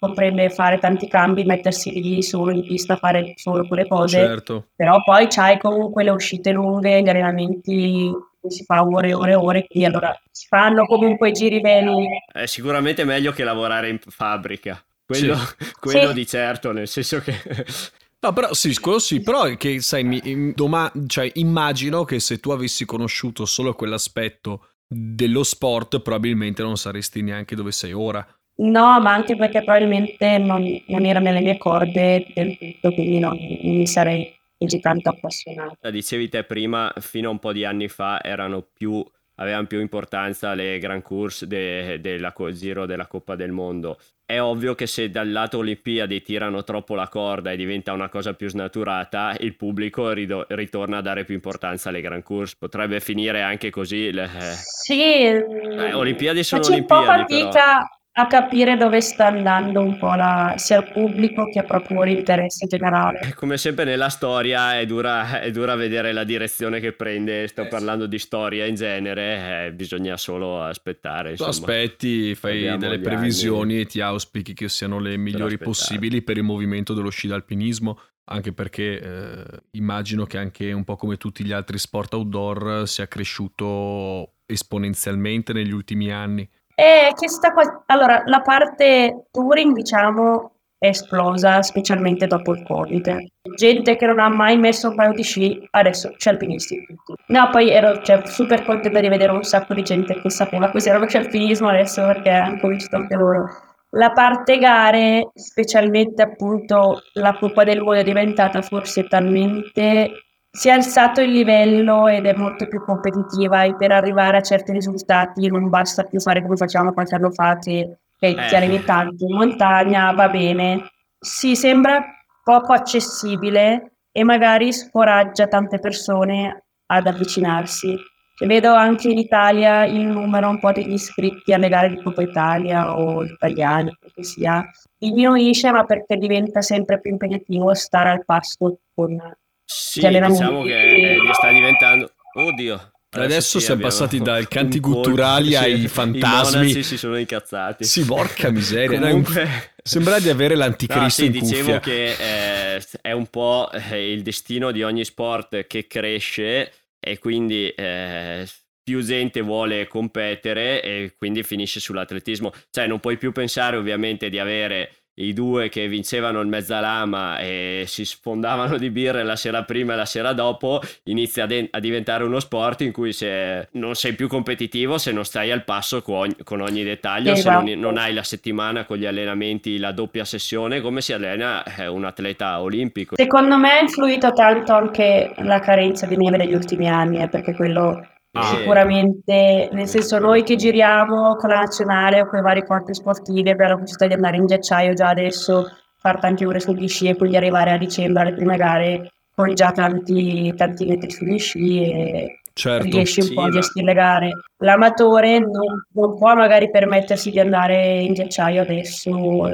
comprende 0.00 0.50
fare 0.50 0.80
tanti 0.80 1.06
cambi, 1.06 1.44
mettersi 1.44 1.92
lì 1.92 2.20
solo 2.24 2.50
in 2.50 2.64
pista, 2.66 2.96
fare 2.96 3.34
solo 3.36 3.68
quelle 3.68 3.86
cose. 3.86 4.18
Certo. 4.18 4.66
Però 4.74 5.00
poi 5.04 5.28
c'hai 5.28 5.60
comunque 5.60 6.02
le 6.02 6.10
uscite 6.10 6.50
lunghe, 6.50 7.00
gli 7.00 7.08
allenamenti 7.08 8.10
si 8.48 8.64
fa 8.64 8.84
ore 8.84 9.10
e 9.10 9.14
ore 9.14 9.30
e 9.30 9.36
ore, 9.36 9.66
quindi 9.68 9.88
allora 9.88 10.20
si 10.28 10.48
fanno 10.48 10.84
comunque 10.86 11.28
i 11.28 11.32
giri 11.32 11.60
veri. 11.60 12.08
È 12.32 12.46
sicuramente 12.46 13.04
meglio 13.04 13.30
che 13.30 13.44
lavorare 13.44 13.88
in 13.88 14.00
fabbrica. 14.04 14.82
Quello, 15.06 15.36
sì. 15.36 15.54
quello 15.78 16.08
sì. 16.08 16.14
di 16.14 16.26
certo, 16.26 16.72
nel 16.72 16.88
senso 16.88 17.20
che 17.20 17.32
No, 18.24 18.32
però 18.32 18.54
sì, 18.54 18.72
quello 18.78 19.00
sì, 19.00 19.20
però 19.20 19.56
che 19.56 19.80
sai, 19.80 20.04
mi, 20.04 20.52
doma- 20.54 20.92
cioè, 21.08 21.28
immagino 21.34 22.04
che 22.04 22.20
se 22.20 22.38
tu 22.38 22.50
avessi 22.50 22.84
conosciuto 22.84 23.44
solo 23.44 23.74
quell'aspetto 23.74 24.66
dello 24.92 25.42
sport 25.42 26.00
probabilmente 26.00 26.62
non 26.62 26.76
saresti 26.76 27.22
neanche 27.22 27.56
dove 27.56 27.72
sei 27.72 27.92
ora. 27.92 28.26
No, 28.54 29.00
ma 29.00 29.12
anche 29.12 29.34
perché 29.34 29.62
probabilmente 29.64 30.38
non, 30.38 30.62
non 30.88 31.04
era 31.04 31.20
nelle 31.20 31.40
mie 31.40 31.58
corde 31.58 32.26
del 32.34 32.56
tutto, 32.58 32.92
quindi 32.92 33.18
non, 33.18 33.36
non 33.36 33.76
mi 33.76 33.86
sarei 33.86 34.32
così 34.58 34.78
tanto 34.78 35.08
appassionata. 35.08 35.90
Dicevi 35.90 36.28
te 36.28 36.44
prima, 36.44 36.92
fino 37.00 37.28
a 37.28 37.32
un 37.32 37.38
po' 37.38 37.52
di 37.52 37.64
anni 37.64 37.88
fa 37.88 38.22
erano 38.22 38.62
più 38.62 39.04
avevano 39.42 39.66
più 39.66 39.80
importanza 39.80 40.54
le 40.54 40.78
Grand 40.78 41.02
Course 41.02 41.46
de, 41.46 42.00
della 42.00 42.32
Giro 42.52 42.86
della 42.86 43.06
Coppa 43.06 43.34
del 43.34 43.52
Mondo. 43.52 43.98
È 44.24 44.40
ovvio 44.40 44.74
che 44.74 44.86
se 44.86 45.10
dal 45.10 45.30
lato 45.30 45.58
Olimpiadi 45.58 46.22
tirano 46.22 46.64
troppo 46.64 46.94
la 46.94 47.08
corda 47.08 47.50
e 47.50 47.56
diventa 47.56 47.92
una 47.92 48.08
cosa 48.08 48.32
più 48.32 48.48
snaturata, 48.48 49.36
il 49.40 49.56
pubblico 49.56 50.10
rido- 50.12 50.46
ritorna 50.48 50.98
a 50.98 51.02
dare 51.02 51.24
più 51.24 51.34
importanza 51.34 51.90
alle 51.90 52.00
Grand 52.00 52.22
Course. 52.22 52.56
Potrebbe 52.58 53.00
finire 53.00 53.42
anche 53.42 53.68
così. 53.68 54.10
Le, 54.10 54.24
eh. 54.24 54.54
Sì, 54.54 55.02
eh, 55.02 55.92
Olimpiadi 55.92 56.42
sono 56.42 56.64
Olimpiadi. 56.64 57.04
Un 57.04 57.08
po' 57.08 57.12
fatica 57.12 57.50
però 57.50 58.01
a 58.14 58.26
capire 58.26 58.76
dove 58.76 59.00
sta 59.00 59.28
andando 59.28 59.80
un 59.80 59.96
po' 59.96 60.14
la, 60.14 60.54
sia 60.58 60.78
il 60.78 60.90
pubblico 60.92 61.46
che 61.46 61.62
proprio 61.62 62.02
l'interesse 62.02 62.66
generale. 62.66 63.32
Come 63.34 63.56
sempre 63.56 63.84
nella 63.84 64.10
storia 64.10 64.78
è 64.78 64.84
dura, 64.84 65.40
è 65.40 65.50
dura 65.50 65.74
vedere 65.76 66.12
la 66.12 66.24
direzione 66.24 66.78
che 66.78 66.92
prende, 66.92 67.46
sto 67.48 67.66
parlando 67.68 68.06
di 68.06 68.18
storia 68.18 68.66
in 68.66 68.74
genere, 68.74 69.66
eh, 69.66 69.72
bisogna 69.72 70.18
solo 70.18 70.62
aspettare. 70.62 71.30
Insomma. 71.30 71.50
Tu 71.50 71.56
aspetti, 71.56 72.34
fai 72.34 72.58
Abbiamo 72.58 72.78
delle 72.78 72.98
previsioni 73.00 73.72
anni. 73.72 73.82
e 73.82 73.86
ti 73.86 74.00
auspichi 74.02 74.52
che 74.52 74.68
siano 74.68 74.98
le 74.98 75.16
migliori 75.16 75.56
possibili 75.56 76.20
per 76.20 76.36
il 76.36 76.42
movimento 76.42 76.92
dello 76.92 77.10
sci 77.10 77.28
d'alpinismo 77.28 77.98
anche 78.24 78.52
perché 78.52 79.00
eh, 79.00 79.44
immagino 79.72 80.26
che 80.26 80.38
anche 80.38 80.72
un 80.72 80.84
po' 80.84 80.94
come 80.94 81.16
tutti 81.16 81.44
gli 81.44 81.50
altri 81.50 81.76
sport 81.76 82.14
outdoor 82.14 82.86
sia 82.86 83.08
cresciuto 83.08 84.34
esponenzialmente 84.46 85.52
negli 85.52 85.72
ultimi 85.72 86.12
anni. 86.12 86.48
E 86.82 87.12
che 87.14 87.28
sta 87.28 87.52
qua... 87.52 87.84
Allora, 87.86 88.22
la 88.26 88.40
parte 88.40 89.26
touring, 89.30 89.72
diciamo, 89.72 90.54
è 90.76 90.88
esplosa, 90.88 91.62
specialmente 91.62 92.26
dopo 92.26 92.54
il 92.54 92.64
Covid. 92.64 93.24
Gente 93.54 93.94
che 93.94 94.06
non 94.06 94.18
ha 94.18 94.28
mai 94.28 94.58
messo 94.58 94.88
un 94.88 94.96
paio 94.96 95.12
di 95.12 95.22
sci, 95.22 95.64
adesso 95.70 96.12
c'è 96.16 96.30
alpinisti. 96.30 96.84
No, 97.28 97.50
poi 97.52 97.70
ero 97.70 98.02
cioè, 98.02 98.26
super 98.26 98.64
contenta 98.64 98.98
di 98.98 99.06
vedere 99.06 99.30
un 99.30 99.44
sacco 99.44 99.74
di 99.74 99.84
gente 99.84 100.20
che 100.20 100.28
sapeva 100.28 100.70
cos'era 100.70 100.98
lo 100.98 101.06
scialpinismo 101.06 101.68
adesso, 101.68 102.04
perché 102.04 102.30
hanno 102.30 102.66
visto 102.66 102.96
anche 102.96 103.14
loro. 103.14 103.48
La 103.90 104.10
parte 104.10 104.58
gare, 104.58 105.30
specialmente 105.34 106.20
appunto 106.22 107.02
la 107.12 107.36
Coppa 107.38 107.62
del 107.62 107.80
Mondo 107.80 108.00
è 108.00 108.02
diventata 108.02 108.60
forse 108.60 109.06
talmente 109.06 110.10
si 110.54 110.68
è 110.68 110.72
alzato 110.72 111.22
il 111.22 111.30
livello 111.30 112.08
ed 112.08 112.26
è 112.26 112.34
molto 112.34 112.68
più 112.68 112.84
competitiva 112.84 113.62
e 113.62 113.74
per 113.74 113.90
arrivare 113.90 114.36
a 114.36 114.42
certi 114.42 114.72
risultati 114.72 115.48
non 115.48 115.70
basta 115.70 116.04
più 116.04 116.20
fare 116.20 116.42
come 116.42 116.56
facciamo 116.56 116.92
qualche 116.92 117.14
anno 117.14 117.30
fa 117.30 117.56
che, 117.56 117.96
che 118.18 118.28
eh. 118.28 118.84
tanto 118.84 119.24
in 119.24 119.34
montagna, 119.34 120.12
va 120.12 120.28
bene. 120.28 120.90
Si 121.18 121.56
sembra 121.56 122.04
poco 122.44 122.74
accessibile 122.74 123.92
e 124.12 124.24
magari 124.24 124.74
scoraggia 124.74 125.46
tante 125.46 125.78
persone 125.78 126.64
ad 126.84 127.06
avvicinarsi. 127.06 127.96
E 128.38 128.46
vedo 128.46 128.74
anche 128.74 129.08
in 129.08 129.16
Italia 129.16 129.86
il 129.86 130.04
numero 130.04 130.50
un 130.50 130.58
po' 130.58 130.72
degli 130.72 130.92
iscritti 130.92 131.54
alle 131.54 131.70
gare 131.70 131.88
di 131.88 132.02
Coppa 132.02 132.22
Italia 132.22 132.98
o 132.98 133.24
italiani, 133.24 133.96
che 134.12 134.24
sia, 134.24 134.68
diminuisce 134.98 135.70
ma 135.70 135.84
perché 135.84 136.16
diventa 136.16 136.60
sempre 136.60 137.00
più 137.00 137.12
impegnativo 137.12 137.72
stare 137.72 138.10
al 138.10 138.24
passo 138.24 138.80
con 138.94 139.18
sì, 139.64 140.00
diciamo 140.00 140.62
che 140.62 141.16
gli 141.22 141.32
sta 141.32 141.52
diventando... 141.52 142.12
Oddio. 142.34 142.92
Adesso, 143.14 143.26
adesso 143.26 143.58
sì, 143.58 143.64
siamo 143.66 143.82
passati 143.82 144.18
dai 144.22 144.48
canti 144.48 144.80
culturali 144.80 145.54
ai 145.54 145.86
fantasmi. 145.86 146.70
I 146.70 146.82
si 146.82 146.96
sono 146.96 147.18
incazzati. 147.18 147.84
Sì, 147.84 148.04
porca 148.04 148.50
miseria. 148.50 148.98
Comunque... 148.98 149.70
Sembra 149.84 150.20
di 150.20 150.30
avere 150.30 150.54
l'anticristo 150.54 151.24
no, 151.24 151.32
sì, 151.32 151.40
dicevo 151.40 151.80
che 151.80 152.76
eh, 152.76 152.82
è 153.00 153.10
un 153.10 153.26
po' 153.26 153.68
eh, 153.72 154.12
il 154.12 154.22
destino 154.22 154.70
di 154.70 154.84
ogni 154.84 155.04
sport 155.04 155.66
che 155.66 155.88
cresce 155.88 156.72
e 157.00 157.18
quindi 157.18 157.68
eh, 157.68 158.46
più 158.82 159.02
gente 159.02 159.40
vuole 159.40 159.88
competere 159.88 160.80
e 160.82 161.14
quindi 161.18 161.42
finisce 161.42 161.80
sull'atletismo. 161.80 162.52
Cioè 162.70 162.86
non 162.86 163.00
puoi 163.00 163.18
più 163.18 163.32
pensare 163.32 163.76
ovviamente 163.76 164.30
di 164.30 164.38
avere 164.38 165.01
i 165.22 165.32
due 165.32 165.68
che 165.68 165.88
vincevano 165.88 166.40
il 166.40 166.48
mezzalama 166.48 167.38
e 167.38 167.84
si 167.86 168.04
sfondavano 168.04 168.76
di 168.76 168.90
birre 168.90 169.22
la 169.22 169.36
sera 169.36 169.62
prima 169.62 169.94
e 169.94 169.96
la 169.96 170.04
sera 170.04 170.32
dopo, 170.32 170.80
inizia 171.04 171.44
a, 171.44 171.46
de- 171.46 171.68
a 171.70 171.80
diventare 171.80 172.24
uno 172.24 172.40
sport 172.40 172.80
in 172.82 172.92
cui 172.92 173.12
se 173.12 173.68
non 173.72 173.94
sei 173.94 174.14
più 174.14 174.28
competitivo 174.28 174.98
se 174.98 175.12
non 175.12 175.24
stai 175.24 175.50
al 175.50 175.64
passo 175.64 176.02
con 176.02 176.16
ogni, 176.16 176.36
con 176.44 176.60
ogni 176.60 176.82
dettaglio, 176.82 177.32
esatto. 177.32 177.66
se 177.66 177.74
non, 177.74 177.80
non, 177.80 177.98
hai 177.98 178.12
la 178.12 178.22
settimana 178.22 178.84
con 178.84 178.96
gli 178.96 179.06
allenamenti, 179.06 179.78
la 179.78 179.92
doppia 179.92 180.24
sessione, 180.24 180.80
come 180.80 181.00
si 181.00 181.12
allena 181.12 181.62
eh, 181.64 181.86
un 181.86 182.04
atleta 182.04 182.60
olimpico. 182.60 183.16
Secondo 183.16 183.56
me 183.58 183.72
ha 183.72 183.80
influito 183.80 184.32
tanto 184.32 184.72
anche 184.72 185.32
la 185.38 185.60
carenza 185.60 186.06
di 186.06 186.16
neve 186.16 186.36
negli 186.36 186.54
ultimi 186.54 186.88
anni, 186.88 187.22
eh, 187.22 187.28
perché 187.28 187.54
quello 187.54 188.06
Ah. 188.34 188.44
Sicuramente, 188.44 189.68
nel 189.72 189.86
senso 189.86 190.18
noi 190.18 190.42
che 190.42 190.56
giriamo 190.56 191.36
con 191.36 191.50
la 191.50 191.60
nazionale 191.60 192.22
o 192.22 192.26
con 192.26 192.38
i 192.38 192.42
vari 192.42 192.64
corpi 192.64 192.94
sportivi 192.94 193.50
abbiamo 193.50 193.72
la 193.72 193.78
possibilità 193.78 194.06
di 194.06 194.14
andare 194.14 194.36
in 194.36 194.46
ghiacciaio 194.46 194.94
già 194.94 195.08
adesso, 195.08 195.68
fare 195.98 196.18
tante 196.18 196.46
ore 196.46 196.58
sugli 196.58 196.88
sci 196.88 197.08
e 197.08 197.16
quindi 197.16 197.36
arrivare 197.36 197.72
a 197.72 197.76
dicembre 197.76 198.22
alle 198.22 198.34
prime 198.34 198.56
gare 198.56 199.12
con 199.34 199.52
già 199.52 199.70
tanti, 199.72 200.50
tanti 200.56 200.86
metri 200.86 201.10
sugli 201.10 201.38
sci 201.38 201.82
e 201.82 202.40
certo, 202.54 202.84
riesci 202.88 203.20
un 203.20 203.26
sì, 203.26 203.34
po' 203.34 203.42
a 203.42 203.50
gestire 203.50 203.86
le 203.86 203.92
gare. 203.92 204.30
L'amatore 204.58 205.38
non, 205.38 205.86
non, 205.92 206.16
può 206.16 206.34
magari 206.34 206.70
permettersi 206.70 207.30
di 207.30 207.38
andare 207.38 208.00
in 208.00 208.14
ghiacciaio 208.14 208.62
adesso, 208.62 209.10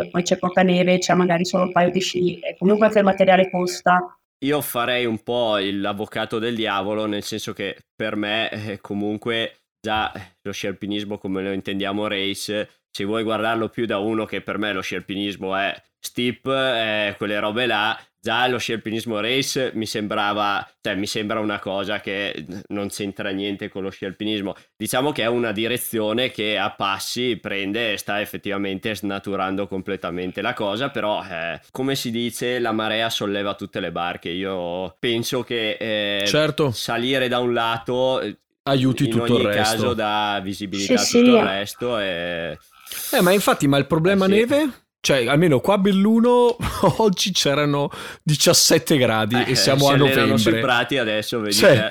poi 0.09 0.23
c'è 0.23 0.39
poca 0.39 0.63
neve, 0.63 0.99
c'è 0.99 1.15
magari 1.15 1.45
solo 1.45 1.65
un 1.65 1.73
paio 1.73 1.91
di 1.91 2.01
sci 2.01 2.39
e 2.39 2.57
comunque 2.57 2.87
anche 2.87 2.99
il 2.99 3.05
materiale 3.05 3.51
costa 3.51 4.18
io 4.45 4.61
farei 4.61 5.05
un 5.05 5.23
po' 5.23 5.59
l'avvocato 5.59 6.39
del 6.39 6.55
diavolo, 6.55 7.07
nel 7.07 7.23
senso 7.23 7.53
che 7.53 7.77
per 7.95 8.17
me 8.17 8.51
eh, 8.51 8.81
comunque 8.81 9.63
già 9.81 10.13
lo 10.43 10.53
scialpinismo 10.53 11.19
come 11.19 11.43
lo 11.43 11.53
intendiamo 11.53 12.07
race, 12.07 12.83
se 12.91 13.05
vuoi 13.05 13.23
guardarlo 13.23 13.69
più 13.69 13.87
da 13.87 13.99
uno 13.99 14.25
che 14.25 14.41
per 14.41 14.59
me 14.59 14.73
lo 14.73 14.81
scialpinismo 14.81 15.57
è 15.57 15.75
steep, 15.99 16.47
eh, 16.47 17.15
quelle 17.17 17.39
robe 17.39 17.67
là, 17.67 17.99
già 18.21 18.47
lo 18.47 18.59
sci 18.59 18.73
alpinismo 18.73 19.21
race 19.21 19.71
mi 19.75 19.87
sembrava, 19.87 20.67
cioè 20.81 20.95
mi 20.95 21.07
sembra 21.07 21.41
una 21.41 21.59
cosa 21.59 22.01
che 22.01 22.45
non 22.69 22.89
c'entra 22.89 23.31
niente 23.31 23.69
con 23.69 23.83
lo 23.83 23.91
sci 23.91 24.05
alpinismo. 24.05 24.55
Diciamo 24.77 25.13
che 25.13 25.23
è 25.23 25.27
una 25.27 25.53
direzione 25.53 26.31
che 26.31 26.59
a 26.59 26.71
passi 26.71 27.37
prende 27.37 27.93
e 27.93 27.97
sta 27.97 28.21
effettivamente 28.21 28.95
snaturando 28.95 29.67
completamente 29.67 30.41
la 30.43 30.55
cosa, 30.55 30.91
però 30.91 31.23
eh, 31.25 31.61
come 31.71 31.95
si 31.95 32.11
dice 32.11 32.59
la 32.59 32.73
marea 32.73 33.11
solleva 33.11 33.55
tutte 33.55 33.81
le 33.81 33.93
barche. 33.93 34.31
Io 34.31 34.97
penso 34.99 35.43
che 35.43 35.77
eh, 35.79 36.27
certo. 36.27 36.71
salire 36.71 37.29
da 37.29 37.39
un 37.39 37.53
lato 37.53 38.21
aiuti 38.65 39.05
in 39.05 39.11
tutto 39.11 39.39
il 39.39 39.45
resto. 39.47 39.59
In 39.59 39.81
caso 39.81 39.95
dà 39.95 40.41
visibilità 40.43 40.97
sì, 40.97 41.17
a 41.17 41.21
tutto 41.21 41.33
sì. 41.33 41.39
il 41.39 41.45
resto 41.45 41.99
e... 41.99 42.59
Eh, 43.13 43.21
ma 43.21 43.33
infatti, 43.33 43.67
ma 43.67 43.77
il 43.79 43.87
problema 43.87 44.27
eh, 44.27 44.29
sì. 44.29 44.35
neve? 44.35 44.71
Cioè, 45.09 45.27
almeno 45.27 45.61
qua 45.61 45.77
a 45.77 45.79
Belluno 45.79 46.55
oggi 46.99 47.33
c'erano 47.33 47.89
17 48.25 48.99
gradi 48.99 49.37
eh, 49.37 49.53
e 49.53 49.55
siamo 49.55 49.89
a 49.89 49.97
novembre. 49.97 50.37
sui 50.37 50.61
prati 50.61 50.99
adesso, 50.99 51.41
vedi 51.41 51.55
cioè, 51.55 51.91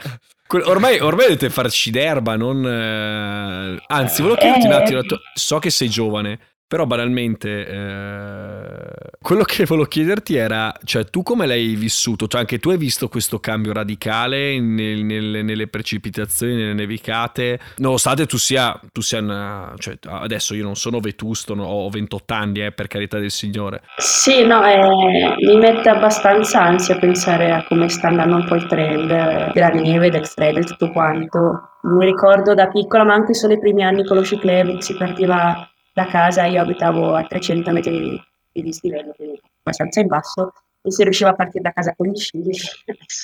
ormai, 0.66 1.00
ormai 1.00 1.26
dovete 1.26 1.50
farci 1.50 1.90
d'erba, 1.90 2.36
non... 2.36 2.64
Eh... 2.64 3.84
Anzi, 3.88 4.22
volevo 4.22 4.40
chiederti 4.40 4.68
un 4.68 4.72
attimo, 4.72 5.02
so 5.34 5.58
che 5.58 5.72
sei 5.72 5.90
giovane, 5.90 6.57
però 6.68 6.86
banalmente, 6.86 7.66
eh, 7.66 8.92
quello 9.22 9.44
che 9.44 9.64
volevo 9.64 9.88
chiederti 9.88 10.36
era, 10.36 10.74
cioè 10.84 11.06
tu 11.06 11.24
come 11.24 11.48
l'hai 11.48 11.76
vissuto? 11.76 12.28
Cioè 12.28 12.42
anche 12.42 12.60
tu 12.60 12.70
hai 12.72 12.78
visto 12.78 13.08
questo 13.08 13.40
cambio 13.40 13.72
radicale 13.72 14.60
nel, 14.60 15.06
nel, 15.06 15.46
nelle 15.46 15.68
precipitazioni, 15.68 16.56
nelle 16.56 16.74
nevicate, 16.74 17.58
nonostante 17.78 18.26
tu 18.26 18.38
sia, 18.38 18.78
tu 18.92 19.00
sia 19.00 19.20
una, 19.20 19.74
cioè, 19.78 19.98
adesso 20.08 20.54
io 20.56 20.64
non 20.66 20.76
sono 20.76 21.00
vetusto, 21.00 21.56
no, 21.56 21.64
ho 21.64 21.90
28 21.90 22.34
anni, 22.34 22.66
eh, 22.66 22.74
per 22.74 22.88
carità 22.88 23.18
del 23.18 23.32
Signore. 23.32 23.84
Sì, 23.96 24.46
no, 24.46 24.62
eh, 24.66 25.36
mi 25.46 25.56
mette 25.58 25.88
abbastanza 25.88 26.62
ansia 26.64 26.98
pensare 26.98 27.50
a 27.50 27.64
come 27.66 27.88
sta 27.88 28.10
andando 28.10 28.36
un 28.36 28.46
po' 28.46 28.56
il 28.56 28.66
trend 28.66 29.08
della 29.54 29.70
neve, 29.70 30.10
del 30.10 30.28
freddo 30.28 30.60
e 30.60 30.64
tutto 30.64 30.92
quanto. 30.92 31.70
Mi 31.84 32.06
ricordo 32.06 32.54
da 32.54 32.68
piccola, 32.68 33.06
ma 33.06 33.14
anche 33.14 33.34
solo 33.34 33.54
i 33.54 33.60
primi 33.60 33.86
anni 33.86 34.04
con 34.04 34.18
lo 34.18 34.24
ciclable, 34.26 34.82
si 34.82 34.94
partiva 34.98 35.70
da 35.98 36.06
casa, 36.06 36.46
io 36.46 36.62
abitavo 36.62 37.16
a 37.16 37.24
300 37.24 37.72
metri 37.72 38.22
di 38.52 38.62
dislivello, 38.62 39.14
quindi 39.16 39.42
abbastanza 39.62 40.00
in 40.00 40.06
basso, 40.06 40.54
e 40.84 40.92
si 40.92 41.02
riusciva 41.02 41.32
a 41.32 41.34
partire 41.34 41.64
da 41.64 41.72
casa 41.72 41.96
con 41.96 42.06
gli 42.06 42.16
sci. 42.16 42.40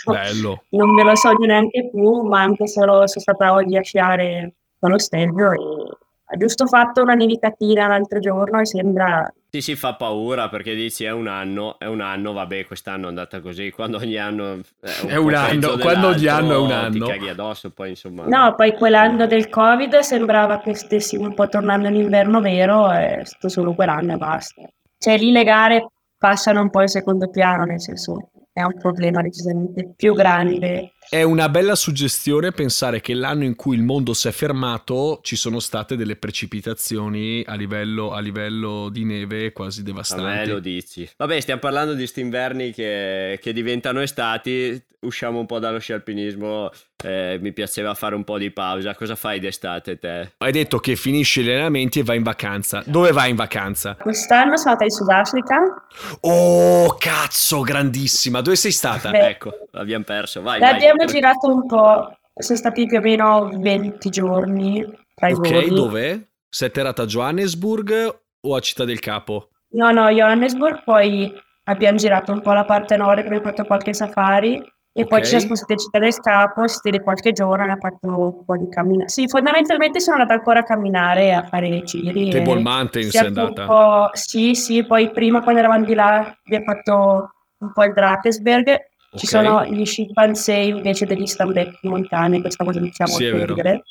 Bello. 0.08 0.64
Non 0.70 0.92
me 0.92 1.04
lo 1.04 1.16
sogno 1.16 1.46
neanche 1.46 1.92
più, 1.92 2.24
ma 2.24 2.42
anche 2.42 2.68
solo 2.68 3.06
sono 3.06 3.22
stata 3.22 3.54
oggi 3.54 3.78
a 3.78 3.84
sciare 3.84 4.56
con 4.80 4.90
lo 4.90 4.98
Stelvio 4.98 5.52
e 5.52 5.98
ha 6.26 6.38
giusto 6.38 6.66
fatto 6.68 7.02
una 7.02 7.14
nevicatina 7.14 7.88
l'altro 7.88 8.20
giorno 8.20 8.60
e 8.60 8.66
sembra 8.66 9.32
sì, 9.54 9.62
si 9.62 9.76
fa 9.76 9.94
paura 9.94 10.50
perché 10.50 10.74
dici 10.74 11.04
è 11.04 11.12
un 11.12 11.28
anno, 11.28 11.78
è 11.78 11.86
un 11.86 12.02
anno, 12.02 12.34
vabbè, 12.34 12.66
quest'anno 12.66 13.06
è 13.06 13.10
andata 13.10 13.40
così, 13.40 13.70
quando 13.70 13.98
ogni 13.98 14.18
anno 14.18 14.48
è 14.48 14.52
un, 14.54 14.64
è 15.10 15.16
un 15.16 15.34
anno, 15.36 15.78
quando 15.78 16.08
ogni 16.08 16.26
anno 16.26 16.54
è 16.54 16.58
un 16.58 16.72
anno. 16.72 17.06
Ti 17.06 17.12
caghi 17.12 17.30
addosso, 17.30 17.70
poi 17.70 17.90
insomma. 17.90 18.26
No, 18.26 18.56
poi 18.56 18.74
quell'anno 18.74 19.28
del 19.28 19.50
Covid 19.50 20.00
sembrava 20.00 20.60
che 20.60 20.74
stessimo 20.74 21.28
un 21.28 21.36
po' 21.36 21.48
tornando 21.50 21.88
in 21.88 21.98
inverno 21.98 22.42
vero, 22.42 22.90
è 22.90 23.22
stato 23.26 23.48
solo 23.48 23.76
quell'anno 23.76 24.14
e 24.14 24.18
basta. 24.18 24.64
Cioè 24.98 25.20
lì 25.20 25.32
le 25.32 25.44
gare 25.44 25.88
passano 26.18 26.60
un 26.60 26.72
po' 26.72 26.82
in 26.82 26.88
secondo 26.88 27.30
piano, 27.30 27.64
nel 27.64 27.80
senso 27.80 28.32
è 28.52 28.64
un 28.64 28.76
problema 28.80 29.22
decisamente 29.22 29.94
più 29.96 30.16
grande. 30.16 30.93
È 31.10 31.22
una 31.22 31.48
bella 31.50 31.76
suggestione 31.76 32.52
pensare 32.52 33.00
che 33.00 33.14
l'anno 33.14 33.44
in 33.44 33.56
cui 33.56 33.76
il 33.76 33.84
mondo 33.84 34.14
si 34.14 34.28
è 34.28 34.32
fermato 34.32 35.20
ci 35.22 35.36
sono 35.36 35.60
state 35.60 35.96
delle 35.96 36.16
precipitazioni 36.16 37.44
a 37.46 37.56
livello, 37.56 38.14
a 38.14 38.20
livello 38.20 38.90
di 38.90 39.04
neve 39.04 39.52
quasi 39.52 39.84
devastanti. 39.84 40.26
A 40.26 40.28
me 40.28 40.46
lo 40.48 40.60
dici. 40.60 41.08
Vabbè, 41.16 41.40
stiamo 41.40 41.60
parlando 41.60 41.94
di 41.94 42.08
sti 42.08 42.22
inverni 42.22 42.72
che, 42.72 43.40
che 43.42 43.54
diventano 43.54 44.02
estati, 44.02 44.82
usciamo 45.02 45.40
un 45.40 45.46
po' 45.46 45.60
dallo 45.60 45.80
sci 45.80 45.94
alpinismo, 45.94 46.72
eh, 47.04 47.38
mi 47.42 47.52
piaceva 47.54 47.94
fare 47.94 48.16
un 48.16 48.24
po' 48.24 48.38
di 48.38 48.52
pausa. 48.52 48.96
Cosa 48.96 49.16
fai 49.16 49.40
d'estate 49.40 49.98
te? 50.00 50.34
Hai 50.38 50.52
detto 50.52 50.80
che 50.80 50.96
finisci 50.96 51.42
gli 51.44 51.50
allenamenti 51.50 52.00
e 52.00 52.04
vai 52.04 52.18
in 52.18 52.24
vacanza. 52.24 52.84
Dove 52.86 53.12
vai 53.12 53.30
in 53.32 53.36
vacanza? 53.36 53.96
Quest'anno 53.96 54.56
sono 54.58 54.76
stata 54.76 54.84
in 54.86 54.90
Sudafrica. 54.90 55.88
Oh, 56.22 56.96
cazzo, 56.98 57.62
grandissima. 57.62 58.42
Dove 58.42 58.56
sei 58.56 58.72
stata? 58.72 59.10
Beh, 59.12 59.28
ecco, 59.30 59.52
l'abbiamo 59.72 60.04
perso. 60.04 60.42
Vai, 60.42 60.60
L'abbiamo 60.60 61.04
vai. 61.04 61.08
girato 61.14 61.48
un 61.48 61.66
po'. 61.68 62.18
Sono 62.36 62.58
stati 62.58 62.86
più 62.88 62.98
o 62.98 63.02
meno 63.02 63.50
20 63.60 64.10
giorni 64.10 64.84
tra 65.14 65.30
i 65.30 65.34
Ok, 65.34 65.50
voli. 65.52 65.70
dove? 65.70 66.28
Sei 66.50 66.68
atterrata 66.68 67.04
a 67.04 67.06
Johannesburg 67.06 68.20
o 68.42 68.56
a 68.56 68.60
Città 68.60 68.86
del 68.86 69.00
Capo? 69.00 69.50
No, 69.74 69.92
no, 69.92 70.10
Johannesburg, 70.10 70.84
poi 70.84 71.32
abbiamo 71.66 71.98
girato 71.98 72.32
un 72.32 72.42
po' 72.42 72.54
la 72.54 72.66
parte 72.66 72.96
nord, 72.96 73.20
abbiamo 73.20 73.42
fatto 73.42 73.64
qualche 73.66 73.94
safari 73.94 74.62
e 74.96 75.08
poi 75.08 75.22
ci 75.22 75.30
siamo 75.30 75.46
spostati 75.46 75.74
a 75.74 75.78
Città 75.78 75.98
del 75.98 76.14
Capo, 76.20 76.68
siete 76.68 76.96
lì 76.96 77.04
qualche 77.04 77.32
giorno, 77.32 77.64
abbiamo 77.64 77.80
fatto 77.82 78.08
un 78.08 78.46
po' 78.46 78.58
di 78.58 78.70
camminare. 78.70 79.10
Sì, 79.10 79.28
fondamentalmente 79.28 80.00
sono 80.00 80.18
andata 80.18 80.38
ancora 80.38 80.60
a 80.60 80.64
camminare, 80.64 81.34
a 81.34 81.42
fare 81.44 81.68
i 81.68 81.84
giri. 81.84 82.30
Table 82.30 82.62
Mountain 82.62 83.10
sei 83.10 83.26
andata? 83.26 83.66
Po'... 83.66 84.10
Sì, 84.14 84.54
sì, 84.54 84.86
poi 84.86 85.10
prima 85.10 85.42
quando 85.42 85.62
eravamo 85.62 85.84
di 85.84 85.96
là 85.96 86.38
abbiamo 86.46 86.66
fatto 86.66 87.32
un 87.58 87.72
po' 87.74 87.84
il 87.86 87.94
Drakensberg, 87.94 88.68
okay. 88.68 88.86
ci 89.16 89.26
sono 89.26 89.66
gli 89.66 89.84
scimpanzé 89.84 90.54
invece 90.54 91.08
degli 91.08 91.26
stambecchi 91.26 91.88
montani, 91.88 92.40
questa 92.40 92.64
cosa 92.64 92.80
diciamo 92.80 93.12
sì, 93.12 93.26
è 93.26 93.32
vero. 93.32 93.56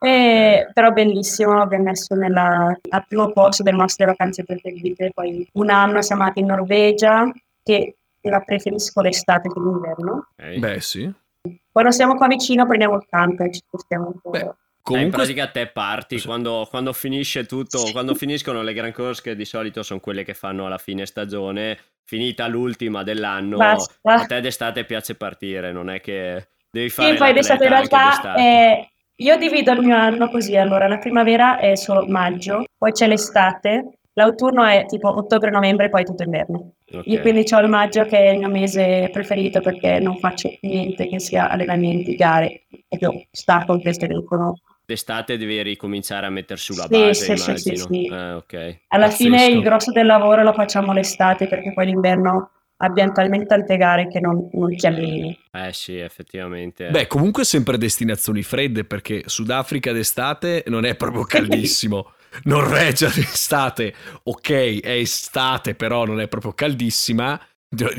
E, 0.00 0.70
però 0.72 0.92
bellissimo, 0.92 1.60
abbiamo 1.60 1.82
messo 1.84 2.14
nella, 2.14 2.72
al 2.90 3.04
primo 3.08 3.32
posto 3.32 3.64
delle 3.64 3.78
nostre 3.78 4.06
vacanze 4.06 4.44
preferite. 4.44 5.10
Poi 5.12 5.48
un 5.54 5.70
anno 5.70 6.00
siamo 6.02 6.22
andati 6.22 6.38
in 6.38 6.46
Norvegia, 6.46 7.28
che 7.64 7.97
la 8.30 8.40
preferisco 8.40 9.00
l'estate 9.00 9.48
che 9.48 9.60
l'inverno. 9.60 10.28
Okay. 10.36 10.58
Beh, 10.58 10.80
sì. 10.80 11.12
Quando 11.70 11.90
siamo 11.92 12.14
qua 12.16 12.26
vicino 12.26 12.66
prendiamo 12.66 12.96
il 12.96 13.06
camper, 13.08 13.50
ci 13.50 13.60
spostiamo 13.66 14.06
un 14.06 14.20
po'. 14.20 14.30
Beh. 14.30 14.54
Comunque... 14.88 14.98
Eh, 14.98 15.02
in 15.02 15.10
pratica 15.10 15.44
a 15.44 15.50
te 15.50 15.66
parti 15.66 16.20
quando, 16.22 16.66
quando, 16.70 16.92
finisce 16.92 17.44
tutto, 17.44 17.90
quando 17.92 18.14
finiscono 18.14 18.62
le 18.62 18.72
Grand 18.72 18.94
Course 18.94 19.20
che 19.22 19.36
di 19.36 19.44
solito 19.44 19.82
sono 19.82 20.00
quelle 20.00 20.24
che 20.24 20.34
fanno 20.34 20.66
alla 20.66 20.78
fine 20.78 21.04
stagione, 21.04 21.78
finita 22.04 22.46
l'ultima 22.46 23.02
dell'anno, 23.02 23.58
Basta. 23.58 24.14
a 24.14 24.24
te 24.24 24.40
d'estate 24.40 24.84
piace 24.84 25.14
partire, 25.14 25.72
non 25.72 25.90
è 25.90 26.00
che 26.00 26.48
devi 26.70 26.88
fare... 26.88 27.10
Sì, 27.10 27.16
poi 27.18 27.32
d'estate 27.34 27.64
in 27.64 27.70
realtà 27.70 28.34
è, 28.34 28.88
io 29.16 29.36
divido 29.36 29.72
il 29.72 29.82
mio 29.82 29.96
anno 29.96 30.30
così, 30.30 30.56
allora 30.56 30.88
la 30.88 30.98
primavera 30.98 31.58
è 31.58 31.74
solo 31.76 32.06
maggio, 32.06 32.64
poi 32.76 32.92
c'è 32.92 33.06
l'estate, 33.06 33.97
l'autunno 34.18 34.64
è 34.64 34.84
tipo 34.86 35.16
ottobre-novembre, 35.16 35.88
poi 35.88 36.04
tutto 36.04 36.24
inverno. 36.24 36.72
Okay. 36.84 37.02
Io 37.06 37.20
quindi 37.20 37.44
ho 37.52 37.60
il 37.60 37.68
maggio 37.68 38.04
che 38.04 38.18
è 38.18 38.30
il 38.30 38.38
mio 38.38 38.48
mese 38.48 39.08
preferito 39.12 39.60
perché 39.60 40.00
non 40.00 40.18
faccio 40.18 40.50
niente 40.62 41.06
che 41.06 41.20
sia 41.20 41.48
allenamenti, 41.48 42.16
gare, 42.16 42.64
proprio 42.88 43.26
stacco 43.30 43.74
il 43.74 43.96
telefono. 43.96 44.58
D'estate 44.84 45.36
devi 45.36 45.62
ricominciare 45.62 46.26
a 46.26 46.30
mettere 46.30 46.58
sulla 46.58 46.84
sì, 46.84 46.88
base, 46.88 47.36
sì, 47.36 47.42
immagino. 47.44 47.56
Sì, 47.58 47.76
sì, 47.76 47.76
sì. 47.76 48.06
Eh, 48.06 48.32
okay. 48.32 48.80
Alla 48.88 49.04
Pazzesco. 49.04 49.22
fine 49.22 49.46
il 49.46 49.62
grosso 49.62 49.92
del 49.92 50.06
lavoro 50.06 50.42
lo 50.42 50.52
facciamo 50.52 50.92
l'estate 50.92 51.46
perché 51.46 51.72
poi 51.72 51.86
l'inverno 51.86 52.50
abbiamo 52.78 53.12
talmente 53.12 53.46
tante 53.46 53.76
gare 53.76 54.08
che 54.08 54.18
non, 54.18 54.48
non 54.52 54.76
ci 54.76 54.86
alleni. 54.86 55.38
Eh 55.52 55.72
sì, 55.72 55.98
effettivamente. 55.98 56.88
Beh, 56.88 57.06
comunque 57.06 57.44
sempre 57.44 57.76
destinazioni 57.76 58.42
fredde 58.42 58.84
perché 58.84 59.22
Sudafrica 59.26 59.92
d'estate 59.92 60.64
non 60.66 60.84
è 60.84 60.96
proprio 60.96 61.22
caldissimo. 61.28 62.12
Norvegia 62.44 63.08
d'estate, 63.14 63.94
ok, 64.22 64.80
è 64.80 64.92
estate, 64.92 65.74
però 65.74 66.04
non 66.04 66.20
è 66.20 66.28
proprio 66.28 66.52
caldissima. 66.52 67.40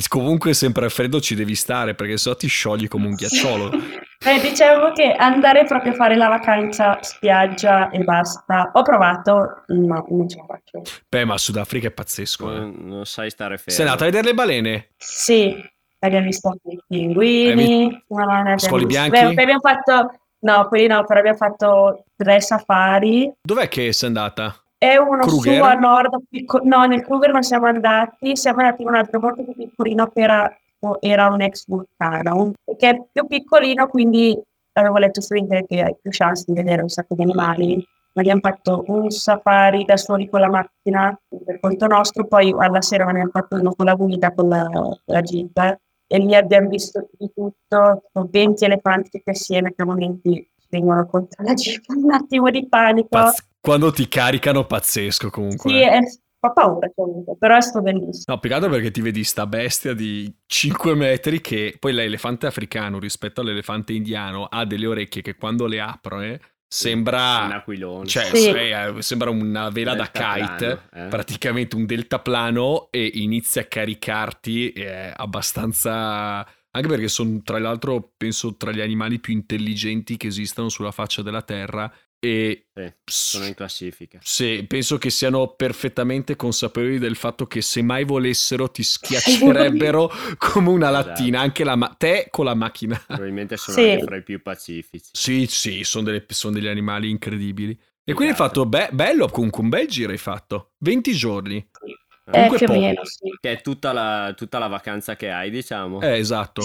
Comunque 0.07 0.53
sempre 0.53 0.85
al 0.85 0.91
freddo 0.91 1.21
ci 1.21 1.35
devi 1.35 1.53
stare 1.53 1.93
perché 1.93 2.17
sennò 2.17 2.35
ti 2.35 2.47
sciogli 2.47 2.87
come 2.87 3.07
un 3.07 3.13
ghiacciolo. 3.13 3.71
Eh, 4.21 4.41
diciamo 4.41 4.91
che 4.91 5.13
andare 5.13 5.63
proprio 5.63 5.93
a 5.93 5.95
fare 5.95 6.17
la 6.17 6.27
vacanza 6.27 6.97
spiaggia 6.99 7.89
e 7.89 8.03
basta. 8.03 8.69
Ho 8.73 8.81
provato, 8.81 9.63
ma 9.67 10.03
non 10.09 10.27
ce 10.27 10.39
la 10.39 10.45
faccio. 10.45 10.81
Beh, 11.07 11.23
ma 11.23 11.37
Sudafrica 11.37 11.87
è 11.87 11.91
pazzesco. 11.91 12.51
Eh. 12.51 12.59
Non, 12.59 12.75
non 12.79 13.05
sai 13.05 13.29
stare 13.29 13.55
fermo. 13.55 13.71
Sei 13.71 13.85
andata 13.85 14.03
a 14.03 14.07
vedere 14.07 14.27
le 14.27 14.33
balene? 14.33 14.89
Sì, 14.97 15.55
abbiamo 15.99 16.25
visto 16.25 16.53
i 16.65 16.77
pinguini. 16.85 18.03
No, 18.09 18.25
no, 18.25 18.41
ne 18.43 18.59
Scoli 18.59 18.85
bianchi? 18.85 19.11
Beh, 19.11 19.41
abbiamo 19.41 19.61
fatto... 19.61 20.19
No, 20.41 20.67
quelli 20.67 20.87
no, 20.87 21.03
però 21.05 21.19
abbiamo 21.19 21.37
fatto 21.37 22.05
tre 22.15 22.39
safari. 22.39 23.31
Dov'è 23.41 23.67
che 23.67 23.91
sei 23.91 24.07
andata? 24.07 24.55
E 24.77 24.97
uno 24.97 25.23
Kruger? 25.23 25.57
su 25.57 25.63
a 25.63 25.73
nord, 25.73 26.21
picco- 26.29 26.61
no, 26.63 26.85
nel 26.85 27.03
Kruger 27.03 27.31
non 27.31 27.43
siamo 27.43 27.65
andati, 27.65 28.37
siamo 28.37 28.59
andati 28.59 28.81
in 28.83 28.87
un 28.87 28.95
altro 28.95 29.19
molto 29.19 29.43
più 29.43 29.53
piccolino 29.53 30.07
che 30.07 30.21
era, 30.21 30.57
era 31.01 31.27
un 31.27 31.41
ex 31.41 31.65
vulcano, 31.67 32.53
che 32.77 32.89
è 32.89 33.01
più 33.11 33.27
piccolino, 33.27 33.87
quindi 33.87 34.41
avevo 34.73 34.97
letto 34.97 35.19
su 35.19 35.35
internet 35.35 35.67
che 35.67 35.81
hai 35.81 35.95
più 36.01 36.09
chance 36.13 36.45
di 36.47 36.53
vedere 36.53 36.81
un 36.81 36.87
sacco 36.87 37.15
di 37.15 37.23
animali. 37.23 37.85
Abbiamo 38.13 38.39
fatto 38.41 38.83
un 38.87 39.09
safari 39.09 39.83
da 39.83 39.97
soli 39.97 40.29
con 40.29 40.39
la 40.39 40.49
macchina 40.49 41.17
per 41.45 41.59
conto 41.59 41.85
nostro, 41.87 42.25
poi 42.25 42.53
alla 42.57 42.81
sera 42.81 43.03
ne 43.05 43.11
abbiamo 43.11 43.31
fatto 43.31 43.55
uno 43.55 43.73
con 43.73 43.85
la 43.85 43.95
guida, 43.95 44.33
con 44.33 44.47
la, 44.47 44.67
la 45.05 45.21
jeep, 45.21 45.77
e 46.11 46.17
lì 46.17 46.33
abbiamo 46.33 46.69
visto 46.69 47.07
di 47.19 47.29
tutto, 47.31 48.09
con 48.11 48.27
20 48.31 48.65
elefanti 48.65 49.11
tutti 49.11 49.29
assieme 49.29 49.75
che 49.75 49.83
a 49.83 49.85
momenti 49.85 50.49
vengono 50.67 51.05
contro 51.05 51.43
la 51.43 51.53
jeep, 51.53 51.83
un 51.89 52.11
attimo 52.11 52.49
di 52.49 52.67
panico. 52.67 53.09
Pazz- 53.09 53.45
quando 53.61 53.91
ti 53.91 54.07
caricano, 54.07 54.65
pazzesco 54.65 55.29
comunque. 55.29 55.69
Sì, 55.69 55.77
è, 55.77 55.99
fa 56.39 56.49
paura 56.49 56.91
comunque, 56.95 57.35
però 57.37 57.57
è 57.57 57.61
stato 57.61 57.83
bellissimo. 57.83 58.23
No, 58.25 58.39
più 58.39 58.49
che 58.49 58.59
perché 58.59 58.89
ti 58.89 59.01
vedi 59.01 59.23
sta 59.23 59.45
bestia 59.45 59.93
di 59.93 60.33
5 60.47 60.95
metri 60.95 61.41
che 61.41 61.75
poi 61.77 61.93
l'elefante 61.93 62.47
africano 62.47 62.97
rispetto 62.97 63.41
all'elefante 63.41 63.93
indiano 63.93 64.45
ha 64.45 64.65
delle 64.65 64.87
orecchie 64.87 65.21
che 65.21 65.35
quando 65.35 65.67
le 65.67 65.79
aprono 65.79 66.37
eh, 66.69 66.91
Un 66.91 66.93
sembra... 66.93 67.55
aquilone. 67.55 68.05
Cioè, 68.05 68.25
Sì. 68.25 68.49
eh, 68.49 68.93
sembra 68.99 69.31
una 69.31 69.69
vela 69.69 69.95
da 69.95 70.09
kite, 70.09 70.83
eh. 70.93 71.07
praticamente 71.07 71.75
un 71.75 71.85
deltaplano 71.85 72.89
e 72.91 73.11
inizia 73.15 73.61
a 73.61 73.65
caricarti 73.65 74.71
è 74.71 75.11
abbastanza... 75.15 76.47
Anche 76.71 76.87
perché 76.87 77.07
sono 77.07 77.41
tra 77.43 77.57
l'altro, 77.57 78.13
penso, 78.15 78.55
tra 78.55 78.71
gli 78.71 78.79
animali 78.79 79.19
più 79.19 79.33
intelligenti 79.33 80.17
che 80.17 80.27
esistano 80.27 80.69
sulla 80.69 80.91
faccia 80.91 81.23
della 81.23 81.41
Terra 81.41 81.91
e 82.19 82.67
Sì, 82.75 82.93
sono 83.05 83.45
in 83.45 83.53
classifica. 83.53 84.19
sì, 84.21 84.65
penso 84.67 84.97
che 84.97 85.09
siano 85.09 85.53
perfettamente 85.55 86.35
consapevoli 86.35 86.99
del 86.99 87.15
fatto 87.15 87.47
che 87.47 87.61
se 87.61 87.81
mai 87.81 88.03
volessero 88.03 88.69
ti 88.69 88.83
schiaccerebbero 88.83 90.09
come 90.37 90.69
una 90.69 90.89
lattina, 90.89 91.37
Esatto. 91.37 91.43
anche 91.43 91.63
la 91.63 91.75
ma- 91.75 91.95
te 91.97 92.27
con 92.29 92.45
la 92.45 92.55
macchina. 92.55 93.01
Probabilmente 93.07 93.55
sono 93.57 93.77
Sì. 93.77 93.89
anche 93.89 94.03
fra 94.03 94.15
i 94.17 94.23
più 94.23 94.41
pacifici. 94.41 95.09
Sì, 95.13 95.45
sì, 95.47 95.83
sono, 95.83 96.03
delle- 96.05 96.25
sono 96.29 96.53
degli 96.53 96.67
animali 96.67 97.09
incredibili. 97.09 97.71
E 98.03 98.13
quindi 98.13 98.33
hai 98.33 98.39
Esatto. 98.39 98.61
fatto 98.61 98.65
be- 98.65 98.89
bello, 98.91 99.27
comunque 99.29 99.61
un 99.61 99.69
bel 99.69 99.87
giro 99.87 100.11
hai 100.11 100.17
fatto. 100.17 100.73
20 100.79 101.13
giorni. 101.13 101.57
Eh, 101.57 102.31
Comunque 102.31 102.57
più 102.57 102.67
o 102.67 102.69
poco. 102.73 102.79
meno, 102.85 103.01
sì. 103.05 103.29
Che 103.39 103.51
è 103.51 103.61
tutta 103.61 103.91
la, 103.91 104.33
tutta 104.35 104.59
la 104.59 104.67
vacanza 104.67 105.15
che 105.15 105.29
hai, 105.31 105.49
diciamo. 105.49 105.99
Eh, 106.01 106.17
esatto. 106.17 106.61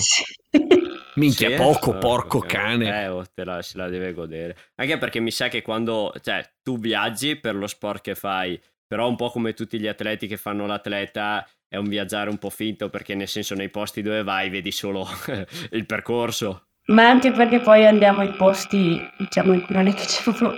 Minchia, 1.14 1.50
Sì, 1.50 1.54
poco, 1.54 1.94
eh, 1.94 1.98
porco 1.98 2.40
cane. 2.40 3.02
Eh, 3.02 3.08
oh, 3.08 3.24
te 3.32 3.44
la, 3.44 3.62
se 3.62 3.78
la 3.78 3.88
deve 3.88 4.12
godere. 4.12 4.56
Anche 4.76 4.98
perché 4.98 5.20
mi 5.20 5.30
sa 5.30 5.48
che 5.48 5.62
quando, 5.62 6.12
cioè, 6.22 6.44
tu 6.62 6.78
viaggi 6.78 7.36
per 7.36 7.54
lo 7.54 7.66
sport 7.66 8.02
che 8.02 8.14
fai, 8.14 8.60
però 8.86 9.08
un 9.08 9.16
po' 9.16 9.30
come 9.30 9.54
tutti 9.54 9.78
gli 9.78 9.86
atleti 9.86 10.26
che 10.26 10.36
fanno 10.36 10.66
l'atleta, 10.66 11.46
è 11.68 11.76
un 11.76 11.88
viaggiare 11.88 12.30
un 12.30 12.38
po' 12.38 12.50
finto 12.50 12.90
perché 12.90 13.14
nel 13.14 13.28
senso 13.28 13.54
nei 13.54 13.68
posti 13.68 14.02
dove 14.02 14.22
vai 14.22 14.50
vedi 14.50 14.70
solo 14.70 15.06
il 15.70 15.86
percorso. 15.86 16.68
Ma 16.86 17.08
anche 17.08 17.32
perché 17.32 17.60
poi 17.60 17.86
andiamo 17.86 18.22
in 18.22 18.36
posti, 18.36 19.00
diciamo, 19.16 19.54
in 19.54 19.64
cui 19.64 19.74
non 19.74 19.86
è 19.86 19.94
che 19.94 20.04
c'è 20.04 20.22
proprio 20.22 20.54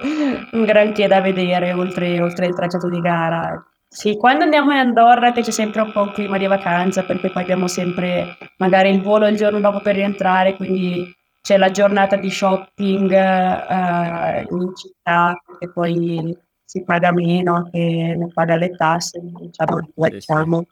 un 0.52 0.64
granché 0.64 1.06
da 1.06 1.20
vedere 1.20 1.72
oltre, 1.72 2.20
oltre 2.20 2.46
il 2.46 2.54
tracciato 2.54 2.88
di 2.90 3.00
gara. 3.00 3.64
Sì, 3.88 4.16
quando 4.16 4.44
andiamo 4.44 4.72
in 4.72 4.78
Andorra 4.78 5.32
c'è 5.32 5.50
sempre 5.50 5.80
un 5.80 5.90
po' 5.92 6.02
un 6.02 6.12
clima 6.12 6.36
di 6.38 6.46
vacanza, 6.46 7.04
perché 7.04 7.30
poi 7.30 7.42
abbiamo 7.42 7.66
sempre 7.68 8.36
magari 8.58 8.90
il 8.90 9.00
volo 9.00 9.26
il 9.26 9.36
giorno 9.36 9.60
dopo 9.60 9.80
per 9.80 9.94
rientrare, 9.94 10.54
quindi 10.56 11.10
c'è 11.40 11.56
la 11.56 11.70
giornata 11.70 12.16
di 12.16 12.28
shopping 12.30 13.10
eh, 13.12 14.46
in 14.50 14.74
città, 14.76 15.40
che 15.58 15.70
poi 15.72 16.36
si 16.68 16.82
paga 16.82 17.12
meno, 17.12 17.68
che 17.70 18.14
ne 18.18 18.26
paga 18.34 18.56
le 18.56 18.70
tasse, 18.70 19.20
diciamo, 19.22 19.88
diciamo. 19.94 20.66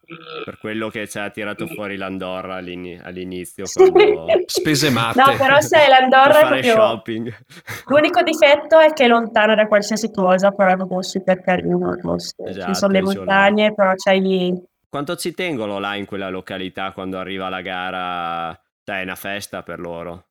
Per 0.45 0.59
quello 0.59 0.89
che 0.89 1.07
ci 1.07 1.21
ha 1.21 1.31
tirato 1.31 1.69
fuori 1.69 1.97
l'Andorra 1.97 2.57
all'ini- 2.57 2.99
all'inizio. 3.01 3.65
Sì. 3.65 3.91
Quando... 3.91 4.27
Spese 4.45 4.91
matte. 4.91 5.23
No, 5.25 5.37
però 5.37 5.61
sai, 5.61 5.87
per 5.87 5.89
l'Andorra 5.89 6.41
è 6.41 6.47
proprio... 6.49 6.75
shopping. 6.75 7.37
L'unico 7.87 8.23
difetto 8.23 8.81
è 8.81 8.93
che 8.93 9.05
è 9.05 9.09
lontana 9.09 9.55
da 9.55 9.69
qualsiasi 9.69 10.11
cosa, 10.11 10.51
però 10.51 10.73
è 10.73 10.77
proprio 10.77 11.01
super 11.01 11.41
carino 11.41 11.93
il 11.93 12.01
posto. 12.01 12.45
Esatto, 12.45 12.73
Ci 12.73 12.75
sono 12.75 12.93
le 12.93 12.99
isolato. 12.99 13.19
montagne, 13.21 13.75
però 13.75 13.93
c'hai 13.95 14.21
lì... 14.21 14.63
Quanto 14.89 15.15
ci 15.15 15.33
tengono 15.33 15.79
là 15.79 15.95
in 15.95 16.07
quella 16.07 16.29
località 16.29 16.91
quando 16.91 17.19
arriva 17.19 17.49
la 17.49 17.61
gara? 17.61 18.61
Cioè, 18.83 18.99
è 18.99 19.03
una 19.05 19.15
festa 19.15 19.63
per 19.63 19.79
loro. 19.79 20.27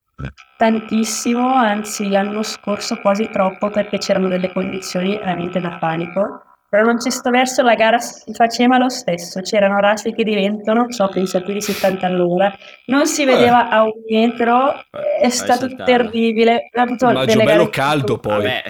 Tantissimo, 0.58 1.54
anzi 1.54 2.10
l'anno 2.10 2.44
scorso 2.44 2.98
quasi 2.98 3.30
troppo 3.30 3.70
perché 3.70 3.98
c'erano 3.98 4.28
delle 4.28 4.52
condizioni 4.52 5.18
veramente 5.18 5.60
da 5.60 5.78
panico. 5.78 6.44
Però 6.74 6.86
non 6.86 6.98
c'è 6.98 7.12
sto 7.12 7.30
verso, 7.30 7.62
la 7.62 7.76
gara 7.76 8.00
si 8.00 8.34
faceva 8.34 8.80
lo 8.80 8.90
stesso, 8.90 9.42
c'erano 9.42 9.80
raffiche 9.80 10.24
di 10.24 10.34
vento, 10.34 10.74
non 10.74 10.90
so, 10.92 11.08
penso 11.08 11.38
a 11.38 11.42
più 11.42 11.54
di 11.54 11.62
70 11.62 12.08
all'ora, 12.08 12.52
non 12.88 13.06
si 13.06 13.26
vedeva 13.26 13.70
a 13.70 13.84
un 13.84 13.92
metro, 14.10 14.74
Eh, 14.74 15.20
è 15.22 15.30
stato 15.30 15.68
saltare. 15.68 15.98
terribile. 16.10 16.70
Delle 16.72 17.44
bello 17.44 17.70
caldo 17.70 18.18
poi. 18.18 18.38
Vabbè, 18.38 18.64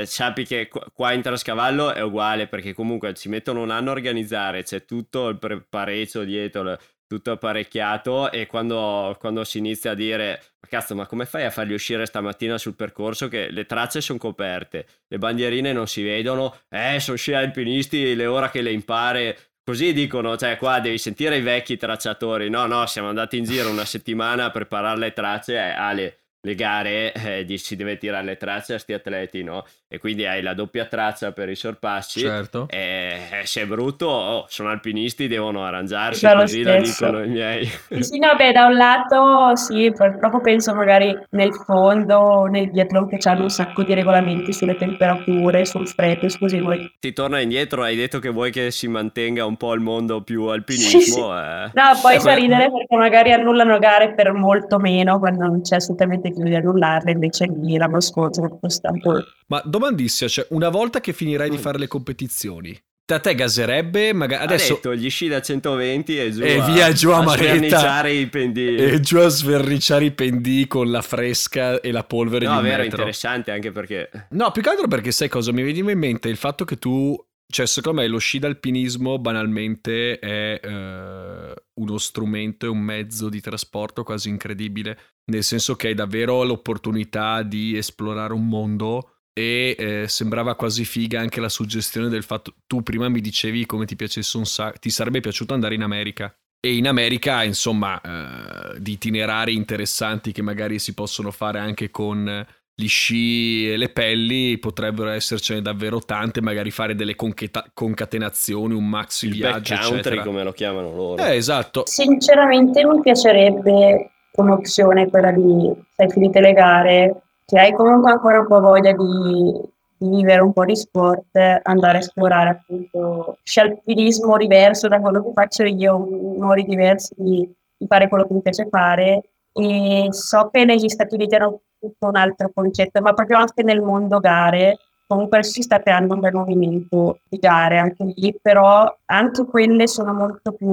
eh, 0.00 0.06
sappi 0.06 0.44
che 0.44 0.68
qua- 0.92 1.12
in 1.12 1.22
Trascavallo 1.22 1.94
è 1.94 2.02
uguale 2.02 2.48
perché 2.48 2.72
comunque 2.74 3.14
ci 3.14 3.28
mettono 3.28 3.62
un 3.62 3.70
anno 3.70 3.90
a 3.90 3.92
organizzare, 3.92 4.64
c'è 4.64 4.84
tutto 4.84 5.28
il 5.28 5.38
prepareccio 5.38 6.24
dietro, 6.24 6.76
tutto 7.08 7.32
apparecchiato 7.32 8.30
e 8.30 8.46
quando, 8.46 9.16
quando 9.18 9.42
si 9.42 9.58
inizia 9.58 9.92
a 9.92 9.94
dire 9.94 10.42
ma 10.60 10.68
cazzo 10.68 10.94
ma 10.94 11.06
come 11.06 11.24
fai 11.26 11.44
a 11.44 11.50
farli 11.50 11.72
uscire 11.72 12.06
stamattina 12.06 12.58
sul 12.58 12.76
percorso 12.76 13.26
che 13.26 13.50
le 13.50 13.64
tracce 13.64 14.00
sono 14.00 14.18
coperte, 14.18 14.86
le 15.08 15.18
bandierine 15.18 15.72
non 15.72 15.88
si 15.88 16.02
vedono, 16.02 16.54
eh 16.68 17.00
sono 17.00 17.16
sci 17.16 17.32
alpinisti, 17.32 18.14
le 18.14 18.26
ora 18.26 18.50
che 18.50 18.62
le 18.62 18.70
impare... 18.70 19.38
Così 19.68 19.92
dicono, 19.92 20.34
cioè 20.38 20.56
qua 20.56 20.80
devi 20.80 20.96
sentire 20.96 21.36
i 21.36 21.42
vecchi 21.42 21.76
tracciatori. 21.76 22.48
No, 22.48 22.64
no, 22.64 22.86
siamo 22.86 23.10
andati 23.10 23.36
in 23.36 23.44
giro 23.44 23.68
una 23.68 23.84
settimana 23.84 24.46
a 24.46 24.50
preparare 24.50 24.98
le 24.98 25.12
tracce. 25.12 25.56
Eh, 25.56 25.58
Ale, 25.58 26.20
le 26.48 26.54
gare 26.54 27.12
eh, 27.12 27.58
si 27.58 27.76
deve 27.76 27.98
tirare 27.98 28.24
le 28.24 28.36
tracce 28.36 28.74
a 28.74 28.78
sti 28.78 28.92
atleti, 28.94 29.42
no? 29.42 29.64
E 29.86 29.98
quindi 29.98 30.24
hai 30.26 30.42
la 30.42 30.54
doppia 30.54 30.86
traccia 30.86 31.32
per 31.32 31.48
i 31.48 31.54
sorpassi. 31.54 32.20
Certo. 32.20 32.66
E 32.70 33.20
eh, 33.30 33.46
se 33.46 33.62
è 33.62 33.66
brutto, 33.66 34.06
oh, 34.06 34.46
sono 34.48 34.70
alpinisti, 34.70 35.28
devono 35.28 35.64
arrangiarsi, 35.64 36.26
lo 36.26 36.34
così 36.34 36.62
stesso. 36.62 37.06
dicono 37.06 37.24
i 37.24 37.28
miei. 37.28 37.70
Sì, 38.00 38.18
no, 38.18 38.34
beh, 38.36 38.52
da 38.52 38.66
un 38.66 38.74
lato 38.74 39.56
sì, 39.56 39.92
purtroppo 39.94 40.40
penso 40.40 40.74
magari 40.74 41.16
nel 41.30 41.52
fondo, 41.52 42.44
nel 42.44 42.70
biathlon 42.70 43.08
che 43.08 43.18
hanno 43.28 43.42
un 43.42 43.50
sacco 43.50 43.82
di 43.82 43.94
regolamenti 43.94 44.52
sulle 44.52 44.76
temperature, 44.76 45.64
sul 45.64 45.86
freddo, 45.86 46.28
scusi 46.28 46.60
voi. 46.60 46.90
Ti 46.98 47.12
torna 47.12 47.40
indietro, 47.40 47.82
hai 47.82 47.96
detto 47.96 48.18
che 48.18 48.30
vuoi 48.30 48.50
che 48.50 48.70
si 48.70 48.88
mantenga 48.88 49.44
un 49.44 49.56
po' 49.56 49.74
il 49.74 49.80
mondo 49.80 50.22
più 50.22 50.44
alpinismo. 50.44 51.00
Sì, 51.00 51.10
sì. 51.10 51.20
eh. 51.20 51.70
No, 51.74 51.98
poi 52.00 52.20
fa 52.20 52.34
ridere 52.34 52.70
perché 52.70 52.96
magari 52.96 53.32
annullano 53.32 53.78
gare 53.78 54.14
per 54.14 54.32
molto 54.32 54.78
meno 54.78 55.18
quando 55.18 55.46
non 55.46 55.60
c'è 55.62 55.76
assolutamente 55.76 56.30
di 56.44 56.54
annullarle, 56.54 57.10
invece 57.12 57.46
lì 57.60 57.76
l'anno 57.76 58.00
scorso 58.00 58.58
è 58.62 58.68
stato... 58.70 59.24
Ma 59.48 59.62
domandissima, 59.64 60.28
cioè, 60.28 60.46
una 60.50 60.68
volta 60.68 61.00
che 61.00 61.12
finirai 61.12 61.48
di 61.50 61.58
fare 61.58 61.78
le 61.78 61.86
competizioni, 61.86 62.78
da 63.08 63.20
te 63.20 63.34
gaserebbe 63.34 64.12
magari 64.12 64.42
Ha 64.42 64.44
adesso 64.44 64.74
detto 64.74 64.94
gli 64.94 65.08
sci 65.08 65.28
da 65.28 65.40
120 65.40 66.18
e 66.20 66.30
giù 66.30 66.42
E 66.42 66.58
a, 66.58 66.64
via 66.66 66.92
giù 66.92 67.08
a 67.08 67.20
a 67.20 67.26
sverniciare 67.26 68.12
i 68.12 68.26
pendii. 68.26 68.76
e 68.76 69.00
giù 69.00 69.16
a 69.16 69.28
sverriciare 69.28 70.04
i 70.04 70.10
pendii 70.10 70.66
con 70.66 70.90
la 70.90 71.00
fresca 71.00 71.80
e 71.80 71.90
la 71.90 72.04
polvere 72.04 72.44
No, 72.44 72.50
di 72.52 72.56
un 72.58 72.62
vero, 72.64 72.76
metro. 72.82 72.96
interessante 72.98 73.50
anche 73.50 73.70
perché 73.72 74.10
No, 74.32 74.50
più 74.50 74.60
che 74.60 74.68
altro 74.68 74.88
perché 74.88 75.10
sai 75.10 75.28
cosa 75.30 75.52
mi 75.52 75.62
veniva 75.62 75.90
in 75.90 75.98
mente? 75.98 76.28
Il 76.28 76.36
fatto 76.36 76.66
che 76.66 76.76
tu, 76.76 77.18
cioè 77.50 77.66
secondo 77.66 78.02
me 78.02 78.06
lo 78.08 78.18
sci 78.18 78.38
d'alpinismo 78.38 79.18
banalmente 79.18 80.18
è 80.18 80.60
eh, 80.62 81.54
uno 81.74 81.98
strumento 81.98 82.66
e 82.66 82.68
un 82.68 82.80
mezzo 82.80 83.28
di 83.28 83.40
trasporto 83.40 84.02
quasi 84.02 84.28
incredibile, 84.28 84.98
nel 85.30 85.42
senso 85.42 85.74
che 85.74 85.88
hai 85.88 85.94
davvero 85.94 86.42
l'opportunità 86.44 87.42
di 87.42 87.76
esplorare 87.76 88.34
un 88.34 88.46
mondo 88.46 89.14
e 89.32 89.76
eh, 89.78 90.08
sembrava 90.08 90.56
quasi 90.56 90.84
figa 90.84 91.20
anche 91.20 91.40
la 91.40 91.48
suggestione 91.48 92.08
del 92.08 92.24
fatto, 92.24 92.54
tu 92.66 92.82
prima 92.82 93.08
mi 93.08 93.20
dicevi 93.20 93.66
come 93.66 93.86
ti 93.86 93.96
piacesse 93.96 94.36
un 94.36 94.44
sacco, 94.44 94.78
ti 94.78 94.90
sarebbe 94.90 95.20
piaciuto 95.20 95.54
andare 95.54 95.74
in 95.74 95.82
America. 95.82 96.34
E 96.60 96.74
in 96.74 96.88
America, 96.88 97.44
insomma, 97.44 98.00
eh, 98.00 98.80
di 98.80 98.92
itinerari 98.92 99.54
interessanti 99.54 100.32
che 100.32 100.42
magari 100.42 100.80
si 100.80 100.92
possono 100.92 101.30
fare 101.30 101.60
anche 101.60 101.88
con 101.90 102.44
gli 102.80 102.86
sci 102.86 103.72
e 103.72 103.76
le 103.76 103.88
pelli 103.88 104.56
potrebbero 104.58 105.10
essercene 105.10 105.60
davvero 105.60 105.98
tante, 105.98 106.40
magari 106.40 106.70
fare 106.70 106.94
delle 106.94 107.16
concheta- 107.16 107.64
concatenazioni, 107.74 108.72
un 108.72 108.88
maxi 108.88 109.26
Il 109.26 109.32
viaggio, 109.32 109.74
backcountry 109.74 109.98
eccetera. 109.98 110.22
come 110.22 110.44
lo 110.44 110.52
chiamano 110.52 110.94
loro. 110.94 111.20
Eh, 111.20 111.34
esatto. 111.34 111.82
Sinceramente 111.86 112.86
mi 112.86 113.00
piacerebbe 113.00 114.12
come 114.30 114.52
opzione 114.52 115.08
quella 115.10 115.32
di, 115.32 115.74
sai, 115.96 116.08
finite 116.08 116.38
le 116.38 116.52
gare, 116.52 117.22
che 117.44 117.58
hai 117.58 117.72
comunque 117.72 118.12
ancora 118.12 118.38
un 118.38 118.46
po' 118.46 118.60
voglia 118.60 118.92
di, 118.92 119.60
di 119.96 120.08
vivere 120.08 120.40
un 120.40 120.52
po' 120.52 120.64
di 120.64 120.76
sport, 120.76 121.36
andare 121.64 121.96
a 121.96 122.00
esplorare 122.00 122.50
appunto 122.50 123.38
scialpinismo 123.42 124.36
diverso 124.36 124.86
da 124.86 125.00
quello 125.00 125.24
che 125.24 125.32
faccio 125.34 125.64
io, 125.64 125.98
modi 125.98 126.62
diversi 126.62 127.12
di, 127.16 127.52
di 127.76 127.86
fare 127.88 128.06
quello 128.08 128.24
che 128.24 128.34
mi 128.34 128.40
piace 128.40 128.68
fare. 128.70 129.30
E 129.52 130.06
so 130.10 130.48
che 130.52 130.64
negli 130.64 130.88
Stati 130.88 131.16
Uniti 131.16 131.34
hanno 131.34 131.62
tutto 131.78 132.06
un 132.06 132.16
altro 132.16 132.50
concetto, 132.52 133.00
ma 133.00 133.12
proprio 133.12 133.38
anche 133.38 133.62
nel 133.62 133.80
mondo 133.80 134.18
gare, 134.18 134.78
comunque 135.06 135.42
si 135.42 135.62
sta 135.62 135.80
creando 135.80 136.14
un 136.14 136.20
bel 136.20 136.34
movimento 136.34 137.20
di 137.28 137.38
gare 137.38 137.78
anche 137.78 138.04
lì, 138.14 138.36
però 138.40 138.94
anche 139.06 139.44
quelle 139.46 139.86
sono 139.86 140.12
molto 140.12 140.52
più, 140.52 140.68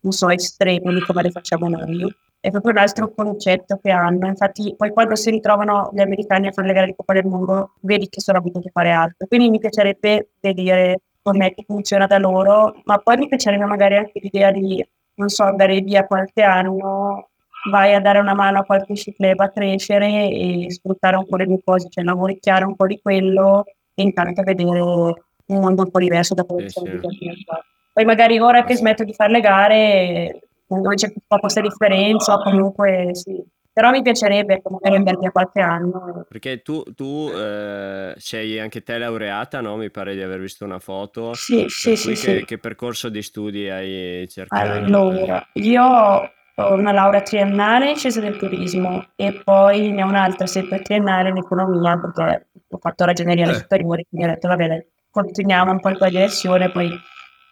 non 0.00 0.12
so, 0.12 0.28
estreme 0.28 0.94
di 0.94 1.00
come 1.00 1.22
le 1.22 1.30
facciamo 1.30 1.68
noi. 1.68 2.14
È 2.38 2.50
proprio 2.50 2.72
un 2.72 2.78
altro 2.78 3.12
concetto 3.14 3.78
che 3.80 3.90
hanno. 3.90 4.26
Infatti, 4.26 4.74
poi 4.76 4.90
quando 4.90 5.14
si 5.14 5.30
ritrovano 5.30 5.90
gli 5.92 6.00
americani 6.00 6.48
a 6.48 6.52
fare 6.52 6.66
le 6.66 6.74
gare 6.74 6.86
di 6.86 6.94
Coppa 6.96 7.12
del 7.12 7.26
Mondo, 7.26 7.74
vedi 7.80 8.08
che 8.08 8.20
sono 8.20 8.38
abituati 8.38 8.66
a 8.66 8.72
fare 8.72 8.90
altro. 8.90 9.26
Quindi 9.28 9.48
mi 9.48 9.58
piacerebbe 9.60 10.30
vedere 10.40 11.02
com'è 11.22 11.54
che 11.54 11.62
funziona 11.64 12.06
da 12.06 12.18
loro, 12.18 12.80
ma 12.84 12.98
poi 12.98 13.16
mi 13.16 13.28
piacerebbe 13.28 13.64
magari 13.64 13.96
anche 13.96 14.18
l'idea 14.20 14.50
di, 14.50 14.84
non 15.14 15.28
so, 15.28 15.44
andare 15.44 15.80
via 15.82 16.04
qualche 16.04 16.42
anno 16.42 17.28
vai 17.70 17.94
a 17.94 18.00
dare 18.00 18.18
una 18.18 18.34
mano 18.34 18.60
a 18.60 18.64
qualche 18.64 18.94
club 19.14 19.40
a 19.40 19.50
crescere 19.50 20.28
e 20.28 20.66
sfruttare 20.68 21.16
un 21.16 21.26
po' 21.26 21.36
le 21.36 21.46
due 21.46 21.60
cose, 21.64 21.88
cioè 21.88 22.04
lavoricchiare 22.04 22.64
un 22.64 22.74
po' 22.76 22.86
di 22.86 23.00
quello 23.00 23.64
e 23.94 24.02
intanto 24.02 24.42
vedere 24.42 24.80
un 24.80 25.14
mondo 25.46 25.82
un 25.82 25.90
po' 25.90 25.98
diverso 25.98 26.34
da 26.34 26.44
quello 26.44 26.62
che 26.62 26.70
siamo 26.70 26.88
abituati 26.88 27.28
a 27.28 27.34
fare. 27.44 27.62
Poi 27.92 28.04
magari 28.04 28.38
ora 28.38 28.64
che 28.64 28.74
smetto 28.74 29.04
di 29.04 29.12
fare 29.12 29.32
le 29.32 29.40
gare, 29.40 30.40
dove 30.66 30.94
c'è 30.94 31.08
un 31.08 31.22
po' 31.26 31.38
questa 31.38 31.60
differenza, 31.60 32.38
comunque 32.38 33.10
sì. 33.12 33.42
Però 33.74 33.90
mi 33.90 34.02
piacerebbe 34.02 34.60
magari 34.68 34.96
andare 34.96 35.16
via 35.18 35.30
qualche 35.30 35.60
anno. 35.60 36.26
Perché 36.28 36.60
tu, 36.60 36.82
tu 36.94 37.30
eh, 37.34 38.12
sei 38.18 38.60
anche 38.60 38.82
te 38.82 38.98
laureata, 38.98 39.62
no? 39.62 39.76
Mi 39.76 39.90
pare 39.90 40.14
di 40.14 40.20
aver 40.20 40.40
visto 40.40 40.66
una 40.66 40.78
foto. 40.78 41.32
Sì, 41.32 41.64
sì, 41.68 41.96
sì, 41.96 42.08
cui 42.08 42.16
sì. 42.16 42.26
che, 42.26 42.44
che 42.44 42.58
percorso 42.58 43.08
di 43.08 43.22
studi 43.22 43.70
hai 43.70 44.28
cercato? 44.28 44.70
Allora, 44.70 45.48
io 45.54 46.30
ho 46.56 46.74
una 46.74 46.92
laurea 46.92 47.22
triennale 47.22 47.90
in 47.90 47.96
scienze 47.96 48.20
del 48.20 48.36
turismo 48.36 49.06
e 49.16 49.40
poi 49.44 49.90
ne 49.90 50.02
ho 50.02 50.06
un'altra 50.06 50.46
sempre 50.46 50.80
triennale 50.82 51.30
in 51.30 51.38
economia 51.38 51.98
perché 51.98 52.48
ho 52.68 52.78
fatto 52.78 53.04
ragioneria 53.04 53.44
alle 53.44 53.54
Eh. 53.54 53.58
superiori, 53.58 54.06
quindi 54.08 54.26
ho 54.26 54.30
detto 54.30 54.48
va 54.48 54.56
bene, 54.56 54.86
continuiamo 55.10 55.70
un 55.70 55.80
po' 55.80 55.88
in 55.90 55.96
quella 55.96 56.12
direzione, 56.12 56.70
poi 56.70 56.90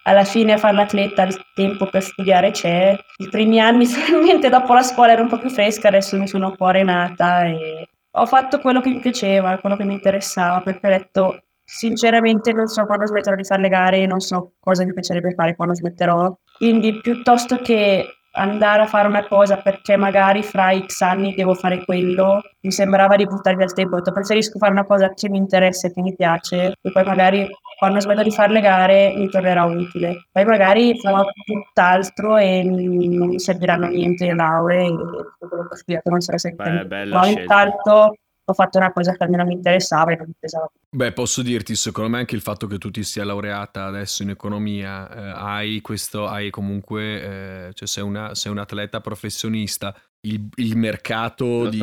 alla 0.03 0.23
fine 0.23 0.57
fare 0.57 0.73
l'atleta 0.73 1.23
il 1.23 1.39
tempo 1.53 1.87
per 1.87 2.01
studiare 2.03 2.51
c'è. 2.51 2.97
I 3.17 3.29
primi 3.29 3.59
anni, 3.59 3.85
finalmente 3.87 4.49
dopo 4.49 4.73
la 4.73 4.81
scuola 4.83 5.11
ero 5.13 5.23
un 5.23 5.29
po' 5.29 5.37
più 5.39 5.49
fresca, 5.49 5.87
adesso 5.89 6.17
mi 6.17 6.27
sono 6.27 6.47
un 6.49 6.55
po' 6.55 6.65
arenata 6.65 7.45
e 7.45 7.87
ho 8.13 8.25
fatto 8.25 8.59
quello 8.59 8.81
che 8.81 8.89
mi 8.89 8.99
piaceva, 8.99 9.57
quello 9.59 9.75
che 9.77 9.83
mi 9.83 9.93
interessava, 9.93 10.61
perché 10.61 10.87
ho 10.87 10.89
detto 10.89 11.43
sinceramente 11.63 12.51
non 12.51 12.67
so 12.67 12.85
quando 12.85 13.05
smetterò 13.05 13.35
di 13.35 13.43
fare 13.45 13.61
le 13.61 13.69
gare, 13.69 14.05
non 14.05 14.19
so 14.19 14.53
cosa 14.59 14.83
mi 14.83 14.93
piacerebbe 14.93 15.33
fare 15.33 15.55
quando 15.55 15.73
smetterò. 15.75 16.35
Quindi 16.57 16.99
piuttosto 16.99 17.57
che 17.57 18.05
andare 18.31 18.83
a 18.83 18.85
fare 18.85 19.07
una 19.07 19.27
cosa 19.27 19.57
perché 19.57 19.97
magari 19.97 20.43
fra 20.43 20.77
X 20.77 21.01
anni 21.01 21.33
devo 21.33 21.53
fare 21.53 21.83
quello, 21.83 22.41
mi 22.61 22.71
sembrava 22.71 23.15
di 23.15 23.25
buttar 23.25 23.55
via 23.55 23.65
il 23.65 23.73
tempo. 23.73 23.95
Ho 23.95 23.97
detto, 23.97 24.11
preferisco 24.11 24.57
fare 24.57 24.71
una 24.71 24.85
cosa 24.85 25.13
che 25.13 25.29
mi 25.29 25.37
interessa 25.37 25.87
e 25.87 25.93
che 25.93 26.01
mi 26.01 26.15
piace, 26.15 26.73
e 26.81 26.91
poi 26.91 27.03
magari 27.03 27.47
quando 27.77 27.99
smetto 27.99 28.21
di 28.21 28.31
fare 28.31 28.53
le 28.53 28.61
gare 28.61 29.13
mi 29.15 29.27
tornerà 29.27 29.63
utile. 29.63 30.27
Poi 30.31 30.45
magari 30.45 30.99
farò 30.99 31.25
tutt'altro 31.45 32.37
e 32.37 32.63
non 32.63 33.27
mi 33.27 33.39
serviranno 33.39 33.87
niente 33.87 34.25
le 34.25 34.35
lauree 34.35 34.85
e 34.85 34.89
tutto 34.89 35.47
quello 35.47 35.63
che 35.67 35.73
ho 35.73 35.75
studiato 35.75 36.09
non 36.11 36.21
sarà 36.21 36.37
sempre 36.37 36.71
Beh, 36.71 36.85
bella 36.85 37.19
Ma 37.19 37.27
intanto 37.27 38.15
ho 38.43 38.53
fatto 38.53 38.77
una 38.77 38.91
cosa 38.91 39.13
che 39.13 39.23
almeno 39.23 39.45
mi 39.45 39.53
interessava 39.53 40.11
e 40.11 40.15
non 40.15 40.25
mi 40.27 40.33
pesava. 40.37 40.69
Beh, 40.89 41.13
posso 41.13 41.41
dirti, 41.41 41.75
secondo 41.75 42.09
me 42.09 42.17
anche 42.19 42.35
il 42.35 42.41
fatto 42.41 42.67
che 42.67 42.77
tu 42.77 42.91
ti 42.91 43.03
sia 43.03 43.23
laureata 43.23 43.85
adesso 43.85 44.23
in 44.23 44.29
economia, 44.29 45.09
eh, 45.09 45.31
hai 45.35 45.81
questo, 45.81 46.27
hai 46.27 46.49
comunque, 46.49 47.67
eh, 47.67 47.73
cioè 47.73 47.87
sei, 47.87 48.03
una, 48.03 48.35
sei 48.35 48.51
un 48.51 48.57
atleta 48.57 48.99
professionista, 48.99 49.95
il, 50.27 50.49
il 50.55 50.77
mercato 50.77 51.69
di... 51.69 51.81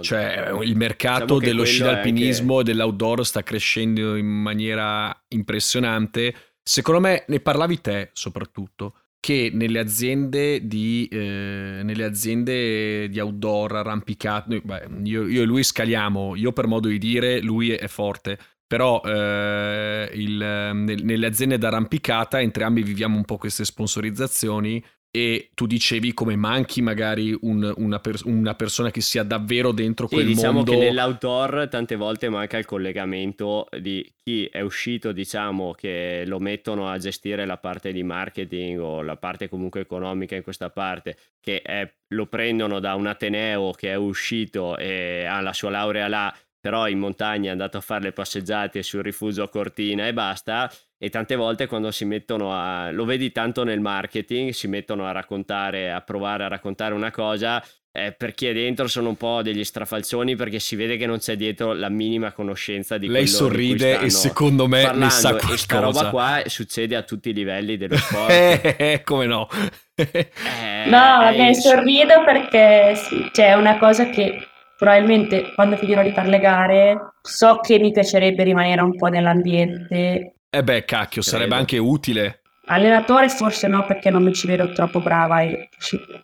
Cioè, 0.00 0.50
il 0.62 0.76
mercato 0.76 1.38
Diciamo 1.38 1.40
dello 1.40 1.64
sci 1.64 1.82
è 1.82 1.84
d'alpinismo 1.84 2.60
e 2.60 2.64
dell'outdoor 2.64 3.24
sta 3.24 3.42
crescendo 3.42 4.16
in 4.16 4.26
maniera 4.26 5.14
impressionante. 5.28 6.34
Secondo 6.62 7.00
me, 7.00 7.24
ne 7.28 7.40
parlavi 7.40 7.80
te 7.80 8.10
soprattutto, 8.12 8.94
che 9.20 9.50
nelle 9.52 9.78
aziende 9.80 10.66
di, 10.66 11.08
eh, 11.10 11.80
nelle 11.82 12.04
aziende 12.04 13.08
di 13.08 13.18
outdoor 13.18 13.76
arrampicato, 13.76 14.54
io, 15.02 15.26
io 15.26 15.42
e 15.42 15.44
lui 15.44 15.62
scaliamo, 15.62 16.36
io 16.36 16.52
per 16.52 16.66
modo 16.66 16.88
di 16.88 16.98
dire, 16.98 17.40
lui 17.40 17.70
è 17.70 17.88
forte, 17.88 18.38
però 18.66 19.00
eh, 19.02 20.10
il, 20.14 20.36
nel- 20.36 21.04
nelle 21.04 21.26
aziende 21.26 21.58
d'arrampicata 21.58 22.40
entrambi 22.40 22.82
viviamo 22.82 23.16
un 23.16 23.24
po' 23.24 23.38
queste 23.38 23.64
sponsorizzazioni 23.64 24.82
e 25.10 25.50
tu 25.54 25.66
dicevi 25.66 26.12
come 26.12 26.36
manchi 26.36 26.82
magari 26.82 27.36
un- 27.40 27.72
una, 27.76 27.98
per- 27.98 28.20
una 28.24 28.54
persona 28.54 28.90
che 28.90 29.00
sia 29.00 29.22
davvero 29.22 29.72
dentro 29.72 30.06
Sì, 30.06 30.14
quel 30.14 30.26
diciamo 30.26 30.56
mondo. 30.56 30.72
che 30.72 30.76
nell'outdoor 30.78 31.68
tante 31.70 31.96
volte 31.96 32.28
manca 32.28 32.58
il 32.58 32.66
collegamento 32.66 33.68
di 33.80 34.06
chi 34.22 34.44
è 34.46 34.60
uscito, 34.60 35.12
diciamo, 35.12 35.72
che 35.72 36.24
lo 36.26 36.38
mettono 36.38 36.88
a 36.90 36.98
gestire 36.98 37.46
la 37.46 37.56
parte 37.56 37.92
di 37.92 38.02
marketing 38.02 38.78
o 38.80 39.02
la 39.02 39.16
parte 39.16 39.48
comunque 39.48 39.80
economica 39.80 40.36
in 40.36 40.42
questa 40.42 40.70
parte, 40.70 41.16
che 41.40 41.62
è- 41.62 41.90
lo 42.08 42.26
prendono 42.26 42.78
da 42.78 42.94
un 42.94 43.06
Ateneo 43.06 43.72
che 43.72 43.90
è 43.90 43.94
uscito 43.94 44.76
e 44.76 45.24
ha 45.24 45.40
la 45.40 45.52
sua 45.52 45.70
laurea 45.70 46.08
là, 46.08 46.34
però 46.60 46.88
in 46.88 46.98
montagna 46.98 47.48
è 47.48 47.52
andato 47.52 47.76
a 47.76 47.80
fare 47.80 48.02
le 48.04 48.12
passeggiate 48.12 48.82
sul 48.82 49.02
rifugio 49.02 49.42
a 49.42 49.48
Cortina 49.48 50.06
e 50.06 50.12
basta. 50.12 50.70
E 51.00 51.10
tante 51.10 51.36
volte 51.36 51.66
quando 51.66 51.90
si 51.92 52.04
mettono 52.04 52.52
a... 52.52 52.90
lo 52.90 53.04
vedi 53.04 53.30
tanto 53.30 53.62
nel 53.62 53.80
marketing, 53.80 54.50
si 54.50 54.66
mettono 54.66 55.06
a 55.06 55.12
raccontare, 55.12 55.92
a 55.92 56.00
provare 56.00 56.44
a 56.44 56.48
raccontare 56.48 56.92
una 56.94 57.12
cosa 57.12 57.62
eh, 57.90 58.12
per 58.12 58.34
chi 58.34 58.46
è 58.46 58.52
dentro 58.52 58.86
sono 58.86 59.08
un 59.08 59.16
po' 59.16 59.40
degli 59.42 59.64
strafalcioni 59.64 60.36
perché 60.36 60.58
si 60.58 60.76
vede 60.76 60.96
che 60.96 61.06
non 61.06 61.18
c'è 61.18 61.36
dietro 61.36 61.72
la 61.72 61.88
minima 61.88 62.32
conoscenza 62.32 62.98
di 62.98 63.08
Lei 63.08 63.26
quello 63.28 63.48
di 63.48 63.66
cui 63.66 63.78
sorride 63.78 64.00
e 64.00 64.10
secondo 64.10 64.66
me 64.68 64.78
ne 64.80 64.84
parlando. 64.84 65.08
sa 65.10 65.36
e 65.36 65.56
sta 65.56 65.78
qualcosa. 65.78 65.80
roba 65.80 66.10
qua 66.10 66.42
succede 66.46 66.96
a 66.96 67.02
tutti 67.02 67.30
i 67.30 67.32
livelli 67.32 67.76
dello 67.76 67.96
sport. 67.98 68.30
Eh, 68.30 69.00
come 69.04 69.26
no? 69.26 69.48
Eh, 69.94 70.30
No, 70.88 71.30
il- 71.34 71.54
sorrido 71.56 72.22
perché 72.24 72.94
sì, 72.94 73.28
cioè, 73.32 73.48
è 73.48 73.54
una 73.54 73.78
cosa 73.78 74.08
che 74.10 74.47
probabilmente 74.78 75.52
quando 75.54 75.76
finirò 75.76 76.02
di 76.02 76.12
fare 76.12 76.28
le 76.28 76.38
gare 76.38 77.12
so 77.20 77.58
che 77.60 77.80
mi 77.80 77.90
piacerebbe 77.90 78.44
rimanere 78.44 78.80
un 78.80 78.94
po' 78.94 79.08
nell'ambiente. 79.08 80.34
Eh 80.48 80.62
beh, 80.62 80.84
cacchio, 80.84 81.20
sarebbe 81.20 81.46
Credo. 81.46 81.60
anche 81.60 81.78
utile. 81.78 82.40
Allenatore 82.66 83.28
forse 83.28 83.66
no 83.66 83.84
perché 83.84 84.08
non 84.10 84.22
mi 84.22 84.32
ci 84.32 84.46
vedo 84.46 84.70
troppo 84.72 85.00
brava 85.00 85.40
e 85.40 85.68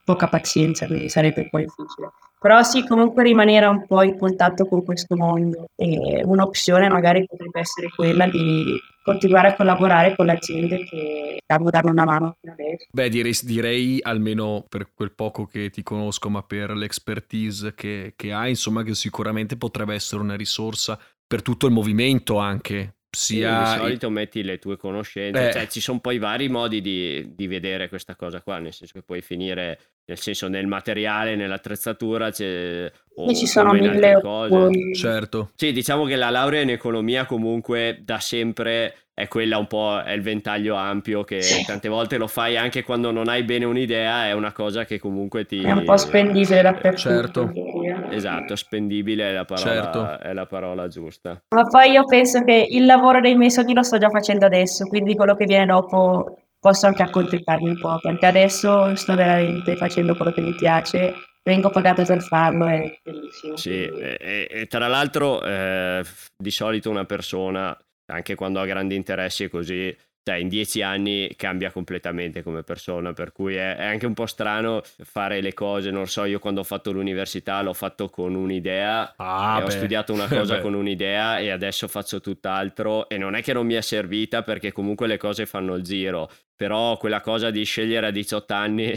poca 0.04 0.28
pazienza, 0.28 0.86
quindi 0.86 1.08
sarebbe 1.08 1.40
un 1.40 1.48
po' 1.50 1.58
difficile. 1.58 2.12
Però 2.44 2.62
sì, 2.62 2.86
comunque 2.86 3.22
rimanere 3.22 3.64
un 3.64 3.86
po' 3.86 4.02
in 4.02 4.18
contatto 4.18 4.66
con 4.66 4.84
questo 4.84 5.16
mondo 5.16 5.70
e 5.74 6.20
un'opzione 6.26 6.90
magari 6.90 7.24
potrebbe 7.24 7.60
essere 7.60 7.88
quella 7.88 8.26
di 8.26 8.78
continuare 9.02 9.48
a 9.48 9.54
collaborare 9.54 10.14
con 10.14 10.26
le 10.26 10.32
aziende 10.32 10.84
che 10.84 11.38
stanno 11.42 11.70
dando 11.70 11.90
una 11.92 12.04
mano. 12.04 12.36
Beh, 12.92 13.08
direi, 13.08 13.34
direi 13.44 13.98
almeno 14.02 14.62
per 14.68 14.90
quel 14.92 15.12
poco 15.12 15.46
che 15.46 15.70
ti 15.70 15.82
conosco, 15.82 16.28
ma 16.28 16.42
per 16.42 16.72
l'expertise 16.72 17.72
che, 17.74 18.12
che 18.14 18.34
hai, 18.34 18.50
insomma, 18.50 18.82
che 18.82 18.94
sicuramente 18.94 19.56
potrebbe 19.56 19.94
essere 19.94 20.20
una 20.20 20.36
risorsa 20.36 21.00
per 21.26 21.40
tutto 21.40 21.64
il 21.64 21.72
movimento 21.72 22.36
anche. 22.36 22.96
Sì, 23.14 23.36
Sia 23.36 23.58
di 23.74 23.78
solito 23.80 24.10
metti 24.10 24.42
le 24.42 24.58
tue 24.58 24.76
conoscenze, 24.76 25.48
Eh. 25.48 25.52
cioè 25.52 25.66
ci 25.68 25.80
sono 25.80 26.00
poi 26.00 26.18
vari 26.18 26.48
modi 26.48 26.80
di, 26.80 27.34
di 27.34 27.46
vedere 27.46 27.88
questa 27.88 28.14
cosa 28.16 28.40
qua, 28.42 28.58
nel 28.58 28.72
senso 28.72 28.92
che 28.94 29.02
puoi 29.02 29.20
finire 29.22 29.78
nel 30.06 30.18
senso 30.18 30.48
nel 30.48 30.66
materiale, 30.66 31.34
nell'attrezzatura, 31.34 32.30
c'è, 32.30 32.92
o 33.14 33.30
E 33.30 33.34
ci 33.34 33.46
sono 33.46 33.72
mille 33.72 34.20
cose. 34.20 34.94
certo. 34.94 35.52
Sì, 35.54 35.72
diciamo 35.72 36.04
che 36.04 36.16
la 36.16 36.28
laurea 36.28 36.60
in 36.60 36.68
economia 36.68 37.24
comunque 37.24 38.00
da 38.04 38.20
sempre 38.20 39.03
è 39.14 39.28
quella 39.28 39.58
un 39.58 39.68
po', 39.68 40.02
è 40.02 40.10
il 40.10 40.22
ventaglio 40.22 40.74
ampio 40.74 41.22
che 41.22 41.40
tante 41.64 41.88
volte 41.88 42.18
lo 42.18 42.26
fai 42.26 42.56
anche 42.56 42.82
quando 42.82 43.12
non 43.12 43.28
hai 43.28 43.44
bene 43.44 43.64
un'idea, 43.64 44.26
è 44.26 44.32
una 44.32 44.52
cosa 44.52 44.84
che 44.84 44.98
comunque 44.98 45.46
ti... 45.46 45.62
È 45.62 45.70
un 45.70 45.84
po' 45.84 45.96
spendibile 45.96 46.62
dappertutto. 46.62 46.98
Certo. 46.98 47.52
Esatto, 48.10 48.56
spendibile 48.56 49.30
è 49.30 49.32
la 49.32 49.44
parola, 49.44 49.70
Certo. 49.70 50.18
è 50.18 50.32
la 50.32 50.46
parola 50.46 50.88
giusta. 50.88 51.40
Ma 51.54 51.62
poi 51.62 51.92
io 51.92 52.04
penso 52.04 52.42
che 52.42 52.66
il 52.68 52.86
lavoro 52.86 53.20
dei 53.20 53.36
miei 53.36 53.52
sogni 53.52 53.72
lo 53.72 53.84
sto 53.84 53.98
già 53.98 54.10
facendo 54.10 54.46
adesso, 54.46 54.86
quindi 54.86 55.14
quello 55.14 55.36
che 55.36 55.44
viene 55.44 55.66
dopo 55.66 56.38
posso 56.58 56.86
anche 56.86 57.02
accontentarmi 57.04 57.68
un 57.68 57.78
po', 57.78 57.98
perché 58.02 58.26
adesso 58.26 58.96
sto 58.96 59.14
veramente 59.14 59.76
facendo 59.76 60.16
quello 60.16 60.32
che 60.32 60.40
mi 60.40 60.54
piace 60.54 61.14
vengo 61.44 61.68
pagato 61.68 62.02
per 62.04 62.22
farlo, 62.22 62.66
è 62.66 62.98
bellissimo. 63.02 63.56
Sì, 63.56 63.84
e, 63.84 64.48
e 64.50 64.66
tra 64.66 64.88
l'altro 64.88 65.44
eh, 65.44 66.02
di 66.36 66.50
solito 66.50 66.88
una 66.88 67.04
persona, 67.04 67.76
anche 68.06 68.34
quando 68.34 68.60
ha 68.60 68.66
grandi 68.66 68.94
interessi 68.94 69.44
e 69.44 69.48
così, 69.48 69.96
cioè 70.22 70.36
in 70.36 70.48
dieci 70.48 70.80
anni 70.80 71.34
cambia 71.36 71.70
completamente 71.70 72.42
come 72.42 72.62
persona, 72.62 73.12
per 73.12 73.32
cui 73.32 73.56
è, 73.56 73.76
è, 73.76 73.84
anche 73.84 74.06
un 74.06 74.14
po' 74.14 74.24
strano 74.24 74.82
fare 75.02 75.42
le 75.42 75.52
cose, 75.52 75.90
non 75.90 76.06
so, 76.06 76.24
io 76.24 76.38
quando 76.38 76.60
ho 76.60 76.64
fatto 76.64 76.92
l'università 76.92 77.60
l'ho 77.60 77.74
fatto 77.74 78.08
con 78.08 78.34
un'idea, 78.34 79.14
ah, 79.16 79.62
ho 79.62 79.68
studiato 79.68 80.14
una 80.14 80.26
cosa 80.26 80.60
con 80.62 80.72
un'idea 80.72 81.38
e 81.38 81.50
adesso 81.50 81.88
faccio 81.88 82.20
tutt'altro 82.20 83.06
e 83.08 83.18
non 83.18 83.34
è 83.34 83.42
che 83.42 83.52
non 83.52 83.66
mi 83.66 83.74
è 83.74 83.82
servita 83.82 84.42
perché 84.42 84.72
comunque 84.72 85.06
le 85.06 85.18
cose 85.18 85.44
fanno 85.44 85.74
il 85.74 85.82
giro, 85.82 86.30
però 86.56 86.96
quella 86.96 87.20
cosa 87.20 87.50
di 87.50 87.62
scegliere 87.64 88.06
a 88.06 88.10
18 88.10 88.54
anni 88.54 88.94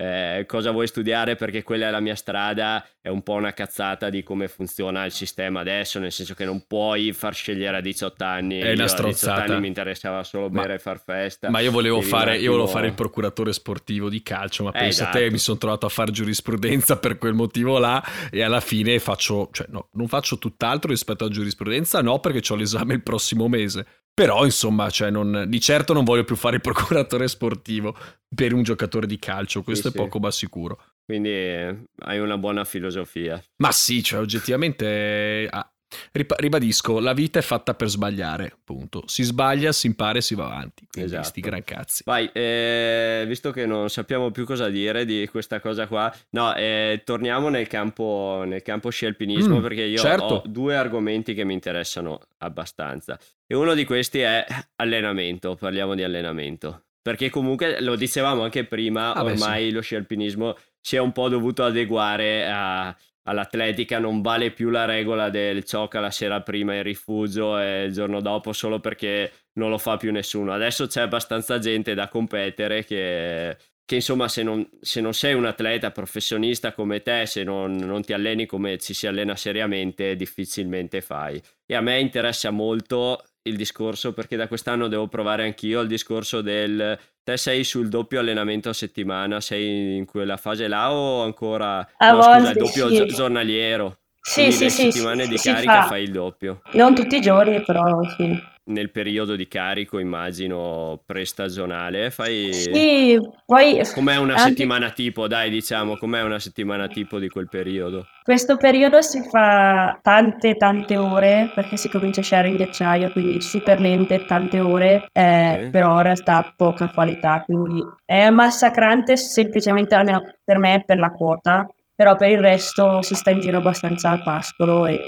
eh, 0.00 0.44
cosa 0.46 0.70
vuoi 0.70 0.86
studiare 0.86 1.34
perché 1.34 1.64
quella 1.64 1.88
è 1.88 1.90
la 1.90 1.98
mia 1.98 2.14
strada, 2.14 2.86
è 3.00 3.08
un 3.08 3.24
po' 3.24 3.32
una 3.32 3.52
cazzata 3.52 4.10
di 4.10 4.22
come 4.22 4.46
funziona 4.46 5.04
il 5.04 5.10
sistema 5.10 5.58
adesso, 5.58 5.98
nel 5.98 6.12
senso 6.12 6.34
che 6.34 6.44
non 6.44 6.66
puoi 6.68 7.12
far 7.12 7.34
scegliere 7.34 7.78
a 7.78 7.80
18 7.80 8.24
anni. 8.24 8.60
È 8.60 8.74
una 8.74 8.86
strozzata. 8.86 9.32
A 9.32 9.36
18 9.40 9.52
anni 9.52 9.60
mi 9.62 9.66
interessava 9.66 10.22
solo 10.22 10.50
bere 10.50 10.74
e 10.74 10.78
far 10.78 11.02
festa. 11.04 11.50
Ma 11.50 11.58
io 11.58 11.72
volevo, 11.72 12.00
fare, 12.00 12.30
attimo... 12.30 12.44
io 12.44 12.50
volevo 12.52 12.68
fare 12.68 12.86
il 12.86 12.94
procuratore 12.94 13.52
sportivo 13.52 14.08
di 14.08 14.22
calcio, 14.22 14.62
ma 14.62 14.70
eh, 14.70 14.78
pensa 14.78 15.02
esatto. 15.02 15.18
te, 15.18 15.30
mi 15.32 15.38
sono 15.38 15.58
trovato 15.58 15.86
a 15.86 15.88
fare 15.88 16.12
giurisprudenza 16.12 16.96
per 16.98 17.18
quel 17.18 17.34
motivo 17.34 17.78
là 17.78 18.00
e 18.30 18.40
alla 18.42 18.60
fine 18.60 19.00
faccio, 19.00 19.48
cioè 19.50 19.66
no, 19.68 19.88
non 19.94 20.06
faccio 20.06 20.38
tutt'altro 20.38 20.90
rispetto 20.90 21.24
a 21.24 21.28
giurisprudenza, 21.28 22.00
no 22.02 22.20
perché 22.20 22.52
ho 22.52 22.56
l'esame 22.56 22.94
il 22.94 23.02
prossimo 23.02 23.48
mese. 23.48 23.84
Però, 24.18 24.44
insomma, 24.44 24.90
cioè 24.90 25.10
non, 25.10 25.44
di 25.46 25.60
certo 25.60 25.92
non 25.92 26.04
voglio 26.04 26.24
più 26.24 26.34
fare 26.34 26.56
il 26.56 26.60
procuratore 26.60 27.28
sportivo 27.28 27.96
per 28.34 28.52
un 28.52 28.62
giocatore 28.62 29.06
di 29.06 29.18
calcio, 29.18 29.62
questo 29.62 29.90
sì, 29.90 29.96
è 29.96 29.98
poco 30.00 30.18
ma 30.18 30.30
sicuro. 30.30 30.82
Quindi 31.04 31.30
eh, 31.30 31.84
hai 32.00 32.18
una 32.18 32.36
buona 32.36 32.64
filosofia. 32.64 33.42
Ma 33.62 33.72
sì, 33.72 34.02
cioè 34.02 34.20
oggettivamente... 34.20 35.48
Ah, 35.50 35.70
ribadisco, 36.12 36.98
la 37.00 37.12
vita 37.12 37.38
è 37.38 37.42
fatta 37.42 37.74
per 37.74 37.88
sbagliare, 37.88 38.56
punto. 38.64 39.02
Si 39.06 39.22
sbaglia, 39.22 39.72
si 39.72 39.86
impara 39.86 40.18
e 40.18 40.20
si 40.20 40.34
va 40.34 40.46
avanti. 40.46 40.86
Quindi 40.90 41.10
esatto. 41.10 41.28
sti 41.28 41.40
gran 41.40 41.64
cazzi. 41.64 42.02
Vai, 42.04 42.28
eh, 42.32 43.24
visto 43.26 43.50
che 43.50 43.66
non 43.66 43.88
sappiamo 43.88 44.30
più 44.30 44.44
cosa 44.44 44.68
dire 44.68 45.04
di 45.04 45.26
questa 45.30 45.60
cosa 45.60 45.86
qua, 45.86 46.12
no, 46.30 46.54
eh, 46.54 47.02
torniamo 47.04 47.48
nel 47.48 47.66
campo, 47.66 48.44
nel 48.46 48.62
campo 48.62 48.90
scialpinismo 48.90 49.58
mm, 49.58 49.62
perché 49.62 49.82
io 49.82 49.98
certo. 49.98 50.24
ho 50.24 50.42
due 50.46 50.76
argomenti 50.76 51.34
che 51.34 51.44
mi 51.44 51.54
interessano 51.54 52.20
abbastanza. 52.38 53.18
E 53.46 53.54
uno 53.54 53.74
di 53.74 53.84
questi 53.84 54.20
è 54.20 54.44
allenamento, 54.76 55.54
parliamo 55.54 55.94
di 55.94 56.02
allenamento. 56.02 56.84
Perché 57.00 57.30
comunque 57.30 57.80
lo 57.80 57.96
dicevamo 57.96 58.42
anche 58.42 58.64
prima, 58.64 59.14
ah, 59.14 59.22
ormai 59.22 59.62
beh, 59.62 59.68
sì. 59.68 59.72
lo 59.72 59.80
sci 59.80 59.94
alpinismo 59.94 60.56
si 60.80 60.96
è 60.96 60.98
un 60.98 61.12
po' 61.12 61.28
dovuto 61.28 61.64
adeguare 61.64 62.46
a, 62.46 62.94
all'atletica, 63.28 63.98
non 63.98 64.22
vale 64.22 64.50
più 64.50 64.70
la 64.70 64.84
regola 64.84 65.28
del 65.30 65.62
gioca 65.62 66.00
la 66.00 66.10
sera 66.10 66.40
prima 66.40 66.74
in 66.74 66.82
rifugio 66.82 67.58
e 67.58 67.84
il 67.84 67.92
giorno 67.92 68.20
dopo 68.20 68.52
solo 68.52 68.80
perché 68.80 69.30
non 69.54 69.70
lo 69.70 69.78
fa 69.78 69.96
più 69.96 70.10
nessuno. 70.10 70.52
Adesso 70.52 70.86
c'è 70.86 71.02
abbastanza 71.02 71.58
gente 71.58 71.94
da 71.94 72.08
competere 72.08 72.84
che, 72.84 73.56
che 73.84 73.94
insomma 73.94 74.28
se 74.28 74.42
non, 74.42 74.66
se 74.80 75.00
non, 75.00 75.12
sei 75.12 75.34
un 75.34 75.44
atleta 75.44 75.90
professionista 75.90 76.72
come 76.72 77.02
te, 77.02 77.26
se 77.26 77.44
non, 77.44 77.76
non 77.76 78.02
ti 78.02 78.12
alleni 78.12 78.46
come 78.46 78.78
ci 78.78 78.94
si 78.94 79.06
allena 79.06 79.36
seriamente, 79.36 80.16
difficilmente 80.16 81.00
fai. 81.00 81.40
E 81.66 81.74
a 81.74 81.80
me 81.80 82.00
interessa 82.00 82.50
molto 82.50 83.22
il 83.48 83.56
discorso 83.56 84.12
perché 84.12 84.36
da 84.36 84.46
quest'anno 84.46 84.88
devo 84.88 85.08
provare 85.08 85.44
anch'io 85.44 85.80
il 85.80 85.88
discorso 85.88 86.40
del 86.40 86.98
te 87.22 87.36
sei 87.36 87.64
sul 87.64 87.88
doppio 87.88 88.20
allenamento 88.20 88.68
a 88.68 88.72
settimana, 88.72 89.40
sei 89.40 89.96
in 89.96 90.04
quella 90.04 90.36
fase 90.36 90.68
là 90.68 90.92
o 90.92 91.22
ancora 91.22 91.88
a 91.96 92.10
no, 92.10 92.16
volte 92.16 92.38
scusa, 92.38 92.50
il 92.50 92.56
doppio 92.58 92.88
sì. 92.88 93.14
giornaliero? 93.14 93.98
Sì, 94.20 94.44
Quindi 94.44 94.56
sì, 94.56 94.70
sì, 94.70 94.90
settimane 94.90 95.24
sì, 95.24 95.28
di 95.30 95.36
carica 95.36 95.82
fai 95.84 96.02
il 96.02 96.12
doppio. 96.12 96.60
Non 96.72 96.94
tutti 96.94 97.16
i 97.16 97.20
giorni, 97.20 97.62
però 97.62 98.02
sì 98.16 98.56
nel 98.68 98.90
periodo 98.90 99.36
di 99.36 99.48
carico, 99.48 99.98
immagino, 99.98 101.00
prestagionale, 101.04 102.10
fai... 102.10 102.52
Sì, 102.52 103.18
poi... 103.44 103.80
Com'è 103.94 104.16
una 104.16 104.34
anche... 104.34 104.48
settimana 104.48 104.90
tipo, 104.90 105.26
dai, 105.26 105.50
diciamo, 105.50 105.96
com'è 105.96 106.22
una 106.22 106.38
settimana 106.38 106.88
tipo 106.88 107.18
di 107.18 107.28
quel 107.28 107.48
periodo? 107.48 108.06
Questo 108.22 108.56
periodo 108.56 109.00
si 109.00 109.22
fa 109.22 109.98
tante, 110.02 110.56
tante 110.56 110.96
ore, 110.96 111.50
perché 111.54 111.76
si 111.76 111.88
comincia 111.88 112.20
a 112.20 112.24
sciare 112.24 112.48
in 112.48 112.56
ghiacciaio, 112.56 113.10
quindi 113.10 113.40
super 113.40 113.80
lente, 113.80 114.24
tante 114.26 114.60
ore, 114.60 115.08
eh, 115.12 115.52
okay. 115.52 115.70
però 115.70 115.96
in 115.96 116.02
realtà 116.02 116.52
poca 116.54 116.90
qualità, 116.90 117.42
quindi 117.44 117.82
è 118.04 118.28
massacrante 118.28 119.16
semplicemente, 119.16 119.94
almeno 119.94 120.22
per 120.44 120.58
me, 120.58 120.82
per 120.84 120.98
la 120.98 121.10
quota, 121.10 121.66
però 121.94 122.16
per 122.16 122.30
il 122.30 122.38
resto 122.38 123.00
si 123.02 123.14
sta 123.14 123.30
in 123.30 123.40
giro 123.40 123.58
abbastanza 123.58 124.10
al 124.10 124.22
pascolo 124.22 124.86
e 124.86 125.00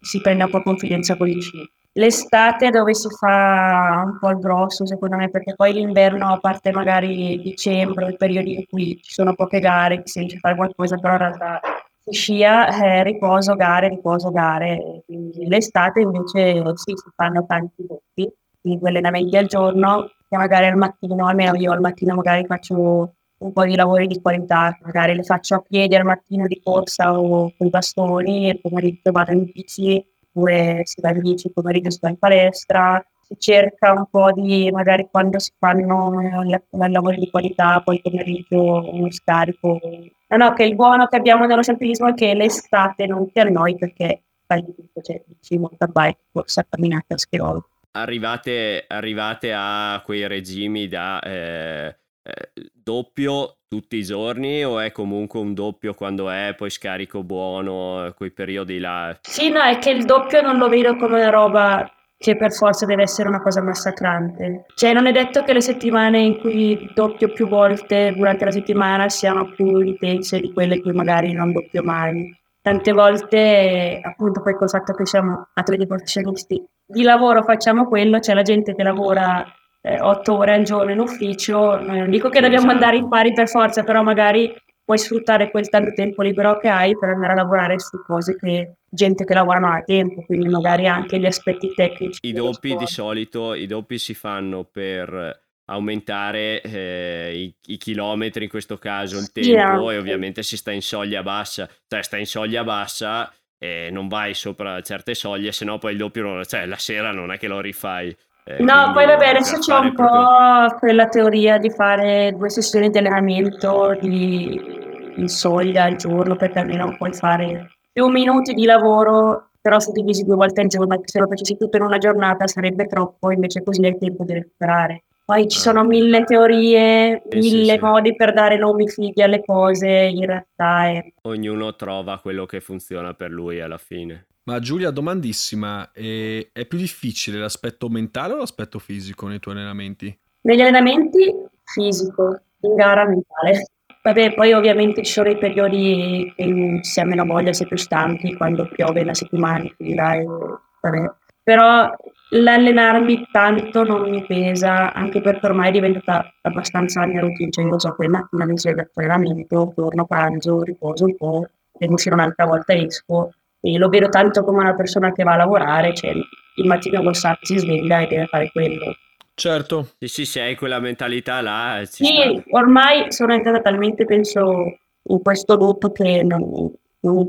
si 0.00 0.20
prende 0.20 0.44
un 0.44 0.50
po' 0.50 0.62
confidenza 0.62 1.16
con 1.16 1.28
i 1.28 1.40
cibi 1.42 1.68
l'estate 1.98 2.70
dove 2.70 2.94
si 2.94 3.08
fa 3.10 4.04
un 4.06 4.18
po' 4.20 4.30
il 4.30 4.38
grosso 4.38 4.86
secondo 4.86 5.16
me 5.16 5.30
perché 5.30 5.54
poi 5.54 5.72
l'inverno 5.72 6.32
a 6.32 6.38
parte 6.38 6.70
magari 6.70 7.40
dicembre 7.42 8.06
il 8.06 8.16
periodo 8.16 8.48
in 8.48 8.64
cui 8.66 9.00
ci 9.02 9.12
sono 9.12 9.34
poche 9.34 9.58
gare 9.58 10.02
si 10.04 10.20
riesce 10.20 10.38
fare 10.38 10.54
qualcosa 10.54 10.96
però 10.96 11.14
in 11.14 11.18
realtà 11.18 11.60
si 12.04 12.12
scia 12.12 12.68
eh, 12.68 13.02
riposo 13.02 13.54
gare 13.56 13.88
riposo 13.88 14.30
gare. 14.30 15.02
Quindi 15.06 15.46
l'estate 15.48 16.00
invece 16.00 16.62
sì 16.76 16.92
si 16.94 17.10
fanno 17.16 17.44
tanti 17.46 17.84
doppi 17.84 18.32
quindi 18.60 18.78
due 18.78 18.88
allenamenti 18.90 19.36
al 19.36 19.46
giorno 19.46 20.08
che 20.28 20.36
magari 20.36 20.66
al 20.66 20.76
mattino 20.76 21.26
almeno 21.26 21.56
io 21.56 21.72
al 21.72 21.80
mattino 21.80 22.14
magari 22.14 22.46
faccio 22.46 23.14
un 23.38 23.52
po' 23.52 23.64
di 23.64 23.74
lavori 23.74 24.06
di 24.06 24.20
qualità 24.20 24.76
magari 24.82 25.16
le 25.16 25.24
faccio 25.24 25.56
a 25.56 25.64
piedi 25.66 25.96
al 25.96 26.04
mattino 26.04 26.46
di 26.46 26.60
corsa 26.62 27.18
o 27.18 27.52
con 27.56 27.66
i 27.66 27.70
bastoni 27.70 28.46
e 28.46 28.52
il 28.52 28.60
pomeriggio 28.60 29.10
vado 29.10 29.32
in 29.32 29.44
bici 29.52 30.04
oppure 30.38 30.82
si 30.84 31.00
va 31.00 31.10
in 31.10 31.20
bici, 31.20 31.50
pomeriggio 31.50 31.90
si 31.90 31.98
va 32.00 32.08
in 32.10 32.18
palestra, 32.18 33.04
si 33.20 33.34
cerca 33.38 33.92
un 33.92 34.06
po' 34.08 34.32
di, 34.32 34.70
magari 34.70 35.08
quando 35.10 35.38
si 35.38 35.52
fanno 35.58 36.12
i 36.44 36.90
lavori 36.90 37.16
di 37.18 37.30
qualità, 37.30 37.80
poi 37.84 38.00
pomeriggio 38.00 38.88
uno 38.92 39.10
scarico. 39.10 39.80
No, 40.28 40.36
no, 40.36 40.52
che 40.52 40.64
il 40.64 40.74
buono 40.74 41.06
che 41.06 41.16
abbiamo 41.16 41.46
nello 41.46 41.62
semplicismo 41.62 42.08
è 42.08 42.14
che 42.14 42.34
l'estate 42.34 43.06
non 43.06 43.30
ti 43.30 43.40
annoi 43.40 43.76
perché 43.76 44.22
fai 44.46 44.62
di 44.62 44.74
tutto, 44.74 45.00
cioè 45.02 45.22
bici, 45.26 45.58
mountain 45.58 46.14
corsa, 46.32 46.64
camminata, 46.68 47.18
schiolo. 47.18 47.68
Arrivate, 47.92 48.84
arrivate 48.86 49.52
a 49.52 50.00
quei 50.04 50.26
regimi 50.26 50.86
da... 50.86 51.20
Eh 51.20 51.96
eh, 52.28 52.52
doppio 52.72 53.56
tutti 53.68 53.96
i 53.96 54.02
giorni 54.02 54.62
o 54.64 54.80
è 54.80 54.92
comunque 54.92 55.40
un 55.40 55.54
doppio 55.54 55.94
quando 55.94 56.28
è 56.28 56.54
poi 56.56 56.68
scarico 56.68 57.22
buono, 57.22 58.04
eh, 58.04 58.14
quei 58.14 58.30
periodi 58.30 58.78
là? 58.78 59.16
Sì, 59.22 59.50
no, 59.50 59.62
è 59.62 59.78
che 59.78 59.90
il 59.90 60.04
doppio 60.04 60.42
non 60.42 60.58
lo 60.58 60.68
vedo 60.68 60.96
come 60.96 61.20
una 61.20 61.30
roba 61.30 61.90
che 62.18 62.36
per 62.36 62.52
forza 62.52 62.84
deve 62.84 63.02
essere 63.02 63.28
una 63.28 63.40
cosa 63.40 63.62
massacrante. 63.62 64.66
Cioè, 64.74 64.92
non 64.92 65.06
è 65.06 65.12
detto 65.12 65.44
che 65.44 65.52
le 65.52 65.60
settimane 65.60 66.18
in 66.18 66.38
cui 66.38 66.90
doppio 66.92 67.28
più 67.32 67.48
volte 67.48 68.12
durante 68.14 68.44
la 68.44 68.50
settimana 68.50 69.08
siano 69.08 69.52
più 69.52 69.80
intense 69.80 70.40
di 70.40 70.52
quelle 70.52 70.76
in 70.76 70.82
cui 70.82 70.92
magari 70.92 71.32
non 71.32 71.52
doppio 71.52 71.82
mai. 71.82 72.36
Tante 72.60 72.92
volte, 72.92 74.00
appunto, 74.02 74.42
poi 74.42 74.54
col 74.54 74.68
fatto 74.68 74.92
che 74.92 75.06
siamo 75.06 75.48
atleti 75.54 75.86
professionisti, 75.86 76.62
di 76.84 77.02
lavoro 77.02 77.42
facciamo 77.42 77.86
quello, 77.86 78.18
c'è 78.18 78.34
la 78.34 78.42
gente 78.42 78.74
che 78.74 78.82
lavora 78.82 79.46
eh, 79.80 80.00
otto 80.00 80.36
ore 80.36 80.54
al 80.54 80.62
giorno 80.64 80.92
in 80.92 80.98
ufficio, 80.98 81.80
non 81.80 82.10
dico 82.10 82.28
che 82.28 82.40
dobbiamo 82.40 82.70
andare 82.70 82.96
in 82.96 83.08
pari 83.08 83.32
per 83.32 83.48
forza, 83.48 83.84
però 83.84 84.02
magari 84.02 84.54
puoi 84.84 84.98
sfruttare 84.98 85.50
quel 85.50 85.68
tanto 85.68 85.92
tempo 85.92 86.22
libero 86.22 86.58
che 86.58 86.68
hai 86.68 86.96
per 86.96 87.10
andare 87.10 87.32
a 87.32 87.36
lavorare 87.36 87.78
su 87.78 88.02
cose 88.02 88.36
che 88.36 88.76
gente 88.88 89.24
che 89.24 89.34
lavorano 89.34 89.70
a 89.72 89.82
tempo, 89.82 90.22
quindi 90.24 90.48
magari 90.48 90.86
anche 90.86 91.18
gli 91.18 91.26
aspetti 91.26 91.72
tecnici. 91.74 92.20
I 92.22 92.32
doppi 92.32 92.74
di 92.74 92.86
solito, 92.86 93.52
i 93.52 93.66
doppi 93.66 93.98
si 93.98 94.14
fanno 94.14 94.64
per 94.64 95.46
aumentare 95.70 96.62
eh, 96.62 97.32
i, 97.34 97.54
i, 97.66 97.76
chilometri 97.76 98.44
in 98.44 98.50
questo 98.50 98.78
caso 98.78 99.18
il 99.18 99.30
tempo 99.30 99.50
yeah. 99.50 99.92
e 99.92 99.98
ovviamente 99.98 100.42
si 100.42 100.56
sta 100.56 100.72
in 100.72 100.80
soglia 100.80 101.22
bassa 101.22 101.68
cioè 101.86 102.02
sta 102.02 102.16
in 102.16 102.26
soglia 102.26 102.64
bassa 102.64 103.30
e 103.58 103.90
non 103.90 104.08
vai 104.08 104.32
sopra 104.32 104.80
certe 104.80 105.14
soglie 105.14 105.52
se 105.52 105.66
no 105.66 105.76
poi 105.78 105.92
il 105.92 105.98
doppio 105.98 106.42
cioè 106.44 106.64
la 106.64 106.78
sera 106.78 107.12
non 107.12 107.32
è 107.32 107.38
che 107.38 107.48
lo 107.48 107.60
rifai 107.60 108.16
eh, 108.48 108.62
no, 108.62 108.92
poi 108.94 109.04
vabbè, 109.04 109.28
adesso 109.28 109.58
c'è 109.58 109.76
un 109.76 109.92
po' 109.92 110.76
quella 110.78 111.06
teoria 111.08 111.58
di 111.58 111.68
fare 111.70 112.32
due 112.34 112.48
sessioni 112.48 112.88
di 112.88 112.96
allenamento 112.96 113.94
di, 114.00 115.12
in 115.16 115.28
soglia 115.28 115.84
al 115.84 115.96
giorno, 115.96 116.34
perché 116.34 116.60
almeno 116.60 116.94
puoi 116.96 117.12
fare 117.12 117.72
più 117.92 118.06
minuti 118.06 118.54
di 118.54 118.64
lavoro, 118.64 119.50
però 119.60 119.78
suddivisi 119.78 120.24
due 120.24 120.36
volte 120.36 120.62
al 120.62 120.68
giorno, 120.68 120.98
se 121.04 121.18
lo 121.18 121.26
facessi 121.26 121.58
tutto 121.58 121.76
in 121.76 121.82
una 121.82 121.98
giornata 121.98 122.46
sarebbe 122.46 122.86
troppo, 122.86 123.30
invece 123.30 123.62
così 123.62 123.84
hai 123.84 123.98
tempo 123.98 124.24
di 124.24 124.32
recuperare. 124.32 125.02
Poi 125.28 125.46
ci 125.46 125.58
sono 125.58 125.84
mille 125.84 126.24
teorie, 126.24 127.22
mille 127.30 127.74
sì, 127.74 127.78
modi 127.78 128.16
per 128.16 128.32
dare 128.32 128.56
nomi 128.56 128.88
fighi 128.88 129.20
alle 129.20 129.44
cose, 129.44 129.86
in 129.86 130.24
realtà 130.24 130.86
è... 130.86 131.12
Ognuno 131.24 131.76
trova 131.76 132.18
quello 132.18 132.46
che 132.46 132.60
funziona 132.60 133.12
per 133.12 133.30
lui 133.30 133.60
alla 133.60 133.76
fine. 133.76 134.28
Ma 134.48 134.60
Giulia, 134.60 134.90
domandissima, 134.90 135.92
è, 135.92 136.48
è 136.54 136.64
più 136.64 136.78
difficile 136.78 137.38
l'aspetto 137.38 137.90
mentale 137.90 138.32
o 138.32 138.38
l'aspetto 138.38 138.78
fisico 138.78 139.26
nei 139.26 139.40
tuoi 139.40 139.56
allenamenti? 139.56 140.18
Negli 140.40 140.62
allenamenti 140.62 141.30
fisico, 141.64 142.40
in 142.60 142.74
gara 142.74 143.06
mentale. 143.06 143.66
vabbè, 144.02 144.32
poi 144.32 144.54
ovviamente 144.54 145.02
ci 145.02 145.12
sono 145.12 145.28
i 145.28 145.36
periodi 145.36 146.32
in 146.36 146.82
si 146.82 146.98
ha 146.98 147.04
meno 147.04 147.26
voglia, 147.26 147.52
si 147.52 147.64
è 147.64 147.66
più 147.66 147.76
stanchi, 147.76 148.36
quando 148.36 148.66
piove 148.72 149.04
la 149.04 149.12
settimana 149.12 149.64
in 149.64 149.74
fila 149.76 150.14
e 150.14 150.24
vabbè. 150.24 151.12
Però 151.42 151.94
l'allenarmi 152.30 153.28
tanto 153.30 153.84
non 153.84 154.08
mi 154.08 154.24
pesa, 154.24 154.94
anche 154.94 155.20
perché 155.20 155.44
ormai 155.44 155.68
è 155.68 155.72
diventata 155.72 156.32
abbastanza 156.40 157.00
la 157.00 157.06
mia 157.08 157.20
routine, 157.20 157.50
cioè 157.50 157.66
io 157.66 157.78
so 157.78 157.94
che 157.94 158.08
mattina 158.08 158.46
mi 158.46 158.56
sveglio 158.56 158.88
per 158.94 159.04
allenamento, 159.04 159.74
torno, 159.76 160.06
pranzo, 160.06 160.62
riposo 160.62 161.04
un 161.04 161.16
po', 161.16 161.46
devo 161.70 161.92
uscire 161.92 162.14
un'altra 162.14 162.46
volta 162.46 162.72
esco 162.72 163.32
e 163.60 163.78
lo 163.78 163.88
vedo 163.88 164.08
tanto 164.08 164.44
come 164.44 164.60
una 164.60 164.74
persona 164.74 165.12
che 165.12 165.24
va 165.24 165.34
a 165.34 165.36
lavorare, 165.36 165.94
cioè 165.94 166.10
il 166.10 166.66
mattino 166.66 167.02
col 167.02 167.16
sacco 167.16 167.44
si 167.44 167.58
sveglia 167.58 168.00
e 168.00 168.06
deve 168.06 168.26
fare 168.26 168.50
quello. 168.50 168.96
Certo. 169.34 169.90
Sì, 169.98 170.08
sì, 170.08 170.24
se 170.24 170.40
hai 170.40 170.56
quella 170.56 170.80
mentalità 170.80 171.40
là. 171.40 171.80
Sì, 171.84 172.04
sta. 172.04 172.42
ormai 172.56 173.12
sono 173.12 173.34
entrata 173.34 173.60
talmente, 173.60 174.04
penso, 174.04 174.78
in 175.02 175.22
questo 175.22 175.56
loop 175.56 175.92
che 175.92 176.22
non, 176.24 176.72
non 177.00 177.28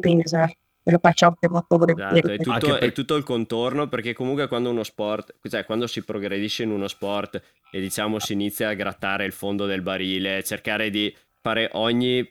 me 0.90 0.92
lo 0.92 1.00
faccio 1.02 1.26
anche 1.28 1.50
molto 1.50 1.78
volentieri. 1.78 2.18
Esatto, 2.18 2.32
è, 2.32 2.38
tutto, 2.38 2.74
per... 2.74 2.90
è, 2.90 2.92
tutto, 2.92 3.16
il 3.16 3.24
contorno 3.24 3.88
perché 3.88 4.14
comunque 4.14 4.48
quando 4.48 4.70
uno 4.70 4.84
sport, 4.84 5.36
cioè 5.48 5.66
quando 5.66 5.88
si 5.88 6.04
progredisce 6.04 6.64
in 6.64 6.72
uno 6.72 6.88
sport 6.88 7.42
e 7.72 7.80
diciamo 7.80 8.20
si 8.20 8.34
inizia 8.34 8.70
a 8.70 8.74
grattare 8.74 9.26
il 9.26 9.32
fondo 9.32 9.66
del 9.66 9.82
barile, 9.82 10.44
cercare 10.44 10.90
di 10.90 11.16
fare 11.42 11.70
ogni, 11.74 12.28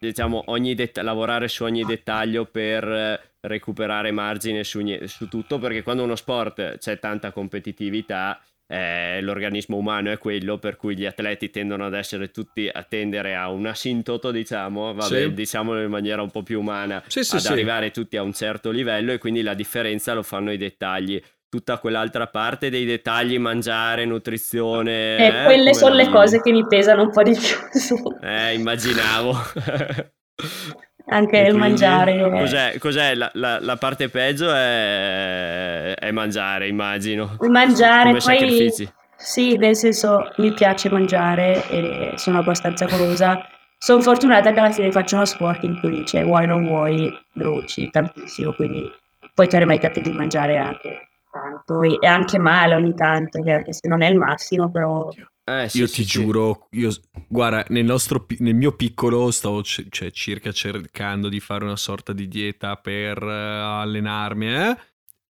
diciamo, 0.00 0.44
ogni 0.46 0.74
det- 0.74 1.02
lavorare 1.02 1.46
su 1.46 1.62
ogni 1.62 1.84
dettaglio 1.84 2.46
per 2.46 3.34
recuperare 3.40 4.10
margine 4.10 4.64
su, 4.64 4.80
su 5.04 5.28
tutto 5.28 5.58
perché 5.58 5.82
quando 5.82 6.02
uno 6.02 6.16
sport 6.16 6.78
c'è 6.78 6.98
tanta 6.98 7.32
competitività 7.32 8.40
eh, 8.66 9.20
l'organismo 9.20 9.76
umano 9.76 10.12
è 10.12 10.18
quello 10.18 10.58
per 10.58 10.76
cui 10.76 10.96
gli 10.96 11.04
atleti 11.04 11.50
tendono 11.50 11.86
ad 11.86 11.94
essere 11.94 12.30
tutti 12.30 12.68
a 12.72 12.82
tendere 12.84 13.34
a 13.34 13.50
un 13.50 13.66
asintoto 13.66 14.30
diciamo 14.30 14.94
vabbè, 14.94 15.22
sì. 15.22 15.34
diciamolo 15.34 15.82
in 15.82 15.90
maniera 15.90 16.22
un 16.22 16.30
po' 16.30 16.42
più 16.42 16.60
umana 16.60 17.02
sì, 17.06 17.24
sì, 17.24 17.36
ad 17.36 17.46
arrivare 17.46 17.90
tutti 17.90 18.16
a 18.16 18.22
un 18.22 18.32
certo 18.32 18.70
livello 18.70 19.10
e 19.12 19.18
quindi 19.18 19.42
la 19.42 19.54
differenza 19.54 20.14
lo 20.14 20.22
fanno 20.22 20.52
i 20.52 20.56
dettagli 20.56 21.20
tutta 21.50 21.78
quell'altra 21.78 22.28
parte 22.28 22.70
dei 22.70 22.84
dettagli 22.84 23.38
mangiare 23.38 24.04
nutrizione 24.06 25.16
eh, 25.16 25.26
eh, 25.26 25.44
quelle 25.44 25.74
sono 25.74 25.94
le 25.94 26.08
cose 26.08 26.40
che 26.40 26.52
mi 26.52 26.64
pesano 26.66 27.02
un 27.02 27.10
po' 27.10 27.24
di 27.24 27.32
più 27.32 28.16
eh 28.22 28.54
immaginavo 28.54 29.36
anche 31.10 31.38
il 31.38 31.54
mangiare. 31.54 32.30
Cos'è, 32.30 32.78
cos'è 32.78 33.14
la, 33.14 33.30
la, 33.34 33.58
la, 33.60 33.76
parte 33.76 34.08
peggio 34.08 34.52
è, 34.52 35.94
è, 35.94 36.10
mangiare, 36.10 36.68
immagino. 36.68 37.36
Mangiare, 37.40 38.10
Come 38.10 38.20
poi... 38.20 38.38
Sacrifici. 38.38 38.92
Sì, 39.16 39.56
nel 39.56 39.76
senso 39.76 40.32
mi 40.36 40.52
piace 40.52 40.88
mangiare 40.88 41.68
e 41.68 42.12
sono 42.16 42.38
abbastanza 42.38 42.86
curiosa. 42.86 43.44
Sono 43.76 44.00
fortunata 44.00 44.52
che 44.52 44.60
alla 44.60 44.70
fine 44.70 44.90
faccio 44.92 45.16
uno 45.16 45.24
sport 45.24 45.64
in 45.64 45.78
cui 45.80 46.06
cioè, 46.06 46.24
vuoi 46.24 46.44
o 46.44 46.46
non 46.46 46.66
vuoi, 46.66 47.12
bruci 47.32 47.90
tantissimo, 47.90 48.52
quindi 48.52 48.90
poi 49.34 49.48
ti 49.48 49.64
mai 49.64 49.78
capito 49.78 50.10
di 50.10 50.16
mangiare 50.16 50.58
anche 50.58 51.09
tanto 51.30 51.82
e 51.82 52.06
anche 52.06 52.38
male 52.38 52.74
ogni 52.74 52.94
tanto, 52.94 53.38
anche 53.38 53.72
se 53.72 53.88
non 53.88 54.02
è 54.02 54.08
il 54.08 54.16
massimo, 54.16 54.70
però 54.70 55.08
eh, 55.50 55.68
sì, 55.68 55.78
io 55.78 55.86
sì, 55.88 55.94
ti 55.94 56.02
sì. 56.04 56.08
giuro, 56.08 56.68
io, 56.70 56.90
guarda, 57.26 57.64
nel, 57.70 57.84
nostro, 57.84 58.24
nel, 58.38 58.54
mio 58.54 58.72
piccolo 58.72 59.32
stavo 59.32 59.62
c- 59.62 59.86
cioè, 59.88 60.12
circa 60.12 60.52
cercando 60.52 61.28
di 61.28 61.40
fare 61.40 61.64
una 61.64 61.76
sorta 61.76 62.12
di 62.12 62.28
dieta 62.28 62.76
per 62.76 63.20
uh, 63.20 63.80
allenarmi, 63.80 64.54
eh? 64.54 64.76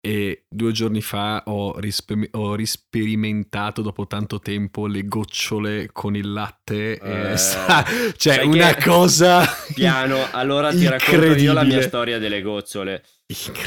E 0.01 0.44
due 0.49 0.70
giorni 0.70 1.03
fa 1.03 1.42
ho, 1.47 1.78
rispe- 1.80 2.28
ho, 2.30 2.55
risperimentato 2.55 3.82
dopo 3.82 4.07
tanto 4.07 4.38
tempo 4.38 4.86
le 4.86 5.05
gocciole 5.07 5.90
con 5.92 6.16
il 6.16 6.32
latte. 6.32 6.99
Eh, 6.99 7.36
sta- 7.36 7.84
cioè, 8.16 8.42
una 8.44 8.74
cosa. 8.76 9.44
Piano, 9.74 10.28
allora 10.30 10.70
ti 10.70 10.86
racconto 10.86 11.34
io 11.34 11.53
la 11.53 11.64
mia 11.64 11.82
storia 11.82 12.18
delle 12.18 12.40
gocciole. 12.40 13.03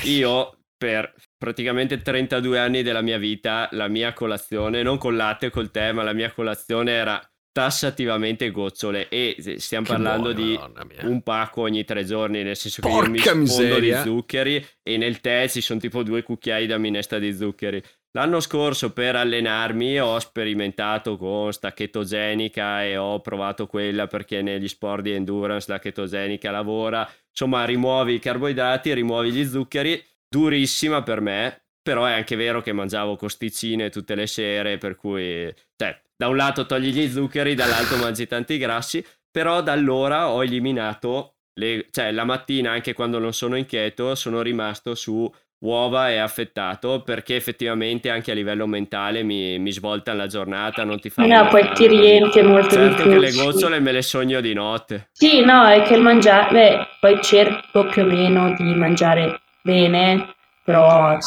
Io 0.04 0.59
per 0.80 1.14
praticamente 1.38 2.02
32 2.02 2.58
anni 2.58 2.84
della 2.84 3.02
mia 3.02 3.18
vita 3.18 3.68
la 3.74 3.90
mia 3.90 4.14
colazione, 4.14 4.82
non 4.82 4.98
con 4.98 5.18
latte, 5.18 5.50
col 5.50 5.72
tè, 5.72 5.92
ma 5.92 6.04
la 6.04 6.14
mia 6.14 6.32
colazione 6.32 6.94
era 6.94 7.22
tassativamente 7.52 8.50
gocciole 8.52 9.10
e 9.10 9.36
stiamo 9.58 9.86
che 9.86 9.92
parlando 9.92 10.34
buono, 10.34 10.72
di 10.94 11.08
un 11.08 11.22
pacco 11.22 11.62
ogni 11.62 11.84
tre 11.84 12.06
giorni 12.06 12.44
nel 12.44 12.56
senso 12.56 12.80
Porca 12.82 13.12
che 13.12 13.30
io 13.30 13.36
mi 13.36 13.48
sfondo 13.48 13.80
di 13.80 13.94
zuccheri 13.94 14.66
e 14.82 14.98
nel 14.98 15.20
tè 15.20 15.50
ci 15.50 15.60
sono 15.60 15.80
tipo 15.80 16.02
due 16.04 16.24
cucchiai 16.24 16.66
da 16.66 16.78
minestra 16.78 17.20
di 17.20 17.36
zuccheri. 17.36 17.84
L'anno 18.12 18.40
scorso 18.40 18.94
per 18.94 19.16
allenarmi 19.16 20.00
ho 20.00 20.18
sperimentato 20.20 21.18
con 21.18 21.52
sta 21.52 21.74
chetogenica 21.74 22.84
e 22.84 22.96
ho 22.98 23.20
provato 23.20 23.68
quella 23.68 24.08
perché 24.08 24.42
negli 24.42 24.68
sport 24.68 25.04
di 25.04 25.12
endurance 25.12 25.70
la 25.70 25.80
chetogenica 25.80 26.52
lavora. 26.52 27.08
Insomma 27.30 27.66
rimuovi 27.66 28.14
i 28.14 28.20
carboidrati 28.20 28.94
rimuovi 28.94 29.32
gli 29.32 29.46
zuccheri 29.46 30.02
durissima 30.30 31.02
per 31.02 31.22
me, 31.22 31.64
però 31.82 32.06
è 32.06 32.14
anche 32.14 32.36
vero 32.36 32.62
che 32.62 32.72
mangiavo 32.72 33.16
costicine 33.16 33.90
tutte 33.90 34.16
le 34.16 34.28
sere, 34.28 34.78
per 34.78 34.96
cui, 34.96 35.52
cioè, 35.76 36.00
da 36.16 36.28
un 36.28 36.36
lato 36.36 36.66
togli 36.66 36.92
gli 36.92 37.10
zuccheri, 37.10 37.56
dall'altro 37.56 37.98
mangi 37.98 38.28
tanti 38.28 38.58
grassi, 38.58 39.04
però 39.32 39.62
da 39.62 39.72
allora 39.72 40.30
ho 40.30 40.44
eliminato, 40.44 41.36
le, 41.60 41.88
cioè 41.90 42.12
la 42.12 42.26
mattina 42.26 42.72
anche 42.72 42.94
quando 42.94 43.20
non 43.20 43.34
sono 43.34 43.56
inquieto 43.56 44.16
sono 44.16 44.42
rimasto 44.42 44.96
su 44.96 45.30
uova 45.62 46.10
e 46.10 46.18
affettato 46.18 47.02
perché 47.04 47.36
effettivamente 47.36 48.10
anche 48.10 48.32
a 48.32 48.34
livello 48.34 48.66
mentale 48.66 49.24
mi, 49.24 49.60
mi 49.60 49.72
svoltano 49.72 50.20
la 50.20 50.28
giornata, 50.28 50.84
non 50.84 51.00
ti 51.00 51.10
fa... 51.10 51.26
No, 51.26 51.48
poi 51.48 51.70
ti 51.74 51.88
riempie 51.88 52.44
molto 52.44 52.76
certo 52.76 53.04
di 53.04 53.10
più. 53.10 53.12
che 53.12 53.20
le 53.20 53.32
gocciole 53.32 53.80
me 53.80 53.92
le 53.92 54.02
sogno 54.02 54.40
di 54.40 54.54
notte. 54.54 55.10
Sì, 55.12 55.44
no, 55.44 55.68
è 55.68 55.82
che 55.82 55.96
il 55.96 56.02
mangiare... 56.02 56.52
Beh, 56.52 56.88
poi 57.00 57.22
cerco 57.22 57.86
più 57.88 58.04
o 58.04 58.06
meno 58.06 58.54
di 58.56 58.74
mangiare 58.74 59.42
bene, 59.62 60.36
però 60.64 61.18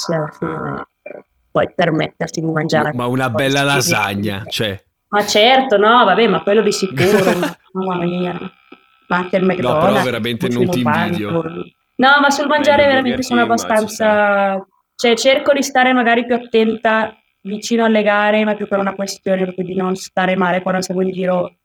puoi 1.51 1.72
permetterti 1.74 2.41
di 2.41 2.51
mangiare. 2.51 2.93
Ma 2.95 3.07
una 3.07 3.30
bella 3.30 3.62
lasagna, 3.62 4.45
cioè. 4.47 4.83
Ma 5.09 5.26
certo, 5.26 5.76
no, 5.76 6.05
vabbè, 6.05 6.26
ma 6.26 6.43
quello 6.43 6.62
di 6.62 6.72
sicuro, 6.72 7.39
mamma 7.72 8.05
mia. 8.05 8.39
Ma 9.09 9.16
anche 9.16 9.37
il 9.37 9.45
McDonald's. 9.45 9.85
No, 9.85 9.93
però 9.93 10.05
veramente 10.05 10.49
non 10.49 10.70
ti 10.70 10.80
invidio. 10.80 11.30
No, 11.95 12.09
ma 12.20 12.30
sul 12.30 12.47
mangiare 12.47 12.87
veramente 12.87 13.22
sono 13.22 13.43
abbastanza... 13.43 14.66
Cioè, 14.95 15.16
cerco 15.16 15.53
di 15.53 15.62
stare 15.62 15.93
magari 15.93 16.24
più 16.24 16.35
attenta 16.35 17.14
vicino 17.43 17.85
alle 17.85 18.03
gare, 18.03 18.45
ma 18.45 18.55
più 18.55 18.66
per 18.68 18.78
una 18.78 18.95
questione 18.95 19.43
proprio 19.43 19.64
di 19.64 19.74
non 19.74 19.97
stare 19.97 20.37
male 20.37 20.62
quando 20.62 20.80
siamo 20.80 21.03
in 21.03 21.11
giro 21.11 21.57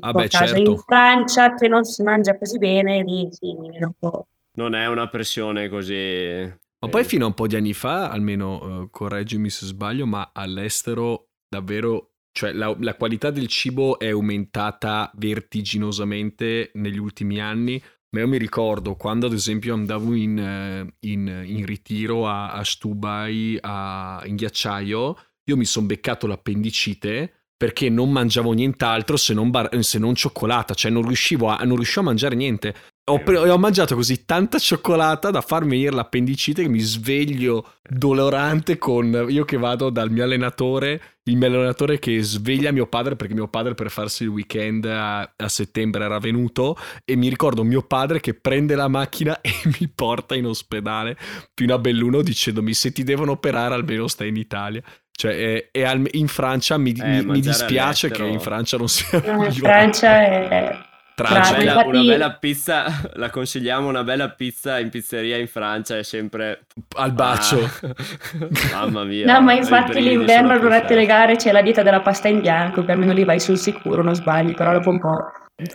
ah 0.00 0.12
beh, 0.12 0.28
certo. 0.28 0.58
in 0.58 0.76
Francia 0.78 1.54
che 1.54 1.68
non 1.68 1.84
si 1.84 2.02
mangia 2.02 2.38
così 2.38 2.58
bene, 2.58 3.02
lì 3.02 3.28
sì, 3.30 3.48
un 3.48 3.92
po' 3.98 4.28
non 4.54 4.74
è 4.74 4.86
una 4.86 5.08
pressione 5.08 5.68
così... 5.68 6.52
Ma 6.84 6.90
poi 6.90 7.04
fino 7.04 7.24
a 7.24 7.28
un 7.28 7.34
po' 7.34 7.46
di 7.46 7.56
anni 7.56 7.72
fa, 7.72 8.10
almeno 8.10 8.80
uh, 8.82 8.90
correggimi 8.90 9.48
se 9.48 9.64
sbaglio, 9.64 10.04
ma 10.04 10.32
all'estero 10.34 11.30
davvero, 11.48 12.16
cioè 12.30 12.52
la, 12.52 12.76
la, 12.78 12.94
qualità 12.94 13.30
del 13.30 13.46
cibo 13.46 13.98
è 13.98 14.10
aumentata 14.10 15.10
vertiginosamente 15.14 16.72
negli 16.74 16.98
ultimi 16.98 17.40
anni. 17.40 17.82
Ma 18.10 18.20
io 18.20 18.28
mi 18.28 18.36
ricordo 18.36 18.96
quando 18.96 19.26
ad 19.26 19.32
esempio 19.32 19.72
andavo 19.72 20.12
in, 20.14 20.38
eh, 20.38 21.08
in, 21.08 21.42
in 21.46 21.64
ritiro 21.64 22.28
a, 22.28 22.52
a 22.52 22.62
Stubai, 22.62 23.56
a, 23.60 24.22
in 24.26 24.36
ghiacciaio, 24.36 25.16
io 25.44 25.56
mi 25.56 25.64
sono 25.64 25.86
beccato 25.86 26.26
l'appendicite 26.26 27.46
perché 27.56 27.88
non 27.88 28.12
mangiavo 28.12 28.52
nient'altro 28.52 29.16
se 29.16 29.32
non, 29.32 29.50
bar- 29.50 29.78
se 29.78 29.98
non 29.98 30.14
cioccolata, 30.14 30.74
cioè 30.74 30.90
non 30.90 31.06
riuscivo, 31.06 31.48
a, 31.48 31.64
non 31.64 31.76
riuscivo 31.76 32.02
a 32.02 32.04
mangiare 32.04 32.34
niente. 32.34 32.74
Ho, 33.06 33.22
pre- 33.22 33.36
ho, 33.36 33.58
mangiato 33.58 33.94
così 33.94 34.24
tanta 34.24 34.58
cioccolata 34.58 35.30
da 35.30 35.42
farmi 35.42 35.72
venire 35.72 35.94
l'appendicite 35.94 36.62
che 36.62 36.70
mi 36.70 36.80
sveglio 36.80 37.74
dolorante 37.86 38.78
con 38.78 39.26
io 39.28 39.44
che 39.44 39.58
vado 39.58 39.90
dal 39.90 40.10
mio 40.10 40.24
allenatore, 40.24 41.00
il 41.24 41.36
mio 41.36 41.48
allenatore 41.48 41.98
che 41.98 42.22
sveglia 42.22 42.72
mio 42.72 42.86
padre 42.86 43.14
perché 43.14 43.34
mio 43.34 43.48
padre 43.48 43.74
per 43.74 43.90
farsi 43.90 44.22
il 44.22 44.30
weekend 44.30 44.86
a, 44.86 45.20
a 45.20 45.48
settembre 45.48 46.02
era 46.02 46.18
venuto 46.18 46.78
e 47.04 47.14
mi 47.14 47.28
ricordo 47.28 47.62
mio 47.62 47.82
padre 47.82 48.20
che 48.20 48.32
prende 48.32 48.74
la 48.74 48.88
macchina 48.88 49.38
e 49.42 49.52
mi 49.78 49.86
porta 49.94 50.34
in 50.34 50.46
ospedale 50.46 51.18
più 51.52 51.70
a 51.70 51.78
Belluno 51.78 52.22
dicendomi 52.22 52.72
se 52.72 52.90
ti 52.90 53.02
devono 53.02 53.32
operare 53.32 53.74
almeno 53.74 54.08
stai 54.08 54.28
in 54.28 54.36
Italia. 54.36 54.82
Cioè, 55.10 55.68
è, 55.70 55.78
è 55.78 56.02
in 56.12 56.28
Francia 56.28 56.78
mi, 56.78 56.92
eh, 56.92 57.22
mi, 57.22 57.32
mi 57.32 57.40
dispiace 57.40 58.06
all'estero. 58.06 58.24
che 58.24 58.32
in 58.32 58.40
Francia 58.40 58.78
non 58.78 58.88
sia... 58.88 59.22
No, 59.26 59.44
in 59.44 59.52
Francia 59.52 60.22
è 60.22 60.92
Francia. 61.14 61.50
Una 61.50 61.58
bella, 61.58 61.84
una 61.86 62.02
bella 62.02 62.32
pizza, 62.32 62.86
la 63.14 63.30
consigliamo, 63.30 63.88
una 63.88 64.02
bella 64.02 64.30
pizza 64.30 64.78
in 64.78 64.90
pizzeria 64.90 65.36
in 65.36 65.46
Francia 65.46 65.96
è 65.96 66.02
sempre... 66.02 66.66
Al 66.96 67.12
bacio. 67.12 67.60
Ah. 67.62 68.86
Mamma 68.86 69.04
mia. 69.04 69.32
No, 69.32 69.40
ma 69.40 69.52
infatti 69.52 70.00
l'inverno 70.00 70.58
durante 70.58 70.94
le 70.94 71.06
gare 71.06 71.36
c'è 71.36 71.52
la 71.52 71.62
dieta 71.62 71.82
della 71.82 72.00
pasta 72.00 72.28
in 72.28 72.40
bianco, 72.40 72.84
che 72.84 72.92
almeno 72.92 73.12
lì 73.12 73.24
vai 73.24 73.38
sul 73.38 73.58
sicuro, 73.58 74.02
non 74.02 74.14
sbagli, 74.14 74.54
però 74.54 74.72
dopo 74.72 74.90
un 74.90 75.00
po'... 75.00 75.16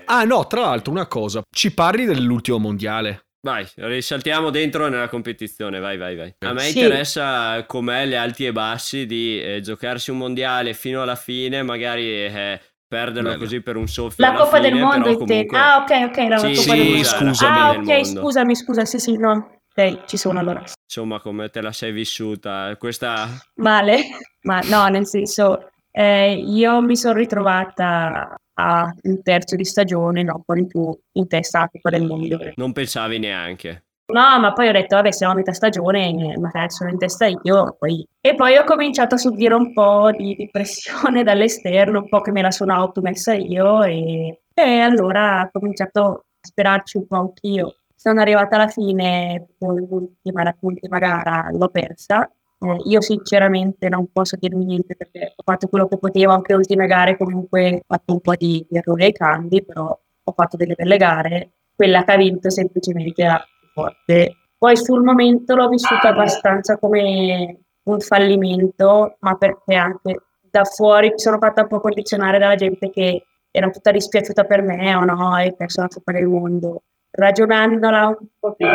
Ah 0.05 0.23
no, 0.25 0.45
tra 0.47 0.61
l'altro 0.61 0.91
una 0.91 1.07
cosa, 1.07 1.41
ci 1.49 1.73
parli 1.73 2.05
dell'ultimo 2.05 2.57
mondiale? 2.57 3.23
Vai, 3.41 3.65
risaltiamo 3.75 4.49
dentro 4.49 4.89
nella 4.89 5.07
competizione, 5.07 5.79
vai, 5.79 5.97
vai, 5.97 6.17
vai. 6.17 6.35
A 6.39 6.51
me 6.51 6.63
sì. 6.63 6.79
interessa 6.79 7.63
com'è 7.65 8.05
le 8.05 8.17
alti 8.17 8.45
e 8.45 8.51
bassi 8.51 9.05
di 9.05 9.41
eh, 9.41 9.61
giocarsi 9.61 10.11
un 10.11 10.17
mondiale 10.17 10.73
fino 10.73 11.01
alla 11.01 11.15
fine, 11.15 11.63
magari 11.63 12.25
eh, 12.25 12.59
perderlo 12.89 13.29
Bello. 13.29 13.41
così 13.41 13.61
per 13.61 13.75
un 13.75 13.87
soffio. 13.87 14.25
La 14.25 14.33
Coppa 14.33 14.57
fine, 14.57 14.69
del 14.69 14.79
Mondo 14.79 15.15
comunque... 15.15 15.57
Ah, 15.57 15.77
ok, 15.83 16.09
ok, 16.09 16.17
era 16.17 16.37
sì, 16.39 16.47
la 16.47 16.55
Coppa 16.55 16.61
sì, 16.61 16.77
del 16.77 16.87
Mondo. 16.87 17.03
scusami. 17.03 17.57
Ah, 17.57 17.69
ok, 17.71 18.05
scusami, 18.05 18.55
scusa, 18.55 18.85
sì, 18.85 18.99
sì, 18.99 19.17
no. 19.17 19.59
Ok, 19.73 20.05
ci 20.05 20.17
sono 20.17 20.39
allora. 20.39 20.63
Insomma, 20.83 21.21
come 21.21 21.49
te 21.49 21.61
la 21.61 21.71
sei 21.71 21.91
vissuta? 21.91 22.75
Questa... 22.77 23.27
Male, 23.57 24.01
ma 24.41 24.59
no, 24.61 24.87
nel 24.87 25.05
senso, 25.05 25.69
eh, 25.91 26.33
io 26.33 26.81
mi 26.81 26.97
sono 26.97 27.13
ritrovata 27.13 28.35
a 28.55 28.93
un 29.03 29.21
terzo 29.21 29.55
di 29.55 29.63
stagione, 29.63 30.23
no, 30.23 30.41
poi 30.43 30.59
in 30.59 30.67
più 30.67 30.99
in 31.13 31.27
testa 31.27 31.61
a 31.61 31.69
Coppa 31.69 31.91
del 31.91 32.05
Mondo. 32.05 32.39
Non 32.55 32.73
pensavi 32.73 33.19
neanche? 33.19 33.83
No, 34.11 34.39
ma 34.39 34.53
poi 34.53 34.69
ho 34.69 34.71
detto, 34.71 34.95
vabbè, 34.95 35.11
siamo 35.11 35.33
a 35.33 35.35
metà 35.35 35.53
stagione, 35.53 36.35
magari 36.39 36.71
sono 36.71 36.89
in 36.89 36.97
testa 36.97 37.27
io. 37.27 37.75
Poi... 37.77 38.07
E 38.21 38.33
poi 38.33 38.57
ho 38.57 38.63
cominciato 38.63 39.15
a 39.15 39.17
subire 39.19 39.53
un 39.53 39.71
po' 39.71 40.09
di, 40.11 40.35
di 40.35 40.49
pressione 40.49 41.21
dall'esterno, 41.23 41.99
un 41.99 42.09
po' 42.09 42.21
che 42.21 42.31
me 42.31 42.41
la 42.41 42.49
sono 42.51 42.73
automessa 42.73 43.33
io 43.33 43.83
e, 43.83 44.41
e 44.53 44.79
allora 44.79 45.41
ho 45.41 45.49
cominciato 45.51 46.01
a 46.01 46.23
sperarci 46.41 46.97
un 46.97 47.07
po' 47.07 47.17
anch'io. 47.17 47.75
Sono 47.95 48.21
arrivata 48.21 48.55
alla 48.55 48.67
fine, 48.67 49.49
l'ultima, 49.59 50.55
l'ultima 50.59 50.97
gara 50.97 51.49
l'ho 51.51 51.67
persa. 51.67 52.27
Eh, 52.61 52.77
io 52.85 53.01
sinceramente 53.01 53.89
non 53.89 54.07
posso 54.11 54.37
dirmi 54.39 54.65
niente 54.65 54.95
perché 54.95 55.33
ho 55.35 55.43
fatto 55.43 55.67
quello 55.67 55.87
che 55.87 55.97
potevo, 55.97 56.31
anche 56.31 56.53
le 56.53 56.59
ultime 56.59 56.87
gare 56.87 57.15
comunque 57.15 57.75
ho 57.75 57.83
fatto 57.85 58.13
un 58.13 58.21
po' 58.21 58.35
di, 58.35 58.65
di 58.67 58.77
errori 58.77 59.03
ai 59.03 59.11
cambi, 59.11 59.63
però 59.63 59.87
ho 60.23 60.31
fatto 60.31 60.57
delle 60.57 60.73
belle 60.75 60.97
gare. 60.97 61.51
Quella 61.75 62.03
che 62.03 62.11
ha 62.11 62.17
vinto 62.17 62.49
semplicemente 62.49 63.21
era 63.21 63.43
forte. 63.79 64.35
Poi 64.57 64.75
sul 64.75 65.03
momento 65.03 65.55
l'ho 65.55 65.69
vissuta 65.69 66.09
abbastanza 66.09 66.77
come 66.77 67.59
un 67.83 67.99
fallimento, 67.99 69.17
ma 69.19 69.35
perché 69.35 69.75
anche 69.75 70.23
da 70.49 70.63
fuori 70.65 71.09
mi 71.09 71.19
sono 71.19 71.37
fatta 71.37 71.61
un 71.61 71.67
po' 71.67 71.79
condizionare 71.79 72.39
dalla 72.39 72.55
gente 72.55 72.89
che 72.89 73.23
era 73.51 73.69
tutta 73.69 73.91
dispiaciuta 73.91 74.43
per 74.43 74.61
me 74.61 74.93
o 74.95 75.05
no, 75.05 75.33
hai 75.33 75.55
perso 75.55 75.81
la 75.81 75.87
Coppa 75.87 76.11
del 76.11 76.27
Mondo. 76.27 76.83
Ragionandola 77.11 78.07
un 78.07 78.27
po' 78.37 78.53
più 78.53 78.67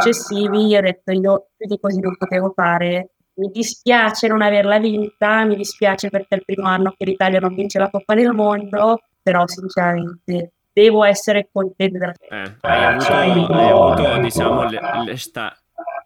successivi, 0.00 0.76
ho 0.76 0.80
detto 0.80 1.12
io 1.12 1.48
più 1.56 1.66
di 1.66 1.78
così 1.78 2.00
non 2.00 2.16
potevo 2.16 2.52
fare. 2.54 3.10
Mi 3.34 3.48
dispiace 3.48 4.28
non 4.28 4.40
averla 4.40 4.78
vinta, 4.78 5.44
mi 5.44 5.56
dispiace 5.56 6.08
perché 6.08 6.28
è 6.30 6.36
il 6.36 6.44
primo 6.44 6.68
anno 6.68 6.94
che 6.96 7.04
l'Italia 7.04 7.40
non 7.40 7.54
vince 7.54 7.78
la 7.78 7.90
Coppa 7.90 8.14
del 8.14 8.32
Mondo, 8.32 9.00
però 9.20 9.46
sinceramente 9.46 10.53
devo 10.74 11.04
essere 11.04 11.48
contento 11.50 11.98
della 11.98 12.12
eh, 12.28 12.56
hai, 12.60 12.84
avuto, 13.30 13.52
hai 13.52 13.70
avuto 13.70 14.20
diciamo 14.20 14.68
le, 14.68 14.80
le 15.06 15.16
sta... 15.16 15.56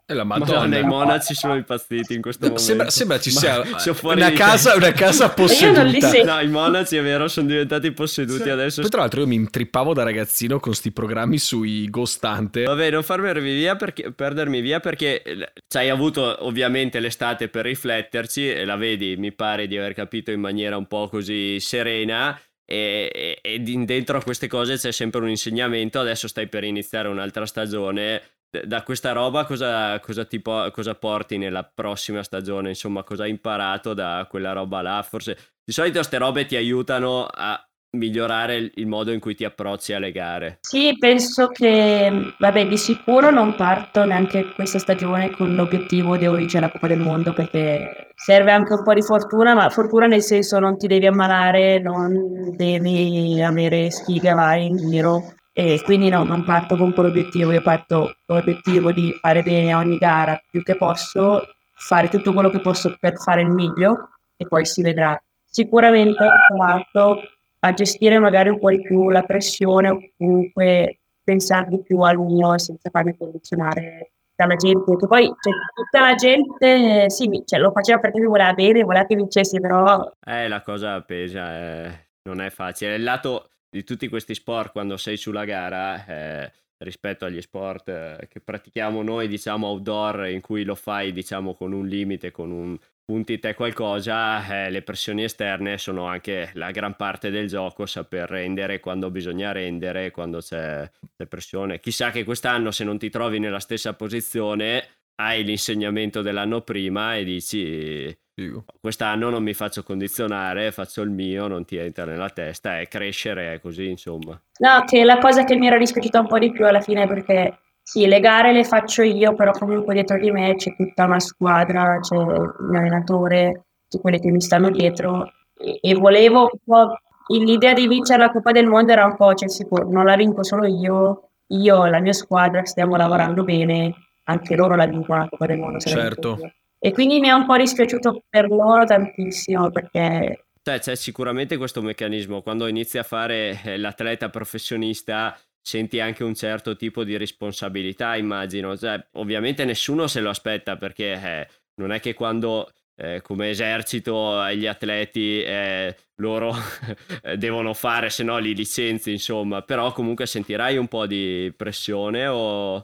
E 0.05 0.15
la 0.15 0.23
Madonna. 0.23 0.53
Madonna, 0.53 0.77
i 0.79 0.83
monaci 0.83 1.35
sono 1.35 1.55
impazziti 1.55 2.15
in 2.15 2.21
questo 2.23 2.41
momento. 2.41 2.63
Sembra, 2.63 2.89
sembra 2.89 3.19
ci 3.19 3.29
sia 3.29 3.61
una 4.01 4.31
casa, 4.31 4.75
una 4.75 4.91
casa 4.91 5.29
posseduta. 5.29 6.23
No, 6.23 6.39
i 6.39 6.47
monaci 6.47 6.97
è 6.97 7.03
vero, 7.03 7.27
sono 7.27 7.45
diventati 7.45 7.91
posseduti 7.91 8.41
sì. 8.41 8.49
adesso. 8.49 8.81
Poi 8.81 8.89
tra 8.89 9.01
l'altro 9.01 9.21
io 9.21 9.27
mi 9.27 9.35
intrippavo 9.35 9.93
da 9.93 10.01
ragazzino 10.01 10.59
con 10.59 10.73
sti 10.73 10.91
programmi 10.91 11.37
sui 11.37 11.87
Ghost 11.91 12.23
Hunter. 12.23 12.65
Vabbè, 12.65 12.89
non 12.89 13.03
farmi 13.03 13.39
via 13.39 13.75
perché, 13.75 14.11
perdermi 14.11 14.61
via 14.61 14.79
perché 14.79 15.21
ci 15.67 15.77
hai 15.77 15.89
avuto 15.89 16.43
ovviamente 16.43 16.99
l'estate 16.99 17.47
per 17.47 17.65
rifletterci 17.65 18.51
e 18.51 18.65
la 18.65 18.77
vedi, 18.77 19.15
mi 19.15 19.31
pare 19.31 19.67
di 19.67 19.77
aver 19.77 19.93
capito 19.93 20.31
in 20.31 20.39
maniera 20.39 20.75
un 20.75 20.87
po' 20.87 21.07
così 21.07 21.59
serena 21.59 22.35
e, 22.71 23.39
e, 23.41 23.59
dentro 23.59 24.17
a 24.17 24.23
queste 24.23 24.47
cose 24.47 24.75
c'è 24.75 24.91
sempre 24.91 25.21
un 25.21 25.29
insegnamento, 25.29 25.99
adesso 25.99 26.27
stai 26.27 26.47
per 26.47 26.63
iniziare 26.63 27.07
un'altra 27.07 27.47
stagione, 27.47 28.21
da 28.65 28.83
questa 28.83 29.11
roba 29.11 29.45
cosa, 29.45 29.99
cosa, 29.99 30.25
ti 30.25 30.39
po- 30.39 30.69
cosa 30.71 30.95
porti 30.95 31.37
nella 31.37 31.63
prossima 31.63 32.23
stagione, 32.23 32.69
insomma 32.69 33.03
cosa 33.03 33.23
hai 33.23 33.29
imparato 33.29 33.93
da 33.93 34.25
quella 34.29 34.53
roba 34.53 34.81
là, 34.81 35.03
forse 35.03 35.37
di 35.63 35.71
solito 35.71 35.97
queste 35.97 36.17
robe 36.17 36.45
ti 36.45 36.55
aiutano 36.55 37.25
a 37.25 37.63
migliorare 37.91 38.71
il 38.75 38.87
modo 38.87 39.11
in 39.11 39.19
cui 39.19 39.35
ti 39.35 39.45
approcci 39.45 39.93
alle 39.93 40.11
gare? 40.11 40.59
Sì, 40.61 40.95
penso 40.97 41.47
che, 41.47 42.33
vabbè, 42.37 42.67
di 42.67 42.77
sicuro 42.77 43.31
non 43.31 43.55
parto 43.55 44.05
neanche 44.05 44.51
questa 44.53 44.79
stagione 44.79 45.31
con 45.31 45.55
l'obiettivo 45.55 46.17
di 46.17 46.27
vincere 46.27 46.65
la 46.65 46.71
Coppa 46.71 46.87
del 46.87 46.99
Mondo 46.99 47.33
perché 47.33 48.11
serve 48.15 48.51
anche 48.51 48.73
un 48.73 48.83
po' 48.83 48.93
di 48.93 49.01
fortuna, 49.01 49.53
ma 49.53 49.69
fortuna 49.69 50.05
nel 50.05 50.21
senso 50.21 50.59
non 50.59 50.77
ti 50.77 50.87
devi 50.87 51.07
ammalare, 51.07 51.79
non 51.79 52.55
devi 52.55 53.41
avere 53.41 53.89
sfiga 53.91 54.35
vai 54.35 54.67
in 54.67 54.77
giro 54.77 55.33
e 55.59 55.81
quindi 55.83 56.09
no, 56.09 56.23
non 56.23 56.45
parto 56.45 56.77
con 56.77 56.93
quell'obiettivo, 56.93 57.51
io 57.51 57.61
parto 57.61 58.15
con 58.25 58.37
l'obiettivo 58.37 58.91
di 58.91 59.11
fare 59.19 59.43
bene 59.43 59.73
ogni 59.73 59.97
gara 59.97 60.41
più 60.49 60.63
che 60.63 60.77
posso, 60.77 61.47
fare 61.73 62.07
tutto 62.07 62.31
quello 62.31 62.49
che 62.49 62.61
posso 62.61 62.95
per 62.99 63.17
fare 63.17 63.41
il 63.41 63.49
meglio 63.49 64.09
e 64.37 64.47
poi 64.47 64.65
si 64.65 64.81
vedrà. 64.81 65.21
Sicuramente 65.43 66.23
ho 66.23 66.29
provato 66.47 67.21
a 67.59 67.73
gestire 67.73 68.19
magari 68.19 68.49
un 68.49 68.59
po' 68.59 68.69
di 68.69 68.81
più 68.81 69.09
la 69.09 69.23
pressione 69.23 69.89
o 69.89 69.99
comunque 70.17 70.99
pensare 71.23 71.69
di 71.69 71.81
più 71.81 71.99
al 71.99 72.17
mio 72.17 72.57
senza 72.57 72.89
farmi 72.89 73.15
condizionare 73.17 74.11
dalla 74.35 74.55
gente, 74.55 74.95
che 74.95 75.07
poi 75.07 75.25
cioè, 75.25 75.53
tutta 75.73 75.99
la 75.99 76.15
gente 76.15 77.09
sì, 77.09 77.29
cioè, 77.45 77.59
lo 77.59 77.71
faceva 77.71 77.99
perché 77.99 78.19
mi 78.19 78.25
voleva 78.25 78.53
bene, 78.53 78.83
voleva 78.83 79.05
che 79.05 79.15
vincessi, 79.15 79.59
però... 79.59 80.11
Eh, 80.25 80.47
la 80.47 80.61
cosa 80.61 81.01
pesa, 81.01 81.57
eh, 81.57 82.07
non 82.23 82.39
è 82.39 82.49
facile. 82.49 82.95
Il 82.95 83.03
lato 83.03 83.49
di 83.69 83.83
tutti 83.83 84.07
questi 84.07 84.33
sport 84.33 84.71
quando 84.71 84.97
sei 84.97 85.17
sulla 85.17 85.43
gara... 85.43 86.05
Eh, 86.05 86.51
rispetto 86.79 87.25
agli 87.25 87.41
sport 87.41 87.89
eh, 87.89 88.27
che 88.29 88.39
pratichiamo 88.39 89.01
noi, 89.01 89.27
diciamo 89.27 89.67
outdoor, 89.67 90.27
in 90.27 90.41
cui 90.41 90.63
lo 90.63 90.75
fai, 90.75 91.11
diciamo, 91.11 91.53
con 91.53 91.71
un 91.71 91.87
limite, 91.87 92.31
con 92.31 92.51
un 92.51 92.77
punti 93.09 93.39
te 93.39 93.55
qualcosa, 93.55 94.65
eh, 94.65 94.69
le 94.69 94.83
pressioni 94.83 95.23
esterne 95.23 95.79
sono 95.79 96.05
anche 96.05 96.51
la 96.53 96.69
gran 96.69 96.95
parte 96.95 97.31
del 97.31 97.47
gioco, 97.47 97.87
saper 97.87 98.29
rendere 98.29 98.79
quando 98.79 99.09
bisogna 99.09 99.51
rendere, 99.51 100.11
quando 100.11 100.41
c'è, 100.41 100.87
c'è 101.17 101.25
pressione. 101.25 101.79
Chissà 101.79 102.11
che 102.11 102.23
quest'anno 102.23 102.69
se 102.69 102.83
non 102.83 102.99
ti 102.99 103.09
trovi 103.09 103.39
nella 103.39 103.59
stessa 103.59 103.95
posizione 103.95 104.83
hai 105.15 105.43
l'insegnamento 105.43 106.21
dell'anno 106.21 106.61
prima 106.61 107.15
e 107.15 107.23
dici 107.23 108.15
Figo. 108.35 108.65
quest'anno 108.79 109.31
non 109.31 109.41
mi 109.41 109.55
faccio 109.55 109.81
condizionare, 109.81 110.71
faccio 110.71 111.01
il 111.01 111.09
mio, 111.09 111.47
non 111.47 111.65
ti 111.65 111.77
entra 111.77 112.05
nella 112.05 112.29
testa, 112.29 112.79
è 112.79 112.87
crescere, 112.87 113.53
è 113.55 113.59
così 113.59 113.89
insomma. 113.89 114.39
No, 114.59 114.83
che 114.85 115.03
la 115.03 115.17
cosa 115.17 115.45
che 115.45 115.55
mi 115.55 115.65
era 115.65 115.79
dispiaciuta 115.79 116.19
un 116.19 116.27
po' 116.27 116.37
di 116.37 116.51
più 116.51 116.67
alla 116.67 116.79
fine 116.79 117.07
perché 117.07 117.57
sì, 117.89 118.05
le 118.05 118.19
gare 118.19 118.53
le 118.53 118.63
faccio 118.63 119.01
io, 119.01 119.33
però 119.33 119.51
comunque 119.51 119.95
dietro 119.95 120.19
di 120.19 120.29
me 120.29 120.53
c'è 120.53 120.75
tutta 120.75 121.05
una 121.05 121.19
squadra, 121.19 121.97
c'è 121.99 122.15
l'allenatore, 122.15 123.63
tutti 123.87 123.99
quelli 123.99 124.19
che 124.19 124.29
mi 124.29 124.39
stanno 124.41 124.69
dietro 124.69 125.31
e, 125.57 125.79
e 125.81 125.95
volevo 125.95 126.41
un 126.41 126.59
po'... 126.63 126.99
L'idea 127.29 127.73
di 127.73 127.87
vincere 127.87 128.19
la 128.19 128.29
Coppa 128.29 128.51
del 128.51 128.67
Mondo 128.67 128.91
era 128.91 129.05
un 129.05 129.15
po', 129.15 129.33
cioè 129.33 129.49
sicuro, 129.49 129.89
non 129.89 130.05
la 130.05 130.15
vinco 130.15 130.43
solo 130.43 130.67
io, 130.67 131.29
io 131.47 131.85
e 131.85 131.89
la 131.89 131.99
mia 131.99 132.13
squadra 132.13 132.63
stiamo 132.63 132.95
lavorando 132.95 133.43
bene, 133.43 133.91
anche 134.25 134.55
loro 134.55 134.75
la 134.75 134.85
vincono 134.85 135.21
la 135.21 135.29
Coppa 135.29 135.47
del 135.47 135.57
Mondo. 135.57 135.79
Certo. 135.79 136.37
E 136.77 136.91
quindi 136.91 137.19
mi 137.19 137.27
è 137.27 137.31
un 137.31 137.47
po' 137.47 137.57
dispiaciuto 137.57 138.23
per 138.29 138.49
loro 138.49 138.85
tantissimo 138.85 139.71
perché 139.71 140.45
cioè, 140.61 140.79
c'è 140.79 140.95
sicuramente 140.95 141.57
questo 141.57 141.81
meccanismo. 141.81 142.41
Quando 142.43 142.67
inizi 142.67 142.99
a 142.99 143.03
fare 143.03 143.59
eh, 143.63 143.77
l'atleta 143.77 144.29
professionista, 144.29 145.35
senti 145.69 145.99
anche 145.99 146.23
un 146.23 146.33
certo 146.33 146.75
tipo 146.75 147.03
di 147.03 147.15
responsabilità, 147.15 148.15
immagino. 148.15 148.75
Cioè, 148.75 148.99
ovviamente 149.13 149.65
nessuno 149.65 150.07
se 150.07 150.19
lo 150.19 150.29
aspetta 150.29 150.77
perché 150.77 151.13
eh, 151.13 151.47
non 151.75 151.91
è 151.91 151.99
che 151.99 152.15
quando 152.15 152.71
eh, 152.95 153.21
come 153.21 153.51
esercito 153.51 154.43
gli 154.51 154.65
atleti 154.65 155.43
eh, 155.43 155.95
loro 156.15 156.55
devono 157.37 157.75
fare, 157.75 158.09
se 158.09 158.23
no 158.23 158.39
li 158.39 158.55
licenzi, 158.55 159.11
insomma, 159.11 159.61
però 159.61 159.91
comunque 159.91 160.25
sentirai 160.25 160.75
un 160.77 160.87
po' 160.87 161.05
di 161.05 161.53
pressione 161.55 162.25
o... 162.25 162.83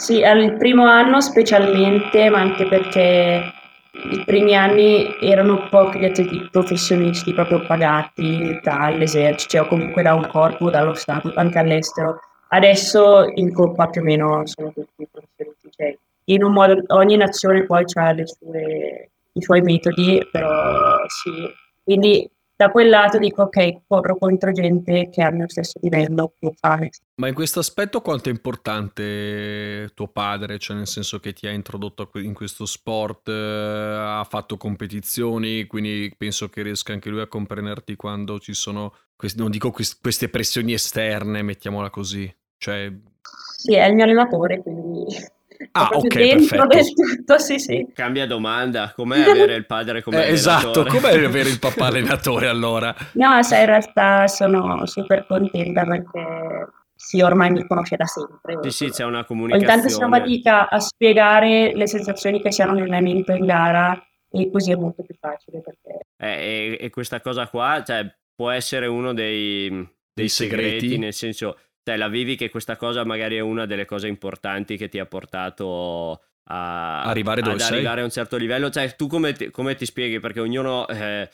Sì, 0.00 0.20
il 0.20 0.56
primo 0.56 0.86
anno 0.86 1.20
specialmente, 1.20 2.30
ma 2.30 2.40
anche 2.40 2.66
perché 2.66 3.52
i 4.10 4.22
primi 4.24 4.54
anni 4.54 5.16
erano 5.20 5.68
pochi 5.68 5.98
gli 5.98 6.04
atleti 6.04 6.48
professionisti 6.50 7.32
proprio 7.32 7.64
pagati 7.66 8.58
dall'esercito 8.62 9.62
o 9.62 9.66
comunque 9.66 10.02
da 10.02 10.14
un 10.14 10.26
corpo, 10.28 10.70
dallo 10.70 10.94
Stato, 10.94 11.32
anche 11.34 11.58
all'estero. 11.58 12.20
Adesso 12.48 13.32
in 13.34 13.52
Coppa 13.52 13.88
più 13.88 14.02
o 14.02 14.04
meno 14.04 14.46
sono 14.46 14.72
tutti 14.72 15.08
professionisti. 15.10 15.70
Cioè, 15.70 15.98
in 16.24 16.44
un 16.44 16.52
modo, 16.52 16.82
ogni 16.88 17.16
nazione 17.16 17.64
poi 17.64 17.84
ha 17.94 18.10
i 18.12 19.42
suoi 19.42 19.60
metodi, 19.60 20.26
però 20.30 20.98
sì. 21.08 21.30
Quindi 21.82 22.30
da 22.56 22.70
quel 22.70 22.88
lato 22.88 23.18
dico 23.18 23.42
ok, 23.42 23.82
corro 23.86 24.16
contro 24.16 24.50
gente 24.50 25.10
che 25.10 25.22
ha 25.22 25.28
il 25.28 25.36
mio 25.36 25.48
stesso 25.48 25.78
livello, 25.82 26.32
può 26.38 26.50
fare. 26.58 26.88
Ma 27.16 27.28
in 27.28 27.34
questo 27.34 27.60
aspetto 27.60 28.00
quanto 28.00 28.30
è 28.30 28.32
importante 28.32 29.90
tuo 29.94 30.08
padre? 30.08 30.58
Cioè 30.58 30.76
nel 30.76 30.86
senso 30.86 31.20
che 31.20 31.34
ti 31.34 31.46
ha 31.46 31.50
introdotto 31.50 32.10
in 32.14 32.32
questo 32.32 32.64
sport, 32.64 33.28
eh, 33.28 33.32
ha 33.32 34.26
fatto 34.28 34.56
competizioni, 34.56 35.66
quindi 35.66 36.12
penso 36.16 36.48
che 36.48 36.62
riesca 36.62 36.94
anche 36.94 37.10
lui 37.10 37.20
a 37.20 37.26
comprenderti 37.26 37.94
quando 37.94 38.38
ci 38.38 38.54
sono, 38.54 38.94
non 39.36 39.50
dico 39.50 39.70
queste 39.70 40.28
pressioni 40.30 40.72
esterne, 40.72 41.42
mettiamola 41.42 41.90
così. 41.90 42.34
Cioè... 42.56 42.90
Sì, 43.58 43.74
è 43.74 43.84
il 43.86 43.94
mio 43.94 44.04
allenatore, 44.04 44.62
quindi 44.62 45.04
Ah, 45.72 45.88
ok, 45.92 46.06
dentro 46.16 46.66
perfetto. 46.66 46.66
del 46.66 47.16
tutto, 47.16 47.38
sì, 47.38 47.58
sì. 47.58 47.86
Cambia 47.94 48.26
domanda, 48.26 48.92
com'è 48.94 49.20
avere 49.28 49.54
il 49.54 49.66
padre 49.66 50.02
come 50.02 50.26
Eh, 50.26 50.32
esatto, 50.32 50.80
allenatore? 50.80 50.90
com'è 50.90 51.24
avere 51.24 51.48
il 51.48 51.58
papà 51.58 51.86
allenatore 51.86 52.48
allora? 52.48 52.94
No, 53.12 53.42
sai, 53.42 53.60
in 53.60 53.66
realtà 53.66 54.26
sono 54.26 54.84
super 54.86 55.26
contenta 55.26 55.84
perché 55.84 56.68
sì, 56.94 57.20
ormai 57.20 57.50
mi 57.50 57.66
conosce 57.66 57.96
da 57.96 58.06
sempre. 58.06 58.58
Sì, 58.62 58.70
sì, 58.70 58.90
c'è 58.90 59.04
una 59.04 59.18
Ogni 59.18 59.26
comunicazione. 59.26 59.72
tanto 59.74 59.88
si 59.88 60.00
fa 60.00 60.08
fatica 60.08 60.68
a 60.68 60.80
spiegare 60.80 61.72
le 61.74 61.86
sensazioni 61.86 62.40
che 62.40 62.50
si 62.52 62.62
hanno 62.62 62.72
nell'allenamento 62.72 63.32
in 63.32 63.44
gara 63.44 64.00
e 64.30 64.50
così 64.50 64.72
è 64.72 64.76
molto 64.76 65.02
più 65.02 65.14
facile 65.18 65.60
perché 65.60 66.06
Eh, 66.16 66.76
e, 66.78 66.78
e 66.80 66.90
questa 66.90 67.20
cosa 67.20 67.48
qua, 67.48 67.82
cioè, 67.86 68.04
può 68.34 68.50
essere 68.50 68.86
uno 68.86 69.12
dei, 69.14 69.68
dei 69.68 69.88
Dei 70.12 70.28
segreti, 70.28 70.78
segreti? 70.80 70.98
nel 70.98 71.12
senso, 71.12 71.58
cioè, 71.86 71.96
la 71.96 72.08
vivi 72.08 72.34
che 72.34 72.50
questa 72.50 72.76
cosa 72.76 73.04
magari 73.04 73.36
è 73.36 73.40
una 73.40 73.64
delle 73.64 73.84
cose 73.84 74.08
importanti 74.08 74.76
che 74.76 74.88
ti 74.88 74.98
ha 74.98 75.06
portato 75.06 76.20
a 76.48 77.02
Arrivare 77.02 77.42
ad 77.42 77.60
arrivare 77.60 78.00
a 78.00 78.04
un 78.04 78.10
certo 78.10 78.36
livello. 78.36 78.70
Cioè, 78.70 78.96
tu 78.96 79.06
come 79.06 79.32
ti, 79.34 79.52
come 79.52 79.76
ti 79.76 79.86
spieghi? 79.86 80.18
Perché 80.18 80.40
ognuno 80.40 80.88
eh, 80.88 80.96
eh, 80.96 81.28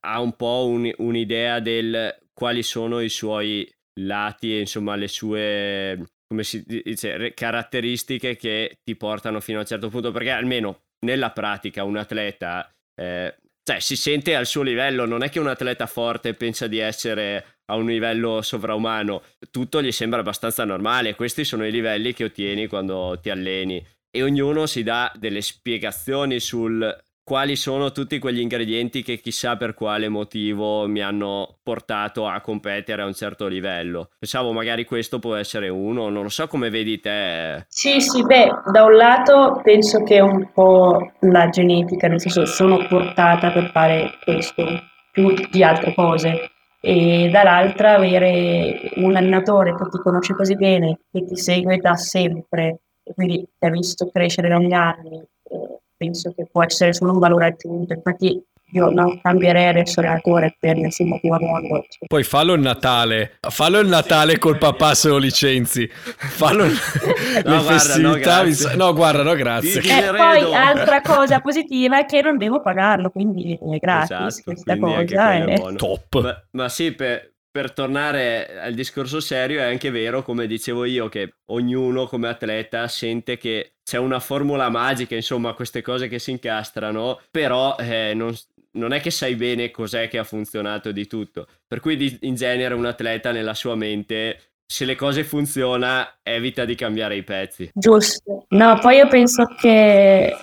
ha 0.00 0.20
un 0.20 0.36
po' 0.36 0.66
un- 0.68 0.92
un'idea 0.98 1.60
del 1.60 2.14
quali 2.34 2.62
sono 2.62 3.00
i 3.00 3.08
suoi 3.08 3.66
lati 4.00 4.54
e 4.54 4.60
insomma 4.60 4.96
le 4.96 5.08
sue 5.08 6.04
come 6.28 6.42
si 6.42 6.62
dice, 6.66 7.32
caratteristiche 7.32 8.36
che 8.36 8.80
ti 8.82 8.96
portano 8.96 9.40
fino 9.40 9.58
a 9.58 9.60
un 9.62 9.66
certo 9.66 9.88
punto. 9.88 10.10
Perché 10.12 10.30
almeno 10.30 10.82
nella 11.06 11.30
pratica 11.30 11.84
un 11.84 11.96
atleta 11.96 12.70
eh, 13.00 13.34
cioè, 13.66 13.80
si 13.80 13.96
sente 13.96 14.36
al 14.36 14.46
suo 14.46 14.62
livello, 14.62 15.06
non 15.06 15.24
è 15.24 15.28
che 15.28 15.40
un 15.40 15.48
atleta 15.48 15.86
forte 15.86 16.34
pensa 16.34 16.68
di 16.68 16.78
essere 16.78 17.62
a 17.64 17.74
un 17.74 17.86
livello 17.86 18.40
sovraumano, 18.40 19.24
tutto 19.50 19.82
gli 19.82 19.90
sembra 19.90 20.20
abbastanza 20.20 20.64
normale, 20.64 21.16
questi 21.16 21.44
sono 21.44 21.66
i 21.66 21.72
livelli 21.72 22.14
che 22.14 22.22
ottieni 22.22 22.68
quando 22.68 23.18
ti 23.20 23.28
alleni. 23.28 23.84
E 24.08 24.22
ognuno 24.22 24.66
si 24.66 24.84
dà 24.84 25.12
delle 25.16 25.40
spiegazioni 25.40 26.38
sul 26.38 26.96
quali 27.26 27.56
sono 27.56 27.90
tutti 27.90 28.20
quegli 28.20 28.38
ingredienti 28.38 29.02
che 29.02 29.18
chissà 29.18 29.56
per 29.56 29.74
quale 29.74 30.08
motivo 30.08 30.86
mi 30.86 31.02
hanno 31.02 31.56
portato 31.60 32.28
a 32.28 32.40
competere 32.40 33.02
a 33.02 33.06
un 33.06 33.14
certo 33.14 33.48
livello. 33.48 34.10
Pensavo 34.16 34.52
magari 34.52 34.84
questo 34.84 35.18
può 35.18 35.34
essere 35.34 35.68
uno, 35.68 36.08
non 36.08 36.22
lo 36.22 36.28
so 36.28 36.46
come 36.46 36.70
vedi 36.70 37.00
te. 37.00 37.64
Sì, 37.66 38.00
sì, 38.00 38.22
beh, 38.22 38.48
da 38.70 38.84
un 38.84 38.94
lato 38.94 39.60
penso 39.64 40.04
che 40.04 40.18
è 40.18 40.20
un 40.20 40.52
po' 40.52 41.14
la 41.22 41.48
genetica, 41.48 42.06
nel 42.06 42.20
senso 42.20 42.46
sono 42.46 42.86
portata 42.86 43.50
per 43.50 43.72
fare 43.72 44.12
questo 44.22 44.64
più 45.10 45.34
di 45.50 45.64
altre 45.64 45.94
cose 45.94 46.52
e 46.80 47.28
dall'altra 47.32 47.96
avere 47.96 48.92
un 48.98 49.16
allenatore 49.16 49.74
che 49.74 49.88
ti 49.90 49.98
conosce 49.98 50.32
così 50.32 50.54
bene, 50.54 51.00
che 51.10 51.24
ti 51.24 51.36
segue 51.36 51.78
da 51.78 51.96
sempre 51.96 52.82
quindi 53.14 53.48
ti 53.58 53.66
ha 53.66 53.70
visto 53.70 54.10
crescere 54.10 54.48
negli 54.48 54.72
anni, 54.72 55.18
eh, 55.18 55.80
penso 55.96 56.32
che 56.34 56.46
può 56.50 56.62
essere 56.64 56.92
solo 56.92 57.12
un 57.12 57.18
valore 57.18 57.46
aggiunto. 57.46 57.92
Infatti 57.92 58.42
io 58.70 58.90
non 58.90 59.20
cambierei 59.20 59.68
adesso 59.68 60.00
allenatore 60.00 60.56
per 60.58 60.76
nessun 60.76 61.06
motivo 61.08 61.34
al 61.36 61.42
mondo. 61.42 61.84
Poi 62.06 62.24
fallo 62.24 62.52
il 62.54 62.60
Natale, 62.60 63.38
fallo 63.48 63.78
il 63.78 63.86
Natale 63.86 64.38
col 64.38 64.58
papà 64.58 64.92
se 64.94 65.08
lo 65.08 65.18
licenzi. 65.18 65.88
Fallo 65.88 66.64
il- 66.64 66.72
le 67.36 67.42
guarda, 67.42 67.58
no, 67.60 67.60
festività. 67.62 68.18
grazie. 68.18 68.52
sa- 68.54 68.74
no, 68.74 68.92
guarda, 68.92 69.22
no, 69.22 69.34
grazie. 69.34 69.80
Ti- 69.80 69.88
E 69.88 70.00
Vedo. 70.00 70.16
poi 70.16 70.54
altra 70.54 71.00
cosa 71.00 71.40
positiva 71.40 71.98
è 72.00 72.06
che 72.06 72.20
non 72.22 72.36
devo 72.38 72.60
pagarlo, 72.60 73.10
quindi 73.10 73.54
è 73.72 73.76
gratis 73.78 74.10
Esatto, 74.10 74.42
questa 74.44 74.76
cosa. 74.78 75.32
è 75.34 75.44
è- 75.44 75.54
buono. 75.54 75.76
Top. 75.76 76.20
Ma, 76.22 76.44
ma 76.50 76.68
sì, 76.68 76.92
per, 76.92 77.34
per 77.48 77.72
tornare 77.72 78.58
al 78.60 78.74
discorso 78.74 79.20
serio, 79.20 79.60
è 79.60 79.64
anche 79.64 79.90
vero, 79.90 80.22
come 80.24 80.48
dicevo 80.48 80.84
io, 80.84 81.08
che 81.08 81.34
ognuno 81.52 82.06
come 82.06 82.26
atleta 82.28 82.88
sente 82.88 83.36
che 83.38 83.75
c'è 83.86 83.98
una 83.98 84.18
formula 84.18 84.68
magica, 84.68 85.14
insomma, 85.14 85.52
queste 85.52 85.80
cose 85.80 86.08
che 86.08 86.18
si 86.18 86.32
incastrano, 86.32 87.20
però 87.30 87.76
eh, 87.78 88.14
non, 88.16 88.34
non 88.72 88.92
è 88.92 89.00
che 89.00 89.12
sai 89.12 89.36
bene 89.36 89.70
cos'è 89.70 90.08
che 90.08 90.18
ha 90.18 90.24
funzionato 90.24 90.90
di 90.90 91.06
tutto. 91.06 91.46
Per 91.64 91.78
cui 91.78 91.96
di- 91.96 92.18
in 92.22 92.34
genere 92.34 92.74
un 92.74 92.84
atleta 92.84 93.30
nella 93.30 93.54
sua 93.54 93.76
mente, 93.76 94.40
se 94.66 94.86
le 94.86 94.96
cose 94.96 95.22
funziona, 95.22 96.16
evita 96.24 96.64
di 96.64 96.74
cambiare 96.74 97.14
i 97.14 97.22
pezzi. 97.22 97.70
Giusto. 97.72 98.46
No, 98.48 98.76
poi 98.80 98.96
io 98.96 99.06
penso 99.06 99.44
che 99.56 100.36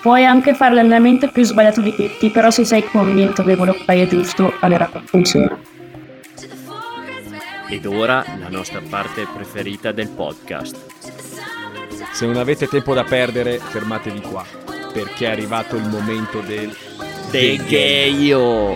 puoi 0.00 0.24
anche 0.24 0.54
fare 0.54 0.76
l'allenamento 0.76 1.28
più 1.32 1.42
sbagliato 1.42 1.80
di 1.80 1.92
tutti, 1.92 2.30
però 2.30 2.50
se 2.50 2.64
sei 2.64 2.84
convinto 2.84 3.42
che 3.42 3.56
quello 3.56 3.72
che 3.72 3.82
fai 3.82 4.02
è 4.02 4.06
giusto, 4.06 4.54
allora 4.60 4.88
funziona. 5.06 5.60
Ed 7.68 7.84
ora 7.84 8.24
la 8.38 8.48
nostra 8.48 8.80
parte 8.88 9.26
preferita 9.34 9.90
del 9.90 10.08
podcast. 10.10 10.95
Se 12.16 12.24
non 12.24 12.38
avete 12.38 12.66
tempo 12.66 12.94
da 12.94 13.04
perdere, 13.04 13.58
fermatevi 13.58 14.20
qua, 14.22 14.42
perché 14.90 15.26
è 15.26 15.30
arrivato 15.32 15.76
il 15.76 15.86
momento 15.86 16.40
del 16.40 16.74
Degheio! 17.30 18.72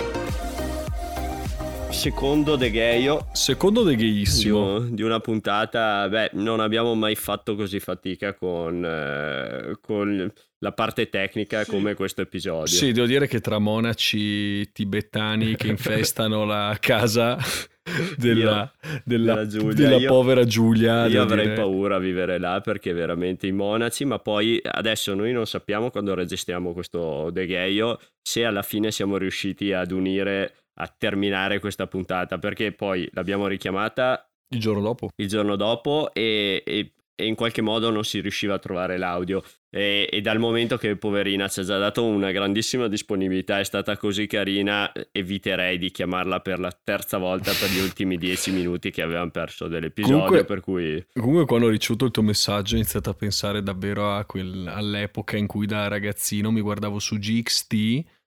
Secondo 1.89 2.57
De 2.57 2.71
Gheio, 2.71 3.29
secondo 3.33 3.83
De 3.83 3.97
di, 3.97 4.27
un- 4.51 4.95
di 4.95 5.01
una 5.01 5.21
puntata, 5.21 6.07
beh, 6.11 6.33
non 6.35 6.61
abbiamo 6.61 6.95
mai 6.95 7.15
fatto 7.15 7.57
così 7.57 7.81
fatica 7.81 8.35
con, 8.35 8.85
eh, 8.85 9.79
con 9.81 10.31
la 10.59 10.73
parte 10.73 11.09
tecnica 11.09 11.65
come 11.65 11.95
questo 11.95 12.21
episodio. 12.21 12.67
Sì, 12.67 12.93
devo 12.93 13.07
dire 13.07 13.27
che 13.27 13.41
tra 13.41 13.59
monaci 13.59 14.71
tibetani 14.71 15.57
che 15.57 15.69
infestano 15.69 16.45
la 16.45 16.77
casa 16.79 17.39
della, 18.17 18.73
della- 19.05 19.35
della 19.35 19.47
Giulia, 19.47 19.75
della 19.75 19.97
io- 19.97 20.09
povera 20.09 20.45
Giulia. 20.45 21.07
Io 21.07 21.23
avrei 21.23 21.45
dire- 21.45 21.55
paura 21.57 21.97
a 21.97 21.99
vivere 21.99 22.39
là 22.39 22.61
perché 22.61 22.93
veramente 22.93 23.47
i 23.47 23.53
monaci, 23.53 24.05
ma 24.05 24.19
poi 24.19 24.61
adesso 24.63 25.15
noi 25.15 25.33
non 25.33 25.47
sappiamo 25.47 25.91
quando 25.91 26.15
registriamo 26.15 26.73
questo 26.73 27.31
degheio 27.31 27.99
se 28.23 28.45
alla 28.45 28.63
fine 28.63 28.91
siamo 28.91 29.17
riusciti 29.17 29.73
ad 29.73 29.91
unire, 29.91 30.55
a 30.81 30.95
terminare 30.97 31.59
questa 31.59 31.87
puntata, 31.87 32.39
perché 32.39 32.73
poi 32.73 33.09
l'abbiamo 33.13 33.47
richiamata 33.47 34.27
Il 34.53 34.61
giorno 34.61 34.81
dopo. 34.81 35.11
il 35.17 35.29
giorno 35.29 35.57
dopo 35.57 36.11
e, 36.13 36.63
e- 36.65 36.93
e 37.15 37.27
in 37.27 37.35
qualche 37.35 37.61
modo 37.61 37.91
non 37.91 38.03
si 38.05 38.21
riusciva 38.21 38.55
a 38.55 38.59
trovare 38.59 38.97
l'audio 38.97 39.43
e, 39.71 40.09
e 40.11 40.21
dal 40.21 40.39
momento 40.39 40.77
che 40.77 40.97
poverina 40.97 41.47
ci 41.49 41.61
ha 41.61 41.63
già 41.63 41.79
dato 41.79 42.05
una 42.05 42.33
grandissima 42.33 42.89
disponibilità 42.89 43.61
è 43.61 43.65
stata 43.65 43.97
così 43.97 44.27
carina 44.27 44.91
eviterei 45.13 45.79
di 45.79 45.91
chiamarla 45.93 46.41
per 46.41 46.59
la 46.59 46.77
terza 46.83 47.19
volta 47.19 47.53
per 47.53 47.71
gli 47.71 47.79
ultimi 47.81 48.17
dieci 48.17 48.51
minuti 48.51 48.91
che 48.91 49.03
avevamo 49.03 49.31
perso 49.31 49.69
dell'episodio 49.69 50.17
Comunque- 50.17 50.45
per 50.45 50.61
cui 50.61 51.07
Comunque 51.15 51.47
quando 51.47 51.67
ho 51.67 51.71
ricevuto 51.71 52.05
il 52.07 52.11
tuo 52.11 52.23
messaggio 52.23 52.75
ho 52.75 52.79
iniziato 52.79 53.11
a 53.11 53.15
pensare 53.15 53.63
davvero 53.63 54.13
a 54.13 54.25
quel- 54.25 54.67
all'epoca 54.67 55.37
in 55.37 55.47
cui 55.47 55.67
da 55.67 55.87
ragazzino 55.89 56.51
mi 56.51 56.61
guardavo 56.61 56.99
su 56.99 57.17
GXT, 57.19 57.73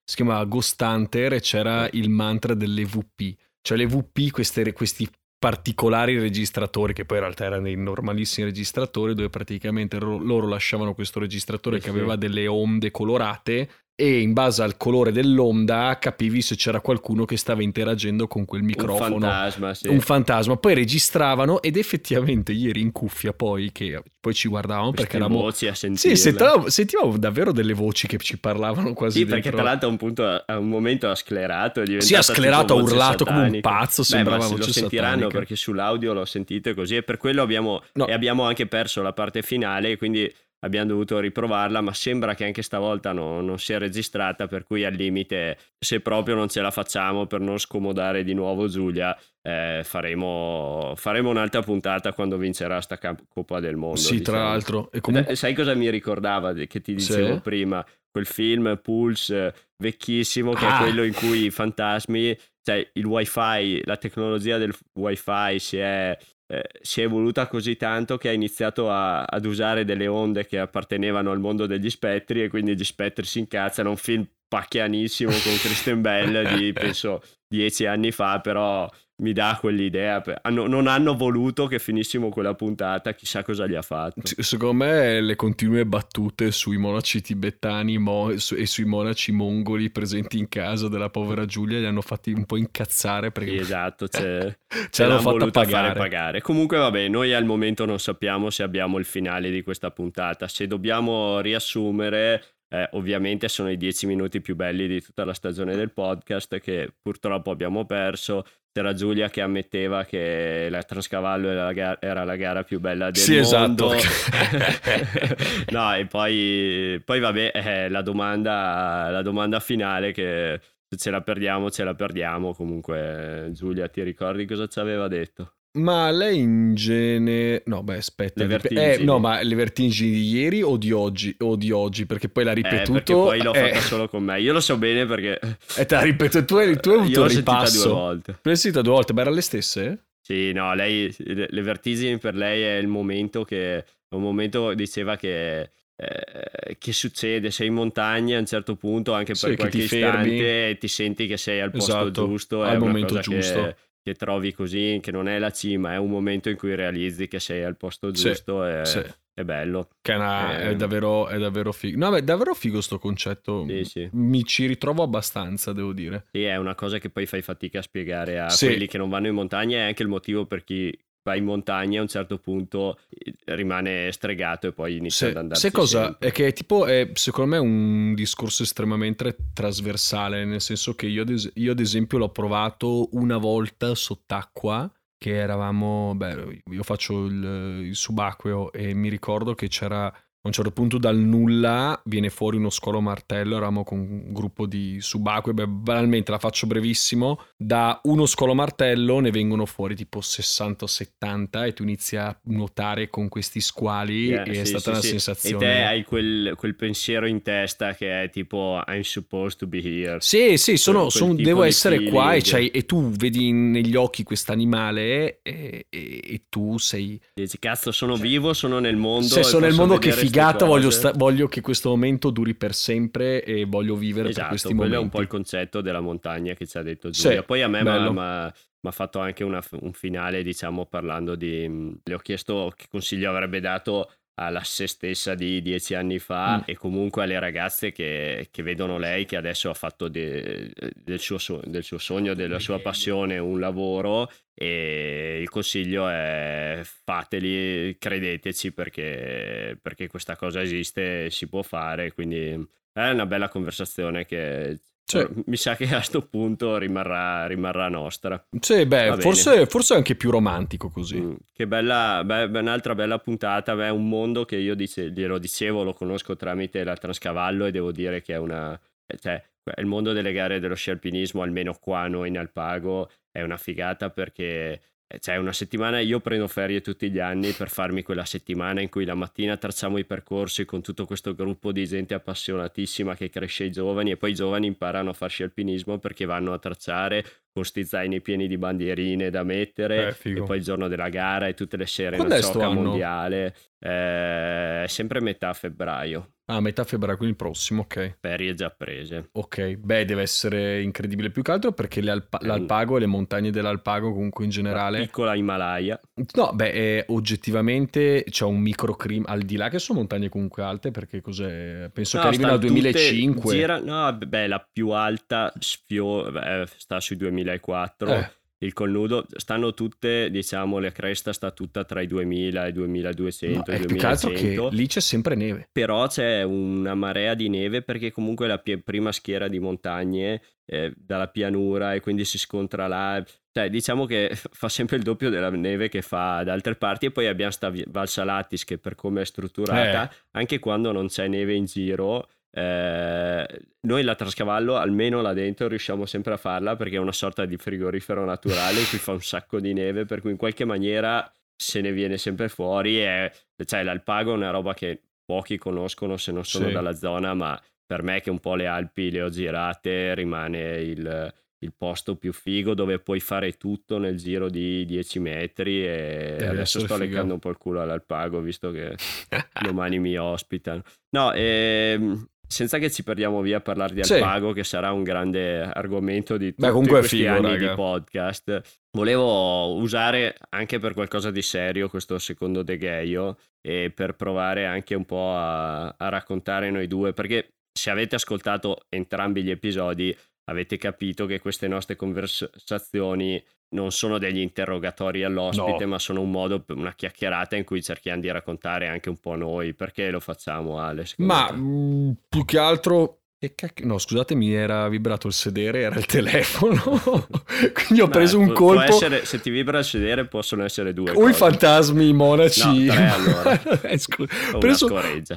si 0.06 0.16
chiamava 0.16 0.44
Ghost 0.46 0.82
Hunter 0.82 1.34
e 1.34 1.42
c'era 1.42 1.88
il 1.92 2.10
mantra 2.10 2.54
delle 2.54 2.86
VP. 2.86 3.36
Cioè 3.62 3.78
le 3.78 3.86
VP, 3.86 4.32
queste- 4.32 4.72
questi 4.74 5.08
particolari 5.44 6.18
registratori 6.18 6.94
che 6.94 7.04
poi 7.04 7.18
in 7.18 7.24
realtà 7.24 7.44
erano 7.44 7.64
dei 7.64 7.76
normalissimi 7.76 8.48
registratori 8.48 9.14
dove 9.14 9.30
praticamente 9.30 10.00
loro, 10.00 10.48
lasciavano 10.48 10.94
questo 10.94 11.20
registratore 11.20 11.80
Sì, 11.80 11.84
che 11.84 11.90
aveva 11.90 12.16
delle 12.16 12.48
onde 12.48 12.92
colorate 12.92 13.70
e 13.96 14.22
in 14.22 14.34
base 14.34 14.64
al 14.64 14.76
colore 14.76 15.12
dell'onda 15.12 15.98
capivi 16.00 16.42
se 16.42 16.56
c'era 16.56 16.82
qualcuno 16.82 17.26
che 17.26 17.38
stava 17.38 17.62
interagendo 17.62 18.28
con 18.28 18.44
quel 18.46 18.62
un 18.62 18.68
microfono 18.68 19.20
fantasma 19.20 19.74
sì. 19.76 19.88
un 19.88 20.00
fantasma. 20.00 20.58
Poi 20.58 20.74
registravano 20.74 21.62
ed 21.62 21.78
effettivamente 21.78 22.52
ieri 22.54 22.82
in 22.82 22.92
cuffia 22.92 23.34
poi 23.34 23.72
che 23.72 24.02
poi 24.20 24.34
ci 24.34 24.48
guardavamo 24.48 24.90
Queste 24.92 25.02
perché 25.04 25.18
eravamo... 25.18 25.42
voci 25.42 25.68
a 25.68 25.76
sentire 25.76 26.16
Sì, 26.16 26.22
sentivamo, 26.22 26.70
sentivamo 26.70 27.18
davvero 27.18 27.52
delle 27.52 27.74
voci 27.74 28.08
che 28.08 28.18
ci 28.18 28.40
parlavano 28.40 28.94
quasi 28.94 29.20
Sì, 29.20 29.26
perché 29.26 29.50
dentro. 29.50 29.60
tra 29.62 29.70
l'altro 29.70 29.88
a 29.90 29.92
un 29.92 29.98
punto, 29.98 30.26
a 30.28 30.58
un 30.58 30.70
momento 30.70 31.10
ha 31.10 31.16
sclerato. 31.16 31.84
Sì, 32.00 32.16
ha 32.16 32.22
sclerato, 32.24 32.74
ha 32.74 32.82
urlato 32.82 33.26
come 33.26 33.48
un 33.48 33.62
pazzo, 33.62 34.02
Beh, 34.02 34.08
sembrava 34.08 34.48
voce 34.48 34.66
lo 34.66 34.72
sentiranno 34.72 35.12
satanica. 35.14 35.38
perché 35.38 35.56
sull'audio 35.56 36.14
l'ho 36.14 36.26
sentito 36.26 36.74
così 36.74 36.96
e 36.96 37.04
per 37.04 37.18
quello 37.18 37.42
abbiamo, 37.44 37.84
No. 37.94 38.08
e 38.08 38.14
abbiamo 38.14 38.44
anche 38.44 38.66
perso 38.66 39.02
la 39.04 39.14
parte 39.14 39.42
finale, 39.44 39.98
quindi 39.98 40.34
abbiamo 40.64 40.88
dovuto 40.88 41.20
riprovarla, 41.20 41.82
ma 41.82 41.94
sembra 41.94 42.34
che 42.36 42.46
anche 42.46 42.62
stavolta 42.62 43.12
no- 43.12 43.42
non 43.42 43.60
sia 43.60 43.78
registrata, 43.78 44.48
per 44.48 44.64
cui 44.64 44.84
al 44.86 44.94
limite, 44.94 45.58
se 45.78 46.00
proprio 46.00 46.36
non 46.36 46.48
ce 46.50 46.62
la 46.62 46.72
facciamo 46.72 47.26
per 47.28 47.40
non 47.42 47.58
scomodare 47.58 48.24
di 48.24 48.34
nuovo 48.34 48.68
Giulia, 48.68 49.18
eh, 49.42 49.82
faremo, 49.84 50.94
faremo 50.96 51.30
un'altra 51.30 51.62
puntata 51.62 52.14
quando 52.14 52.38
vincerà 52.38 52.80
sta 52.82 52.98
Coppa 53.28 53.60
del 53.60 53.76
Mondo. 53.76 53.98
Sì, 53.98 54.22
tra 54.22 54.34
diciamo. 54.34 54.44
l'altro. 54.50 54.92
E 54.92 54.98
Ed- 54.98 55.02
comunque... 55.02 55.36
Sai 55.36 55.54
cosa 55.54 55.74
mi 55.76 55.90
ricordava 55.90 56.54
che 56.54 56.82
ti 56.82 56.94
dicevo 56.96 57.36
Sì. 57.36 57.40
prima? 57.42 57.86
Quel 58.10 58.26
film 58.26 58.80
Pulse 58.82 59.48
eh, 59.48 59.54
vecchissimo 59.78 60.54
che 60.54 60.66
Ah. 60.66 60.78
è 60.78 60.82
quello 60.82 61.04
in 61.04 61.14
cui 61.14 61.46
i 61.46 61.50
fantasmi, 61.50 62.38
cioè 62.62 62.88
il 62.94 63.06
wifi, 63.06 63.82
la 63.86 63.98
tecnologia 63.98 64.58
del 64.58 64.74
wifi 64.94 65.60
si 65.60 65.78
è, 65.78 66.18
eh, 66.48 66.64
si 66.82 67.02
è 67.02 67.06
evoluta 67.06 67.48
così 67.48 67.76
tanto 67.78 68.18
che 68.18 68.30
ha 68.30 68.34
iniziato 68.34 68.90
a- 68.92 69.24
ad 69.24 69.46
usare 69.46 69.86
delle 69.86 70.08
onde 70.08 70.46
che 70.46 70.60
appartenevano 70.60 71.32
al 71.32 71.40
mondo 71.40 71.66
degli 71.66 71.90
spettri 71.90 72.44
e 72.44 72.50
quindi 72.50 72.76
gli 72.76 72.84
spettri 72.84 73.26
si 73.26 73.40
incazzano. 73.40 73.90
Un 73.90 73.98
film 73.98 74.28
pacchianissimo 74.48 75.32
con 75.32 75.58
Kristen 75.58 76.02
Bell 76.02 76.56
di 76.56 76.74
penso 76.74 77.22
dieci 77.48 77.86
anni 77.86 78.12
fa, 78.12 78.40
però 78.40 78.90
mi 79.18 79.34
dà 79.34 79.58
quell'idea. 79.60 80.24
Hanno, 80.42 80.68
non 80.68 80.88
hanno 80.88 81.16
voluto 81.16 81.68
che 81.68 81.80
finissimo 81.80 82.30
quella 82.30 82.56
puntata, 82.56 83.14
chissà 83.14 83.44
cosa 83.44 83.68
gli 83.68 83.76
ha 83.76 83.82
fatto. 83.82 84.22
Secondo 84.24 84.86
me 84.86 85.22
le 85.22 85.36
continue 85.36 85.86
battute 85.86 86.52
sui 86.52 86.78
monaci 86.78 87.22
tibetani 87.22 87.98
mo- 87.98 88.32
e 88.32 88.66
sui 88.66 88.86
monaci 88.86 89.32
mongoli 89.32 89.92
presenti 89.92 90.40
in 90.40 90.50
casa 90.50 90.88
della 90.88 91.10
povera 91.10 91.46
Giulia 91.46 91.80
li 91.80 91.86
hanno 91.86 92.02
fatti 92.02 92.32
un 92.32 92.46
po' 92.46 92.58
incazzare 92.58 93.32
perché... 93.32 93.52
Sì, 93.52 93.58
esatto, 93.58 94.08
ce, 94.08 94.60
ce 94.90 95.06
l'hanno 95.06 95.20
fatto 95.20 95.52
pagare. 95.52 95.94
pagare. 95.94 96.42
Comunque 96.42 96.78
vabbè, 96.78 97.08
noi 97.08 97.34
al 97.34 97.46
momento 97.46 97.86
non 97.86 98.00
sappiamo 98.00 98.50
se 98.50 98.64
abbiamo 98.64 98.98
il 98.98 99.06
finale 99.06 99.52
di 99.52 99.62
questa 99.62 99.92
puntata. 99.92 100.48
Se 100.48 100.66
dobbiamo 100.68 101.40
riassumere... 101.40 102.44
Eh, 102.74 102.90
ovviamente 102.94 103.50
sono 103.50 103.70
i 103.70 103.78
dieci 103.78 104.08
minuti 104.08 104.42
più 104.42 104.56
belli 104.56 104.88
di 104.88 105.00
tutta 105.00 105.24
la 105.24 105.36
stagione 105.36 105.76
del 105.76 105.94
podcast 105.94 106.58
che 106.58 106.92
purtroppo 107.04 107.52
abbiamo 107.52 107.86
perso 107.86 108.44
c'era 108.74 108.94
Giulia 108.94 109.30
che 109.30 109.42
ammetteva 109.42 110.04
che 110.04 110.68
la 110.68 110.82
Transcavallo 110.82 111.48
era 111.48 111.66
la 111.66 111.74
gara, 111.74 112.02
era 112.02 112.24
la 112.24 112.36
gara 112.36 112.64
più 112.64 112.80
bella 112.80 113.12
del 113.12 113.22
sì, 113.22 113.40
mondo. 113.40 113.94
Esatto. 113.94 115.36
no, 115.70 115.94
e 115.94 116.08
poi, 116.08 117.00
poi 117.06 117.20
vabbè, 117.20 117.52
eh, 117.54 117.90
la, 117.90 118.02
domanda, 118.02 119.12
la 119.12 119.22
domanda 119.22 119.60
finale 119.60 120.12
che 120.12 120.60
se 120.90 120.98
ce 120.98 121.12
la 121.12 121.22
perdiamo, 121.22 121.70
ce 121.70 121.84
la 121.84 121.94
perdiamo. 121.94 122.56
Comunque, 122.56 123.50
Giulia, 123.52 123.88
ti 123.90 124.02
ricordi 124.02 124.48
cosa 124.48 124.66
ci 124.66 124.80
aveva 124.80 125.08
detto? 125.08 125.54
Ma 125.76 126.12
lei 126.12 126.38
in 126.40 126.76
genere... 126.76 127.64
No, 127.66 127.82
beh, 127.82 127.98
aspetta. 127.98 128.46
Le. 128.46 128.60
Eh, 128.62 129.04
no, 129.04 129.18
ma 129.18 129.42
le 129.42 129.56
vertigini 129.56 130.12
di 130.12 130.30
ieri 130.30 130.62
o 130.62 130.78
di 130.78 130.92
oggi? 130.92 131.36
O 131.40 131.56
di 131.56 131.72
oggi? 131.72 132.06
Perché 132.06 132.30
poi 132.30 132.44
l'ha 132.44 132.52
Eh, 132.52 132.56
ripetuto... 132.56 132.92
perché 132.92 133.14
poi 133.14 133.42
l'ho 133.42 133.54
eh, 133.54 133.70
fatta 133.70 133.80
solo 133.82 134.08
con 134.08 134.24
me. 134.24 134.40
Io 134.40 134.54
lo 134.54 134.60
so 134.60 134.78
bene 134.78 135.06
perché... 135.08 135.40
E 135.76 135.86
te 135.88 135.96
l'ha 135.96 136.02
ripetuto, 136.02 136.46
tu 136.46 136.56
hai, 136.58 136.80
tu 136.80 136.90
hai 136.92 136.96
avuto 136.98 137.12
Io 137.12 137.20
l'ho 137.22 137.24
un 137.32 137.36
ripasso. 137.36 137.84
due 137.88 137.94
volte. 137.94 138.40
L'hai 138.44 138.56
sentita 138.56 138.84
due 138.84 138.94
volte, 138.94 139.14
ma 139.14 139.22
erano 139.22 139.36
le 139.36 139.42
stesse? 139.42 140.04
Sì, 140.22 140.52
no, 140.52 140.76
lei... 140.76 141.12
Le 141.18 141.62
vertigini 141.64 142.20
per 142.20 142.36
lei 142.36 142.62
è 142.62 142.76
il 142.78 142.88
momento 142.88 143.44
che... 143.44 143.78
È 143.78 144.14
un 144.16 144.22
momento, 144.22 144.76
diceva 144.76 145.16
che... 145.16 145.72
eh, 145.96 146.76
che 146.78 146.94
succede? 146.94 147.50
Sei 147.50 147.66
in 147.66 147.74
montagna 147.74 148.38
a 148.38 148.40
un 148.42 148.46
certo 148.46 148.76
punto, 148.76 149.14
anche 149.14 149.34
Sì, 149.34 149.48
per 149.48 149.50
che 149.56 149.60
qualche 149.62 149.80
ti 149.80 149.88
fermi. 149.88 150.34
istante, 150.34 150.70
e 150.70 150.78
ti 150.78 150.88
senti 150.88 151.26
che 151.26 151.38
sei 151.38 151.62
al 151.62 151.72
posto 151.72 151.92
Esatto, 151.98 152.28
giusto. 152.28 152.62
al 152.62 152.78
momento 152.78 153.16
cosa 153.16 153.22
che- 153.22 153.36
giusto. 153.36 153.76
Che, 154.04 154.16
trovi 154.16 154.52
così, 154.54 155.00
che 155.02 155.12
non 155.12 155.30
è 155.30 155.40
la 155.40 155.50
cima, 155.52 155.94
è 155.94 155.98
un 155.98 156.10
momento 156.10 156.50
in 156.50 156.58
cui 156.58 156.76
realizzi 156.76 157.30
che 157.30 157.40
sei 157.40 157.64
al 157.64 157.78
posto 157.78 158.14
Sì, 158.14 158.24
giusto. 158.30 158.66
e 158.68 158.86
Sì. 158.86 159.02
È 159.36 159.44
bello. 159.44 159.88
Che 160.02 160.14
è, 160.14 160.58
è 160.58 160.76
davvero, 160.76 161.28
è 161.28 161.40
davvero 161.40 161.72
figo. 161.72 161.98
No, 161.98 162.12
beh, 162.12 162.18
è 162.20 162.22
davvero 162.22 162.54
figo 162.54 162.82
sto 162.82 163.00
concetto. 163.00 163.66
Sì, 163.68 163.84
sì. 163.86 164.10
Mi 164.12 164.44
ci 164.44 164.68
ritrovo 164.68 165.02
abbastanza, 165.04 165.72
devo 165.74 165.94
dire. 165.94 166.26
Sì, 166.32 166.44
è 166.44 166.58
una 166.58 166.76
cosa 166.76 167.00
che 167.00 167.10
poi 167.10 167.26
fai 167.26 167.42
fatica 167.42 167.80
a 167.80 167.82
spiegare 167.82 168.40
a 168.40 168.50
Sì. 168.50 168.66
quelli 168.68 168.88
che 168.88 168.98
non 169.00 169.10
vanno 169.10 169.28
in 169.28 169.34
montagna. 169.34 169.78
È 169.78 169.82
anche 169.84 170.04
il 170.04 170.10
motivo 170.10 170.46
per 170.46 170.64
chi 170.66 170.96
va 171.24 171.36
in 171.36 171.46
montagna 171.46 172.00
a 172.00 172.02
un 172.04 172.08
certo 172.08 172.38
punto 172.40 173.00
eh, 173.10 173.34
rimane 173.56 174.12
stregato 174.12 174.68
e 174.68 174.74
poi 174.74 174.98
inizia 174.98 175.28
ad 175.28 175.36
Se, 175.36 175.38
andarci 175.38 175.70
sai 175.70 175.72
cosa? 175.72 175.88
sempre. 175.88 176.30
È 176.30 176.32
che 176.32 176.52
tipo 176.54 176.86
è 176.86 177.12
secondo 177.14 177.52
me 177.52 177.58
un 177.60 178.14
discorso 178.16 178.64
estremamente 178.64 179.36
trasversale, 179.54 180.46
nel 180.46 180.62
senso 180.62 180.96
che 180.96 181.06
io 181.08 181.22
ad, 181.22 181.30
es- 181.30 181.52
io 181.56 181.72
ad 181.72 181.80
esempio 181.80 182.18
l'ho 182.18 182.30
provato 182.32 183.10
una 183.16 183.38
volta 183.38 183.94
sott'acqua, 183.94 184.92
che 185.18 185.36
eravamo, 185.36 186.16
beh, 186.16 186.64
io 186.72 186.84
faccio 186.84 187.26
il, 187.26 187.86
il 187.86 187.96
subacqueo 187.96 188.72
e 188.72 188.94
mi 188.94 189.10
ricordo 189.10 189.54
che 189.54 189.68
c'era 189.68 190.12
a 190.46 190.50
un 190.50 190.54
certo 190.54 190.72
punto 190.72 190.98
dal 190.98 191.18
nulla 191.18 192.02
viene 192.04 192.30
fuori 192.30 192.58
uno 192.58 192.70
scolo 192.70 193.00
martello, 193.00 193.56
eravamo 193.56 193.86
con 193.86 194.00
un 194.00 194.34
gruppo 194.34 194.66
di 194.66 194.98
subacquei, 195.00 195.54
beh, 195.54 195.68
banalmente 195.68 196.32
la 196.32 196.38
faccio 196.38 196.68
brevissimo, 196.68 197.40
da 197.56 198.02
uno 198.04 198.26
scolo 198.26 198.54
martello 198.54 199.22
ne 199.22 199.32
vengono 199.32 199.66
fuori 199.66 199.96
tipo 199.96 200.20
60 200.20 200.84
o 200.84 200.88
70 200.88 201.66
e 201.66 201.74
tu 201.74 201.84
inizi 201.84 202.18
a 202.18 202.38
nuotare 202.48 203.10
con 203.10 203.30
questi 203.30 203.62
squali 203.62 204.12
Yeah, 204.24 204.44
e 204.44 204.52
è 204.52 204.66
sì, 204.66 204.78
stata 204.78 204.82
sì, 204.84 204.90
una 204.90 205.00
sì. 205.00 205.08
sensazione... 205.08 205.56
E 205.56 205.60
te 205.70 205.82
hai 205.84 206.04
quel, 206.04 206.54
quel 206.58 206.76
pensiero 206.76 207.26
in 207.26 207.42
testa 207.42 207.94
che 207.94 208.24
è 208.24 208.30
tipo 208.30 208.82
I'm 208.86 209.02
supposed 209.02 209.60
to 209.60 209.68
be 209.68 209.80
here. 209.82 210.18
Sì, 210.20 210.58
sì, 210.58 210.76
sono, 210.76 211.10
sono- 211.10 211.36
devo 211.36 211.64
essere 211.64 212.04
qua 212.04 212.34
e, 212.34 212.42
feeling. 212.42 212.70
c'hai- 212.72 212.80
e 212.80 212.86
tu 212.86 213.12
vedi 213.12 213.54
negli 213.54 213.96
occhi 213.96 214.24
quest'animale 214.24 215.40
e, 215.42 215.86
e- 215.90 216.22
e 216.22 216.42
tu 216.50 216.78
sei... 216.78 217.18
Dici 217.34 217.58
cazzo 217.60 217.94
sono 217.94 218.18
vivo, 218.18 218.52
sono 218.54 218.80
nel 218.80 218.98
mondo. 218.98 219.28
Se 219.28 219.44
sono 219.44 219.66
nel 219.66 219.74
mondo 219.76 219.98
che 219.98 220.12
ste 220.12 220.32
figata, 220.34 220.66
voglio, 220.66 220.86
cose. 220.86 220.98
sta- 220.98 221.12
voglio 221.14 221.48
che 221.48 221.62
questo 221.62 221.90
momento 221.90 222.30
duri 222.30 222.56
per 222.56 222.74
sempre 222.74 223.44
e 223.44 223.66
voglio 223.66 223.96
vivere 223.96 224.24
per 224.24 224.32
Esatto, 224.32 224.48
questi 224.50 224.68
quello 224.74 224.82
momenti. 224.96 225.02
è 225.02 225.04
un 225.06 225.10
po' 225.10 225.22
il 225.22 225.28
concetto 225.28 225.82
della 225.82 226.02
montagna 226.02 226.54
che 226.54 226.66
ci 226.68 226.78
ha 226.78 226.82
detto 226.82 227.12
Sì, 227.14 227.22
Giulia. 227.24 227.44
Poi 227.44 227.62
a 227.62 227.68
me 227.68 227.84
mi 227.84 228.90
ha 228.90 228.92
fatto 228.92 229.20
anche 229.20 229.44
una- 229.44 229.64
un 229.80 229.94
finale, 229.94 230.44
diciamo, 230.44 230.86
parlando 230.86 231.36
di... 231.36 231.98
Le 232.04 232.14
ho 232.14 232.18
chiesto 232.20 232.74
che 232.76 232.86
consiglio 232.90 233.30
avrebbe 233.30 233.60
dato 233.62 234.12
alla 234.36 234.64
se 234.64 234.88
stessa 234.88 235.36
di 235.36 235.62
dieci 235.62 235.94
anni 235.94 236.18
fa 236.20 236.58
Mm. 236.58 236.62
e 236.66 236.76
comunque 236.76 237.24
alle 237.24 237.40
ragazze 237.40 237.92
che, 237.92 238.48
che 238.52 238.64
vedono 238.64 238.98
lei 238.98 239.26
che 239.26 239.36
adesso 239.36 239.70
ha 239.70 239.74
fatto 239.76 240.08
de- 240.08 240.72
del, 240.96 241.20
suo 241.20 241.38
so- 241.38 241.62
del 241.66 241.84
suo 241.84 242.00
sogno, 242.00 242.34
della 242.34 242.58
sua 242.60 242.80
passione 242.80 243.38
un 243.38 243.60
lavoro 243.60 244.32
e 244.56 245.40
il 245.42 245.50
consiglio 245.50 246.08
è 246.10 246.82
fateli, 246.84 247.96
credeteci 248.00 248.72
perché, 248.72 249.78
perché 249.82 250.08
questa 250.08 250.36
cosa 250.36 250.62
esiste 250.62 251.30
si 251.30 251.48
può 251.48 251.62
fare, 251.62 252.12
quindi 252.14 252.50
è 252.92 253.10
una 253.10 253.26
bella 253.26 253.50
conversazione 253.50 254.26
che 254.26 254.80
Sì. 255.06 255.28
mi 255.46 255.58
sa 255.58 255.76
che 255.76 255.86
a 255.86 255.96
questo 255.96 256.22
punto 256.22 256.78
rimarrà, 256.78 257.46
rimarrà 257.46 257.90
nostra. 257.90 258.44
Sì, 258.60 258.86
beh, 258.86 259.18
forse, 259.20 259.66
forse 259.68 259.94
anche 259.94 260.16
più 260.16 260.32
romantico 260.32 260.90
così. 260.90 261.20
Mm, 261.20 261.34
che 261.54 261.68
bella, 261.68 262.24
beh, 262.26 262.46
un'altra 262.46 262.96
bella 262.96 263.20
puntata, 263.20 263.76
beh, 263.76 263.88
è 263.88 263.92
un 263.92 264.08
mondo 264.08 264.46
che 264.46 264.56
io 264.56 264.76
dice- 264.76 265.12
glielo 265.12 265.38
dicevo, 265.38 265.84
lo 265.84 265.94
conosco 265.94 266.36
tramite 266.36 266.84
la 266.84 266.96
Transcavallo 266.96 267.66
e 267.66 267.72
devo 267.72 267.92
dire 267.92 268.22
che 268.22 268.34
è 268.34 268.38
una... 268.38 268.80
Cioè, 269.20 269.44
il 269.78 269.86
mondo 269.86 270.12
delle 270.12 270.34
gare 270.34 270.60
dello 270.60 270.76
sci 270.76 270.90
alpinismo, 270.90 271.42
almeno 271.42 271.74
qua 271.80 272.08
noi 272.08 272.30
in 272.30 272.38
Alpago, 272.38 273.10
è 273.32 273.42
una 273.42 273.58
figata 273.58 274.10
perché 274.10 274.44
eh, 274.44 274.82
cioè 275.20 275.38
una 275.38 275.54
settimana 275.54 276.00
io 276.00 276.20
prendo 276.20 276.48
ferie 276.48 276.82
tutti 276.82 277.12
gli 277.12 277.20
anni 277.20 277.52
per 277.52 277.70
farmi 277.70 278.02
quella 278.02 278.26
settimana 278.26 278.82
in 278.82 278.90
cui 278.90 279.06
la 279.06 279.14
mattina 279.14 279.58
tracciamo 279.58 279.98
i 279.98 280.06
percorsi 280.06 280.66
con 280.66 280.82
tutto 280.82 281.06
questo 281.06 281.36
gruppo 281.36 281.72
di 281.72 281.86
gente 281.86 282.14
appassionatissima 282.14 283.16
che 283.16 283.30
cresce 283.30 283.66
i 283.66 283.72
giovani 283.72 284.12
e 284.12 284.18
poi 284.18 284.32
i 284.32 284.36
giovani 284.36 284.68
imparano 284.68 285.12
a 285.12 285.14
farci 285.14 285.44
alpinismo 285.44 286.00
perché 286.00 286.26
vanno 286.26 286.54
a 286.54 286.60
tracciare 286.60 287.24
con 287.54 287.64
sti 287.64 287.84
zaini 287.86 288.20
pieni 288.20 288.48
di 288.48 288.58
bandierine 288.58 289.30
da 289.30 289.44
mettere 289.44 290.18
Eh, 290.24 290.30
e 290.32 290.42
poi 290.44 290.58
il 290.58 290.64
giorno 290.64 290.88
della 290.88 291.10
gara 291.10 291.48
e 291.48 291.54
tutte 291.54 291.78
le 291.78 291.86
sere 291.86 292.18
Quando 292.18 292.34
una 292.34 292.68
anno? 292.72 292.82
mondiale 292.82 293.56
Eh, 293.86 294.86
sempre 294.88 295.22
metà 295.22 295.54
febbraio 295.54 296.30
Ah, 296.46 296.60
metà 296.60 296.84
febbraio, 296.84 297.16
quindi 297.16 297.36
il 297.36 297.42
prossimo, 297.42 297.84
ok. 297.84 298.18
ferie 298.20 298.54
già 298.54 298.70
prese 298.70 299.30
Ok, 299.34 299.76
beh, 299.76 300.04
deve 300.04 300.22
essere 300.24 300.82
incredibile 300.82 301.30
più 301.32 301.42
che 301.42 301.52
altro 301.52 301.72
perché 301.72 302.02
le 302.02 302.12
Alpa- 302.12 302.40
Eh, 302.40 302.46
l'Alpago 302.46 302.98
e 302.98 303.00
le 303.02 303.06
montagne 303.06 303.50
dell'Alpago 303.50 304.12
comunque 304.12 304.44
in 304.44 304.50
la 304.50 304.56
generale... 304.56 305.00
piccola 305.02 305.36
Himalaya 305.36 306.00
No, 306.36 306.52
beh, 306.54 306.72
eh, 306.72 307.06
oggettivamente 307.08 308.24
c'è 308.30 308.44
un 308.46 308.60
microclim 308.60 309.24
al 309.28 309.42
di 309.44 309.56
là 309.58 309.70
che 309.70 309.80
sono 309.80 310.00
montagne 310.00 310.28
comunque 310.30 310.64
alte 310.64 310.92
perché 310.92 311.22
cos'è? 311.22 311.90
Penso 311.94 312.18
che 312.18 312.24
No, 312.24 312.30
arrivino 312.30 312.52
al 312.52 312.58
stanno 312.58 312.74
tutte- 312.74 312.92
2005. 312.92 313.56
gira- 313.56 313.80
no, 313.80 314.14
beh, 314.18 314.48
la 314.48 314.66
più 314.72 314.90
alta 314.90 315.52
sfio- 315.60 316.30
beh, 316.32 316.66
sta 316.78 317.00
sui 317.00 317.16
2004. 317.44 318.08
Eh. 318.16 318.32
Il 318.64 318.72
colnudo 318.72 319.26
stanno 319.36 319.74
tutte, 319.74 320.30
diciamo, 320.32 320.80
la 320.80 320.90
cresta 320.92 321.34
sta 321.34 321.52
tutta 321.52 321.84
tra 321.84 322.00
i 322.00 322.08
2000 322.08 322.66
e 322.66 322.70
i 322.70 322.72
2200 322.72 323.72
No, 323.72 323.78
e 323.78 323.86
più 323.86 323.98
che 323.98 324.06
altro 324.06 324.30
2100. 324.30 324.70
che 324.70 324.76
lì 324.76 324.88
c'è 324.88 325.02
sempre 325.02 325.36
neve. 325.36 325.68
Però 325.70 326.08
c'è 326.08 326.44
una 326.44 326.96
marea 326.96 327.34
di 327.34 327.50
neve 327.50 327.82
perché 327.82 328.12
comunque 328.14 328.46
è 328.46 328.48
la 328.50 328.60
pi- 328.60 328.78
prima 328.78 329.12
schiera 329.12 329.50
di 329.50 329.60
montagne 329.60 330.42
eh, 330.66 330.94
dalla 330.96 331.28
pianura 331.28 331.94
e 331.94 332.00
quindi 332.00 332.24
si 332.24 332.38
scontra 332.38 332.88
là. 332.88 333.22
Cioè, 333.52 333.70
diciamo 333.70 334.06
che 334.06 334.32
fa 334.52 334.70
sempre 334.70 334.96
il 334.96 335.04
doppio 335.04 335.30
della 335.30 335.50
neve 335.50 335.90
che 335.90 336.02
fa 336.02 336.42
da 336.46 336.54
altre 336.54 336.76
parti 336.76 337.08
e 337.08 337.12
poi 337.12 337.28
abbiamo 337.28 337.52
sta 337.52 337.70
vi- 337.70 337.84
Val 337.90 338.08
Salatis 338.08 338.64
che 338.64 338.78
per 338.78 338.96
come 338.96 339.22
è 339.24 339.26
strutturata, 339.26 340.10
Eh. 340.10 340.16
anche 340.32 340.60
quando 340.60 340.94
non 340.94 341.08
c'è 341.08 341.28
neve 341.28 341.54
in 341.54 341.66
giro, 341.66 342.30
eh, 342.56 343.48
noi 343.82 344.04
la 344.04 344.16
Trascavallo 344.16 344.76
almeno 344.78 345.22
là 345.22 345.34
dentro 345.34 345.68
riusciamo 345.68 346.06
sempre 346.06 346.34
a 346.34 346.38
farla 346.38 346.76
perché 346.76 346.96
è 346.96 347.00
una 347.00 347.12
sorta 347.12 347.46
di 347.46 347.58
frigorifero 347.58 348.24
naturale 348.26 348.80
in 348.80 348.88
cui 348.90 349.00
fa 349.00 349.12
un 349.14 349.22
sacco 349.22 349.60
di 349.60 349.74
neve, 349.74 350.06
per 350.06 350.22
cui 350.22 350.32
in 350.32 350.38
qualche 350.38 350.64
maniera 350.66 351.30
se 351.56 351.82
ne 351.82 351.92
viene 351.92 352.18
sempre 352.18 352.50
fuori 352.50 353.02
e 353.04 353.32
cioè 353.66 353.84
l'Alpago 353.84 354.32
è 354.32 354.36
una 354.36 354.50
roba 354.52 354.74
che 354.74 355.02
pochi 355.26 355.58
conoscono 355.58 356.18
se 356.18 356.32
non 356.32 356.44
sono 356.46 356.68
Sì. 356.68 356.74
dalla 356.74 356.94
zona, 356.94 357.34
ma 357.34 357.60
per 357.86 358.04
me 358.04 358.22
che 358.22 358.30
un 358.30 358.40
po' 358.40 358.56
le 358.56 358.68
Alpi 358.68 359.10
le 359.12 359.22
ho 359.22 359.30
girate 359.30 360.14
rimane 360.16 360.82
il, 360.82 361.34
il 361.60 361.74
posto 361.78 362.16
più 362.18 362.34
figo 362.34 362.74
dove 362.74 363.00
puoi 363.00 363.20
fare 363.20 363.54
tutto 363.54 363.98
nel 363.98 364.18
giro 364.18 364.50
di 364.50 364.86
10 364.86 365.20
metri 365.20 365.86
e 365.86 366.36
Deve 366.38 366.48
adesso 366.48 366.80
sto 366.80 366.96
figo. 366.96 367.06
leccando 367.06 367.34
un 367.34 367.40
po' 367.40 367.50
il 367.50 367.58
culo 367.58 367.82
all'Alpago 367.82 368.40
visto 368.42 368.72
che 368.72 368.96
domani 369.62 370.00
mi 370.00 370.18
ospitano. 370.18 370.82
No, 371.12 371.32
ehm, 371.34 372.28
senza 372.54 372.78
che 372.78 372.90
ci 372.92 373.04
perdiamo 373.04 373.42
via 373.42 373.58
a 373.58 373.62
parlare 373.62 373.94
di 373.94 374.04
Sì. 374.04 374.14
Alpago, 374.14 374.54
che 374.54 374.64
sarà 374.64 374.92
un 374.92 375.04
grande 375.04 375.62
argomento 375.62 376.38
di 376.38 376.54
tutti 376.54 376.62
Beh, 376.62 376.88
questi 376.88 377.18
figo, 377.18 377.30
anni 377.30 377.48
raga. 377.48 377.70
di 377.70 377.76
podcast. 377.76 378.62
Volevo 378.92 379.74
usare 379.76 380.36
anche 380.50 380.78
per 380.80 380.94
qualcosa 380.94 381.32
di 381.32 381.42
serio 381.42 381.90
questo 381.90 382.20
secondo 382.20 382.62
degheio 382.62 383.38
e 383.60 383.92
per 383.94 384.16
provare 384.16 384.66
anche 384.66 384.94
un 384.94 385.06
po' 385.06 385.34
a, 385.34 385.88
a 385.88 386.10
raccontare 386.10 386.70
noi 386.70 386.88
due, 386.88 387.12
perché 387.14 387.56
se 387.72 387.90
avete 387.90 388.16
ascoltato 388.16 388.86
entrambi 388.90 389.42
gli 389.44 389.50
episodi 389.50 390.16
avete 390.46 390.78
capito 390.78 391.26
che 391.26 391.40
queste 391.40 391.68
nostre 391.68 391.96
conversazioni 391.96 393.44
non 393.70 393.92
sono 393.92 394.18
degli 394.20 394.40
interrogatori 394.40 395.24
all'ospite, 395.24 395.84
No. 395.86 395.88
ma 395.92 396.00
sono 396.00 396.22
un 396.22 396.30
modo, 396.30 396.64
una 396.70 396.94
chiacchierata 396.94 397.56
in 397.56 397.64
cui 397.64 397.82
cerchiamo 397.82 398.22
di 398.22 398.30
raccontare 398.30 398.88
anche 398.88 399.10
un 399.10 399.18
po' 399.18 399.36
noi. 399.36 399.74
Perché 399.74 400.12
lo 400.12 400.20
facciamo, 400.20 400.80
Ale? 400.80 401.06
secondo 401.06 401.34
Ma 401.34 401.52
mh, 401.52 402.18
più 402.30 402.46
che 402.46 402.58
altro. 402.60 403.23
Che 403.44 403.56
cacchio- 403.56 403.86
No, 403.86 403.98
scusate, 403.98 404.36
mi 404.36 404.54
era 404.54 404.88
vibrato 404.88 405.28
il 405.28 405.34
sedere, 405.34 405.82
era 405.82 405.98
il 405.98 406.06
telefono. 406.06 406.80
Quindi 407.74 408.00
ho 408.02 408.06
Beh, 408.06 408.12
preso 408.12 408.40
un 408.40 408.46
può- 408.46 408.54
può 408.56 408.68
colpo. 408.68 408.82
essere- 408.84 409.26
se 409.26 409.42
ti 409.42 409.50
vibra 409.50 409.80
il 409.80 409.84
sedere 409.84 410.26
possono 410.28 410.64
essere 410.64 410.94
due. 410.94 411.10
O 411.12 411.14
i 411.14 411.16
cose. 411.18 411.34
fantasmi, 411.34 412.08
i 412.08 412.14
monaci. 412.14 412.86
No, 412.86 412.94
tre 412.94 413.04
allora. 413.12 413.82
Eh, 413.82 413.98
scusa. 413.98 414.32
O 414.32 414.50
una 414.52 414.58
preso, 414.60 414.88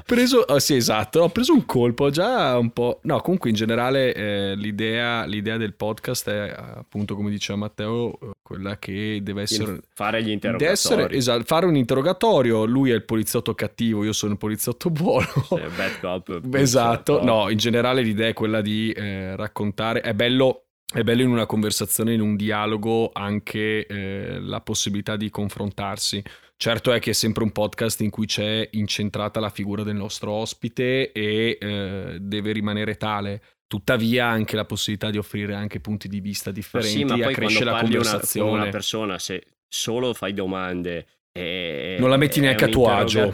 preso, 0.06 0.42
ah, 0.44 0.60
sì, 0.60 0.76
esatto. 0.76 1.22
Ho 1.22 1.30
preso 1.30 1.52
un 1.52 1.64
colpo 1.66 2.10
già 2.10 2.56
un 2.56 2.70
po'. 2.70 3.00
No, 3.02 3.20
comunque 3.22 3.50
in 3.50 3.56
generale 3.56 4.14
eh, 4.14 4.54
l'idea, 4.54 5.24
l'idea 5.24 5.56
del 5.56 5.74
podcast 5.74 6.30
è 6.30 6.54
appunto, 6.56 7.16
come 7.16 7.30
diceva 7.30 7.58
Matteo, 7.58 8.12
eh, 8.22 8.30
quella 8.40 8.78
che 8.78 9.18
deve 9.20 9.42
essere. 9.42 9.72
Il 9.72 9.82
fare 9.94 10.22
gli 10.22 10.30
interrogatori. 10.30 10.70
essere, 10.70 11.10
esatto, 11.10 11.42
fare 11.44 11.66
un 11.66 11.74
interrogatorio. 11.74 12.64
Lui 12.66 12.90
è 12.92 12.94
il 12.94 13.02
poliziotto 13.02 13.52
cattivo, 13.56 14.04
io 14.04 14.12
sono 14.12 14.30
il 14.32 14.38
poliziotto 14.38 14.90
buono. 14.90 15.26
Sì, 15.48 15.56
bad 15.76 16.00
cop, 16.00 16.40
Esatto, 16.54 17.24
no, 17.24 17.50
in 17.50 17.56
generale 17.58 17.94
l'idea 18.02 18.28
è 18.28 18.32
quella 18.32 18.60
di 18.60 18.90
eh, 18.92 19.36
raccontare, 19.36 20.00
è 20.00 20.14
bello, 20.14 20.66
è 20.92 21.02
bello 21.02 21.22
in 21.22 21.28
una 21.30 21.46
conversazione, 21.46 22.12
in 22.14 22.20
un 22.20 22.36
dialogo 22.36 23.10
anche 23.12 23.86
eh, 23.86 24.38
la 24.40 24.60
possibilità 24.60 25.16
di 25.16 25.30
confrontarsi. 25.30 26.22
Certo 26.56 26.92
è 26.92 27.00
che 27.00 27.10
è 27.10 27.12
sempre 27.12 27.42
un 27.44 27.52
podcast 27.52 28.00
in 28.00 28.10
cui 28.10 28.26
c'è 28.26 28.66
incentrata 28.72 29.40
la 29.40 29.50
figura 29.50 29.82
del 29.82 29.96
nostro 29.96 30.32
ospite 30.32 31.12
e 31.12 31.58
eh, 31.60 32.16
deve 32.20 32.52
rimanere 32.52 32.96
tale. 32.96 33.42
Tuttavia 33.66 34.26
anche 34.26 34.56
la 34.56 34.64
possibilità 34.64 35.10
di 35.10 35.18
offrire 35.18 35.54
anche 35.54 35.80
punti 35.80 36.08
di 36.08 36.20
vista 36.20 36.50
Ma 36.50 36.56
differenti 36.56 36.98
sì, 36.98 37.04
ma 37.04 37.14
accresce 37.26 37.64
la 37.64 37.72
parli 37.72 37.96
una, 37.96 37.98
con 37.98 38.04
conversazione. 38.04 38.50
una 38.62 38.68
persona, 38.68 39.18
se 39.18 39.44
solo 39.68 40.14
fai 40.14 40.32
domande 40.32 41.06
e 41.32 41.96
Non 41.98 42.08
la 42.08 42.16
metti 42.16 42.40
neanche 42.40 42.64
a 42.64 42.68
tuo 42.68 42.88
agio. 42.88 43.30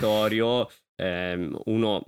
ehm, 0.96 1.60
uno 1.66 2.02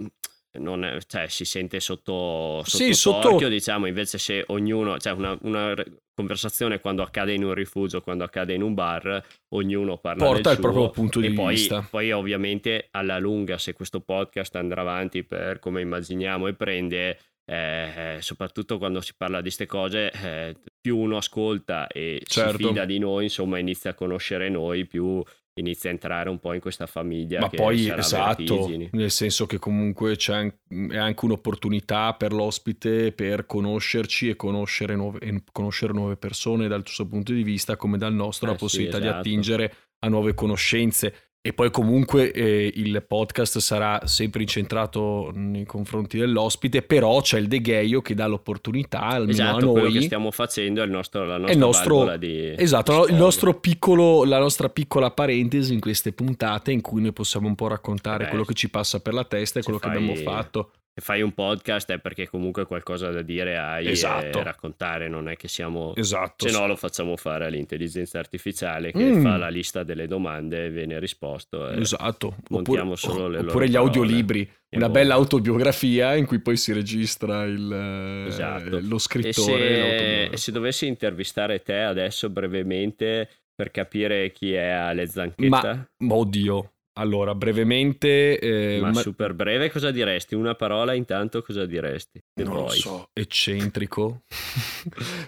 non 0.58 0.98
cioè, 1.06 1.28
si 1.28 1.44
sente 1.44 1.80
sotto, 1.80 2.62
sotto 2.64 2.84
Sì, 2.84 2.94
sotto- 2.94 3.28
torchio, 3.28 3.48
diciamo, 3.48 3.86
invece 3.86 4.18
se 4.18 4.44
ognuno, 4.48 4.98
cioè 4.98 5.12
una, 5.12 5.36
una 5.42 5.74
conversazione 6.14 6.80
quando 6.80 7.02
accade 7.02 7.32
in 7.32 7.44
un 7.44 7.54
rifugio, 7.54 8.00
quando 8.00 8.24
accade 8.24 8.54
in 8.54 8.62
un 8.62 8.74
bar, 8.74 9.22
ognuno 9.54 9.98
parla 9.98 10.24
Porta 10.24 10.52
il 10.52 10.60
proprio 10.60 10.84
suo, 10.84 10.90
punto 10.92 11.18
e 11.20 11.28
di 11.28 11.34
poi, 11.34 11.54
vista. 11.54 11.86
poi 11.90 12.12
ovviamente 12.12 12.88
alla 12.92 13.18
lunga 13.18 13.58
se 13.58 13.72
questo 13.72 14.00
podcast 14.00 14.54
andrà 14.56 14.82
avanti 14.82 15.24
per 15.24 15.58
come 15.58 15.80
immaginiamo 15.80 16.46
e 16.46 16.54
prende 16.54 17.18
eh, 17.46 18.16
soprattutto 18.20 18.78
quando 18.78 19.00
si 19.02 19.12
parla 19.16 19.36
di 19.38 19.42
queste 19.42 19.66
cose 19.66 20.10
eh, 20.12 20.56
più 20.80 20.96
uno 20.96 21.18
ascolta 21.18 21.86
e 21.88 22.22
Certo. 22.24 22.56
si 22.56 22.64
fida 22.68 22.84
di 22.86 22.98
noi 22.98 23.24
insomma 23.24 23.58
inizia 23.58 23.90
a 23.90 23.94
conoscere 23.94 24.48
noi 24.48 24.86
più 24.86 25.22
inizia 25.60 25.90
a 25.90 25.92
entrare 25.92 26.28
un 26.28 26.38
po' 26.40 26.52
in 26.52 26.60
questa 26.60 26.86
famiglia 26.86 27.40
Ma 27.40 27.48
poi 27.48 27.88
esatto, 27.88 28.68
nel 28.90 29.10
senso 29.10 29.46
che 29.46 29.58
comunque 29.58 30.16
c'è 30.16 30.34
an- 30.34 30.90
è 30.90 30.96
anche 30.96 31.24
un'opportunità 31.24 32.14
per 32.14 32.32
l'ospite 32.32 33.12
per 33.12 33.46
conoscerci 33.46 34.28
e 34.28 34.36
conoscere 34.36 34.96
nuove, 34.96 35.18
e 35.20 35.42
conoscere 35.52 35.92
nuove 35.92 36.16
persone 36.16 36.66
dal 36.66 36.82
suo 36.86 37.06
punto 37.06 37.32
di 37.32 37.44
vista 37.44 37.76
come 37.76 37.98
dal 37.98 38.12
nostro, 38.12 38.48
Eh 38.48 38.50
la 38.50 38.56
sì, 38.56 38.64
possibilità 38.64 38.98
di 38.98 39.04
esatto. 39.04 39.20
attingere 39.20 39.74
a 40.00 40.08
nuove 40.08 40.34
conoscenze. 40.34 41.14
E 41.46 41.52
poi 41.52 41.70
comunque 41.70 42.32
eh, 42.32 42.72
il 42.74 43.04
podcast 43.06 43.58
sarà 43.58 44.06
sempre 44.06 44.40
incentrato 44.40 45.30
nei 45.34 45.66
confronti 45.66 46.16
dell'ospite, 46.16 46.80
però 46.80 47.20
c'è 47.20 47.38
il 47.38 47.48
degheio 47.48 48.00
che 48.00 48.14
dà 48.14 48.26
l'opportunità 48.26 49.00
almeno 49.00 49.30
esatto 49.30 49.56
a 49.56 49.72
quello 49.72 49.88
che 49.88 49.92
noi 49.92 50.02
stiamo 50.04 50.30
facendo 50.30 50.80
è 50.80 50.86
il 50.86 50.90
nostro, 50.90 51.26
la 51.26 51.36
nostra 51.36 51.58
nostro- 51.58 52.16
di 52.16 52.54
Esatto, 52.56 53.08
nostro 53.10 53.60
piccolo, 53.60 54.24
la 54.24 54.38
nostra 54.38 54.70
piccola 54.70 55.10
parentesi 55.10 55.74
in 55.74 55.80
queste 55.80 56.12
puntate 56.12 56.72
in 56.72 56.80
cui 56.80 57.02
noi 57.02 57.12
possiamo 57.12 57.46
un 57.46 57.54
po' 57.54 57.66
raccontare 57.66 58.24
Beh, 58.24 58.30
quello 58.30 58.44
che 58.44 58.54
ci 58.54 58.70
passa 58.70 59.00
per 59.00 59.12
la 59.12 59.24
testa 59.24 59.58
e 59.58 59.62
quello 59.62 59.78
che 59.78 59.88
fai- 59.88 59.96
abbiamo 59.98 60.14
fatto. 60.14 60.70
Se 60.96 61.00
fai 61.00 61.22
un 61.22 61.32
podcast 61.32 61.90
è 61.90 61.98
perché 61.98 62.28
comunque 62.28 62.66
qualcosa 62.66 63.10
da 63.10 63.20
dire 63.22 63.58
hai 63.58 63.88
Esatto. 63.88 64.38
e 64.38 64.42
raccontare 64.44 65.08
non 65.08 65.28
è 65.28 65.34
che 65.34 65.48
siamo 65.48 65.92
Esatto. 65.96 66.46
se 66.48 66.56
no 66.56 66.68
lo 66.68 66.76
facciamo 66.76 67.16
fare 67.16 67.46
all'intelligenza 67.46 68.20
artificiale 68.20 68.92
che 68.92 69.02
Mm. 69.02 69.22
fa 69.22 69.36
la 69.36 69.48
lista 69.48 69.82
delle 69.82 70.06
domande 70.06 70.66
e 70.66 70.70
viene 70.70 71.00
risposto 71.00 71.68
e 71.68 71.80
Esatto. 71.80 72.36
Oppure, 72.48 72.94
solo 72.96 73.26
le 73.26 73.38
loro 73.38 73.48
oppure 73.48 73.68
gli 73.68 73.74
audiolibri, 73.74 74.48
E 74.68 74.76
una 74.76 74.86
boh. 74.86 74.92
bella 74.92 75.14
autobiografia 75.14 76.14
in 76.14 76.26
cui 76.26 76.38
poi 76.40 76.56
si 76.56 76.72
registra 76.72 77.42
il, 77.44 77.72
eh, 77.72 78.28
Esatto. 78.28 78.78
lo 78.80 78.96
E 78.96 78.98
scrittore. 79.00 79.32
se, 79.32 79.50
l'autobiografia. 79.50 80.30
e 80.30 80.36
se 80.36 80.52
dovessi 80.52 80.86
intervistare 80.86 81.60
te 81.62 81.78
adesso 81.80 82.30
brevemente 82.30 83.28
per 83.54 83.70
capire 83.70 84.30
chi 84.32 84.52
è 84.52 84.66
Ale 84.68 85.06
Zanchetta, 85.06 85.88
Ma, 85.98 86.14
oddio, 86.14 86.72
allora 86.94 87.34
brevemente... 87.34 88.38
eh, 88.38 88.80
ma, 88.80 88.90
ma- 88.90 89.00
super 89.00 89.34
breve 89.34 89.70
cosa 89.70 89.90
diresti? 89.90 90.34
Una 90.34 90.54
parola 90.54 90.94
intanto 90.94 91.42
cosa 91.42 91.66
diresti? 91.66 92.20
Se 92.34 92.44
non 92.44 92.54
lo 92.54 92.60
vuoi. 92.62 92.78
so, 92.78 93.08
eccentrico, 93.12 94.22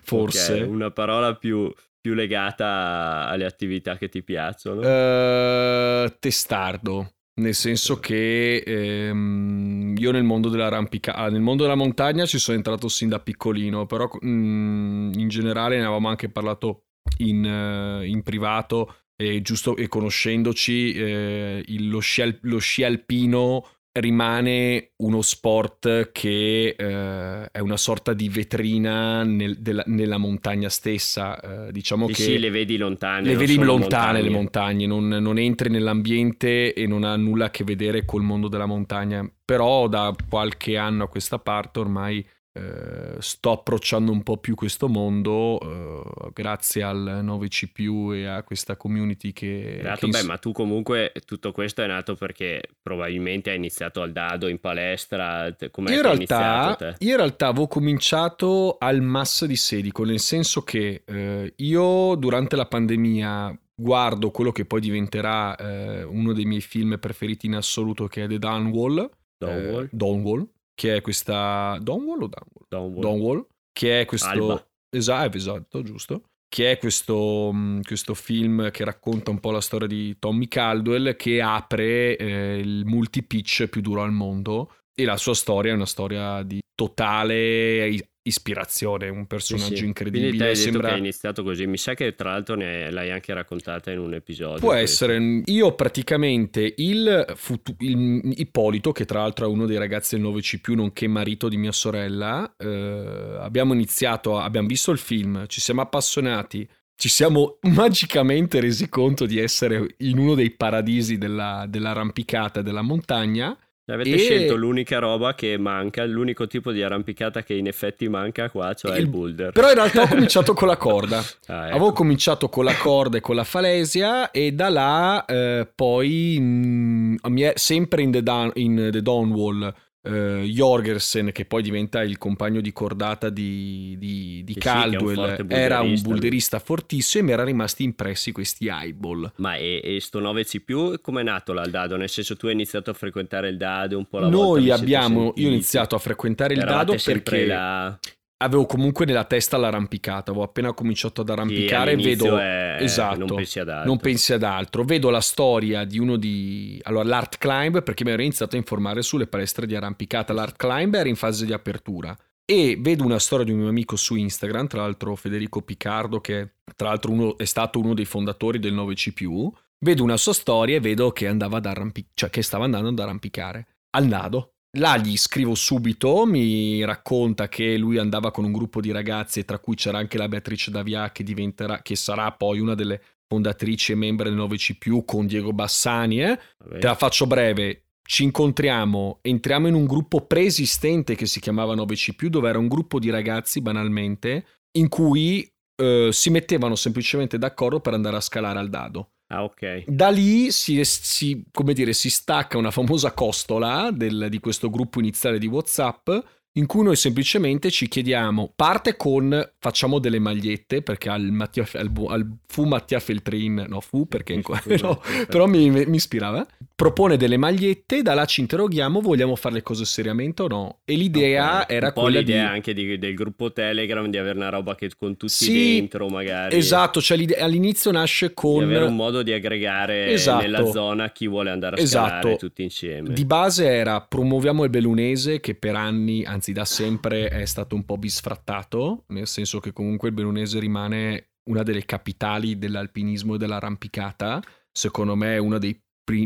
forse. 0.03 0.63
Ok, 0.63 0.69
una 0.69 0.91
parola 0.91 1.35
più, 1.37 1.73
più 2.01 2.15
legata 2.15 3.27
alle 3.29 3.45
attività 3.45 3.97
che 3.97 4.09
ti 4.09 4.23
piacciono. 4.23 4.83
Eh, 4.83 6.17
testardo. 6.19 7.11
Nel 7.39 7.55
senso 7.55 8.01
che 8.01 8.63
ehm, 8.65 9.95
io 9.99 10.11
nel 10.11 10.25
mondo 10.25 10.49
dell'arrampicata, 10.49 11.19
ah, 11.19 11.29
nel 11.29 11.43
mondo 11.43 11.65
della 11.65 11.75
montagna 11.75 12.25
ci 12.25 12.39
sono 12.39 12.57
entrato 12.57 12.89
sin 12.89 13.11
da 13.11 13.21
piccolino, 13.21 13.85
però 13.85 14.09
mm, 14.25 15.13
in 15.13 15.29
generale 15.29 15.77
ne 15.77 15.83
avevamo 15.83 16.09
anche 16.09 16.31
parlato 16.31 16.85
in, 17.19 17.45
eh, 17.45 18.07
in 18.07 18.23
privato 18.23 18.95
e 19.17 19.41
giusto 19.43 19.77
e 19.77 19.89
conoscendoci 19.89 20.93
eh, 20.93 21.63
il- 21.67 21.89
lo, 21.89 21.99
sci, 22.01 22.39
lo 22.43 22.59
sci 22.59 22.83
alpino 22.85 23.67
rimane 23.97 24.91
uno 24.97 25.23
sport 25.23 26.13
che 26.13 26.75
eh, 26.79 27.49
è 27.51 27.59
una 27.61 27.79
sorta 27.79 28.13
di 28.13 28.29
vetrina 28.29 29.23
nel- 29.25 29.57
della- 29.59 29.85
nella 29.87 30.19
montagna 30.19 30.69
stessa. 30.69 31.41
eh, 31.69 31.73
diciamo 31.73 32.07
Sì, 32.09 32.13
che 32.13 32.23
sì, 32.23 32.39
le 32.39 32.51
vedi 32.51 32.77
lontane. 32.77 33.27
le 33.27 33.37
vedi 33.37 33.55
lontane 33.57 34.21
le 34.21 34.29
montagne. 34.29 34.87
montagne, 34.87 34.87
non, 34.87 35.09
non 35.23 35.39
entri 35.39 35.71
nell'ambiente 35.71 36.75
e 36.75 36.87
non 36.87 37.05
ha 37.05 37.17
nulla 37.17 37.47
a 37.47 37.51
che 37.51 37.65
vedere 37.65 38.05
col 38.05 38.23
mondo 38.23 38.49
della 38.49 38.67
montagna. 38.67 39.27
Però 39.45 39.89
da 39.89 40.15
qualche 40.29 40.77
anno 40.77 41.05
a 41.05 41.09
questa 41.09 41.39
parte 41.39 41.79
ormai 41.79 42.23
eh, 42.57 43.17
sto 43.21 43.53
approcciando 43.53 44.11
un 44.11 44.23
po' 44.23 44.39
più 44.39 44.55
questo 44.55 44.89
mondo 44.89 45.61
eh, 45.61 46.31
grazie 46.33 46.83
al 46.83 47.21
9C 47.23 48.15
e 48.15 48.27
a 48.27 48.43
questa 48.43 48.77
community 48.77 49.33
che... 49.33 49.81
Esatto, 49.81 50.07
che 50.07 50.13
beh, 50.19 50.23
ma 50.23 50.39
tu 50.39 50.53
comunque 50.53 51.13
tutto 51.27 51.53
questo 51.53 51.83
è 51.83 51.87
nato 51.87 52.15
perché 52.15 52.63
probabilmente 52.81 53.51
hai 53.51 53.57
iniziato 53.57 54.01
al 54.01 54.13
dado 54.13 54.49
in 54.49 54.59
palestra. 54.59 55.55
Com'è 55.71 55.93
in 55.93 56.03
realtà, 56.03 56.97
io 56.99 57.11
in 57.11 57.17
realtà 57.17 57.49
avevo 57.49 57.67
cominciato 57.67 58.77
al 58.79 59.03
Massa 59.03 59.47
di 59.47 59.57
Sedico, 59.57 60.05
nel 60.05 60.21
senso 60.21 60.63
che 60.63 61.03
eh, 61.05 61.53
io 61.57 62.15
durante 62.15 62.57
la 62.57 62.67
pandemia 62.67 63.59
guardo 63.75 64.31
quello 64.31 64.53
che 64.53 64.65
poi 64.65 64.81
diventerà 64.81 65.55
eh, 65.57 66.03
uno 66.03 66.33
dei 66.33 66.47
miei 66.47 66.63
film 66.63 66.99
preferiti 66.99 67.47
in 67.47 67.57
assoluto, 67.57 68.07
che 68.07 68.25
è 68.25 68.27
The 68.27 68.39
Downwall. 68.39 69.11
Downwall? 69.37 69.85
eh, 69.85 69.89
Downwall, 69.93 70.49
che 70.77 70.97
è 70.97 71.01
questa... 71.01 71.79
Downwall 71.81 72.23
o 72.23 72.29
Downwall? 72.29 72.67
Downwall. 72.69 73.01
Downwall, 73.01 73.47
che 73.73 74.03
è 74.03 74.05
questo... 74.05 74.29
Alba. 74.29 74.69
Esatto, 74.91 75.37
esatto, 75.37 75.83
giusto. 75.83 76.23
Che 76.49 76.71
è 76.71 76.79
questo, 76.79 77.51
mh, 77.53 77.81
questo 77.83 78.15
film 78.15 78.71
che 78.71 78.85
racconta 78.85 79.31
un 79.31 79.41
po' 79.41 79.51
la 79.51 79.61
storia 79.61 79.89
di 79.89 80.17
Tommy 80.19 80.47
Caldwell 80.47 81.17
che 81.17 81.43
apre 81.43 82.17
eh, 82.17 82.59
il 82.59 82.85
multi-pitch 82.85 83.67
più 83.67 83.81
duro 83.81 84.03
al 84.03 84.13
mondo 84.13 84.73
e 84.99 85.05
la 85.05 85.19
sua 85.19 85.35
storia 85.35 85.73
è 85.73 85.75
una 85.75 85.87
storia 85.87 86.43
di 86.43 86.59
totale 86.75 87.95
ispirazione, 88.27 89.09
un 89.09 89.21
Sì, 89.21 89.27
personaggio 89.27 89.77
sì. 89.77 89.85
incredibile. 89.85 90.29
Quindi 90.29 90.45
hai 90.47 90.55
detto 90.55 90.63
sembra... 90.63 90.89
che 90.89 90.95
hai 90.95 91.01
iniziato 91.01 91.43
così. 91.43 91.67
Mi 91.67 91.77
sa 91.77 91.95
che 91.95 92.15
tra 92.15 92.31
l'altro 92.31 92.57
ne 92.57 92.91
l'hai 92.91 93.11
anche 93.11 93.33
raccontata 93.33 93.93
in 93.93 93.99
un 93.99 94.15
episodio. 94.15 94.59
Può 94.59 94.71
questo. 94.71 95.05
essere, 95.05 95.43
io 95.45 95.75
praticamente 95.75 96.75
il, 96.79 97.33
futu- 97.37 97.81
il 97.83 98.33
Ippolito, 98.37 98.93
che 98.93 99.05
tra 99.05 99.21
l'altro 99.21 99.47
è 99.47 99.49
uno 99.49 99.67
dei 99.67 99.79
ragazzi 99.79 100.17
del 100.17 100.25
9C, 100.25 100.73
nonché 100.75 101.07
marito 101.07 101.49
di 101.49 101.57
mia 101.57 101.73
sorella, 101.73 102.55
eh, 102.57 103.37
abbiamo 103.39 103.75
iniziato, 103.75 104.39
abbiamo 104.39 104.67
visto 104.67 104.91
il 104.91 104.99
film, 104.99 105.47
ci 105.47 105.61
siamo 105.61 105.83
appassionati, 105.83 106.69
ci 106.97 107.09
siamo 107.09 107.59
magicamente 107.63 108.59
resi 108.59 108.89
conto 108.89 109.27
di 109.27 109.39
essere 109.39 109.95
in 109.99 110.19
uno 110.19 110.35
dei 110.35 110.51
paradisi 110.51 111.19
della, 111.19 111.67
dell'arrampicata 111.69 112.63
della 112.63 112.83
montagna 112.83 113.57
Avete 113.89 114.15
e... 114.15 114.19
scelto 114.19 114.57
l'unica 114.57 114.99
roba 114.99 115.35
che 115.35 115.57
manca, 115.59 116.05
l'unico 116.05 116.49
tipo 116.49 116.73
di 116.73 116.83
arrampicata 116.83 117.45
che 117.45 117.55
in 117.55 117.69
effetti 117.69 118.09
manca 118.09 118.51
qua, 118.51 118.75
cioè 118.75 118.97
il, 118.97 119.03
il 119.03 119.09
boulder. 119.09 119.53
Però 119.53 119.69
in 119.69 119.75
realtà 119.75 120.03
ho 120.03 120.09
cominciato 120.09 120.55
con 120.55 120.69
la 120.69 120.77
corda. 120.77 121.25
Ah, 121.49 121.67
ecco. 121.67 121.77
Avevo 121.77 121.93
cominciato 121.93 122.49
con 122.49 122.65
la 122.65 122.75
corda 122.75 123.19
e 123.19 123.21
con 123.21 123.37
la 123.37 123.45
falesia 123.45 124.33
e 124.33 124.53
da 124.53 124.69
là 124.69 125.25
eh, 125.25 125.69
poi 125.73 126.39
mh, 126.41 127.19
mm, 127.29 127.49
sempre 127.55 128.03
in 128.03 128.11
The, 128.11 128.23
Down, 128.23 128.51
in 128.55 128.89
the 128.91 129.01
Dawnwall 129.01 129.73
uh, 130.07 130.43
Jorgensen, 130.43 131.33
che 131.33 131.45
poi 131.45 131.63
diventa 131.63 132.03
il 132.03 132.19
compagno 132.19 132.61
di 132.61 132.73
cordata 132.73 133.29
di, 133.29 133.97
di, 133.99 134.43
di 134.45 134.55
Caldwell, 134.55 135.37
un 135.41 135.47
era 135.49 135.81
un 135.81 136.01
boulderista 136.01 136.59
fortissimo 136.59 137.23
e 137.23 137.27
mi 137.27 137.33
erano 137.33 137.49
rimasti 137.49 137.83
impressi 137.85 138.33
questi 138.33 138.69
eyeball. 138.69 139.33
Ma 139.37 139.57
e, 139.57 139.81
e 139.83 140.01
sto 140.01 140.21
9C 140.21 141.01
come 141.01 141.21
è 141.21 141.25
nato 141.25 141.53
là 141.53 141.63
il 141.63 141.71
dado? 141.71 141.97
Nel 141.97 142.09
senso 142.09 142.37
tu 142.37 142.47
hai 142.47 142.53
iniziato 142.53 142.91
a 142.91 142.95
frequentare 142.95 143.49
il 143.49 143.57
dado 143.57 143.99
un 143.99 144.07
po' 144.07 144.19
la 144.19 144.29
Noi 144.29 144.67
volta? 144.67 144.75
abbiamo, 144.75 145.33
io 145.37 145.49
ho 145.49 145.51
iniziato 145.51 145.95
a 145.95 145.99
frequentare 145.99 146.55
il 146.55 146.61
dado 146.61 146.97
perché... 147.03 147.47
La 147.47 147.99
avevo 148.39 148.67
comunque 148.67 149.07
nella 149.07 149.25
testa 149.25 149.57
l'arrampicata, 149.57 150.31
avevo 150.31 150.45
appena 150.45 150.73
cominciato 150.73 151.23
ad 151.23 151.31
arrampicare 151.31 151.93
e 151.93 151.97
vedo 151.97 152.37
è... 152.39 152.77
esatto, 152.81 153.19
non 153.19 153.37
pensi, 153.37 153.63
non 153.65 153.99
pensi, 153.99 154.33
ad 154.33 154.43
altro. 154.43 154.85
Vedo 154.85 155.11
la 155.11 155.21
storia 155.21 155.85
di 155.85 155.99
uno 155.99 156.17
di 156.17 156.79
allora 156.85 157.05
l'Art 157.05 157.39
Climb 157.39 157.83
perché 157.83 158.05
mi 158.05 158.11
ero 158.11 158.23
iniziato 158.23 158.57
a 158.57 158.59
informare 158.59 159.03
sulle 159.03 159.27
palestre 159.27 159.67
di 159.67 159.75
arrampicata. 159.75 160.33
L'Art 160.33 160.57
Climb 160.57 160.95
era 160.95 161.09
in 161.09 161.17
fase 161.17 161.47
di 161.47 161.53
apertura 161.53 162.17
e 162.45 162.77
vedo 162.79 163.05
una 163.05 163.19
storia 163.19 163.45
di 163.45 163.53
un 163.53 163.59
mio 163.59 163.69
amico 163.69 163.97
su 163.97 164.15
Instagram, 164.15 164.67
tra 164.67 164.83
l'altro 164.83 165.17
Federico 165.17 165.63
Piccardo 165.63 166.21
che 166.21 166.51
tra 166.77 166.89
l'altro 166.89 167.11
uno, 167.13 167.39
è 167.39 167.45
stato 167.45 167.79
uno 167.79 167.95
dei 167.95 168.05
fondatori 168.05 168.59
del 168.59 168.75
9C+. 168.75 169.49
Vedo 169.79 170.03
una 170.03 170.17
sua 170.17 170.33
storia 170.33 170.77
e 170.77 170.81
vedo 170.81 171.11
che 171.11 171.27
andava 171.27 171.59
ad 171.59 171.67
arrampicare, 171.67 172.13
cioè 172.15 172.31
che 172.31 172.43
stava 172.43 172.65
andando 172.65 172.89
ad 172.89 172.99
arrampicare 172.99 173.67
al 173.91 174.07
nado 174.07 174.56
Là 174.77 174.99
gli 174.99 175.17
scrivo 175.17 175.55
subito, 175.55 176.27
mi 176.27 176.85
racconta 176.85 177.49
che 177.49 177.77
lui 177.79 177.99
andava 177.99 178.31
con 178.31 178.45
un 178.45 178.53
gruppo 178.53 178.81
di 178.81 178.91
ragazzi, 178.91 179.45
tra 179.45 179.59
cui 179.59 179.75
c'era 179.75 179.99
anche 179.99 180.19
la 180.19 180.29
Beatrice 180.29 180.71
Davia, 180.71 181.13
che, 181.13 181.23
diventerà, 181.23 181.81
che 181.81 181.97
sarà 181.97 182.31
poi 182.33 182.59
una 182.59 182.75
delle 182.75 183.01
fondatrici 183.27 183.93
e 183.93 183.95
membri 183.95 184.29
del 184.29 184.39
9C, 184.39 185.05
con 185.05 185.27
Diego 185.27 185.53
Bassani. 185.53 186.23
Eh? 186.23 186.39
Te 186.79 186.87
la 186.87 186.95
faccio 186.95 187.27
breve. 187.27 187.85
Ci 188.03 188.23
incontriamo, 188.23 189.19
entriamo 189.23 189.67
in 189.67 189.75
un 189.75 189.87
gruppo 189.87 190.27
preesistente 190.27 191.15
che 191.15 191.27
si 191.27 191.41
chiamava 191.41 191.75
9C, 191.75 192.27
dove 192.27 192.49
era 192.49 192.59
un 192.59 192.69
gruppo 192.69 192.99
di 192.99 193.11
ragazzi, 193.11 193.63
banalmente, 193.63 194.47
in 194.73 194.89
cui 194.89 195.51
eh, 195.75 196.11
si 196.13 196.31
mettevano 196.31 196.75
semplicemente 196.75 197.39
d'accordo 197.39 197.81
per 197.81 197.95
andare 197.95 198.17
a 198.17 198.21
scalare 198.21 198.59
al 198.59 198.69
dado. 198.69 199.13
Ah, 199.29 199.43
ok. 199.43 199.85
Da 199.89 200.09
lì 200.09 200.53
si, 200.53 200.85
si, 200.85 201.45
dire, 201.73 201.93
si 201.93 202.11
stacca 202.11 202.59
una 202.59 202.71
famosa 202.71 203.13
costola 203.13 203.91
del, 203.91 204.29
di 204.31 204.39
questo 204.39 204.71
gruppo 204.71 205.01
iniziale 205.01 205.39
di 205.39 205.47
WhatsApp 205.47 206.11
in 206.57 206.67
cui 206.67 206.83
noi 206.83 206.97
semplicemente 206.97 207.71
ci 207.71 207.87
chiediamo, 207.87 208.53
parte 208.57 208.97
con 208.97 209.51
facciamo 209.59 209.99
delle 209.99 210.19
magliette, 210.19 210.83
perché 210.83 211.11
al, 211.11 211.31
Mattia, 211.31 211.67
al, 211.75 211.91
al 212.09 212.27
fu 212.47 212.65
Mattia 212.65 212.99
Feltrin, 212.99 213.67
no 213.69 213.81
fu 213.81 214.07
perché 214.09 214.35
ancora, 214.35 214.63
no, 214.81 215.03
però 215.29 215.47
mi, 215.47 215.69
mi, 215.71 215.97
ispirava, 215.97 216.47
propone 216.75 217.19
delle 217.19 217.37
magliette, 217.37 218.01
da 218.01 218.15
là 218.15 218.25
ci 218.25 218.41
interroghiamo, 218.41 219.01
vogliamo 219.01 219.37
fare 219.37 219.57
le 219.57 219.63
cose 219.63 219.85
seriamente 219.85 220.43
o 220.43 220.49
no? 220.49 220.79
E 220.85 220.95
l'idea 220.95 221.63
okay. 221.63 221.77
era 221.77 221.87
un 221.89 221.93
quella 221.93 222.19
l'idea 222.21 222.49
di... 222.49 222.55
anche 222.55 222.73
di, 222.73 222.99
del 222.99 223.15
gruppo 223.15 223.53
Telegram, 223.53 224.07
di 224.07 224.17
avere 224.17 224.39
una 224.39 224.49
roba 224.49 224.75
che 224.75 224.91
con 224.97 225.17
tutti 225.17 225.33
sì, 225.33 225.75
dentro 225.75 226.09
magari. 226.09 226.57
Esatto, 226.57 227.03
cioè 227.03 227.19
all'inizio 227.39 227.91
nasce 227.91 228.33
con... 228.33 228.59
Di 228.59 228.65
avere 228.65 228.85
un 228.87 228.97
modo 228.97 229.23
di 229.23 229.33
aggregare 229.33 230.11
esatto. 230.13 230.41
nella 230.41 230.65
zona 230.65 231.11
chi 231.11 231.27
vuole 231.27 231.51
andare 231.51 231.77
a 231.77 231.81
esatto. 231.81 232.37
tutti 232.37 232.63
insieme. 232.63 233.13
Di 233.13 233.25
base 233.27 233.67
era 233.67 234.01
promuoviamo 234.01 234.65
il 234.65 234.71
bellunese 234.71 235.41
che 235.41 235.55
per 235.55 235.75
anni, 235.75 236.25
anzi 236.25 236.46
anzi 236.47 236.53
da 236.53 236.65
sempre 236.65 237.29
è 237.29 237.45
stato 237.45 237.75
un 237.75 237.85
po' 237.85 237.97
bisfrattato, 237.97 239.05
nel 239.09 239.27
senso 239.27 239.59
che 239.59 239.73
comunque 239.73 240.09
il 240.09 240.15
Bellunese 240.15 240.61
rimane 240.61 241.31
una 241.51 241.63
delle 241.63 241.85
capitali 241.85 242.59
dell'alpinismo 242.59 243.35
e 243.35 243.39
dell'arrampicata, 243.39 244.43
secondo 244.71 245.17
me 245.17 245.35
è 245.35 245.39
una 245.39 245.59
dei 245.59 245.81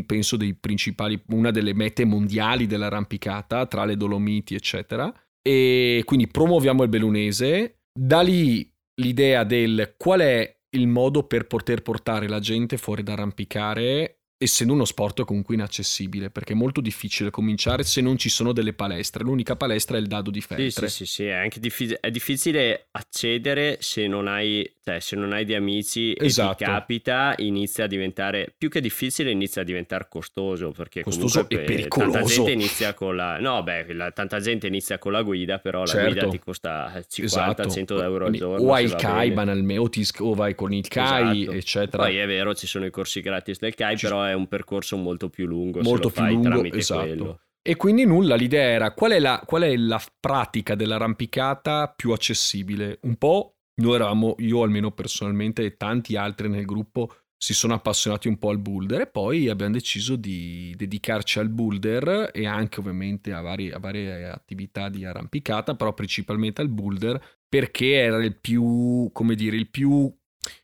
penso 0.05 0.37
dei 0.37 0.53
principali, 0.53 1.19
una 1.29 1.49
delle 1.49 1.73
mete 1.73 2.05
mondiali 2.05 2.67
dell'arrampicata 2.67 3.65
tra 3.65 3.83
le 3.83 3.97
Dolomiti 3.97 4.53
eccetera. 4.53 5.11
E 5.41 6.03
quindi 6.05 6.27
promuoviamo 6.27 6.83
il 6.83 6.89
Bellunese, 6.89 7.79
da 7.91 8.21
lì 8.21 8.71
l'idea 9.01 9.43
del 9.43 9.95
qual 9.97 10.19
è 10.19 10.55
il 10.75 10.87
modo 10.87 11.23
per 11.23 11.47
poter 11.47 11.81
portare 11.81 12.27
la 12.27 12.39
gente 12.39 12.77
fuori 12.77 13.01
da 13.01 13.13
arrampicare 13.13 14.20
essendo 14.43 14.73
uno 14.73 14.85
sport 14.85 15.23
comunque 15.23 15.53
inaccessibile, 15.53 16.31
perché 16.31 16.53
è 16.53 16.55
molto 16.55 16.81
difficile 16.81 17.29
cominciare 17.29 17.83
se 17.83 18.01
non 18.01 18.17
ci 18.17 18.29
sono 18.29 18.53
delle 18.53 18.73
palestre. 18.73 19.23
L'unica 19.23 19.55
palestra 19.55 19.97
è 19.97 19.99
il 19.99 20.07
dado 20.07 20.31
di 20.31 20.41
Feltre. 20.41 20.89
Sì, 20.89 21.05
sì, 21.05 21.05
sì, 21.05 21.13
sì. 21.13 21.25
È, 21.25 21.33
anche 21.33 21.59
difficile, 21.59 21.99
è 21.99 22.09
difficile 22.09 22.87
accedere 22.91 23.77
se 23.81 24.07
non 24.07 24.27
hai, 24.27 24.67
cioè, 24.83 24.99
se 24.99 25.15
non 25.15 25.31
hai 25.31 25.45
di 25.45 25.53
amici 25.53 26.15
esatto. 26.17 26.51
e 26.51 26.55
ti 26.55 26.63
capita, 26.63 27.35
inizia 27.37 27.83
a 27.83 27.87
diventare, 27.87 28.51
più 28.57 28.67
che 28.67 28.81
difficile, 28.81 29.29
inizia 29.29 29.61
a 29.61 29.65
diventare 29.65 30.07
costoso, 30.09 30.71
perché 30.71 31.03
costoso 31.03 31.47
e 31.47 31.59
pericoloso. 31.59 32.11
Tanta 32.11 32.27
gente 32.27 32.51
inizia 32.51 32.93
con 32.95 33.15
la... 33.15 33.39
No, 33.39 33.61
beh, 33.61 33.93
la, 33.93 34.11
tanta 34.11 34.39
gente 34.39 34.65
inizia 34.65 34.97
con 34.97 35.11
la 35.11 35.21
guida, 35.21 35.59
però 35.59 35.81
la 35.81 35.85
certo. 35.85 36.11
guida 36.11 36.27
ti 36.29 36.39
costa 36.39 36.91
50-100 36.91 37.23
esatto. 37.23 38.01
euro 38.01 38.25
al 38.25 38.33
giorno. 38.33 38.65
O 38.65 38.73
hai 38.73 38.85
il 38.85 38.95
CAI 38.95 39.31
banalmente, 39.31 39.81
o, 39.81 39.89
ti, 39.89 40.07
o 40.17 40.33
vai 40.33 40.55
con 40.55 40.73
il 40.73 40.87
CAI, 40.87 41.41
esatto. 41.41 41.57
eccetera. 41.57 42.03
Poi 42.03 42.17
è 42.17 42.25
vero, 42.25 42.55
ci 42.55 42.65
sono 42.65 42.85
i 42.85 42.89
corsi 42.89 43.21
gratis 43.21 43.59
del 43.59 43.75
CAI, 43.75 43.97
ci 43.97 44.07
però 44.07 44.23
è 44.23 44.33
un 44.33 44.47
percorso 44.47 44.97
molto 44.97 45.29
più 45.29 45.45
lungo 45.45 45.81
molto 45.81 46.09
più 46.09 46.23
lungo, 46.25 46.63
esatto. 46.63 47.01
Quello. 47.01 47.39
E 47.63 47.75
quindi 47.75 48.05
nulla, 48.05 48.35
l'idea 48.35 48.69
era 48.69 48.91
qual 48.93 49.11
è, 49.11 49.19
la, 49.19 49.43
qual 49.45 49.61
è 49.61 49.75
la 49.77 50.01
pratica 50.19 50.73
dell'arrampicata 50.73 51.93
più 51.95 52.11
accessibile? 52.11 52.97
Un 53.03 53.17
po' 53.17 53.57
noi 53.75 53.95
eravamo, 53.95 54.35
io 54.39 54.63
almeno 54.63 54.91
personalmente 54.91 55.63
e 55.63 55.77
tanti 55.77 56.15
altri 56.15 56.49
nel 56.49 56.65
gruppo 56.65 57.13
si 57.37 57.53
sono 57.53 57.73
appassionati 57.73 58.27
un 58.27 58.37
po' 58.37 58.49
al 58.49 58.59
boulder 58.59 59.01
e 59.01 59.07
poi 59.07 59.49
abbiamo 59.49 59.73
deciso 59.73 60.15
di 60.15 60.73
dedicarci 60.77 61.39
al 61.39 61.49
boulder 61.49 62.29
e 62.33 62.45
anche 62.45 62.79
ovviamente 62.79 63.33
a 63.33 63.41
varie, 63.41 63.71
a 63.73 63.79
varie 63.79 64.27
attività 64.27 64.89
di 64.89 65.05
arrampicata, 65.05 65.75
però 65.75 65.93
principalmente 65.93 66.61
al 66.61 66.69
boulder 66.69 67.19
perché 67.49 67.93
era 67.93 68.23
il 68.23 68.35
più, 68.35 69.09
come 69.11 69.33
dire, 69.33 69.55
il 69.55 69.69
più, 69.69 70.13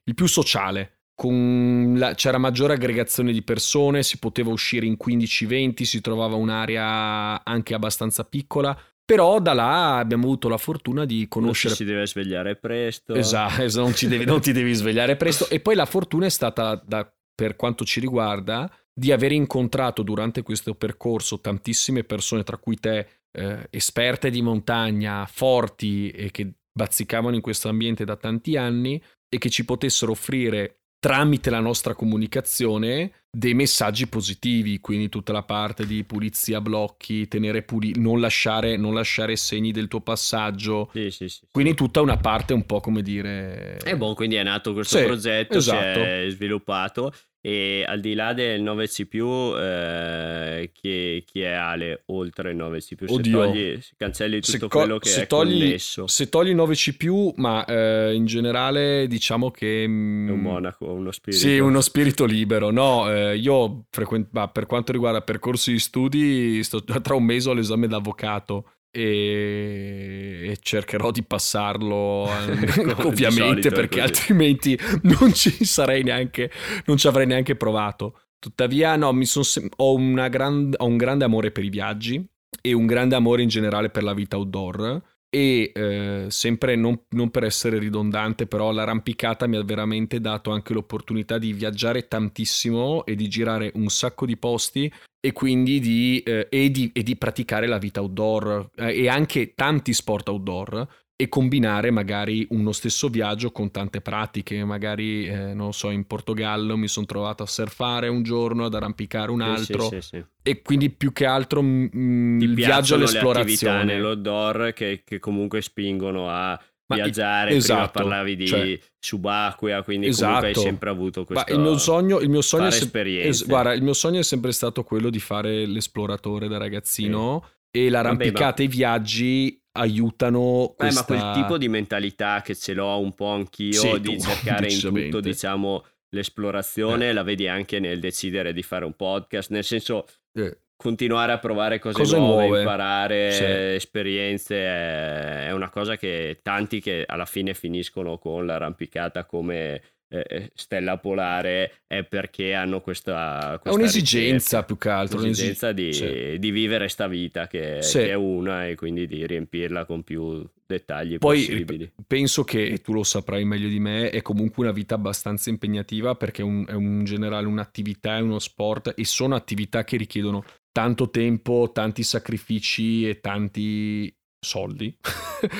il 0.03 0.13
più 0.13 0.27
sociale 0.27 0.97
la, 1.19 2.13
c'era 2.13 2.37
maggiore 2.37 2.73
aggregazione 2.73 3.31
di 3.31 3.41
persone, 3.41 4.03
si 4.03 4.19
poteva 4.19 4.51
uscire 4.51 4.85
in 4.85 4.97
15-20, 5.03 5.81
si 5.83 6.01
trovava 6.01 6.35
un'area 6.35 7.43
anche 7.43 7.73
abbastanza 7.73 8.23
piccola. 8.23 8.77
Però 9.07 9.39
da 9.39 9.53
là 9.53 9.99
abbiamo 9.99 10.25
avuto 10.25 10.49
la 10.49 10.57
fortuna 10.57 11.05
di 11.05 11.27
conoscere. 11.29 11.69
Non 11.69 11.77
ci 11.77 11.83
si 11.85 11.89
deve 11.89 12.05
svegliare 12.05 12.57
presto. 12.57 13.13
Esatto, 13.13 13.65
non, 13.79 13.93
devi, 14.01 14.25
non 14.25 14.41
ti 14.41 14.51
devi 14.51 14.73
svegliare 14.73 15.15
presto. 15.15 15.47
E 15.47 15.61
poi 15.61 15.75
la 15.75 15.85
fortuna 15.85 16.25
è 16.25 16.29
stata, 16.29 16.75
da, 16.85 17.09
per 17.33 17.55
quanto 17.55 17.85
ci 17.85 18.01
riguarda, 18.01 18.69
di 18.93 19.13
aver 19.13 19.31
incontrato 19.31 20.03
durante 20.03 20.41
questo 20.41 20.75
percorso 20.75 21.39
tantissime 21.39 22.03
persone, 22.03 22.43
tra 22.43 22.57
cui 22.57 22.77
te, 22.81 23.07
eh, 23.31 23.67
esperte 23.69 24.29
di 24.29 24.41
montagna, 24.41 25.25
forti 25.25 26.09
e 26.09 26.29
che 26.29 26.55
bazzicavano 26.69 27.33
in 27.33 27.41
questo 27.41 27.69
ambiente 27.69 28.03
da 28.03 28.17
tanti 28.17 28.57
anni 28.57 29.01
e 29.29 29.37
che 29.37 29.49
ci 29.49 29.63
potessero 29.63 30.11
offrire 30.11 30.76
tramite 30.99 31.49
la 31.49 31.59
nostra 31.59 31.93
comunicazione 31.93 33.11
dei 33.29 33.53
messaggi 33.53 34.07
positivi, 34.07 34.79
quindi 34.79 35.09
tutta 35.09 35.31
la 35.31 35.43
parte 35.43 35.85
di 35.85 36.03
pulizia 36.03 36.59
blocchi, 36.59 37.27
tenere 37.27 37.61
pulito, 37.61 37.99
non 37.99 38.19
lasciare, 38.19 38.77
non 38.77 38.93
lasciare 38.93 39.35
segni 39.35 39.71
del 39.71 39.87
tuo 39.87 40.01
passaggio. 40.01 40.89
Sì, 40.93 41.11
sì, 41.11 41.29
sì, 41.29 41.47
quindi 41.51 41.75
tutta 41.75 42.01
una 42.01 42.17
parte 42.17 42.53
un 42.53 42.65
po' 42.65 42.79
come 42.79 43.03
dire... 43.03 43.77
E 43.83 43.95
buon, 43.95 44.15
quindi 44.15 44.35
è 44.35 44.43
nato 44.43 44.73
questo 44.73 45.03
progetto, 45.03 45.57
esatto. 45.57 45.99
si 45.99 46.05
è 46.05 46.25
sviluppato 46.29 47.13
e 47.47 47.85
al 47.87 48.01
di 48.01 48.13
là 48.13 48.33
del 48.33 48.61
9C, 48.61 49.57
eh, 49.57 50.69
chi, 50.73 51.23
chi, 51.25 51.39
è 51.39 51.51
Ale 51.51 52.03
oltre 52.07 52.51
il 52.51 52.57
9C? 52.57 52.81
Se 52.81 53.05
Oddio. 53.07 53.39
togli, 53.39 53.79
se 53.79 53.93
cancelli 53.95 54.41
tutto 54.41 54.57
se 54.57 54.67
quello 54.67 54.97
che 54.97 55.07
se 55.07 55.21
è 55.21 55.27
togli, 55.27 55.59
connesso. 55.59 56.07
Se 56.07 56.27
togli 56.27 56.49
il 56.49 56.57
9C, 56.57 57.31
ma 57.37 57.63
eh, 57.63 58.13
in 58.13 58.25
generale 58.25 59.07
diciamo 59.07 59.49
che... 59.49 59.85
Mm, 59.87 60.27
è 60.27 60.31
un 60.31 60.41
monaco, 60.41 60.91
uno 60.91 61.13
spirito. 61.13 61.41
Sì, 61.41 61.57
uno 61.57 61.79
spirito 61.79 62.25
libero. 62.25 62.69
No, 62.69 63.09
eh, 63.09 63.37
io 63.37 63.85
frequent- 63.91 64.27
per 64.51 64.65
quanto 64.65 64.91
riguarda 64.91 65.21
percorsi 65.21 65.71
di 65.71 65.79
studi, 65.79 66.61
sto 66.65 66.83
tra 66.83 67.15
un 67.15 67.23
mese 67.23 67.49
all'esame 67.49 67.87
d'avvocato 67.87 68.71
e, 68.99 70.57
cercherò 70.59 71.11
di 71.11 71.23
passarlo 71.23 72.27
ovviamente 73.05 73.69
perché 73.69 74.01
altrimenti 74.01 74.77
non 75.03 75.33
ci 75.33 75.63
sarei 75.65 76.01
neanche 76.01 76.49
non 76.85 76.97
ci 76.97 77.07
avrei 77.07 77.27
neanche 77.27 77.55
provato. 77.55 78.21
Tuttavia 78.39 78.95
no 78.95 79.13
sem- 79.23 79.69
ho, 79.77 79.97
gran- 80.29 80.73
ho 80.75 80.85
un 80.85 80.97
grande 80.97 81.25
amore 81.25 81.51
per 81.51 81.63
i 81.63 81.69
viaggi 81.69 82.23
e 82.61 82.73
un 82.73 82.87
grande 82.87 83.15
amore 83.15 83.43
in 83.43 83.49
generale 83.49 83.89
per 83.89 84.03
la 84.03 84.13
vita 84.13 84.37
outdoor 84.37 85.01
e 85.29 85.71
eh, 85.73 86.25
sempre 86.29 86.75
non, 86.75 87.01
non, 87.09 87.29
per 87.29 87.43
essere 87.43 87.79
ridondante, 87.79 88.47
però 88.47 88.71
l'arrampicata 88.71 89.47
mi 89.47 89.57
ha 89.57 89.63
veramente 89.63 90.19
dato 90.19 90.51
anche 90.51 90.73
l'opportunità 90.73 91.37
di 91.37 91.53
viaggiare 91.53 92.07
tantissimo 92.07 93.05
e 93.05 93.15
di 93.15 93.27
girare 93.27 93.71
un 93.75 93.89
sacco 93.89 94.25
di 94.25 94.37
posti 94.37 94.91
e 95.19 95.33
quindi 95.33 95.79
di, 95.79 96.21
eh, 96.25 96.47
e 96.49 96.71
di, 96.71 96.89
e 96.93 97.03
di 97.03 97.17
praticare 97.17 97.67
la 97.67 97.77
vita 97.77 98.01
outdoor 98.01 98.71
eh, 98.75 99.03
e 99.03 99.09
anche 99.09 99.53
tanti 99.53 99.93
sport 99.93 100.29
outdoor 100.29 100.87
e 101.19 101.29
combinare 101.29 101.89
magari 101.89 102.45
uno 102.51 102.71
stesso 102.71 103.07
viaggio 103.07 103.51
con 103.51 103.71
tante 103.71 104.01
pratiche, 104.01 104.63
magari 104.63 105.27
eh, 105.27 105.55
non 105.55 105.73
so, 105.73 105.89
in 105.89 106.05
Portogallo 106.05 106.77
mi 106.77 106.87
sono 106.87 107.07
trovato 107.07 107.41
a 107.41 107.47
surfare 107.47 108.07
un 108.07 108.21
giorno, 108.21 108.65
ad 108.65 108.75
arrampicare 108.75 109.31
un 109.31 109.41
altro 109.41 109.81
sì, 109.89 109.99
sì, 109.99 110.01
sì, 110.01 110.25
e 110.43 110.61
quindi 110.61 110.91
più 110.91 111.11
che 111.13 111.25
altro 111.25 111.63
mh, 111.63 111.89
mm, 111.95 112.41
il 112.41 112.53
viaggio 112.53 112.93
all'esplorazione. 112.93 113.83
Le 113.83 113.93
nell'outdoor 113.95 114.73
che, 114.73 115.01
che 115.03 115.17
comunque 115.17 115.63
spingono 115.63 116.29
a 116.29 116.49
ma 116.89 116.95
viaggiare, 116.95 117.49
esatto, 117.49 117.73
prima 117.73 117.89
parlavi 117.89 118.35
di 118.35 118.47
cioè, 118.47 118.79
subacquea, 118.99 119.81
quindi 119.81 120.07
esatto. 120.07 120.25
comunque 120.25 120.47
hai 120.47 120.53
esatto. 120.53 120.67
sempre 120.67 120.89
avuto 120.91 121.25
questo 121.25 121.51
il 121.51 121.59
mio 121.59 121.77
sogno, 121.79 122.19
il 122.19 122.29
mio 122.29 122.41
sogno 122.41 122.67
è 122.67 122.71
se- 122.71 122.91
es- 123.21 123.45
guarda, 123.45 123.73
il 123.73 123.81
mio 123.81 123.93
sogno 123.93 124.19
è 124.19 124.23
sempre 124.23 124.51
stato 124.51 124.83
quello 124.83 125.09
di 125.09 125.19
fare 125.19 125.65
l'esploratore 125.65 126.47
da 126.47 126.59
ragazzino 126.59 127.43
sì. 127.71 127.85
e 127.85 127.89
l'arrampicata 127.89 128.61
e 128.61 128.65
i 128.65 128.69
viaggi 128.69 129.59
aiutano 129.77 130.73
questa... 130.75 131.03
Beh, 131.03 131.15
ma 131.15 131.31
quel 131.31 131.43
tipo 131.43 131.57
di 131.57 131.67
mentalità 131.69 132.41
che 132.41 132.55
ce 132.55 132.73
l'ho 132.73 132.99
un 132.99 133.13
po' 133.13 133.29
anch'io 133.29 133.79
sì, 133.79 133.99
di 133.99 134.17
tu, 134.17 134.23
cercare 134.23 134.71
in 134.71 134.79
tutto, 134.79 135.19
diciamo, 135.19 135.85
l'esplorazione, 136.09 137.09
eh. 137.09 137.13
la 137.13 137.23
vedi 137.23 137.47
anche 137.47 137.79
nel 137.79 137.99
decidere 137.99 138.53
di 138.53 138.63
fare 138.63 138.85
un 138.85 138.93
podcast, 138.93 139.51
nel 139.51 139.63
senso... 139.63 140.05
Eh 140.33 140.57
continuare 140.77 141.31
a 141.31 141.39
provare 141.39 141.79
cose, 141.79 141.97
cose 141.97 142.17
nuove, 142.17 142.45
nuove, 142.45 142.59
imparare 142.59 143.31
sì. 143.31 143.43
esperienze 143.43 144.55
è, 144.55 145.51
una 145.51 145.71
cosa 145.71 145.97
che 145.97 146.39
tanti 146.43 146.79
che 146.79 147.03
alla 147.05 147.25
fine 147.25 147.55
finiscono 147.55 148.19
con 148.19 148.45
l'arrampicata 148.45 149.25
come 149.25 149.81
eh, 150.09 150.23
eh, 150.25 150.51
stella 150.53 150.97
polare 150.97 151.81
è 151.85 152.03
perché 152.03 152.53
hanno 152.53 152.79
questa, 152.79 153.59
questa 153.61 153.77
è 153.77 153.81
un'esigenza 153.81 154.59
ricerca, 154.59 154.63
più 154.65 154.77
che 154.77 154.89
altro 154.89 155.19
un'esigenza 155.19 155.71
di, 155.73 155.91
sì. 155.91 156.37
di, 156.39 156.51
vivere 156.51 156.87
sta 156.87 157.07
vita 157.07 157.47
che, 157.47 157.81
sì. 157.81 157.99
che, 157.99 158.09
è 158.11 158.13
una 158.13 158.67
e 158.67 158.75
quindi 158.75 159.05
di 159.05 159.27
riempirla 159.27 159.83
con 159.85 160.03
più 160.03 160.47
dettagli 160.65 161.17
Poi, 161.17 161.45
possibili 161.45 161.91
penso 162.07 162.45
che 162.45 162.79
tu 162.81 162.93
lo 162.93 163.03
saprai 163.03 163.43
meglio 163.43 163.67
di 163.67 163.79
me 163.79 164.09
è 164.09 164.21
comunque 164.21 164.63
una 164.63 164.73
vita 164.73 164.95
abbastanza 164.95 165.49
impegnativa 165.49 166.15
perché 166.15 166.41
è, 166.41 166.45
un, 166.45 166.65
è 166.67 166.73
un 166.73 167.03
generale 167.03 167.47
un'attività 167.47 168.15
è 168.15 168.21
uno 168.21 168.39
sport 168.39 168.93
e 168.95 169.03
sono 169.03 169.35
attività 169.35 169.83
che 169.83 169.97
richiedono 169.97 170.43
tanto 170.71 171.09
tempo 171.09 171.71
tanti 171.73 172.03
sacrifici 172.03 173.09
e 173.09 173.19
tanti 173.19 174.13
soldi. 174.39 174.95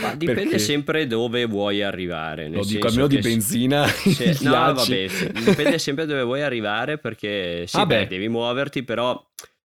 Ma 0.02 0.14
dipende 0.16 0.44
perché... 0.44 0.60
sempre 0.60 1.08
dove 1.08 1.46
vuoi 1.46 1.84
arrivare. 1.84 2.48
Lo 2.50 2.64
dico 2.64 2.88
almeno 2.88 3.08
di 3.08 3.20
benzina. 3.20 3.86
Se... 3.88 4.38
no, 4.42 4.52
vabbè, 4.52 5.08
dipende 5.34 5.80
sempre 5.80 6.06
dove 6.06 6.24
vuoi 6.24 6.42
arrivare 6.42 6.98
perché 6.98 7.66
sì, 7.68 7.78
ah, 7.78 7.86
beh, 7.86 8.08
devi 8.08 8.28
muoverti, 8.28 8.84
però 8.84 9.24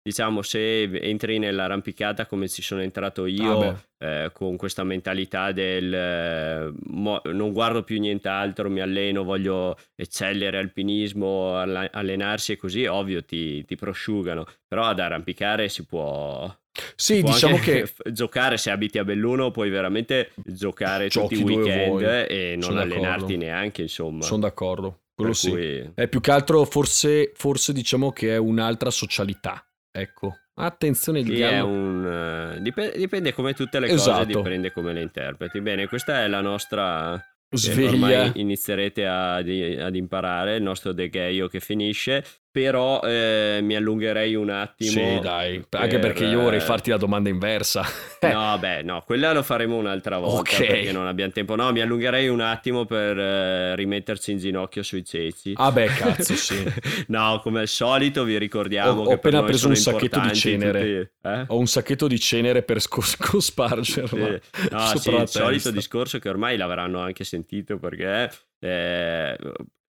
diciamo 0.08 0.42
se 0.42 0.84
entri 0.84 1.38
nell'arrampicata 1.38 2.28
come 2.28 2.48
ci 2.48 2.62
sono 2.62 2.82
entrato 2.82 3.26
io 3.26 3.60
ah, 3.60 3.78
eh, 3.98 4.30
con 4.32 4.56
questa 4.56 4.86
mentalità 4.86 5.52
del 5.52 5.94
eh, 5.94 6.72
mo- 6.86 7.22
non 7.26 7.52
guardo 7.52 7.84
più 7.84 8.00
nient'altro 8.00 8.70
mi 8.70 8.80
alleno 8.80 9.26
voglio 9.26 9.78
eccellere 9.96 10.60
alpinismo 10.60 11.58
all- 11.58 11.90
allenarsi 11.92 12.54
e 12.54 12.58
così 12.58 12.86
ovvio 12.86 13.26
ti, 13.26 13.66
ti 13.66 13.76
prosciugano 13.76 14.46
però 14.66 14.86
ad 14.86 15.02
arrampicare 15.02 15.68
si 15.68 15.86
può 15.86 16.56
sì, 16.96 17.22
diciamo 17.22 17.58
che 17.58 17.92
giocare 18.14 18.56
se 18.58 18.72
abiti 18.72 19.00
a 19.00 19.04
Belluno 19.04 19.52
puoi 19.52 19.70
veramente 19.70 20.32
giocare 20.36 21.10
tutti 21.10 21.38
i 21.38 21.44
weekend 21.44 22.02
e 22.30 22.54
non 22.54 22.70
Sono 22.70 22.80
allenarti 22.80 23.34
d'accordo. 23.34 23.38
neanche, 23.38 23.82
insomma. 23.82 24.22
Sono 24.22 24.42
d'accordo. 24.42 25.00
Quello 25.16 25.32
per 25.32 25.40
sì. 25.40 25.50
Cui... 25.50 25.92
È 25.96 26.08
più 26.08 26.22
che 26.22 26.30
altro 26.30 26.64
forse, 26.66 27.32
forse 27.34 27.74
diciamo 27.74 28.12
che 28.12 28.36
è 28.36 28.38
un'altra 28.38 28.92
socialità. 28.92 29.67
Ecco. 30.00 30.38
Attenzione 30.56 31.20
il 31.20 31.38
gallo. 31.38 31.68
Un, 31.68 32.56
uh, 32.56 32.62
dipende, 32.62 32.98
dipende, 32.98 33.34
come 33.34 33.54
tutte 33.54 33.80
le 33.80 33.88
esatto. 33.88 34.26
cose, 34.26 34.26
dipende 34.26 34.72
come 34.72 34.94
le 34.94 35.02
interpreti. 35.02 35.62
Bene, 35.62 35.88
questa 35.88 36.24
è 36.24 36.28
la 36.28 36.42
nostra 36.42 37.20
sveglia. 37.50 37.90
Ormai 37.90 38.32
inizierete 38.36 39.06
ad, 39.06 39.48
ad 39.48 39.96
imparare 39.96 40.56
il 40.58 40.64
nostro 40.64 40.94
degaio 40.94 41.48
che 41.48 41.60
finisce 41.60 42.24
però 42.50 43.02
eh, 43.02 43.60
mi 43.62 43.76
allungherei 43.76 44.36
un 44.36 44.50
attimo. 44.50 44.92
Sì, 44.92 45.20
dai, 45.20 45.64
per... 45.68 45.82
anche 45.82 46.00
perché 46.00 46.26
io 46.26 46.42
vorrei 46.42 46.60
farti 46.60 46.90
la 46.90 46.98
domanda 46.98 47.30
inversa. 47.30 47.86
no, 48.22 48.58
beh, 48.60 48.82
no, 48.82 49.04
quella 49.06 49.32
lo 49.32 49.44
faremo 49.44 49.76
un'altra 49.76 50.18
volta 50.18 50.56
okay. 50.56 50.68
perché 50.68 50.92
non 50.92 51.08
abbiamo 51.08 51.32
tempo. 51.32 51.56
No, 51.56 51.72
mi 51.72 51.82
allungherei 51.82 52.28
un 52.28 52.42
attimo 52.42 52.86
per 52.86 53.18
eh, 53.18 53.76
rimetterci 53.76 54.32
in 54.32 54.38
ginocchio 54.40 54.82
sui 54.82 55.06
ceci. 55.06 55.54
Ah 55.56 55.72
beh, 55.72 55.86
cazzo, 55.86 56.36
sì. 56.36 56.64
no, 57.08 57.40
come 57.44 57.60
al 57.60 57.68
solito 57.68 58.24
vi 58.24 58.38
ricordiamo 58.38 59.02
ho, 59.02 59.04
che 59.04 59.12
ho 59.12 59.16
appena 59.16 59.44
preso 59.44 59.68
un 59.68 59.76
sacchetto 59.76 60.20
di 60.20 60.34
cenere. 60.34 60.80
Tutti, 60.80 61.28
eh? 61.28 61.44
Ho 61.48 61.58
un 61.60 61.68
sacchetto 61.68 62.08
di 62.08 62.20
cenere 62.20 62.64
per 62.64 62.82
scos- 62.82 63.18
cospargerlo. 63.22 64.40
Sì. 64.52 64.68
No, 64.72 64.98
sì, 64.98 65.10
il 65.14 65.28
solito 65.28 65.70
discorso 65.72 66.18
che 66.20 66.30
ormai 66.30 66.58
l'avranno 66.58 67.00
anche 67.00 67.24
sentito 67.24 67.78
perché 67.78 68.32
eh, 68.60 69.38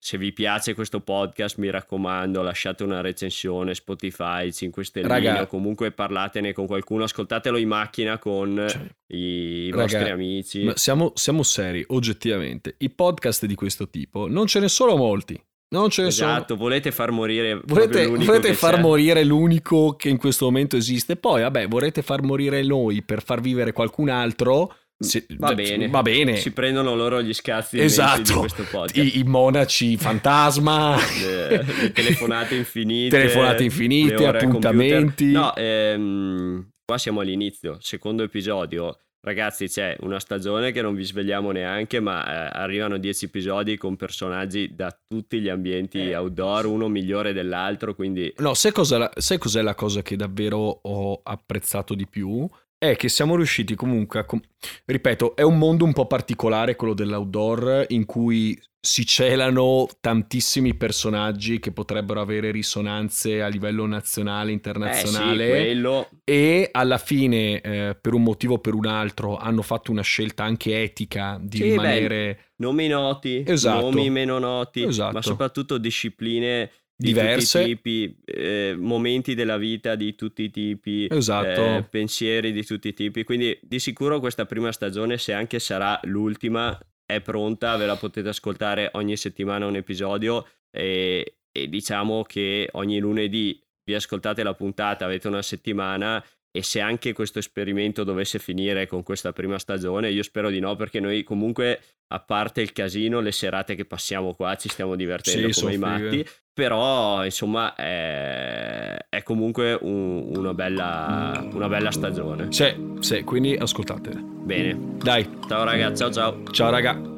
se 0.01 0.17
vi 0.17 0.33
piace 0.33 0.75
questo 0.75 1.01
podcast, 1.01 1.59
mi 1.59 1.71
raccomando, 1.71 2.41
lasciate 2.41 2.85
una 2.85 3.01
recensione, 3.01 3.75
Spotify, 3.75 4.53
5 4.53 4.85
stelline 4.85 5.13
Raga, 5.13 5.43
o 5.43 5.47
comunque 5.49 5.91
parlatene 5.91 6.53
con 6.53 6.67
qualcuno, 6.67 7.03
ascoltatelo 7.03 7.57
in 7.57 7.69
macchina 7.69 8.19
con 8.19 8.65
cioè, 8.69 8.89
i 9.09 9.71
Raga, 9.71 9.83
vostri 9.83 10.11
amici. 10.11 10.73
Siamo, 10.77 11.13
siamo, 11.17 11.43
seri, 11.43 11.85
oggettivamente. 11.89 12.77
I 12.79 12.91
podcast 12.91 13.45
di 13.45 13.55
questo 13.57 13.89
tipo 13.89 14.29
non 14.29 14.47
ce 14.47 14.61
ne 14.61 14.69
sono 14.69 14.97
molti. 14.97 15.41
Non 15.71 15.91
ce 15.91 16.03
ne 16.03 16.09
esatto, 16.09 16.55
sono. 16.55 16.61
volete 16.61 16.91
far 16.93 17.11
morire 17.11 17.61
volete, 17.65 18.07
volete 18.07 18.55
far 18.55 18.77
c'è. 18.77 18.81
morire 18.81 19.23
l'unico 19.23 19.97
che 19.97 20.09
in 20.09 20.17
questo 20.17 20.47
momento 20.47 20.77
esiste. 20.77 21.17
Poi, 21.17 21.43
vabbè, 21.43 21.69
vorrete 21.69 22.01
far 22.01 22.23
morire 22.23 22.63
noi 22.63 23.03
per 23.03 23.23
far 23.23 23.43
vivere 23.43 23.73
qualcun 23.73 24.09
altro 24.09 24.75
sì, 24.99 25.25
va, 25.37 25.55
bene. 25.55 25.89
va 25.89 26.03
bene. 26.03 26.37
Si 26.37 26.51
prendono 26.51 26.97
loro 26.97 27.23
gli 27.23 27.33
scazzi 27.33 27.79
esatto. 27.79 28.33
di 28.33 28.39
questo 28.39 28.65
podcast. 28.65 28.97
I, 28.97 29.19
I, 29.19 29.23
monaci 29.25 29.97
fantasma. 29.97 30.97
le, 31.23 31.63
le, 31.63 31.93
telefonate 31.93 32.57
infinite. 32.57 33.17
telefonate 33.17 33.63
infinite, 33.63 34.27
appuntamenti. 34.27 35.31
No, 35.31 35.55
ehm, 35.55 36.69
qua 36.85 36.99
siamo 36.99 37.21
all'inizio, 37.21 37.77
secondo 37.81 38.25
episodio. 38.25 38.99
Ragazzi, 39.21 39.69
c'è 39.69 39.97
una 40.01 40.21
stagione 40.21 40.73
che 40.73 40.81
non 40.81 40.95
vi 40.95 41.05
svegliamo 41.05 41.51
neanche, 41.51 42.01
ma 42.01 42.25
eh, 42.25 42.59
arrivano 42.59 42.99
dieci 42.99 43.27
episodi 43.27 43.77
con 43.77 43.97
personaggi 43.97 44.75
da 44.75 44.97
tutti 45.07 45.41
gli 45.41 45.49
ambienti 45.49 45.99
eh. 46.11 46.17
outdoor, 46.17 46.67
uno 46.67 46.89
migliore 46.89 47.33
dell'altro, 47.33 47.95
quindi... 47.95 48.33
No, 48.39 48.55
sai, 48.55 48.73
cosa, 48.73 49.11
sai 49.17 49.39
cos'è 49.39 49.61
la 49.61 49.75
cosa 49.75 50.03
che 50.03 50.17
davvero 50.17 50.81
ho 50.83 51.21
apprezzato 51.23 51.95
di 51.95 52.07
più? 52.07 52.49
È 52.79 52.97
che 52.97 53.09
siamo 53.09 53.37
riusciti 53.37 53.75
comunque 53.75 54.21
a... 54.21 54.25
Com- 54.25 54.41
ripeto, 54.85 55.35
è 55.35 55.43
un 55.43 55.59
mondo 55.59 55.85
un 55.85 55.93
po' 55.93 56.07
particolare 56.07 56.77
quello 56.77 56.95
dell'outdoor 56.95 57.87
in 57.89 58.07
cui 58.07 58.59
si 58.81 59.05
celano 59.05 59.89
tantissimi 60.01 60.75
personaggi 60.75 61.59
che 61.59 61.73
potrebbero 61.73 62.21
avere 62.21 62.53
risonanze 62.53 63.43
a 63.43 63.49
livello 63.49 63.87
nazionale, 63.87 64.53
internazionale 64.53 65.69
eh 65.69 65.75
sì, 65.75 66.07
e 66.25 66.69
alla 66.71 66.99
fine 66.99 67.61
eh, 67.61 67.99
per 68.01 68.15
un 68.15 68.23
motivo 68.23 68.55
o 68.55 68.59
per 68.61 68.75
un 68.75 68.87
altro 68.87 69.37
hanno 69.37 69.63
fatto 69.63 69.91
una 69.91 70.03
scelta 70.03 70.45
anche 70.45 70.81
etica 70.81 71.39
di 71.43 71.57
sì, 71.57 71.63
rimanere 71.65 72.35
beh, 72.35 72.41
nomi 72.59 72.87
noti, 72.87 73.43
esatto. 73.45 73.91
nomi 73.91 74.11
meno 74.11 74.39
noti, 74.39 74.85
esatto. 74.85 75.13
ma 75.13 75.23
soprattutto 75.23 75.77
discipline 75.77 76.71
diverse. 76.99 77.65
tipi, 77.65 78.21
eh, 78.25 78.75
momenti 78.77 79.35
della 79.35 79.57
vita 79.57 79.95
di 79.95 80.15
tutti 80.15 80.43
i 80.43 80.51
tipi, 80.51 81.07
esatto. 81.09 81.77
eh, 81.77 81.87
pensieri 81.89 82.53
di 82.53 82.65
tutti 82.65 82.89
i 82.89 82.95
tipi. 82.95 83.25
Quindi 83.25 83.59
di 83.63 83.79
sicuro 83.79 84.19
questa 84.19 84.47
prima 84.47 84.73
stagione, 84.73 85.17
se 85.17 85.33
anche 85.33 85.59
sarà 85.61 85.99
l'ultima, 86.05 86.79
è 87.07 87.21
pronta, 87.21 87.77
ve 87.77 87.87
la 87.87 87.97
potete 87.97 88.29
ascoltare 88.29 88.91
ogni 88.95 89.17
settimana 89.17 89.67
un 89.67 89.77
episodio 89.77 90.47
e, 90.71 91.39
e 91.51 91.69
diciamo 91.69 92.23
che 92.23 92.69
ogni 92.73 92.99
lunedì 92.99 93.59
vi 93.85 93.95
ascoltate 93.95 94.43
la 94.43 94.53
puntata, 94.53 95.07
avete 95.07 95.29
una 95.29 95.41
settimana 95.41 96.23
e 96.59 96.63
se 96.65 96.81
anche 96.81 97.13
questo 97.13 97.39
esperimento 97.39 98.03
dovesse 98.03 98.41
finire 98.41 98.89
con 98.89 99.05
questa 99.05 99.33
prima 99.33 99.61
stagione, 99.61 100.11
io 100.11 100.25
spero 100.25 100.51
di 100.51 100.59
no 100.59 100.75
perché 100.75 100.99
noi 100.99 101.23
comunque, 101.23 101.81
a 102.09 102.19
parte 102.19 102.61
il 102.61 102.73
casino, 102.73 103.21
le 103.21 103.31
serate 103.31 103.77
che 103.77 103.85
passiamo 103.85 104.35
qua 104.35 104.57
ci 104.57 104.69
stiamo 104.69 104.97
divertendo 104.97 105.53
sì, 105.53 105.61
come 105.61 105.75
i 105.75 105.79
matti, 105.79 106.27
però 106.53 107.25
insomma 107.25 107.77
è, 107.77 109.07
è 109.09 109.23
comunque 109.23 109.79
un, 109.81 110.33
una, 110.35 110.53
bella, 110.53 111.49
una 111.53 111.69
bella 111.69 111.93
stagione. 111.93 112.51
Sì, 112.51 112.75
sì, 112.99 113.23
quindi 113.23 113.55
ascoltatele. 113.55 114.21
Bene. 114.21 114.97
Dai. 114.97 115.29
Ciao 115.47 115.63
raga, 115.63 115.95
ciao 115.95 116.11
ciao. 116.11 116.43
Ciao 116.51 116.71
raga. 116.71 117.18